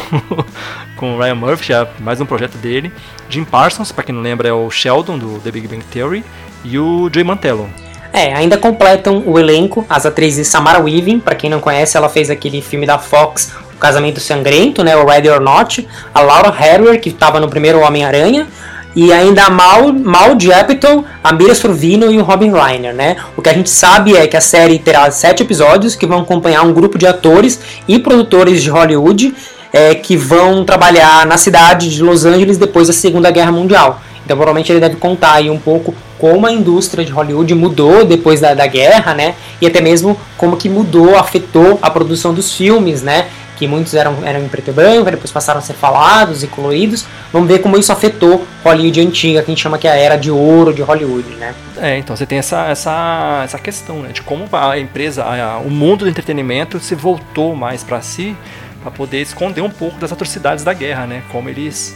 com 0.96 1.16
o 1.16 1.18
Ryan 1.18 1.34
Murphy, 1.34 1.68
já 1.68 1.88
mais 1.98 2.20
um 2.20 2.26
projeto 2.26 2.56
dele. 2.58 2.92
Jim 3.28 3.44
Parsons, 3.44 3.92
para 3.92 4.04
quem 4.04 4.14
não 4.14 4.22
lembra, 4.22 4.48
é 4.48 4.52
o 4.52 4.70
Sheldon 4.70 5.18
do 5.18 5.40
The 5.40 5.50
Big 5.50 5.68
Bang 5.68 5.84
Theory 5.84 6.24
e 6.64 6.78
o 6.78 7.08
Joey 7.12 7.24
Mantello. 7.24 7.68
É, 8.12 8.34
ainda 8.34 8.56
completam 8.56 9.22
o 9.24 9.38
elenco 9.38 9.86
as 9.88 10.04
atrizes 10.04 10.48
Samara 10.48 10.80
Weaving, 10.80 11.20
para 11.20 11.34
quem 11.34 11.48
não 11.48 11.60
conhece, 11.60 11.96
ela 11.96 12.08
fez 12.08 12.28
aquele 12.28 12.60
filme 12.60 12.84
da 12.84 12.98
Fox, 12.98 13.52
O 13.74 13.78
Casamento 13.78 14.20
Sangrento, 14.20 14.82
né, 14.82 14.96
o 14.96 15.06
Ready 15.06 15.30
or 15.30 15.40
Not, 15.40 15.86
a 16.12 16.20
Laura 16.20 16.50
Harrier, 16.50 17.00
que 17.00 17.10
estava 17.10 17.38
no 17.38 17.48
primeiro 17.48 17.80
Homem-Aranha, 17.80 18.48
e 18.94 19.12
ainda 19.12 19.48
Mal, 19.48 19.92
Mal 19.92 20.36
Apatow, 20.58 21.04
a 21.22 21.32
Mira 21.32 21.54
Sorvino 21.54 22.10
e 22.10 22.18
o 22.18 22.22
Robin 22.22 22.52
Reiner, 22.52 22.94
né? 22.94 23.16
O 23.36 23.42
que 23.42 23.48
a 23.48 23.52
gente 23.52 23.70
sabe 23.70 24.16
é 24.16 24.26
que 24.26 24.36
a 24.36 24.40
série 24.40 24.78
terá 24.78 25.10
sete 25.10 25.42
episódios 25.42 25.94
que 25.94 26.06
vão 26.06 26.20
acompanhar 26.20 26.62
um 26.62 26.72
grupo 26.72 26.98
de 26.98 27.06
atores 27.06 27.60
e 27.86 27.98
produtores 27.98 28.62
de 28.62 28.70
Hollywood 28.70 29.34
é, 29.72 29.94
que 29.94 30.16
vão 30.16 30.64
trabalhar 30.64 31.24
na 31.26 31.36
cidade 31.36 31.90
de 31.90 32.02
Los 32.02 32.24
Angeles 32.24 32.58
depois 32.58 32.88
da 32.88 32.92
Segunda 32.92 33.30
Guerra 33.30 33.52
Mundial. 33.52 34.00
Então 34.24 34.36
provavelmente 34.36 34.70
ele 34.70 34.80
deve 34.80 34.96
contar 34.96 35.34
aí 35.34 35.50
um 35.50 35.58
pouco 35.58 35.94
como 36.18 36.46
a 36.46 36.52
indústria 36.52 37.04
de 37.04 37.10
Hollywood 37.10 37.54
mudou 37.54 38.04
depois 38.04 38.40
da, 38.40 38.54
da 38.54 38.66
guerra, 38.66 39.14
né? 39.14 39.34
E 39.60 39.66
até 39.66 39.80
mesmo 39.80 40.18
como 40.36 40.56
que 40.56 40.68
mudou, 40.68 41.16
afetou 41.16 41.78
a 41.80 41.90
produção 41.90 42.34
dos 42.34 42.52
filmes, 42.52 43.02
né? 43.02 43.26
Que 43.60 43.68
muitos 43.68 43.92
eram, 43.92 44.24
eram 44.24 44.40
em 44.40 44.48
preto 44.48 44.70
e 44.70 44.72
branco, 44.72 45.10
depois 45.10 45.30
passaram 45.30 45.58
a 45.58 45.62
ser 45.62 45.74
falados 45.74 46.42
e 46.42 46.46
coloridos. 46.46 47.04
Vamos 47.30 47.46
ver 47.46 47.58
como 47.58 47.76
isso 47.76 47.92
afetou 47.92 48.46
Hollywood 48.64 49.00
antiga, 49.02 49.42
que 49.42 49.50
a 49.50 49.54
gente 49.54 49.62
chama 49.62 49.76
que 49.76 49.86
é 49.86 49.90
a 49.90 49.96
era 49.96 50.16
de 50.16 50.30
ouro 50.30 50.72
de 50.72 50.80
Hollywood, 50.80 51.28
né? 51.36 51.54
É, 51.76 51.98
então 51.98 52.16
você 52.16 52.24
tem 52.24 52.38
essa, 52.38 52.68
essa, 52.68 53.42
essa 53.44 53.58
questão, 53.58 54.00
né? 54.00 54.12
De 54.12 54.22
como 54.22 54.48
a 54.50 54.78
empresa, 54.78 55.24
a, 55.24 55.58
o 55.58 55.70
mundo 55.70 56.06
do 56.06 56.08
entretenimento 56.08 56.80
se 56.80 56.94
voltou 56.94 57.54
mais 57.54 57.84
para 57.84 58.00
si 58.00 58.34
para 58.82 58.90
poder 58.90 59.20
esconder 59.20 59.60
um 59.60 59.70
pouco 59.70 59.98
das 59.98 60.10
atrocidades 60.10 60.64
da 60.64 60.72
guerra, 60.72 61.06
né? 61.06 61.22
Como 61.30 61.50
eles 61.50 61.94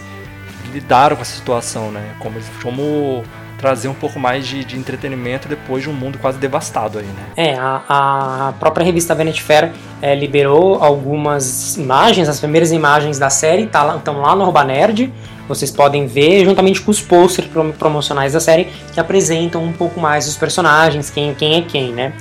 lidaram 0.73 1.17
com 1.17 1.23
essa 1.23 1.35
situação, 1.35 1.91
né? 1.91 2.15
Como, 2.19 2.39
como 2.63 3.25
trazer 3.65 3.89
um 3.89 3.95
pouco 3.95 4.21
mais 4.21 4.47
de, 4.47 4.63
de, 4.63 4.77
entretenimento 4.77 5.49
depois 5.49 5.83
de 5.83 5.89
um 5.89 5.93
mundo 5.95 6.19
quase 6.19 6.37
devastado 6.37 6.99
aí, 6.99 7.07
né? 7.07 7.25
É, 7.35 7.55
a, 7.55 8.49
a 8.49 8.53
própria 8.61 8.85
revista 8.85 9.15
Vanity 9.15 9.41
Fair 9.41 9.73
é, 10.03 10.15
liberou 10.15 10.85
algumas 10.85 11.75
imagens, 11.79 12.29
as 12.29 12.39
primeiras 12.39 12.73
imagens 12.73 13.19
da 13.19 13.31
série 13.31 13.63
estão 13.63 13.99
tá 14.01 14.13
lá, 14.13 14.21
lá 14.21 14.37
no 14.37 14.43
Arroba 14.43 14.65
Nerd, 14.65 15.11
vocês 15.49 15.71
podem 15.71 16.07
ver 16.07 16.45
juntamente 16.45 16.83
com 16.83 16.91
os 16.91 17.01
posters 17.01 17.49
promocionais 17.79 18.35
da 18.35 18.41
série 18.41 18.69
que 18.93 19.01
apresentam 19.01 19.65
um 19.65 19.73
pouco 19.73 19.99
mais 19.99 20.29
os 20.29 20.37
personagens, 20.37 21.09
quem, 21.09 21.33
quem 21.33 21.55
é 21.55 21.63
quem, 21.63 21.91
né? 21.91 22.13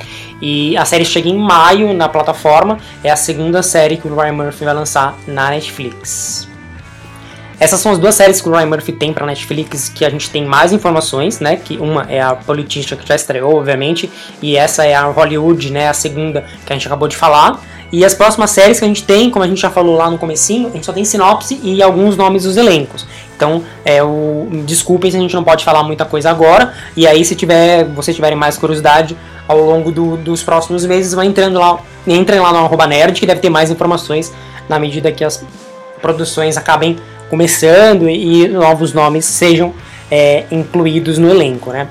E 0.42 0.78
a 0.78 0.86
série 0.86 1.04
chega 1.04 1.28
em 1.28 1.38
maio 1.38 1.94
na 1.94 2.08
plataforma, 2.08 2.78
é 3.04 3.12
a 3.12 3.18
segunda 3.18 3.62
série 3.62 3.98
que 3.98 4.08
o 4.08 4.16
Ryan 4.16 4.32
Murphy 4.32 4.64
vai 4.64 4.74
lançar 4.74 5.18
na 5.28 5.50
Netflix. 5.50 6.53
Essas 7.60 7.80
são 7.80 7.92
as 7.92 8.00
duas 8.00 8.16
séries 8.16 8.42
que 8.42 8.50
o 8.50 8.52
Ryan 8.52 8.66
Murphy 8.68 8.92
tem 8.92 9.14
para 9.14 9.26
Netflix 9.26 9.90
que 9.90 10.04
a 10.04 10.10
gente 10.10 10.30
tem 10.30 10.46
mais 10.46 10.74
informações, 10.74 11.40
né? 11.40 11.56
Que 11.56 11.78
uma 11.78 12.06
é 12.10 12.22
a 12.22 12.36
Politician 12.36 12.98
que 12.98 13.08
já 13.08 13.16
estreou, 13.16 13.56
obviamente, 13.56 14.10
e 14.42 14.58
essa 14.58 14.86
é 14.86 14.94
a 14.94 15.06
Hollywood, 15.06 15.72
né? 15.72 15.88
A 15.88 15.94
segunda 15.94 16.46
que 16.66 16.74
a 16.74 16.76
gente 16.76 16.88
acabou 16.88 17.08
de 17.08 17.16
falar. 17.16 17.60
E 17.92 18.04
as 18.04 18.16
próximas 18.16 18.50
séries 18.50 18.80
que 18.80 18.86
a 18.86 18.88
gente 18.88 19.04
tem, 19.04 19.30
como 19.30 19.46
a 19.46 19.48
gente 19.48 19.62
já 19.62 19.70
falou 19.70 19.96
lá 19.96 20.10
no 20.10 20.18
comecinho, 20.18 20.68
a 20.68 20.72
gente 20.72 20.84
só 20.84 20.92
tem 20.92 21.06
sinopse 21.06 21.60
e 21.62 21.82
alguns 21.82 22.18
nomes 22.18 22.42
dos 22.42 22.58
elencos. 22.58 23.06
Então, 23.36 23.64
é 23.86 24.02
o 24.02 24.48
desculpem 24.66 25.12
se 25.12 25.18
a 25.18 25.20
gente 25.20 25.36
não 25.36 25.44
pode 25.44 25.64
falar 25.64 25.84
muita 25.84 26.04
coisa 26.04 26.32
agora. 26.32 26.74
E 26.98 27.06
aí, 27.06 27.24
se 27.24 27.36
tiver, 27.36 27.84
vocês 27.86 28.16
tiverem 28.16 28.36
mais 28.36 28.58
curiosidade 28.58 29.16
ao 29.48 29.60
longo 29.60 29.92
do, 29.92 30.18
dos 30.18 30.42
próximos 30.42 30.86
meses, 30.88 31.14
vai 31.14 31.28
entrando 31.28 31.60
lá, 31.60 31.78
entrem 32.08 32.40
lá 32.40 32.52
no 32.52 32.60
arroba 32.60 32.88
nerd 32.88 33.20
que 33.20 33.28
deve 33.28 33.42
ter 33.42 33.50
mais 33.50 33.70
informações 33.70 34.34
na 34.68 34.80
medida 34.80 35.12
que 35.12 35.24
as 35.24 35.46
produções 36.02 36.58
acabem 36.58 36.98
começando 37.30 38.10
e, 38.10 38.48
novos 38.48 38.94
nomes 38.94 39.26
sejam 39.26 39.74
é, 40.10 40.46
incluídos 40.52 41.18
no 41.18 41.30
elenco, 41.30 41.72
né? 41.72 41.88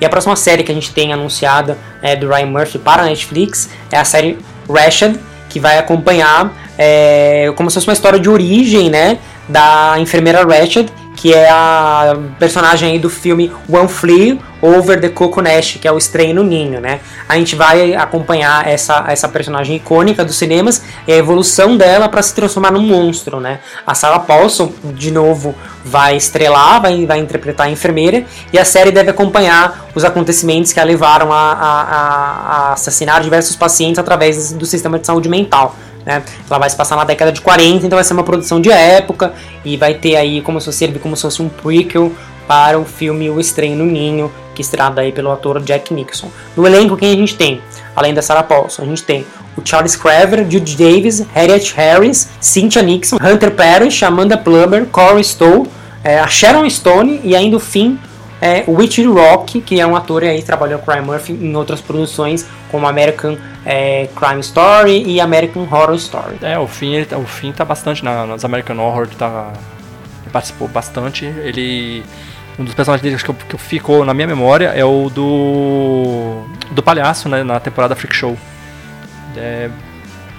E 0.00 0.04
a 0.04 0.08
próxima 0.08 0.36
série 0.36 0.62
que 0.62 0.72
a 0.72 0.74
gente 0.74 0.92
tem 0.92 1.12
anunciada 1.12 1.78
é, 2.02 2.14
do 2.16 2.28
Ryan 2.28 2.46
Murphy 2.46 2.78
para 2.78 3.02
a 3.02 3.06
Netflix 3.06 3.70
é 3.90 3.96
a 3.96 4.04
série 4.04 4.38
Rashad, 4.68 5.16
que 5.48 5.60
vai 5.60 5.78
acompanhar 5.78 6.52
é, 6.76 7.52
como 7.56 7.70
se 7.70 7.74
fosse 7.74 7.88
uma 7.88 7.92
história 7.92 8.18
de 8.18 8.28
origem, 8.28 8.90
né, 8.90 9.18
da 9.48 9.94
enfermeira 9.98 10.44
Rashad, 10.44 10.88
que 11.24 11.32
é 11.32 11.48
a 11.48 12.18
personagem 12.38 12.90
aí 12.90 12.98
do 12.98 13.08
filme 13.08 13.50
One 13.66 13.88
Flew 13.88 14.38
Over 14.60 15.00
the 15.00 15.08
Coconut, 15.08 15.78
que 15.78 15.88
é 15.88 15.90
o 15.90 15.96
Estranho 15.96 16.34
no 16.34 16.42
Ninho, 16.42 16.82
né? 16.82 17.00
A 17.26 17.38
gente 17.38 17.56
vai 17.56 17.94
acompanhar 17.94 18.68
essa, 18.68 19.06
essa 19.08 19.26
personagem 19.26 19.76
icônica 19.76 20.22
dos 20.22 20.36
cinemas 20.36 20.82
e 21.08 21.12
a 21.14 21.16
evolução 21.16 21.78
dela 21.78 22.10
para 22.10 22.20
se 22.20 22.34
transformar 22.34 22.72
num 22.72 22.82
monstro, 22.82 23.40
né? 23.40 23.60
A 23.86 23.94
Sarah 23.94 24.18
Paulson, 24.18 24.70
de 24.92 25.10
novo, 25.10 25.54
vai 25.82 26.14
estrelar, 26.14 26.82
vai, 26.82 27.06
vai 27.06 27.20
interpretar 27.20 27.68
a 27.68 27.70
enfermeira 27.70 28.26
e 28.52 28.58
a 28.58 28.64
série 28.66 28.90
deve 28.90 29.08
acompanhar 29.08 29.88
os 29.94 30.04
acontecimentos 30.04 30.74
que 30.74 30.80
a 30.80 30.84
levaram 30.84 31.32
a, 31.32 31.52
a, 31.52 32.68
a 32.68 32.72
assassinar 32.74 33.22
diversos 33.22 33.56
pacientes 33.56 33.98
através 33.98 34.52
do 34.52 34.66
sistema 34.66 34.98
de 34.98 35.06
saúde 35.06 35.30
mental. 35.30 35.74
Né? 36.04 36.22
Ela 36.48 36.58
vai 36.58 36.68
se 36.68 36.76
passar 36.76 36.96
na 36.96 37.04
década 37.04 37.32
de 37.32 37.40
40, 37.40 37.86
então 37.86 37.96
vai 37.96 38.04
ser 38.04 38.12
uma 38.12 38.24
produção 38.24 38.60
de 38.60 38.70
época 38.70 39.32
e 39.64 39.76
vai 39.76 39.94
ter 39.94 40.16
aí 40.16 40.40
como 40.42 40.60
se 40.60 40.66
fosse, 40.66 40.88
como 40.98 41.16
se 41.16 41.22
fosse 41.22 41.42
um 41.42 41.48
prequel 41.48 42.12
para 42.46 42.78
o 42.78 42.84
filme 42.84 43.30
O 43.30 43.40
Estranho 43.40 43.76
no 43.76 43.86
Ninho, 43.86 44.30
que 44.54 44.60
estrada 44.60 45.00
aí 45.00 45.12
pelo 45.12 45.30
ator 45.32 45.60
Jack 45.62 45.92
Nixon. 45.92 46.28
No 46.56 46.66
elenco, 46.66 46.96
quem 46.96 47.10
a 47.10 47.16
gente 47.16 47.34
tem? 47.34 47.60
Além 47.96 48.12
da 48.12 48.22
Sarah 48.22 48.42
Paulson, 48.42 48.82
a 48.82 48.84
gente 48.84 49.02
tem 49.02 49.24
o 49.56 49.62
Charles 49.64 49.96
Craver, 49.96 50.46
Jude 50.50 50.76
Davis, 50.76 51.24
Harriet 51.32 51.74
Harris, 51.74 52.28
Cynthia 52.40 52.82
Nixon, 52.82 53.16
Hunter 53.16 53.52
Parrish, 53.52 54.02
Amanda 54.02 54.36
Plummer, 54.36 54.86
Corey 54.86 55.22
Stowe, 55.24 55.68
é, 56.02 56.18
a 56.18 56.26
Sharon 56.26 56.68
Stone 56.68 57.20
e 57.24 57.34
ainda 57.34 57.56
o 57.56 57.60
fim 57.60 57.98
é, 58.40 58.64
Richard 58.68 59.06
Rock, 59.08 59.60
que 59.60 59.80
é 59.80 59.86
um 59.86 59.96
ator 59.96 60.22
aí 60.22 60.42
trabalhou 60.42 60.78
com 60.78 60.90
Ryan 60.90 61.02
Murphy 61.02 61.32
em 61.32 61.54
outras 61.56 61.80
produções, 61.80 62.46
como 62.70 62.86
American 62.86 63.36
é, 63.64 64.08
Crime 64.14 64.40
Story 64.40 65.02
e 65.06 65.20
American 65.20 65.62
Horror 65.62 65.94
Story. 65.94 66.36
É, 66.42 66.58
o 66.58 66.66
fim, 66.66 66.94
ele, 66.94 67.06
tá, 67.06 67.16
o 67.16 67.24
fim 67.24 67.52
tá 67.52 67.64
bastante 67.64 68.04
na, 68.04 68.26
nas 68.26 68.44
American 68.44 68.78
Horror, 68.78 69.06
tá, 69.08 69.52
ele 70.22 70.30
participou 70.30 70.68
bastante. 70.68 71.24
Ele. 71.24 72.04
Um 72.56 72.64
dos 72.64 72.74
personagens 72.74 73.02
dele 73.02 73.20
que, 73.20 73.28
eu, 73.28 73.34
que 73.34 73.58
ficou 73.58 74.04
na 74.04 74.14
minha 74.14 74.26
memória 74.26 74.68
é 74.68 74.84
o 74.84 75.10
do. 75.10 76.44
do 76.70 76.82
palhaço, 76.82 77.28
né, 77.28 77.42
na 77.42 77.58
temporada 77.58 77.96
Freak 77.96 78.14
Show. 78.14 78.36
É, 79.36 79.68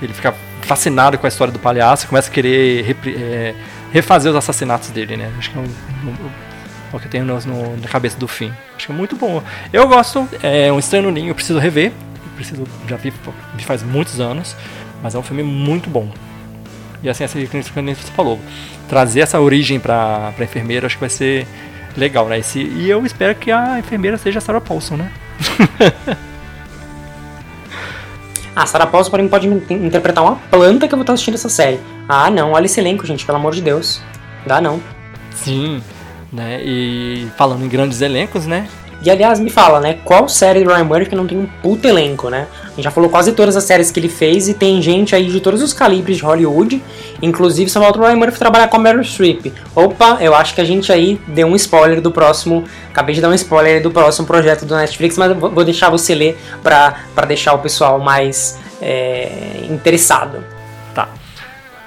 ele 0.02 0.14
fica 0.14 0.34
fascinado 0.62 1.18
com 1.18 1.26
a 1.26 1.30
história 1.30 1.52
do 1.52 1.60
palhaço, 1.60 2.08
começa 2.08 2.30
a 2.30 2.34
querer 2.34 2.96
é, 3.08 3.56
refazer 3.92 4.32
os 4.32 4.38
assassinatos 4.38 4.90
dele, 4.90 5.18
né? 5.18 5.32
Acho 5.38 5.52
que 5.52 5.58
é 5.58 5.62
um, 5.62 5.66
um 6.10 6.45
o 6.94 6.99
que 6.99 7.06
eu 7.06 7.12
tenho 7.12 7.26
no, 7.26 7.40
no, 7.41 7.78
na 7.78 7.88
cabeça 7.88 8.18
do 8.18 8.28
fim. 8.28 8.52
Acho 8.76 8.88
que 8.88 8.91
é 8.91 8.95
muito 8.95 9.16
bom. 9.16 9.41
Eu 9.72 9.88
gosto, 9.88 10.28
é 10.41 10.72
um 10.72 10.80
Estranho 10.80 11.12
Ninho, 11.12 11.30
eu 11.30 11.36
preciso 11.36 11.60
rever. 11.60 11.91
Eu 11.91 12.32
preciso, 12.36 12.64
já 12.88 12.98
vi 12.98 13.12
faz 13.60 13.84
muitos 13.84 14.20
anos, 14.20 14.56
mas 15.02 15.16
é 15.16 15.18
um 15.18 15.24
filme 15.24 15.44
muito 15.44 15.90
bom. 15.90 16.10
E 17.03 17.10
assim, 17.10 17.24
essa 17.24 17.40
que 17.40 17.62
você 17.62 18.12
falou, 18.16 18.40
trazer 18.90 19.22
essa 19.22 19.40
origem 19.40 19.80
pra, 19.80 20.34
pra 20.36 20.44
enfermeira 20.45 20.88
acho 20.88 20.95
que 20.95 21.02
vai 21.02 21.10
ser 21.10 21.48
legal, 21.95 22.28
né? 22.28 22.40
Esse, 22.40 22.60
e 22.60 22.90
eu 22.90 23.06
espero 23.06 23.36
que 23.36 23.52
a 23.52 23.80
enfermeira 23.80 24.18
seja 24.18 24.40
a 24.40 24.41
Sarah 24.41 24.60
Paulson, 24.62 24.98
né? 24.98 25.12
ah, 28.56 28.66
Sarah 28.66 28.88
Paulson 28.88 29.16
mim 29.18 29.28
pode 29.28 29.48
interpretar 29.48 30.24
uma 30.24 30.36
planta 30.49 30.88
que 30.88 30.94
eu 30.94 30.98
vou 30.98 31.03
estar 31.03 31.14
assistindo 31.14 31.36
essa 31.36 31.49
série. 31.49 31.80
Ah, 32.07 32.30
não, 32.30 32.52
olha 32.53 32.66
esse 32.66 32.80
elenco, 32.80 33.06
gente, 33.06 33.26
pelo 33.26 33.38
amor 33.38 33.53
de 33.53 33.62
Deus. 33.62 34.02
Dá 34.45 34.60
não. 34.62 34.82
Sim, 35.32 35.84
né? 36.32 36.62
E 36.64 37.28
falando 37.38 37.64
em 37.64 37.70
grandes 37.70 38.02
elencos, 38.02 38.46
né? 38.46 38.68
E 39.02 39.10
aliás, 39.12 39.40
me 39.40 39.50
fala, 39.50 39.80
né? 39.80 40.00
Qual 40.04 40.28
série 40.28 40.64
do 40.64 40.72
Ryan 40.72 40.84
Murphy 40.84 41.10
que 41.10 41.16
não 41.16 41.28
tem 41.28 41.38
um 41.38 41.46
puto 41.62 41.88
elenco, 41.88 42.30
né? 42.30 42.48
A 42.64 42.70
gente 42.70 42.84
já 42.84 42.92
falou 42.92 43.10
quase 43.10 43.34
todas 43.34 43.56
as 43.56 43.64
séries 43.64 43.92
que 43.92 44.00
ele 44.00 44.10
fez 44.10 44.48
e 44.48 44.54
tem 44.54 44.82
gente 44.82 45.16
aí 45.16 45.28
de 45.28 45.40
todos 45.40 45.62
os 45.62 45.74
calibres 45.74 46.18
de 46.18 46.24
Hollywood. 46.24 46.82
Inclusive, 47.22 47.70
só 47.70 47.80
falta 47.80 48.00
o 48.00 48.02
Ryan 48.02 48.16
Murphy 48.16 48.40
trabalhar 48.40 48.68
com 48.68 48.78
a 48.78 48.80
Meryl 48.80 49.04
Streep. 49.04 49.54
Opa, 49.76 50.18
eu 50.22 50.34
acho 50.34 50.56
que 50.56 50.62
a 50.62 50.66
gente 50.66 50.92
aí 50.92 51.20
deu 51.28 51.48
um 51.48 51.56
spoiler 51.56 52.02
do 52.02 52.12
próximo. 52.12 52.64
Acabei 52.90 53.14
de 53.14 53.22
dar 53.22 53.30
um 53.30 53.34
spoiler 53.34 53.82
do 53.82 53.92
próximo 53.92 54.26
projeto 54.26 54.66
do 54.66 54.76
Netflix, 54.76 55.18
mas 55.18 55.38
vou 55.38 55.64
deixar 55.64 55.90
você 55.90 56.16
ler 56.16 56.38
pra, 56.64 56.96
deixar 57.28 57.54
o 57.54 57.60
pessoal 57.60 58.00
mais 58.00 58.58
é, 58.82 59.68
interessado. 59.70 60.55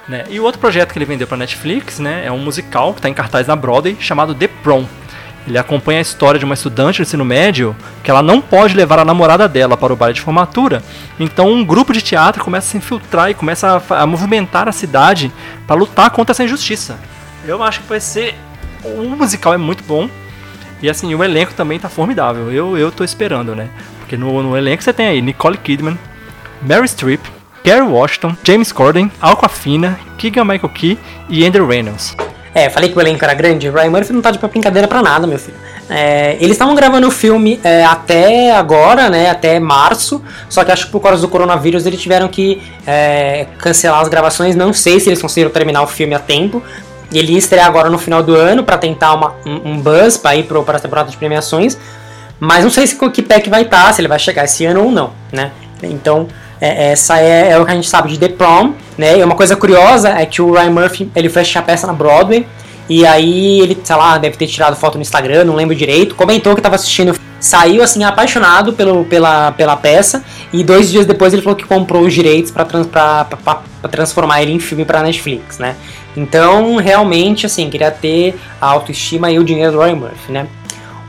Né? 0.09 0.25
E 0.27 0.39
o 0.39 0.43
outro 0.43 0.59
projeto 0.59 0.91
que 0.91 0.97
ele 0.97 1.05
vendeu 1.05 1.27
para 1.27 1.37
Netflix 1.37 1.99
né, 1.99 2.23
é 2.25 2.31
um 2.31 2.39
musical 2.39 2.93
que 2.93 2.99
está 2.99 3.07
em 3.07 3.13
cartaz 3.13 3.45
na 3.45 3.55
Broadway 3.55 3.95
chamado 3.99 4.33
The 4.33 4.47
Prom. 4.47 4.85
Ele 5.47 5.57
acompanha 5.57 5.99
a 5.99 6.01
história 6.01 6.39
de 6.39 6.45
uma 6.45 6.55
estudante 6.55 6.97
do 6.97 7.03
ensino 7.03 7.23
médio 7.23 7.75
que 8.03 8.09
ela 8.09 8.21
não 8.21 8.41
pode 8.41 8.75
levar 8.75 8.99
a 8.99 9.05
namorada 9.05 9.47
dela 9.47 9.77
para 9.77 9.93
o 9.93 9.95
baile 9.95 10.15
de 10.15 10.21
formatura. 10.21 10.83
Então 11.19 11.51
um 11.51 11.63
grupo 11.63 11.93
de 11.93 12.01
teatro 12.01 12.43
começa 12.43 12.67
a 12.67 12.71
se 12.71 12.77
infiltrar 12.77 13.29
e 13.29 13.35
começa 13.35 13.81
a, 13.89 14.01
a 14.01 14.07
movimentar 14.07 14.67
a 14.67 14.71
cidade 14.71 15.31
para 15.65 15.75
lutar 15.75 16.09
contra 16.09 16.33
essa 16.33 16.43
injustiça. 16.43 16.99
Eu 17.45 17.63
acho 17.63 17.81
que 17.81 17.87
vai 17.87 17.99
ser. 17.99 18.35
O 18.83 19.03
musical 19.15 19.53
é 19.53 19.57
muito 19.57 19.83
bom. 19.83 20.09
E 20.81 20.89
assim, 20.89 21.13
o 21.13 21.23
elenco 21.23 21.53
também 21.53 21.75
está 21.75 21.89
formidável. 21.89 22.51
Eu, 22.51 22.77
eu 22.77 22.91
tô 22.91 23.03
esperando, 23.03 23.55
né? 23.55 23.69
Porque 23.99 24.17
no, 24.17 24.41
no 24.41 24.57
elenco 24.57 24.83
você 24.83 24.93
tem 24.93 25.07
aí 25.07 25.21
Nicole 25.21 25.57
Kidman, 25.57 25.97
Mary 26.61 26.87
Streep, 26.87 27.21
Gary 27.63 27.81
Washington, 27.81 28.35
James 28.43 28.71
Corden, 28.71 29.11
Alquafina, 29.21 29.99
Keegan 30.17 30.45
Michael 30.45 30.69
Key 30.69 30.97
e 31.29 31.45
Andrew 31.45 31.67
Reynolds. 31.67 32.15
É, 32.53 32.69
falei 32.69 32.89
que 32.89 32.97
o 32.97 33.01
elenco 33.01 33.23
era 33.23 33.33
grande. 33.33 33.69
Ryan 33.69 33.91
Murphy 33.91 34.13
não 34.13 34.21
tá 34.21 34.31
de 34.31 34.39
brincadeira 34.39 34.87
pra 34.87 35.01
nada, 35.01 35.27
meu 35.27 35.37
filho. 35.37 35.57
É, 35.89 36.35
eles 36.39 36.51
estavam 36.51 36.75
gravando 36.75 37.07
o 37.07 37.11
filme 37.11 37.59
é, 37.63 37.83
até 37.83 38.51
agora, 38.51 39.09
né? 39.09 39.29
Até 39.29 39.59
março. 39.59 40.23
Só 40.49 40.63
que 40.63 40.71
acho 40.71 40.87
que 40.87 40.91
por 40.91 40.99
causa 41.01 41.21
do 41.21 41.27
coronavírus 41.27 41.85
eles 41.85 42.01
tiveram 42.01 42.27
que 42.27 42.61
é, 42.85 43.47
cancelar 43.59 44.01
as 44.01 44.07
gravações. 44.07 44.55
Não 44.55 44.73
sei 44.73 44.99
se 44.99 45.09
eles 45.09 45.21
conseguiram 45.21 45.51
terminar 45.51 45.83
o 45.83 45.87
filme 45.87 46.15
a 46.15 46.19
tempo. 46.19 46.61
Ele 47.11 47.33
ia 47.33 47.39
estrear 47.39 47.67
agora 47.67 47.89
no 47.89 47.97
final 47.97 48.21
do 48.21 48.35
ano 48.35 48.63
para 48.63 48.77
tentar 48.77 49.13
uma, 49.13 49.35
um, 49.45 49.71
um 49.71 49.81
buzz 49.81 50.17
para 50.17 50.35
ir 50.35 50.43
para 50.43 50.77
a 50.77 50.79
temporada 50.79 51.09
de 51.09 51.17
premiações. 51.17 51.77
Mas 52.39 52.63
não 52.63 52.71
sei 52.71 52.87
se 52.87 52.95
que 52.95 53.21
pé 53.21 53.39
que 53.39 53.49
vai 53.49 53.63
estar, 53.63 53.85
tá, 53.85 53.93
se 53.93 54.01
ele 54.01 54.07
vai 54.07 54.19
chegar 54.19 54.45
esse 54.45 54.65
ano 54.65 54.83
ou 54.83 54.91
não, 54.91 55.11
né? 55.31 55.51
Então 55.83 56.27
é, 56.61 56.91
essa 56.91 57.19
é, 57.19 57.51
é, 57.51 57.59
o 57.59 57.65
que 57.65 57.71
a 57.71 57.75
gente 57.75 57.89
sabe 57.89 58.09
de 58.09 58.17
The 58.17 58.29
Prom, 58.29 58.73
né? 58.97 59.19
E 59.19 59.23
uma 59.23 59.35
coisa 59.35 59.55
curiosa 59.55 60.09
é 60.09 60.25
que 60.25 60.41
o 60.41 60.53
Ryan 60.53 60.71
Murphy, 60.71 61.09
ele 61.15 61.29
foi 61.29 61.43
a 61.55 61.61
peça 61.61 61.87
na 61.87 61.93
Broadway, 61.93 62.45
e 62.89 63.05
aí 63.05 63.61
ele, 63.61 63.77
sei 63.83 63.95
lá, 63.95 64.17
deve 64.17 64.35
ter 64.35 64.47
tirado 64.47 64.75
foto 64.75 64.95
no 64.95 65.01
Instagram, 65.01 65.45
não 65.45 65.55
lembro 65.55 65.75
direito, 65.75 66.15
comentou 66.15 66.53
que 66.53 66.59
estava 66.59 66.75
assistindo, 66.75 67.15
saiu 67.39 67.83
assim 67.83 68.03
apaixonado 68.03 68.73
pelo, 68.73 69.05
pela, 69.05 69.51
pela 69.51 69.77
peça, 69.77 70.23
e 70.51 70.63
dois 70.63 70.89
dias 70.89 71.05
depois 71.05 71.31
ele 71.31 71.41
falou 71.41 71.55
que 71.55 71.65
comprou 71.65 72.03
os 72.03 72.13
direitos 72.13 72.51
para 72.51 72.65
trans, 72.65 72.87
transformar 73.91 74.41
ele 74.41 74.51
em 74.51 74.59
filme 74.59 74.85
para 74.85 75.01
Netflix, 75.03 75.59
né? 75.59 75.75
Então, 76.17 76.77
realmente, 76.77 77.45
assim, 77.45 77.69
queria 77.69 77.91
ter 77.91 78.37
a 78.59 78.67
autoestima 78.67 79.31
e 79.31 79.39
o 79.39 79.43
dinheiro 79.43 79.73
do 79.73 79.79
Ryan 79.79 79.95
Murphy, 79.95 80.31
né? 80.31 80.47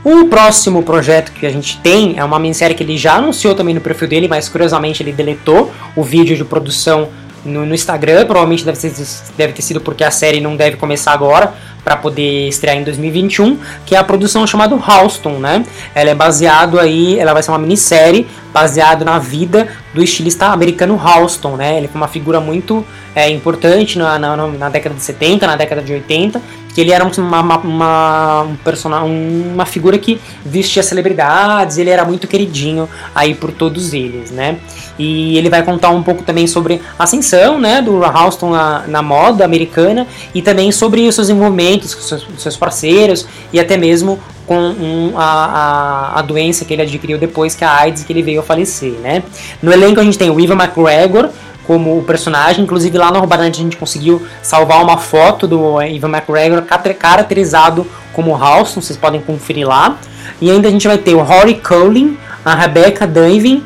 O 0.03 0.25
próximo 0.25 0.81
projeto 0.81 1.31
que 1.31 1.45
a 1.45 1.51
gente 1.51 1.77
tem 1.77 2.17
é 2.17 2.23
uma 2.23 2.39
minissérie 2.39 2.75
que 2.75 2.81
ele 2.81 2.97
já 2.97 3.15
anunciou 3.15 3.53
também 3.53 3.75
no 3.75 3.81
perfil 3.81 4.07
dele, 4.07 4.27
mas 4.27 4.49
curiosamente 4.49 5.03
ele 5.03 5.11
deletou 5.11 5.71
o 5.95 6.03
vídeo 6.03 6.35
de 6.35 6.43
produção 6.43 7.09
no, 7.45 7.67
no 7.67 7.75
Instagram. 7.75 8.25
Provavelmente 8.25 8.65
deve, 8.65 8.79
ser, 8.79 8.93
deve 9.37 9.53
ter 9.53 9.61
sido 9.61 9.79
porque 9.79 10.03
a 10.03 10.09
série 10.09 10.41
não 10.41 10.55
deve 10.55 10.75
começar 10.77 11.11
agora 11.11 11.53
para 11.83 11.95
poder 11.95 12.47
estrear 12.47 12.77
em 12.77 12.83
2021, 12.83 13.59
que 13.85 13.95
é 13.95 13.99
a 13.99 14.03
produção 14.03 14.45
chamada 14.47 14.75
Halston, 14.75 15.37
né? 15.37 15.63
Ela 15.93 16.11
é 16.11 16.15
baseado 16.15 16.79
aí, 16.79 17.19
ela 17.19 17.33
vai 17.33 17.43
ser 17.43 17.51
uma 17.51 17.59
minissérie 17.59 18.27
baseado 18.51 19.05
na 19.05 19.19
vida 19.19 19.67
do 19.93 20.01
estilista 20.01 20.47
americano 20.47 20.97
Halston, 20.97 21.55
né? 21.55 21.77
Ele 21.77 21.87
foi 21.87 21.99
uma 21.99 22.07
figura 22.07 22.39
muito 22.39 22.85
é, 23.15 23.29
importante 23.29 23.97
na, 23.97 24.17
na, 24.17 24.35
na, 24.35 24.69
década 24.69 24.95
de 24.95 25.01
70, 25.01 25.45
na 25.45 25.55
década 25.55 25.81
de 25.81 25.93
80, 25.93 26.41
que 26.73 26.79
ele 26.79 26.91
era 26.91 27.03
uma, 27.03 27.41
uma, 27.41 27.57
uma, 27.57 28.41
um 28.43 28.55
personagem, 28.55 29.11
uma 29.53 29.65
figura 29.65 29.97
que 29.97 30.19
vestia 30.45 30.81
celebridades, 30.81 31.77
ele 31.77 31.89
era 31.89 32.05
muito 32.05 32.27
queridinho 32.27 32.87
aí 33.13 33.35
por 33.35 33.51
todos 33.51 33.93
eles, 33.93 34.31
né? 34.31 34.57
E 34.97 35.37
ele 35.37 35.49
vai 35.49 35.63
contar 35.63 35.89
um 35.89 36.03
pouco 36.03 36.23
também 36.23 36.47
sobre 36.47 36.81
a 36.97 37.03
ascensão, 37.03 37.59
né, 37.59 37.81
do 37.81 38.03
Houston 38.03 38.51
na, 38.51 38.87
na 38.87 39.01
moda 39.01 39.43
americana 39.43 40.07
e 40.33 40.41
também 40.41 40.71
sobre 40.71 41.07
os 41.07 41.15
seus 41.15 41.29
envolvimentos 41.29 41.91
seus, 41.91 42.27
seus 42.37 42.57
parceiros 42.57 43.25
e 43.51 43.59
até 43.59 43.77
mesmo 43.77 44.19
com 44.51 44.57
um, 44.57 45.13
a, 45.17 45.23
a, 45.23 46.19
a, 46.19 46.21
doença 46.21 46.65
que 46.65 46.73
ele 46.73 46.81
adquiriu 46.81 47.17
depois 47.17 47.55
que 47.55 47.63
a 47.63 47.73
AIDS 47.73 48.03
que 48.03 48.11
ele 48.11 48.21
veio 48.21 48.41
a 48.41 48.43
falecer, 48.43 48.91
né? 48.99 49.23
No 49.63 49.71
elenco 49.71 50.01
a 50.01 50.03
gente 50.03 50.17
tem 50.17 50.29
o 50.29 50.37
Ivan 50.37 50.61
McGregor, 50.61 51.29
como 51.65 51.97
o 51.97 52.03
personagem. 52.03 52.65
Inclusive 52.65 52.97
lá 52.97 53.09
no 53.13 53.21
Robarante 53.21 53.61
a 53.61 53.63
gente 53.63 53.77
conseguiu 53.77 54.21
salvar 54.43 54.83
uma 54.83 54.97
foto 54.97 55.47
do 55.47 55.81
Ivan 55.81 56.09
McGregor 56.09 56.63
caracterizado 56.99 57.87
como 58.11 58.35
Halston, 58.35 58.81
vocês 58.81 58.97
podem 58.99 59.21
conferir 59.21 59.65
lá. 59.65 59.97
E 60.41 60.51
ainda 60.51 60.67
a 60.67 60.71
gente 60.71 60.85
vai 60.85 60.97
ter 60.97 61.15
o 61.15 61.21
Rory 61.21 61.55
Cullen, 61.55 62.17
a 62.43 62.53
Rebecca 62.53 63.07
Dunvin, 63.07 63.63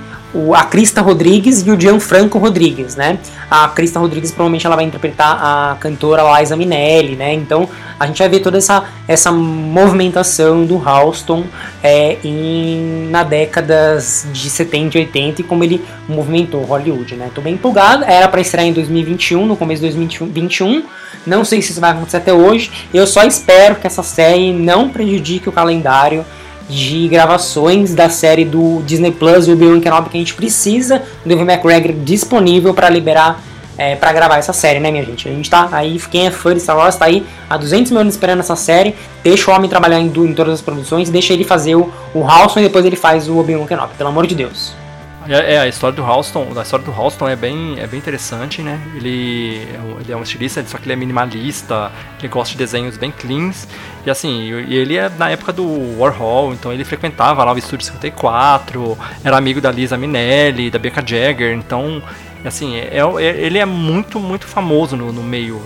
a 0.53 0.63
Krista 0.65 1.01
Rodrigues 1.01 1.65
e 1.65 1.71
o 1.71 1.79
Gianfranco 1.79 2.37
Rodrigues, 2.37 2.95
né? 2.95 3.19
A 3.49 3.67
Krista 3.69 3.99
Rodrigues 3.99 4.31
provavelmente 4.31 4.65
ela 4.65 4.75
vai 4.75 4.85
interpretar 4.85 5.37
a 5.41 5.77
cantora 5.79 6.39
Liza 6.39 6.55
Minelli, 6.55 7.15
né? 7.15 7.33
Então 7.33 7.69
a 7.99 8.05
gente 8.05 8.19
vai 8.19 8.27
ver 8.27 8.39
toda 8.41 8.57
essa, 8.57 8.83
essa 9.07 9.31
movimentação 9.31 10.65
do 10.65 10.77
Halston 10.77 11.45
é, 11.81 12.17
em, 12.23 13.07
na 13.09 13.23
décadas 13.23 14.27
de 14.33 14.49
70 14.49 14.97
e 14.97 15.01
80 15.01 15.41
e 15.41 15.43
como 15.43 15.63
ele 15.63 15.81
movimentou 16.07 16.63
Hollywood, 16.63 17.15
né? 17.15 17.29
Tô 17.33 17.41
bem 17.41 17.53
empolgado, 17.53 18.03
era 18.03 18.27
para 18.27 18.41
estrear 18.41 18.67
em 18.67 18.73
2021, 18.73 19.45
no 19.45 19.55
começo 19.55 19.81
de 19.81 19.87
2021, 19.87 20.83
não 21.25 21.45
sei 21.45 21.61
se 21.61 21.71
isso 21.71 21.79
vai 21.79 21.91
acontecer 21.91 22.17
até 22.17 22.33
hoje, 22.33 22.71
eu 22.93 23.07
só 23.07 23.23
espero 23.23 23.75
que 23.75 23.87
essa 23.87 24.03
série 24.03 24.51
não 24.51 24.89
prejudique 24.89 25.47
o 25.47 25.51
calendário 25.51 26.25
de 26.69 27.07
gravações 27.07 27.93
da 27.93 28.09
série 28.09 28.43
do 28.43 28.81
Disney 28.85 29.11
Plus 29.11 29.47
e 29.47 29.51
Obi-Wan 29.51 29.79
Kenobi 29.79 30.09
que 30.09 30.17
a 30.17 30.19
gente 30.19 30.33
precisa 30.33 31.01
do 31.25 31.31
Evan 31.31 31.43
McGregor 31.43 31.93
disponível 32.03 32.73
para 32.73 32.89
liberar 32.89 33.41
é, 33.77 33.95
para 33.95 34.13
gravar 34.13 34.37
essa 34.37 34.53
série, 34.53 34.79
né, 34.79 34.89
minha 34.89 35.03
gente? 35.03 35.27
A 35.27 35.31
gente 35.31 35.49
tá 35.49 35.67
aí, 35.71 35.99
quem 36.09 36.27
é 36.27 36.31
fã 36.31 36.53
de 36.53 36.61
Star 36.61 36.77
Wars 36.77 36.95
tá 36.95 37.05
aí 37.05 37.25
há 37.49 37.57
200 37.57 37.91
mil 37.91 38.01
anos 38.01 38.13
esperando 38.13 38.39
essa 38.39 38.55
série. 38.55 38.95
Deixa 39.21 39.51
o 39.51 39.53
homem 39.53 39.69
trabalhar 39.69 39.99
em, 39.99 40.07
em 40.07 40.33
todas 40.33 40.53
as 40.53 40.61
produções, 40.61 41.09
deixa 41.09 41.33
ele 41.33 41.43
fazer 41.43 41.75
o, 41.75 41.91
o 42.13 42.23
Halston 42.23 42.61
e 42.61 42.63
depois 42.63 42.85
ele 42.85 42.95
faz 42.95 43.27
o 43.27 43.37
Obi-Wan 43.37 43.65
Kenobi, 43.65 43.93
pelo 43.97 44.09
amor 44.09 44.27
de 44.27 44.35
Deus. 44.35 44.84
É, 45.27 45.55
é, 45.55 45.59
a 45.59 45.67
história 45.67 45.95
do 45.95 46.03
Halston, 46.03 46.53
a 46.55 46.61
história 46.61 46.85
do 46.85 46.91
Halston 46.91 47.27
é 47.27 47.35
bem, 47.35 47.79
é 47.79 47.87
bem 47.87 47.97
interessante, 47.97 48.61
né? 48.61 48.79
Ele, 48.95 49.57
é 49.73 50.01
ele 50.01 50.11
é 50.11 50.15
um 50.15 50.21
estilista, 50.21 50.63
só 50.65 50.77
que 50.77 50.85
ele 50.85 50.93
é 50.93 50.95
minimalista, 50.95 51.91
ele 52.19 52.27
gosta 52.27 52.51
de 52.51 52.57
desenhos 52.57 52.95
bem 52.95 53.11
cleans. 53.11 53.67
E 54.05 54.09
assim, 54.09 54.51
ele 54.51 54.97
é 54.97 55.09
na 55.09 55.29
época 55.29 55.51
do 55.51 55.99
Warhol, 55.99 56.53
então 56.53 56.71
ele 56.71 56.83
frequentava 56.83 57.43
lá 57.43 57.53
o 57.53 57.57
Estúdio 57.57 57.85
54, 57.85 58.97
era 59.23 59.35
amigo 59.35 59.59
da 59.59 59.71
Lisa 59.71 59.97
Minelli, 59.97 60.69
da 60.69 60.77
Becca 60.77 61.03
Jagger, 61.05 61.55
então, 61.55 62.03
assim, 62.43 62.77
é, 62.77 62.99
é, 62.99 63.41
ele 63.41 63.57
é 63.57 63.65
muito, 63.65 64.19
muito 64.19 64.45
famoso 64.45 64.95
no, 64.95 65.11
no 65.11 65.23
meio, 65.23 65.61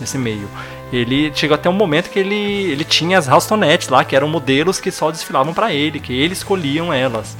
nesse 0.00 0.16
meio 0.16 0.48
ele 0.92 1.32
chegou 1.34 1.54
até 1.54 1.70
um 1.70 1.72
momento 1.72 2.10
que 2.10 2.18
ele, 2.18 2.34
ele 2.34 2.84
tinha 2.84 3.16
as 3.16 3.26
Halstonettes 3.26 3.88
lá, 3.88 4.04
que 4.04 4.14
eram 4.14 4.28
modelos 4.28 4.78
que 4.78 4.90
só 4.90 5.10
desfilavam 5.10 5.54
para 5.54 5.72
ele, 5.72 5.98
que 5.98 6.12
eles 6.12 6.38
escolhiam 6.38 6.92
elas. 6.92 7.34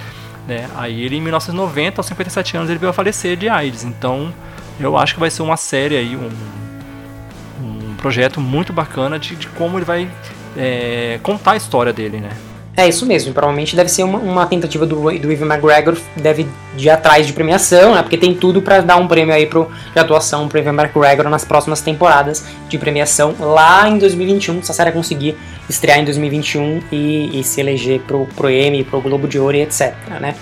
Né? 0.47 0.69
Aí 0.77 1.03
ele, 1.03 1.17
em 1.17 1.21
1990, 1.21 2.01
aos 2.01 2.07
57 2.07 2.57
anos, 2.57 2.71
ele 2.71 2.79
veio 2.79 2.91
a 2.91 2.93
falecer 2.93 3.37
de 3.37 3.49
AIDS. 3.49 3.85
Então, 3.85 4.33
eu 4.81 4.97
acho 4.97 5.15
que 5.15 5.21
vai 5.21 5.31
ser 5.31 5.43
uma 5.43 5.57
série 5.57 5.97
aí, 5.97 6.17
um, 6.17 6.31
um 7.63 7.95
projeto 7.97 8.41
muito 8.41 8.73
bacana 8.73 9.19
de, 9.19 9.37
de 9.37 9.49
como 9.49 9.79
ele 9.79 9.85
vai 9.85 10.11
é, 10.57 11.21
contar 11.23 11.53
a 11.53 11.57
história 11.57 11.93
dele, 11.93 12.21
né? 12.21 12.31
É 12.75 12.89
isso 12.89 13.05
mesmo, 13.05 13.35
provavelmente 13.35 13.77
deve 13.77 13.91
ser 13.91 14.03
uma, 14.03 14.19
uma 14.19 14.47
tentativa 14.47 14.87
do, 14.87 14.97
do 14.97 15.31
Ivan 15.31 15.47
McGregor, 15.47 15.95
deve 16.17 16.49
ir 16.79 16.89
atrás 16.89 17.27
de 17.27 17.33
premiação, 17.35 17.95
né? 17.95 18.01
Porque 18.01 18.17
tem 18.17 18.33
tudo 18.35 18.63
para 18.63 18.81
dar 18.81 18.97
um 18.97 19.07
prêmio 19.07 19.35
aí 19.35 19.45
pro, 19.45 19.71
de 19.93 19.99
atuação 19.99 20.49
pro 20.49 20.59
Ivan 20.59 20.73
McGregor 20.73 21.29
nas 21.29 21.45
próximas 21.45 21.83
temporadas 21.83 22.47
de 22.71 22.79
premiação 22.79 23.35
lá 23.39 23.87
em 23.87 23.99
2021, 23.99 24.63
se 24.63 24.71
a 24.71 24.75
série 24.75 24.91
conseguir 24.91 25.37
estrear 25.69 25.99
em 25.99 26.05
2021 26.05 26.83
e, 26.91 27.41
e 27.41 27.45
se 27.45 27.61
eleger 27.61 28.01
pro, 28.01 28.27
pro 28.35 28.49
Emmy, 28.49 28.85
pro 28.85 29.03
Globo 29.03 29.29
de 29.29 29.39
Ouro 29.39 29.55
e 29.55 29.61
etc, 29.61 29.95
né? 30.19 30.35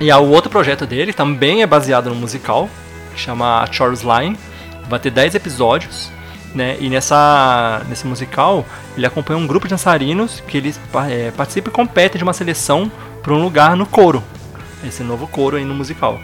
E 0.00 0.10
o 0.10 0.30
outro 0.30 0.50
projeto 0.50 0.86
dele 0.86 1.12
também 1.12 1.60
é 1.60 1.66
baseado 1.66 2.08
no 2.08 2.16
musical, 2.16 2.70
que 3.14 3.20
chama 3.20 3.66
Chorus 3.70 4.00
Line, 4.00 4.36
vai 4.88 4.98
ter 4.98 5.10
10 5.10 5.34
episódios, 5.34 6.10
né? 6.56 6.76
E 6.80 6.88
nessa, 6.88 7.82
nesse 7.88 8.06
musical, 8.06 8.64
ele 8.96 9.06
acompanha 9.06 9.38
um 9.38 9.46
grupo 9.46 9.66
de 9.66 9.70
dançarinos 9.70 10.42
que 10.48 10.56
eles 10.56 10.80
é, 11.08 11.32
e 11.56 11.62
competem 11.62 12.18
de 12.18 12.24
uma 12.24 12.32
seleção 12.32 12.90
para 13.22 13.32
um 13.32 13.42
lugar 13.42 13.76
no 13.76 13.86
coro. 13.86 14.22
Esse 14.84 15.02
novo 15.02 15.26
coro 15.26 15.56
aí 15.56 15.64
no 15.64 15.74
musical. 15.74 16.18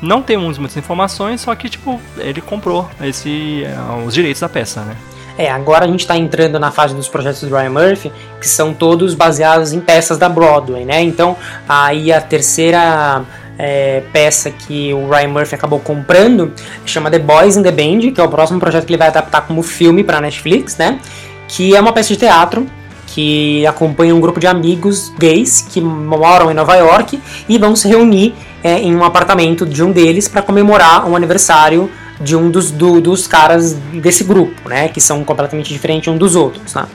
Não 0.00 0.22
temos 0.22 0.58
muitas 0.58 0.76
informações, 0.76 1.40
só 1.40 1.54
que 1.54 1.68
tipo, 1.68 2.00
ele 2.18 2.40
comprou 2.40 2.88
esse, 3.00 3.64
uh, 3.64 4.04
os 4.04 4.14
direitos 4.14 4.40
da 4.40 4.48
peça, 4.48 4.82
né? 4.82 4.96
É, 5.36 5.50
agora 5.50 5.84
a 5.84 5.88
gente 5.88 6.00
está 6.00 6.16
entrando 6.16 6.58
na 6.58 6.72
fase 6.72 6.94
dos 6.94 7.08
projetos 7.08 7.42
do 7.42 7.56
Ryan 7.56 7.70
Murphy, 7.70 8.12
que 8.40 8.48
são 8.48 8.74
todos 8.74 9.14
baseados 9.14 9.72
em 9.72 9.80
peças 9.80 10.18
da 10.18 10.28
Broadway, 10.28 10.84
né? 10.84 11.00
Então, 11.00 11.36
aí 11.68 12.12
a 12.12 12.20
terceira 12.20 13.24
é, 13.58 14.02
peça 14.12 14.50
que 14.50 14.94
o 14.94 15.10
Ryan 15.10 15.28
Murphy 15.28 15.54
acabou 15.56 15.80
comprando 15.80 16.52
chama 16.86 17.10
The 17.10 17.18
Boys 17.18 17.56
in 17.56 17.62
the 17.62 17.72
Band, 17.72 18.12
que 18.12 18.20
é 18.20 18.24
o 18.24 18.28
próximo 18.28 18.60
projeto 18.60 18.86
que 18.86 18.92
ele 18.92 18.98
vai 18.98 19.08
adaptar 19.08 19.42
como 19.42 19.62
filme 19.62 20.04
para 20.04 20.20
Netflix, 20.20 20.76
né? 20.76 21.00
Que 21.48 21.74
é 21.74 21.80
uma 21.80 21.92
peça 21.92 22.08
de 22.08 22.16
teatro 22.16 22.66
que 23.08 23.66
acompanha 23.66 24.14
um 24.14 24.20
grupo 24.20 24.38
de 24.38 24.46
amigos 24.46 25.12
gays 25.18 25.66
que 25.68 25.80
moram 25.80 26.50
em 26.50 26.54
Nova 26.54 26.76
York 26.76 27.20
e 27.48 27.58
vão 27.58 27.74
se 27.74 27.88
reunir 27.88 28.34
é, 28.62 28.78
em 28.78 28.94
um 28.94 29.02
apartamento 29.02 29.66
de 29.66 29.82
um 29.82 29.90
deles 29.90 30.28
para 30.28 30.42
comemorar 30.42 31.08
um 31.08 31.16
aniversário 31.16 31.90
de 32.20 32.36
um 32.36 32.50
dos, 32.50 32.70
do, 32.70 33.00
dos 33.00 33.26
caras 33.26 33.72
desse 33.72 34.24
grupo, 34.24 34.68
né? 34.68 34.88
Que 34.88 35.00
são 35.00 35.24
completamente 35.24 35.72
diferentes 35.72 36.12
um 36.12 36.16
dos 36.16 36.36
outros, 36.36 36.74
né? 36.74 36.86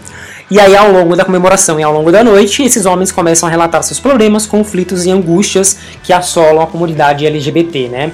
E 0.51 0.59
aí, 0.59 0.75
ao 0.75 0.91
longo 0.91 1.15
da 1.15 1.23
comemoração 1.23 1.79
e 1.79 1.83
ao 1.83 1.93
longo 1.93 2.11
da 2.11 2.23
noite, 2.23 2.63
esses 2.63 2.85
homens 2.85 3.11
começam 3.11 3.47
a 3.47 3.51
relatar 3.51 3.81
seus 3.83 3.99
problemas, 3.99 4.45
conflitos 4.45 5.05
e 5.05 5.11
angústias 5.11 5.77
que 6.03 6.11
assolam 6.11 6.61
a 6.61 6.67
comunidade 6.67 7.25
LGBT, 7.25 7.87
né? 7.87 8.11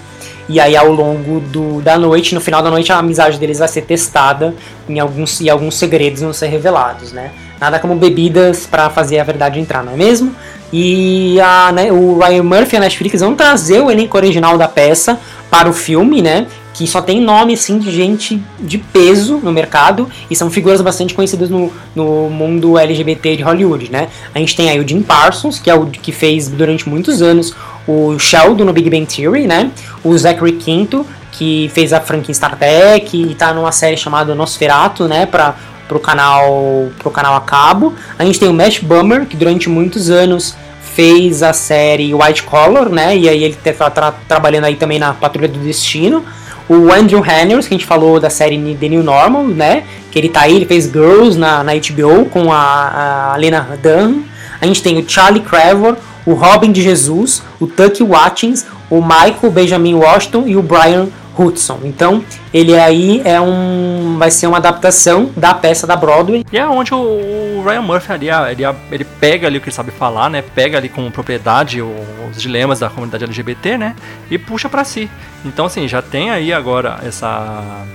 E 0.48 0.60
aí, 0.60 0.76
ao 0.76 0.92
longo 0.92 1.40
do, 1.40 1.82
da 1.82 1.98
noite, 1.98 2.34
no 2.34 2.42
final 2.42 2.62
da 2.64 2.72
noite, 2.72 2.92
a 2.92 2.98
amizade 2.98 3.38
deles 3.38 3.60
vai 3.60 3.68
ser 3.68 3.82
testada 3.82 4.56
em 4.88 5.00
alguns, 5.00 5.40
e 5.42 5.50
alguns 5.50 5.76
segredos 5.76 6.22
vão 6.22 6.34
ser 6.34 6.48
revelados, 6.48 7.12
né? 7.12 7.32
Nada 7.60 7.78
como 7.78 7.96
bebidas 7.96 8.66
para 8.66 8.90
fazer 8.90 9.20
a 9.20 9.24
verdade 9.24 9.60
entrar, 9.60 9.84
não 9.84 9.94
é 9.94 9.96
mesmo? 9.96 10.34
E 10.72 11.40
a, 11.42 11.72
né, 11.72 11.92
o 11.92 12.20
Ryan 12.20 12.44
Murphy 12.44 12.76
e 12.76 12.78
a 12.78 12.80
Netflix 12.80 13.22
vão 13.22 13.36
trazer 13.36 13.82
o 13.82 13.92
elenco 13.92 14.16
original 14.18 14.58
da 14.58 14.68
peça 14.68 15.20
para 15.50 15.70
o 15.70 15.74
filme, 15.74 16.22
né? 16.22 16.48
Que 16.80 16.88
só 16.88 17.02
tem 17.02 17.20
nome 17.20 17.56
assim 17.56 17.78
de 17.78 17.92
gente 17.92 18.42
de 18.58 18.78
peso 18.78 19.36
no 19.44 19.52
mercado 19.52 20.10
e 20.32 20.36
são 20.36 20.50
figuras 20.50 20.82
bastante 20.82 21.14
conhecidas 21.14 21.50
no, 21.50 21.70
no 21.94 22.30
mundo 22.30 22.80
LGBT 22.80 23.36
de 23.36 23.44
Hollywood, 23.44 23.92
né? 23.92 24.08
A 24.34 24.40
gente 24.40 24.56
tem 24.56 24.70
aí 24.70 24.80
o 24.80 24.88
Jim 24.88 25.02
Parsons, 25.02 25.60
que 25.60 25.70
é 25.70 25.76
o 25.76 25.88
que 25.88 26.14
fez 26.14 26.48
durante 26.48 26.88
muitos 26.88 27.22
anos 27.22 27.54
o 27.86 28.18
Sheldon 28.18 28.64
no 28.64 28.72
Big 28.72 28.90
Bang 28.90 29.06
Theory, 29.06 29.46
né? 29.46 29.72
O 30.06 30.18
Zachary 30.18 30.54
Quinto, 30.54 31.06
que 31.34 31.70
fez 31.74 31.92
a 31.92 32.00
franquia 32.00 32.34
Star 32.34 32.58
Trek 32.58 33.30
e 33.30 33.36
tá 33.36 33.54
numa 33.54 33.74
série 33.74 33.98
chamada 33.98 34.34
Nosferatu, 34.34 35.06
né, 35.06 35.26
para 35.26 35.56
pro 35.86 36.00
canal 36.00 36.88
pro 36.98 37.12
canal 37.12 37.36
a 37.36 37.42
cabo. 37.42 37.94
A 38.18 38.24
gente 38.24 38.40
tem 38.40 38.48
o 38.48 38.54
Matt 38.54 38.82
Bummer, 38.84 39.26
que 39.26 39.36
durante 39.36 39.68
muitos 39.68 40.10
anos 40.10 40.56
fez 40.96 41.44
a 41.44 41.52
série 41.52 42.14
White 42.14 42.44
Collar, 42.44 42.88
né? 42.88 43.18
E 43.18 43.28
aí 43.28 43.44
ele 43.44 43.56
tá 43.56 43.90
tra 43.90 44.14
trabalhando 44.14 44.64
aí 44.64 44.78
também 44.78 44.98
na 44.98 45.14
Patrulha 45.14 45.50
do 45.50 45.60
Destino. 45.60 46.24
O 46.70 46.94
Andrew 46.94 47.20
Hanners, 47.20 47.68
que 47.68 47.74
a 47.74 47.78
gente 47.78 47.88
falou 47.88 48.20
da 48.20 48.30
série 48.30 48.78
The 48.80 48.88
New 48.88 49.04
Normal, 49.04 49.48
né? 49.48 49.84
Que 50.12 50.20
ele 50.20 50.30
tá 50.30 50.42
aí, 50.42 50.56
ele 50.56 50.66
fez 50.66 50.86
Girls 50.86 51.38
na, 51.38 51.64
na 51.64 51.72
HBO 51.74 52.26
com 52.26 52.54
a, 52.54 53.34
a 53.34 53.36
Lena 53.38 53.68
Dunham. 53.82 54.24
A 54.62 54.68
gente 54.68 54.84
tem 54.84 55.00
o 55.00 55.10
Charlie 55.10 55.42
Crevor, 55.42 55.98
o 56.26 56.34
Robin 56.34 56.72
de 56.72 56.82
Jesus, 56.84 57.42
o 57.60 57.66
Tucky 57.66 58.04
Watkins, 58.04 58.68
o 58.90 59.02
Michael 59.02 59.52
Benjamin 59.52 59.96
Washington 59.96 60.44
e 60.46 60.56
o 60.56 60.62
Brian 60.62 61.08
Hudson. 61.40 61.80
Então, 61.84 62.24
ele 62.54 62.78
aí 62.78 63.22
é 63.24 63.40
um 63.40 64.18
vai 64.18 64.30
ser 64.32 64.48
uma 64.48 64.58
adaptação 64.58 65.32
da 65.36 65.54
peça 65.54 65.88
da 65.88 65.96
Broadway. 65.96 66.46
E 66.52 66.58
é 66.58 66.68
onde 66.68 66.94
o 66.94 67.64
Ryan 67.66 67.82
Murphy 67.82 68.12
ali, 68.12 68.30
ele, 68.30 68.64
ele 68.92 69.04
pega 69.04 69.48
ali 69.48 69.58
o 69.58 69.62
que 69.62 69.70
ele 69.70 69.76
sabe 69.76 69.92
falar, 69.92 70.30
né? 70.30 70.42
Pega 70.42 70.78
ali 70.78 70.90
com 70.90 71.10
propriedade 71.10 71.82
os 71.82 72.42
dilemas 72.42 72.80
da 72.80 72.90
comunidade 72.90 73.24
LGBT, 73.24 73.78
né? 73.78 73.96
E 74.30 74.38
puxa 74.38 74.68
para 74.68 74.84
si. 74.84 75.10
Então, 75.46 75.66
assim, 75.66 75.88
já 75.88 76.02
tem 76.02 76.30
aí 76.30 76.52
agora 76.52 77.00
essa 77.04 77.86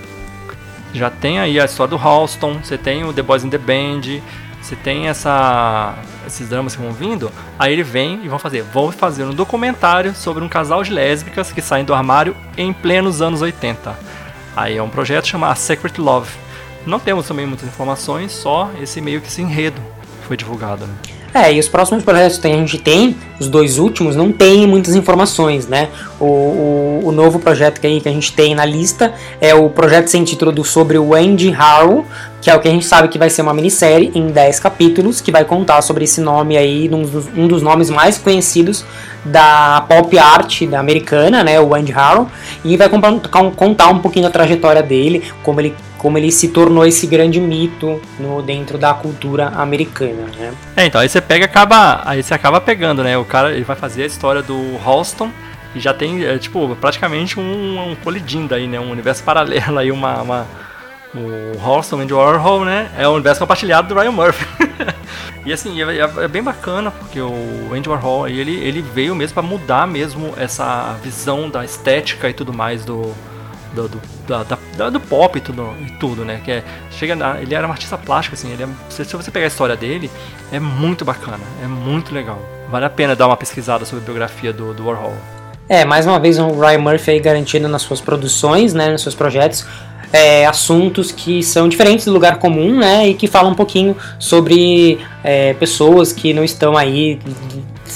já 0.93 1.09
tem 1.09 1.39
aí 1.39 1.59
a 1.59 1.65
história 1.65 1.89
do 1.89 2.01
Halston, 2.01 2.59
você 2.63 2.77
tem 2.77 3.03
o 3.03 3.11
The 3.11 3.21
Boys 3.21 3.43
in 3.43 3.49
the 3.49 3.57
Band, 3.57 4.21
você 4.65 4.75
tem 4.75 5.07
essa 5.07 5.93
esses 6.25 6.49
dramas 6.49 6.75
que 6.75 6.81
vão 6.81 6.91
vindo, 6.91 7.31
aí 7.59 7.71
ele 7.71 7.83
vem 7.83 8.25
e 8.25 8.27
vão 8.27 8.39
fazer, 8.39 8.63
vão 8.63 8.91
fazer 8.91 9.23
um 9.23 9.33
documentário 9.33 10.15
sobre 10.15 10.43
um 10.43 10.49
casal 10.49 10.83
de 10.83 10.91
lésbicas 10.91 11.51
que 11.51 11.61
saem 11.61 11.85
do 11.85 11.93
armário 11.93 12.35
em 12.57 12.73
plenos 12.73 13.21
anos 13.21 13.43
80. 13.43 13.95
Aí 14.55 14.75
é 14.75 14.81
um 14.81 14.89
projeto 14.89 15.27
chamado 15.27 15.55
Secret 15.57 15.99
Love. 15.99 16.31
não 16.83 16.99
temos 16.99 17.27
também 17.27 17.45
muitas 17.45 17.67
informações, 17.67 18.31
só 18.31 18.71
esse 18.81 18.99
meio 19.01 19.21
que 19.21 19.27
esse 19.27 19.43
enredo 19.43 19.79
foi 20.27 20.35
divulgado. 20.35 20.87
Né? 20.87 20.95
É, 21.35 21.51
e 21.51 21.59
os 21.59 21.67
próximos 21.67 22.01
projetos 22.01 22.37
que 22.37 22.47
a 22.47 22.49
gente 22.49 22.77
tem, 22.77 23.13
os 23.37 23.49
dois 23.49 23.77
últimos, 23.77 24.15
não 24.15 24.31
tem 24.31 24.65
muitas 24.65 24.95
informações, 24.95 25.67
né? 25.67 25.89
O, 26.17 26.23
o, 26.23 27.01
o 27.07 27.11
novo 27.11 27.39
projeto 27.39 27.81
que, 27.81 27.99
que 27.99 28.07
a 28.07 28.11
gente 28.13 28.31
tem 28.31 28.55
na 28.55 28.63
lista 28.63 29.13
é 29.41 29.53
o 29.53 29.69
projeto 29.69 30.07
sem 30.07 30.23
título 30.23 30.53
do, 30.53 30.63
sobre 30.63 30.97
o 30.97 31.13
Andy 31.13 31.49
Harrow, 31.49 32.05
que 32.41 32.49
é 32.49 32.55
o 32.55 32.59
que 32.61 32.69
a 32.69 32.71
gente 32.71 32.85
sabe 32.85 33.09
que 33.09 33.19
vai 33.19 33.29
ser 33.29 33.41
uma 33.41 33.53
minissérie 33.53 34.13
em 34.15 34.27
10 34.27 34.61
capítulos, 34.61 35.19
que 35.19 35.29
vai 35.29 35.43
contar 35.43 35.81
sobre 35.81 36.05
esse 36.05 36.21
nome 36.21 36.55
aí, 36.55 36.89
um 36.89 37.01
dos, 37.01 37.27
um 37.35 37.47
dos 37.49 37.61
nomes 37.61 37.89
mais 37.89 38.17
conhecidos 38.17 38.85
da 39.25 39.83
pop 39.89 40.17
art 40.17 40.63
da 40.63 40.79
americana, 40.79 41.43
né, 41.43 41.59
o 41.59 41.75
Andy 41.75 41.91
Harrow, 41.91 42.29
e 42.63 42.77
vai 42.77 42.87
contar 42.87 43.89
um 43.89 43.99
pouquinho 43.99 44.23
da 44.23 44.31
trajetória 44.31 44.81
dele, 44.81 45.21
como 45.43 45.59
ele 45.59 45.75
como 46.05 46.19
ele 46.19 46.31
se 46.31 46.49
tornou 46.49 46.85
esse 46.85 47.07
grande 47.07 47.41
mito 47.41 47.99
no, 48.19 48.39
dentro 48.39 48.77
da 48.77 48.93
cultura 48.93 49.47
americana, 49.47 50.27
né? 50.37 50.53
É, 50.77 50.85
então 50.85 51.01
aí 51.01 51.09
você 51.09 51.19
pega 51.19 51.45
acaba 51.45 52.03
aí 52.05 52.21
você 52.21 52.31
acaba 52.31 52.61
pegando, 52.61 53.03
né? 53.03 53.17
O 53.17 53.25
cara 53.25 53.51
ele 53.51 53.63
vai 53.63 53.75
fazer 53.75 54.03
a 54.03 54.05
história 54.05 54.43
do 54.43 54.79
Halston 54.85 55.31
e 55.73 55.79
já 55.79 55.95
tem 55.95 56.23
é, 56.23 56.37
tipo 56.37 56.75
praticamente 56.75 57.39
um, 57.39 57.89
um 57.89 57.95
colidindo 57.95 58.53
aí, 58.53 58.67
né? 58.67 58.79
Um 58.79 58.91
universo 58.91 59.23
paralelo 59.25 59.79
aí 59.79 59.91
uma, 59.91 60.21
uma 60.21 60.47
o 61.15 61.59
Halston 61.59 62.01
Andy 62.01 62.13
Warhol, 62.13 62.63
né? 62.63 62.91
É 62.95 63.07
o 63.07 63.11
universo 63.13 63.39
compartilhado 63.39 63.87
do 63.87 63.99
Ryan 63.99 64.11
Murphy. 64.11 64.45
e 65.43 65.51
assim, 65.51 65.81
é, 65.81 65.97
é, 65.97 66.01
é, 66.01 66.27
bem 66.27 66.43
bacana 66.43 66.91
porque 66.91 67.19
o 67.19 67.71
Andy 67.73 67.89
Warhol 67.89 68.27
ele, 68.27 68.53
ele 68.59 68.83
veio 68.83 69.15
mesmo 69.15 69.33
para 69.33 69.41
mudar 69.41 69.87
mesmo 69.87 70.35
essa 70.37 70.95
visão 71.01 71.49
da 71.49 71.65
estética 71.65 72.29
e 72.29 72.33
tudo 72.33 72.53
mais 72.53 72.85
do 72.85 73.11
do, 73.75 73.87
do, 73.87 74.01
da, 74.27 74.43
da, 74.77 74.89
do 74.89 74.99
pop 74.99 75.37
e 75.37 75.41
tudo, 75.41 75.73
e 75.85 75.91
tudo, 75.99 76.25
né? 76.25 76.41
Que 76.43 76.51
é, 76.51 76.63
chega 76.91 77.15
na, 77.15 77.41
ele 77.41 77.53
era 77.53 77.67
um 77.67 77.71
artista 77.71 77.97
plástico, 77.97 78.35
assim, 78.35 78.51
ele 78.51 78.63
é, 78.63 78.67
se, 78.89 79.05
se, 79.05 79.15
você 79.15 79.29
pegar 79.29 79.45
a 79.45 79.47
história 79.47 79.75
dele, 79.75 80.09
é 80.51 80.59
muito 80.59 81.05
bacana, 81.05 81.43
é 81.63 81.67
muito 81.67 82.13
legal. 82.13 82.39
Vale 82.71 82.85
a 82.85 82.89
pena 82.89 83.15
dar 83.15 83.27
uma 83.27 83.37
pesquisada 83.37 83.85
sobre 83.85 84.03
a 84.03 84.05
biografia 84.05 84.51
do, 84.51 84.73
do 84.73 84.87
Warhol. 84.87 85.13
É, 85.67 85.83
mais 85.83 86.05
uma 86.05 86.19
vez 86.19 86.37
o 86.37 86.47
Ryan 86.59 86.79
Murphy 86.79 87.11
aí 87.11 87.19
garantindo 87.19 87.67
nas 87.67 87.81
suas 87.81 87.99
produções, 87.99 88.73
né, 88.73 88.89
nos 88.89 89.01
seus 89.01 89.15
projetos, 89.15 89.65
é, 90.13 90.45
assuntos 90.45 91.11
que 91.11 91.41
são 91.41 91.67
diferentes 91.67 92.05
do 92.05 92.11
lugar 92.11 92.37
comum, 92.37 92.79
né, 92.79 93.09
e 93.09 93.13
que 93.15 93.27
falam 93.27 93.51
um 93.51 93.55
pouquinho 93.55 93.97
sobre 94.19 94.99
é, 95.23 95.53
pessoas 95.55 96.13
que 96.13 96.33
não 96.33 96.43
estão 96.43 96.77
aí 96.77 97.19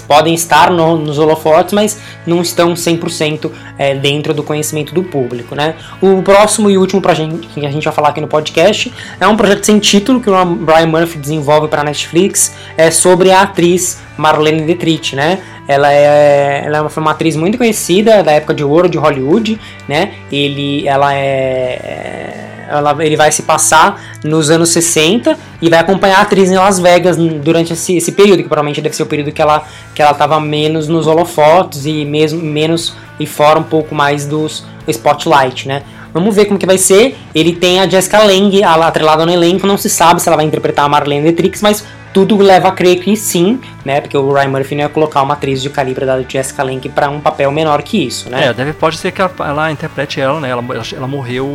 podem 0.08 0.34
estar 0.34 0.72
no, 0.72 0.98
nos 0.98 1.18
holofotes, 1.18 1.74
mas 1.74 2.00
não 2.26 2.42
estão 2.42 2.74
100% 2.74 3.52
é, 3.78 3.96
dentro 3.96 4.34
do 4.34 4.44
conhecimento 4.44 4.94
do 4.94 5.04
público. 5.04 5.56
Né? 5.56 5.76
O 6.02 6.22
próximo 6.22 6.70
e 6.70 6.78
último 6.78 7.02
projeto 7.02 7.38
que 7.54 7.66
a 7.66 7.72
gente 7.72 7.84
vai 7.84 7.94
falar 7.94 8.10
aqui 8.10 8.22
no 8.22 8.28
podcast 8.28 8.94
é 9.20 9.28
um 9.28 9.36
projeto 9.36 9.66
sem 9.66 9.80
título 9.80 10.22
que 10.22 10.30
o 10.30 10.46
Brian 10.46 10.88
Murphy 10.88 11.18
desenvolve 11.18 11.68
para 11.68 11.82
a 11.82 11.84
Netflix 11.84 12.56
é 12.78 12.92
sobre 12.92 13.32
a 13.32 13.42
atriz 13.42 14.00
Marlene 14.18 14.66
Dietrich, 14.66 15.16
né? 15.16 15.40
Ela 15.68 15.94
é, 15.94 16.64
ela 16.66 16.78
é 16.78 17.00
uma 17.00 17.12
atriz 17.12 17.36
muito 17.36 17.58
conhecida 17.58 18.24
da 18.24 18.32
época 18.32 18.54
de 18.54 18.64
ouro 18.64 18.90
de 18.90 18.98
Hollywood, 18.98 19.60
né? 19.88 20.14
Ele, 20.32 20.88
ela 20.88 21.14
é 21.14 22.49
ela, 22.70 22.96
ele 23.04 23.16
vai 23.16 23.32
se 23.32 23.44
passar 23.44 24.02
nos 24.24 24.50
anos 24.50 24.70
60 24.70 25.38
e 25.62 25.70
vai 25.70 25.80
acompanhar 25.80 26.20
a 26.20 26.22
atriz 26.22 26.50
em 26.52 26.56
Las 26.56 26.80
Vegas 26.80 27.18
durante 27.18 27.74
esse, 27.74 27.98
esse 27.98 28.12
período, 28.12 28.44
que 28.44 28.50
provavelmente 28.50 28.82
deve 28.82 28.96
ser 28.96 29.04
o 29.04 29.08
período 29.08 29.32
que 29.32 29.42
ela 29.42 29.64
que 29.94 30.02
ela 30.02 30.12
estava 30.12 30.40
menos 30.40 30.88
nos 30.88 31.08
holofotes 31.08 31.86
e 31.86 32.06
mesmo 32.06 32.42
menos 32.42 32.94
e 33.20 33.26
fora 33.26 33.60
um 33.60 33.64
pouco 33.64 33.94
mais 33.94 34.26
dos 34.26 34.64
spotlight, 34.88 35.68
né? 35.68 35.84
Vamos 36.14 36.36
ver 36.36 36.46
como 36.46 36.58
que 36.60 36.66
vai 36.66 36.78
ser. 36.78 37.16
Ele 37.36 37.54
tem 37.54 37.80
a 37.80 37.88
Jessica 37.88 38.24
Lange 38.24 38.64
atrelada 38.64 39.26
no 39.26 39.32
elenco, 39.32 39.68
não 39.68 39.78
se 39.78 39.90
sabe 39.90 40.22
se 40.22 40.28
ela 40.28 40.36
vai 40.36 40.46
interpretar 40.46 40.86
a 40.86 40.90
Marlene 40.90 41.24
Dietrich, 41.24 41.62
mas 41.62 41.86
tudo 42.14 42.38
leva 42.38 42.70
a 42.70 42.72
crer 42.72 43.00
que 43.00 43.16
sim, 43.16 43.60
né? 43.86 44.02
Porque 44.02 44.18
o 44.18 44.34
Ryan 44.34 44.50
Murphy 44.50 44.76
não 44.76 44.84
ia 44.84 44.90
colocar 44.90 45.22
uma 45.22 45.36
atriz 45.36 45.62
de 45.62 45.70
calibre 45.70 46.06
da 46.06 46.20
Jessica 46.22 46.64
Lange 46.64 46.90
para 46.90 47.10
um 47.10 47.20
papel 47.20 47.52
menor 47.52 47.84
que 47.84 48.06
isso, 48.06 48.30
né? 48.30 48.48
É, 48.48 48.54
deve, 48.54 48.74
pode 48.74 48.98
ser 48.98 49.12
que 49.12 49.22
ela, 49.22 49.32
ela 49.40 49.72
interprete 49.72 50.20
ela, 50.20 50.40
né? 50.40 50.50
Ela, 50.50 50.64
ela 50.96 51.08
morreu 51.08 51.48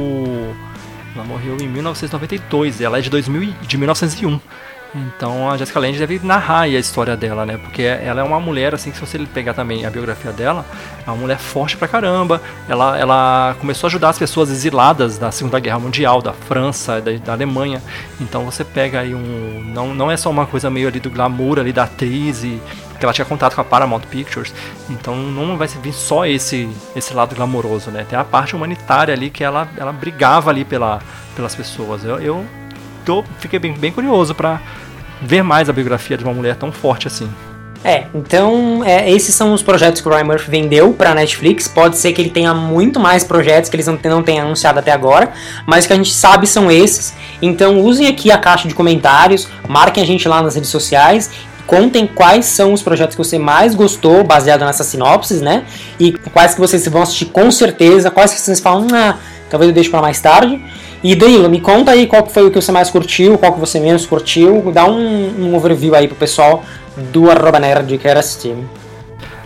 ela 1.15 1.25
morreu 1.25 1.57
em 1.61 1.69
1992, 1.69 2.81
ela 2.81 2.99
é 2.99 3.01
de, 3.01 3.09
2000, 3.09 3.55
de 3.63 3.79
1901. 3.79 4.41
Então 4.95 5.51
a 5.51 5.57
Jessica 5.57 5.81
Lange 5.81 5.99
deve 5.99 6.21
narrar 6.23 6.63
a 6.63 6.69
história 6.69 7.17
dela, 7.17 7.45
né? 7.45 7.57
Porque 7.59 7.83
ela 7.83 8.21
é 8.21 8.25
uma 8.25 8.39
mulher, 8.39 8.75
assim, 8.75 8.91
que 8.91 8.97
se 8.97 9.05
você 9.05 9.19
pegar 9.19 9.53
também 9.53 9.85
a 9.85 9.91
biografia 9.91 10.33
dela, 10.33 10.65
é 11.05 11.11
uma 11.11 11.17
mulher 11.17 11.39
forte 11.39 11.77
pra 11.77 11.89
caramba. 11.89 12.41
Ela, 12.69 12.97
ela 12.97 13.57
começou 13.59 13.87
a 13.87 13.89
ajudar 13.89 14.11
as 14.11 14.19
pessoas 14.19 14.51
exiladas 14.51 15.19
da 15.19 15.33
Segunda 15.33 15.59
Guerra 15.59 15.81
Mundial, 15.81 16.23
da 16.23 16.33
França, 16.33 17.01
da, 17.01 17.11
da 17.13 17.33
Alemanha. 17.33 17.83
Então 18.21 18.45
você 18.45 18.65
pega 18.65 19.01
aí 19.01 19.15
um. 19.15 19.63
Não, 19.75 19.95
não 19.95 20.11
é 20.11 20.17
só 20.17 20.31
uma 20.31 20.47
coisa 20.47 20.71
meio 20.71 20.87
ali 20.87 21.01
do 21.01 21.11
glamour 21.11 21.59
ali 21.59 21.73
da 21.73 21.85
atriz 21.85 22.45
e 22.45 22.61
que 22.99 23.05
ela 23.05 23.13
tinha 23.13 23.25
contato 23.25 23.57
com 23.57 23.61
a 23.61 23.65
Paramount 23.65 24.03
Pictures. 24.03 24.55
Então 24.89 25.17
não 25.17 25.57
vai 25.57 25.67
vir 25.67 25.93
só 25.93 26.25
esse 26.25 26.69
esse 26.95 27.13
lado 27.13 27.35
glamouroso, 27.35 27.91
né? 27.91 28.07
Tem 28.09 28.17
a 28.17 28.25
parte 28.25 28.55
humanitária 28.55 29.13
ali 29.13 29.29
que 29.29 29.43
ela, 29.43 29.69
ela 29.77 29.93
brigava 29.93 30.51
ali 30.51 30.65
pela, 30.65 31.01
pelas 31.35 31.55
pessoas. 31.55 32.05
Eu, 32.05 32.21
eu 32.21 32.47
fiquei 33.39 33.59
bem, 33.59 33.73
bem 33.73 33.93
curioso 33.93 34.35
para 34.35 34.61
ver 35.21 35.43
mais 35.43 35.69
a 35.69 35.73
biografia 35.73 36.17
de 36.17 36.25
uma 36.25 36.33
mulher 36.33 36.57
tão 36.57 36.71
forte 36.71 37.07
assim. 37.07 37.29
É, 37.85 38.07
então 38.15 38.83
é, 38.83 39.11
esses 39.11 39.35
são 39.35 39.53
os 39.53 39.63
projetos 39.63 40.01
que 40.01 40.09
o 40.09 40.11
Ryan 40.11 40.25
Murphy 40.25 40.51
vendeu 40.51 40.93
para 40.95 41.15
Netflix. 41.15 41.69
Pode 41.69 41.99
ser 41.99 42.15
que 42.15 42.23
ele 42.23 42.31
tenha 42.31 42.55
muito 42.55 42.99
mais 42.99 43.23
projetos 43.23 43.69
que 43.69 43.77
eles 43.77 43.87
não, 43.87 43.99
não 44.03 44.23
tenham 44.23 44.47
anunciado 44.47 44.79
até 44.79 44.91
agora, 44.91 45.31
mas 45.67 45.87
que 45.87 45.93
a 45.93 45.97
gente 45.97 46.13
sabe 46.13 46.47
são 46.47 46.71
esses. 46.71 47.15
Então 47.43 47.81
usem 47.81 48.07
aqui 48.07 48.31
a 48.33 48.39
caixa 48.39 48.67
de 48.67 48.75
comentários, 48.75 49.47
marquem 49.69 50.03
a 50.03 50.07
gente 50.07 50.27
lá 50.27 50.43
nas 50.43 50.55
redes 50.55 50.71
sociais 50.71 51.31
contem 51.67 52.07
quais 52.07 52.45
são 52.47 52.73
os 52.73 52.83
projetos 52.83 53.17
que 53.17 53.25
você 53.25 53.39
mais 53.39 53.75
gostou, 53.75 54.23
baseado 54.23 54.65
nessas 54.65 54.87
sinopses, 54.87 55.41
né? 55.41 55.65
E 55.99 56.13
quais 56.13 56.55
que 56.55 56.61
vocês 56.61 56.87
vão 56.89 57.03
assistir 57.03 57.27
com 57.27 57.51
certeza, 57.51 58.11
quais 58.11 58.35
que 58.35 58.41
vocês 58.41 58.61
falam, 58.61 58.87
ah, 58.93 59.17
talvez 59.51 59.69
eu 59.69 59.75
deixe 59.75 59.91
para 59.91 60.03
mais 60.03 60.21
tarde. 60.21 60.61
E 61.05 61.15
Danilo, 61.15 61.51
me 61.51 61.61
conta 61.61 61.91
aí 61.91 62.07
qual 62.07 62.25
foi 62.25 62.47
o 62.47 62.51
que 62.51 62.59
você 62.59 62.73
mais 62.73 62.89
curtiu, 62.89 63.37
qual 63.37 63.53
que 63.53 63.61
você 63.61 63.79
menos 63.79 64.07
curtiu, 64.07 64.73
dá 64.73 64.87
um, 64.87 65.51
um 65.51 65.55
overview 65.55 65.95
aí 65.95 66.09
pro 66.09 66.17
pessoal 66.17 66.65
do 67.13 67.31
arroba 67.31 67.61
nerd 67.61 67.99
que 67.99 68.09
era 68.09 68.21
assistir. 68.21 68.57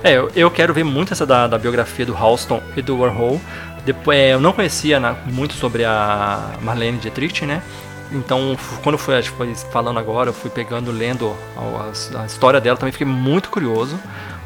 É, 0.05 0.13
eu, 0.13 0.31
eu 0.37 0.51
quero 0.53 0.73
ver 0.73 0.85
muito 0.85 1.13
essa 1.13 1.27
da, 1.27 1.49
da 1.49 1.59
biografia 1.59 2.07
do 2.07 2.15
Halston 2.15 2.63
e 2.77 2.81
do 2.81 2.97
Warhol. 3.01 3.41
Depois, 3.85 4.17
é, 4.17 4.35
eu 4.35 4.41
não 4.41 4.53
conhecia 4.53 5.01
na, 5.01 5.15
muito 5.27 5.55
sobre 5.55 5.85
a 5.85 6.53
Marlene 6.63 6.99
Dietrich, 6.99 7.45
né? 7.45 7.61
Então, 8.13 8.57
quando 8.85 8.95
eu 8.95 8.99
fui, 8.99 9.21
foi 9.23 9.53
falando 9.73 9.99
agora, 9.99 10.29
eu 10.29 10.35
fui 10.35 10.51
pegando, 10.51 10.93
lendo 10.93 11.35
a, 11.57 12.21
a, 12.23 12.27
história 12.27 12.61
dela, 12.61 12.77
também 12.77 12.93
fiquei 12.93 13.07
muito 13.07 13.51
curioso. 13.51 13.99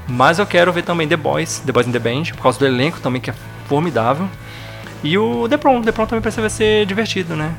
Mas 0.08 0.38
eu 0.38 0.46
quero 0.46 0.72
ver 0.72 0.82
também 0.82 1.06
The 1.06 1.18
Boys, 1.18 1.58
The 1.58 1.72
Boys 1.72 1.86
in 1.86 1.92
the 1.92 1.98
Band, 1.98 2.22
por 2.34 2.44
causa 2.44 2.58
do 2.58 2.66
elenco 2.66 3.00
também, 3.00 3.20
que 3.20 3.28
é 3.28 3.34
formidável. 3.66 4.30
E 5.02 5.18
o 5.18 5.48
The 5.48 5.56
Prom, 5.56 5.82
The 5.82 5.92
Prom 5.92 6.06
também 6.06 6.30
vai 6.30 6.50
ser 6.50 6.86
divertido, 6.86 7.34
né? 7.34 7.54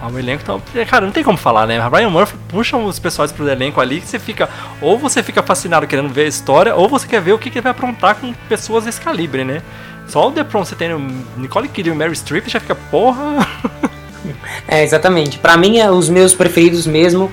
O 0.00 0.16
elenco 0.16 0.44
tá. 0.44 0.58
Cara, 0.86 1.04
não 1.04 1.12
tem 1.12 1.24
como 1.24 1.36
falar, 1.36 1.66
né? 1.66 1.80
A 1.80 1.90
Brian 1.90 2.08
Murphy 2.08 2.36
puxa 2.48 2.76
os 2.76 3.00
pessoas 3.00 3.32
pro 3.32 3.48
elenco 3.48 3.80
ali 3.80 4.00
que 4.00 4.06
você 4.06 4.18
fica. 4.18 4.48
Ou 4.80 4.96
você 4.96 5.22
fica 5.22 5.42
fascinado 5.42 5.86
querendo 5.88 6.08
ver 6.08 6.22
a 6.22 6.28
história, 6.28 6.74
ou 6.74 6.88
você 6.88 7.06
quer 7.06 7.20
ver 7.20 7.32
o 7.32 7.38
que, 7.38 7.50
que 7.50 7.58
ele 7.58 7.64
vai 7.64 7.72
aprontar 7.72 8.14
com 8.14 8.32
pessoas 8.48 8.84
desse 8.84 9.00
calibre, 9.00 9.44
né? 9.44 9.60
Só 10.06 10.28
o 10.28 10.32
The 10.32 10.44
Prom 10.44 10.64
você 10.64 10.76
tem 10.76 10.88
Nicole 11.36 11.68
Kidman 11.68 11.94
e 11.94 11.98
Mary 11.98 12.16
Streep 12.16 12.48
já 12.48 12.60
fica, 12.60 12.74
porra. 12.74 13.46
É, 14.66 14.82
exatamente. 14.82 15.38
Para 15.38 15.56
mim, 15.56 15.78
é, 15.78 15.90
os 15.90 16.08
meus 16.08 16.34
preferidos 16.34 16.86
mesmo 16.86 17.30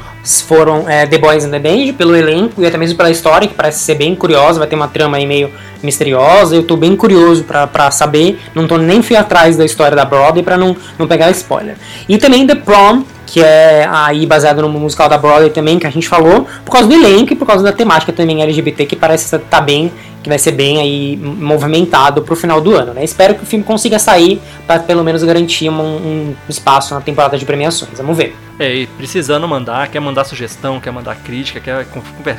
foram 0.47 0.89
é, 0.89 1.05
The 1.05 1.17
Boys 1.17 1.45
and 1.45 1.51
the 1.51 1.59
Band, 1.59 1.93
pelo 1.93 2.15
elenco 2.15 2.61
e 2.61 2.65
até 2.65 2.77
mesmo 2.77 2.97
pela 2.97 3.11
história, 3.11 3.47
que 3.47 3.53
parece 3.53 3.79
ser 3.79 3.95
bem 3.95 4.15
curiosa, 4.15 4.59
vai 4.59 4.67
ter 4.67 4.75
uma 4.75 4.87
trama 4.87 5.17
aí 5.17 5.25
meio 5.25 5.51
misteriosa. 5.83 6.55
Eu 6.55 6.63
tô 6.63 6.75
bem 6.75 6.95
curioso 6.95 7.43
para 7.43 7.91
saber, 7.91 8.39
não 8.53 8.67
tô 8.67 8.77
nem 8.77 9.01
fui 9.01 9.15
atrás 9.15 9.55
da 9.55 9.65
história 9.65 9.95
da 9.95 10.05
Broadway 10.05 10.43
para 10.43 10.57
não, 10.57 10.75
não 10.97 11.07
pegar 11.07 11.29
spoiler. 11.31 11.77
E 12.09 12.17
também 12.17 12.45
The 12.45 12.55
Prom, 12.55 13.03
que 13.25 13.41
é 13.41 13.87
aí 13.91 14.25
baseado 14.25 14.61
no 14.61 14.69
musical 14.69 15.09
da 15.09 15.17
Broadway 15.17 15.49
também, 15.49 15.79
que 15.79 15.87
a 15.87 15.89
gente 15.89 16.07
falou, 16.07 16.47
por 16.63 16.71
causa 16.71 16.87
do 16.87 16.93
elenco 16.93 17.33
e 17.33 17.35
por 17.35 17.45
causa 17.45 17.63
da 17.63 17.71
temática 17.71 18.11
também 18.11 18.41
LGBT, 18.41 18.85
que 18.85 18.95
parece 18.95 19.25
estar 19.25 19.39
tá 19.39 19.61
bem 19.61 19.91
que 20.25 20.29
vai 20.29 20.39
ser 20.39 20.53
bem 20.53 20.79
aí 20.79 21.15
movimentado 21.15 22.23
pro 22.23 22.35
final 22.35 22.59
do 22.59 22.75
ano, 22.75 22.95
né? 22.95 23.03
Espero 23.03 23.35
que 23.35 23.43
o 23.43 23.45
filme 23.45 23.63
consiga 23.63 23.99
sair 23.99 24.41
para 24.65 24.79
pelo 24.79 25.03
menos 25.03 25.23
garantir 25.23 25.69
um, 25.69 25.79
um, 25.79 26.35
espaço 26.49 26.95
na 26.95 27.01
temporada 27.01 27.37
de 27.37 27.45
premiações. 27.45 27.99
Vamos 27.99 28.17
ver. 28.17 28.35
É, 28.57 28.73
e 28.73 28.87
precisando 28.87 29.47
mandar, 29.47 29.87
quer 29.87 29.99
mandar 29.99 30.23
sugestão, 30.23 30.79
quer 30.79 30.89
mandar 30.89 31.15
crítica, 31.17 31.59
quer 31.59 31.85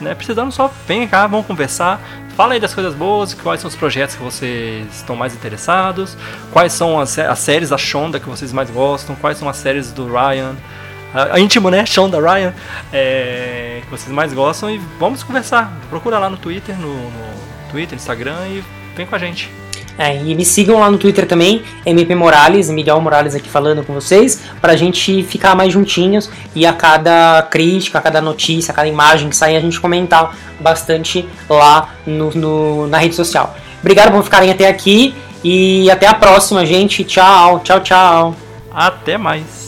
Né, 0.01 0.15
precisando 0.17 0.51
só, 0.51 0.73
vem 0.87 1.07
cá, 1.07 1.29
vamos 1.29 1.47
conversar, 1.47 2.01
Fala 2.43 2.55
aí 2.55 2.59
das 2.59 2.75
coisas 2.75 2.93
boas, 2.93 3.35
quais 3.35 3.61
são 3.61 3.69
os 3.69 3.77
projetos 3.77 4.17
que 4.17 4.21
vocês 4.21 4.93
estão 4.93 5.15
mais 5.15 5.33
interessados, 5.33 6.17
quais 6.51 6.73
são 6.73 6.99
as, 6.99 7.17
as 7.17 7.39
séries 7.39 7.69
da 7.69 7.79
Shonda 7.79 8.19
que 8.19 8.29
vocês 8.29 8.53
mais 8.53 8.69
gostam, 8.69 9.15
quais 9.15 9.39
são 9.39 9.49
as 9.49 9.57
séries 9.59 9.93
do 9.93 10.13
Ryan, 10.13 10.57
a, 11.15 11.37
a 11.37 11.39
íntimo, 11.39 11.71
né? 11.71 11.87
Shonda 11.87 12.19
Ryan, 12.19 12.53
é, 12.93 13.83
que 13.85 13.89
vocês 13.89 14.11
mais 14.11 14.33
gostam 14.33 14.69
e 14.69 14.79
vamos 14.99 15.23
conversar. 15.23 15.73
Procura 15.89 16.19
lá 16.19 16.29
no 16.29 16.37
Twitter, 16.37 16.77
no, 16.77 16.93
no 16.93 17.71
Twitter, 17.71 17.95
Instagram 17.95 18.49
e 18.49 18.65
vem 18.97 19.07
com 19.07 19.15
a 19.15 19.19
gente. 19.21 19.49
É, 19.99 20.17
e 20.17 20.35
me 20.35 20.45
sigam 20.45 20.81
lá 20.81 20.91
no 20.91 20.97
Twitter 20.97 21.27
também, 21.27 21.63
MP 21.85 22.15
Morales, 22.15 22.71
Miguel 22.71 23.01
Morales 23.01 23.35
aqui 23.35 23.49
falando 23.49 23.85
com 23.85 23.93
vocês, 23.93 24.41
pra 24.61 24.75
gente 24.75 25.23
ficar 25.23 25.55
mais 25.55 25.73
juntinhos 25.73 26.31
e 26.55 26.65
a 26.65 26.73
cada 26.73 27.43
crítica, 27.51 27.99
a 27.99 28.03
cada 28.03 28.21
notícia, 28.21 28.73
a 28.73 28.75
cada 28.75 28.89
imagem 28.89 29.29
que 29.29 29.37
sair, 29.37 29.57
a 29.57 29.61
gente 29.61 29.79
comentar 29.79 30.35
bastante 30.59 31.29
lá 31.49 31.91
no, 32.07 32.31
no, 32.31 32.87
na 32.87 32.99
rede 32.99 33.15
social. 33.15 33.55
Obrigado 33.81 34.13
por 34.13 34.23
ficarem 34.25 34.51
até 34.51 34.69
aqui 34.69 35.15
e 35.45 35.91
até 35.91 36.07
a 36.07 36.15
próxima, 36.15 36.65
gente. 36.65 37.05
Tchau, 37.05 37.61
tchau, 37.61 37.81
tchau. 37.81 38.37
Até 38.73 39.19
mais. 39.19 39.62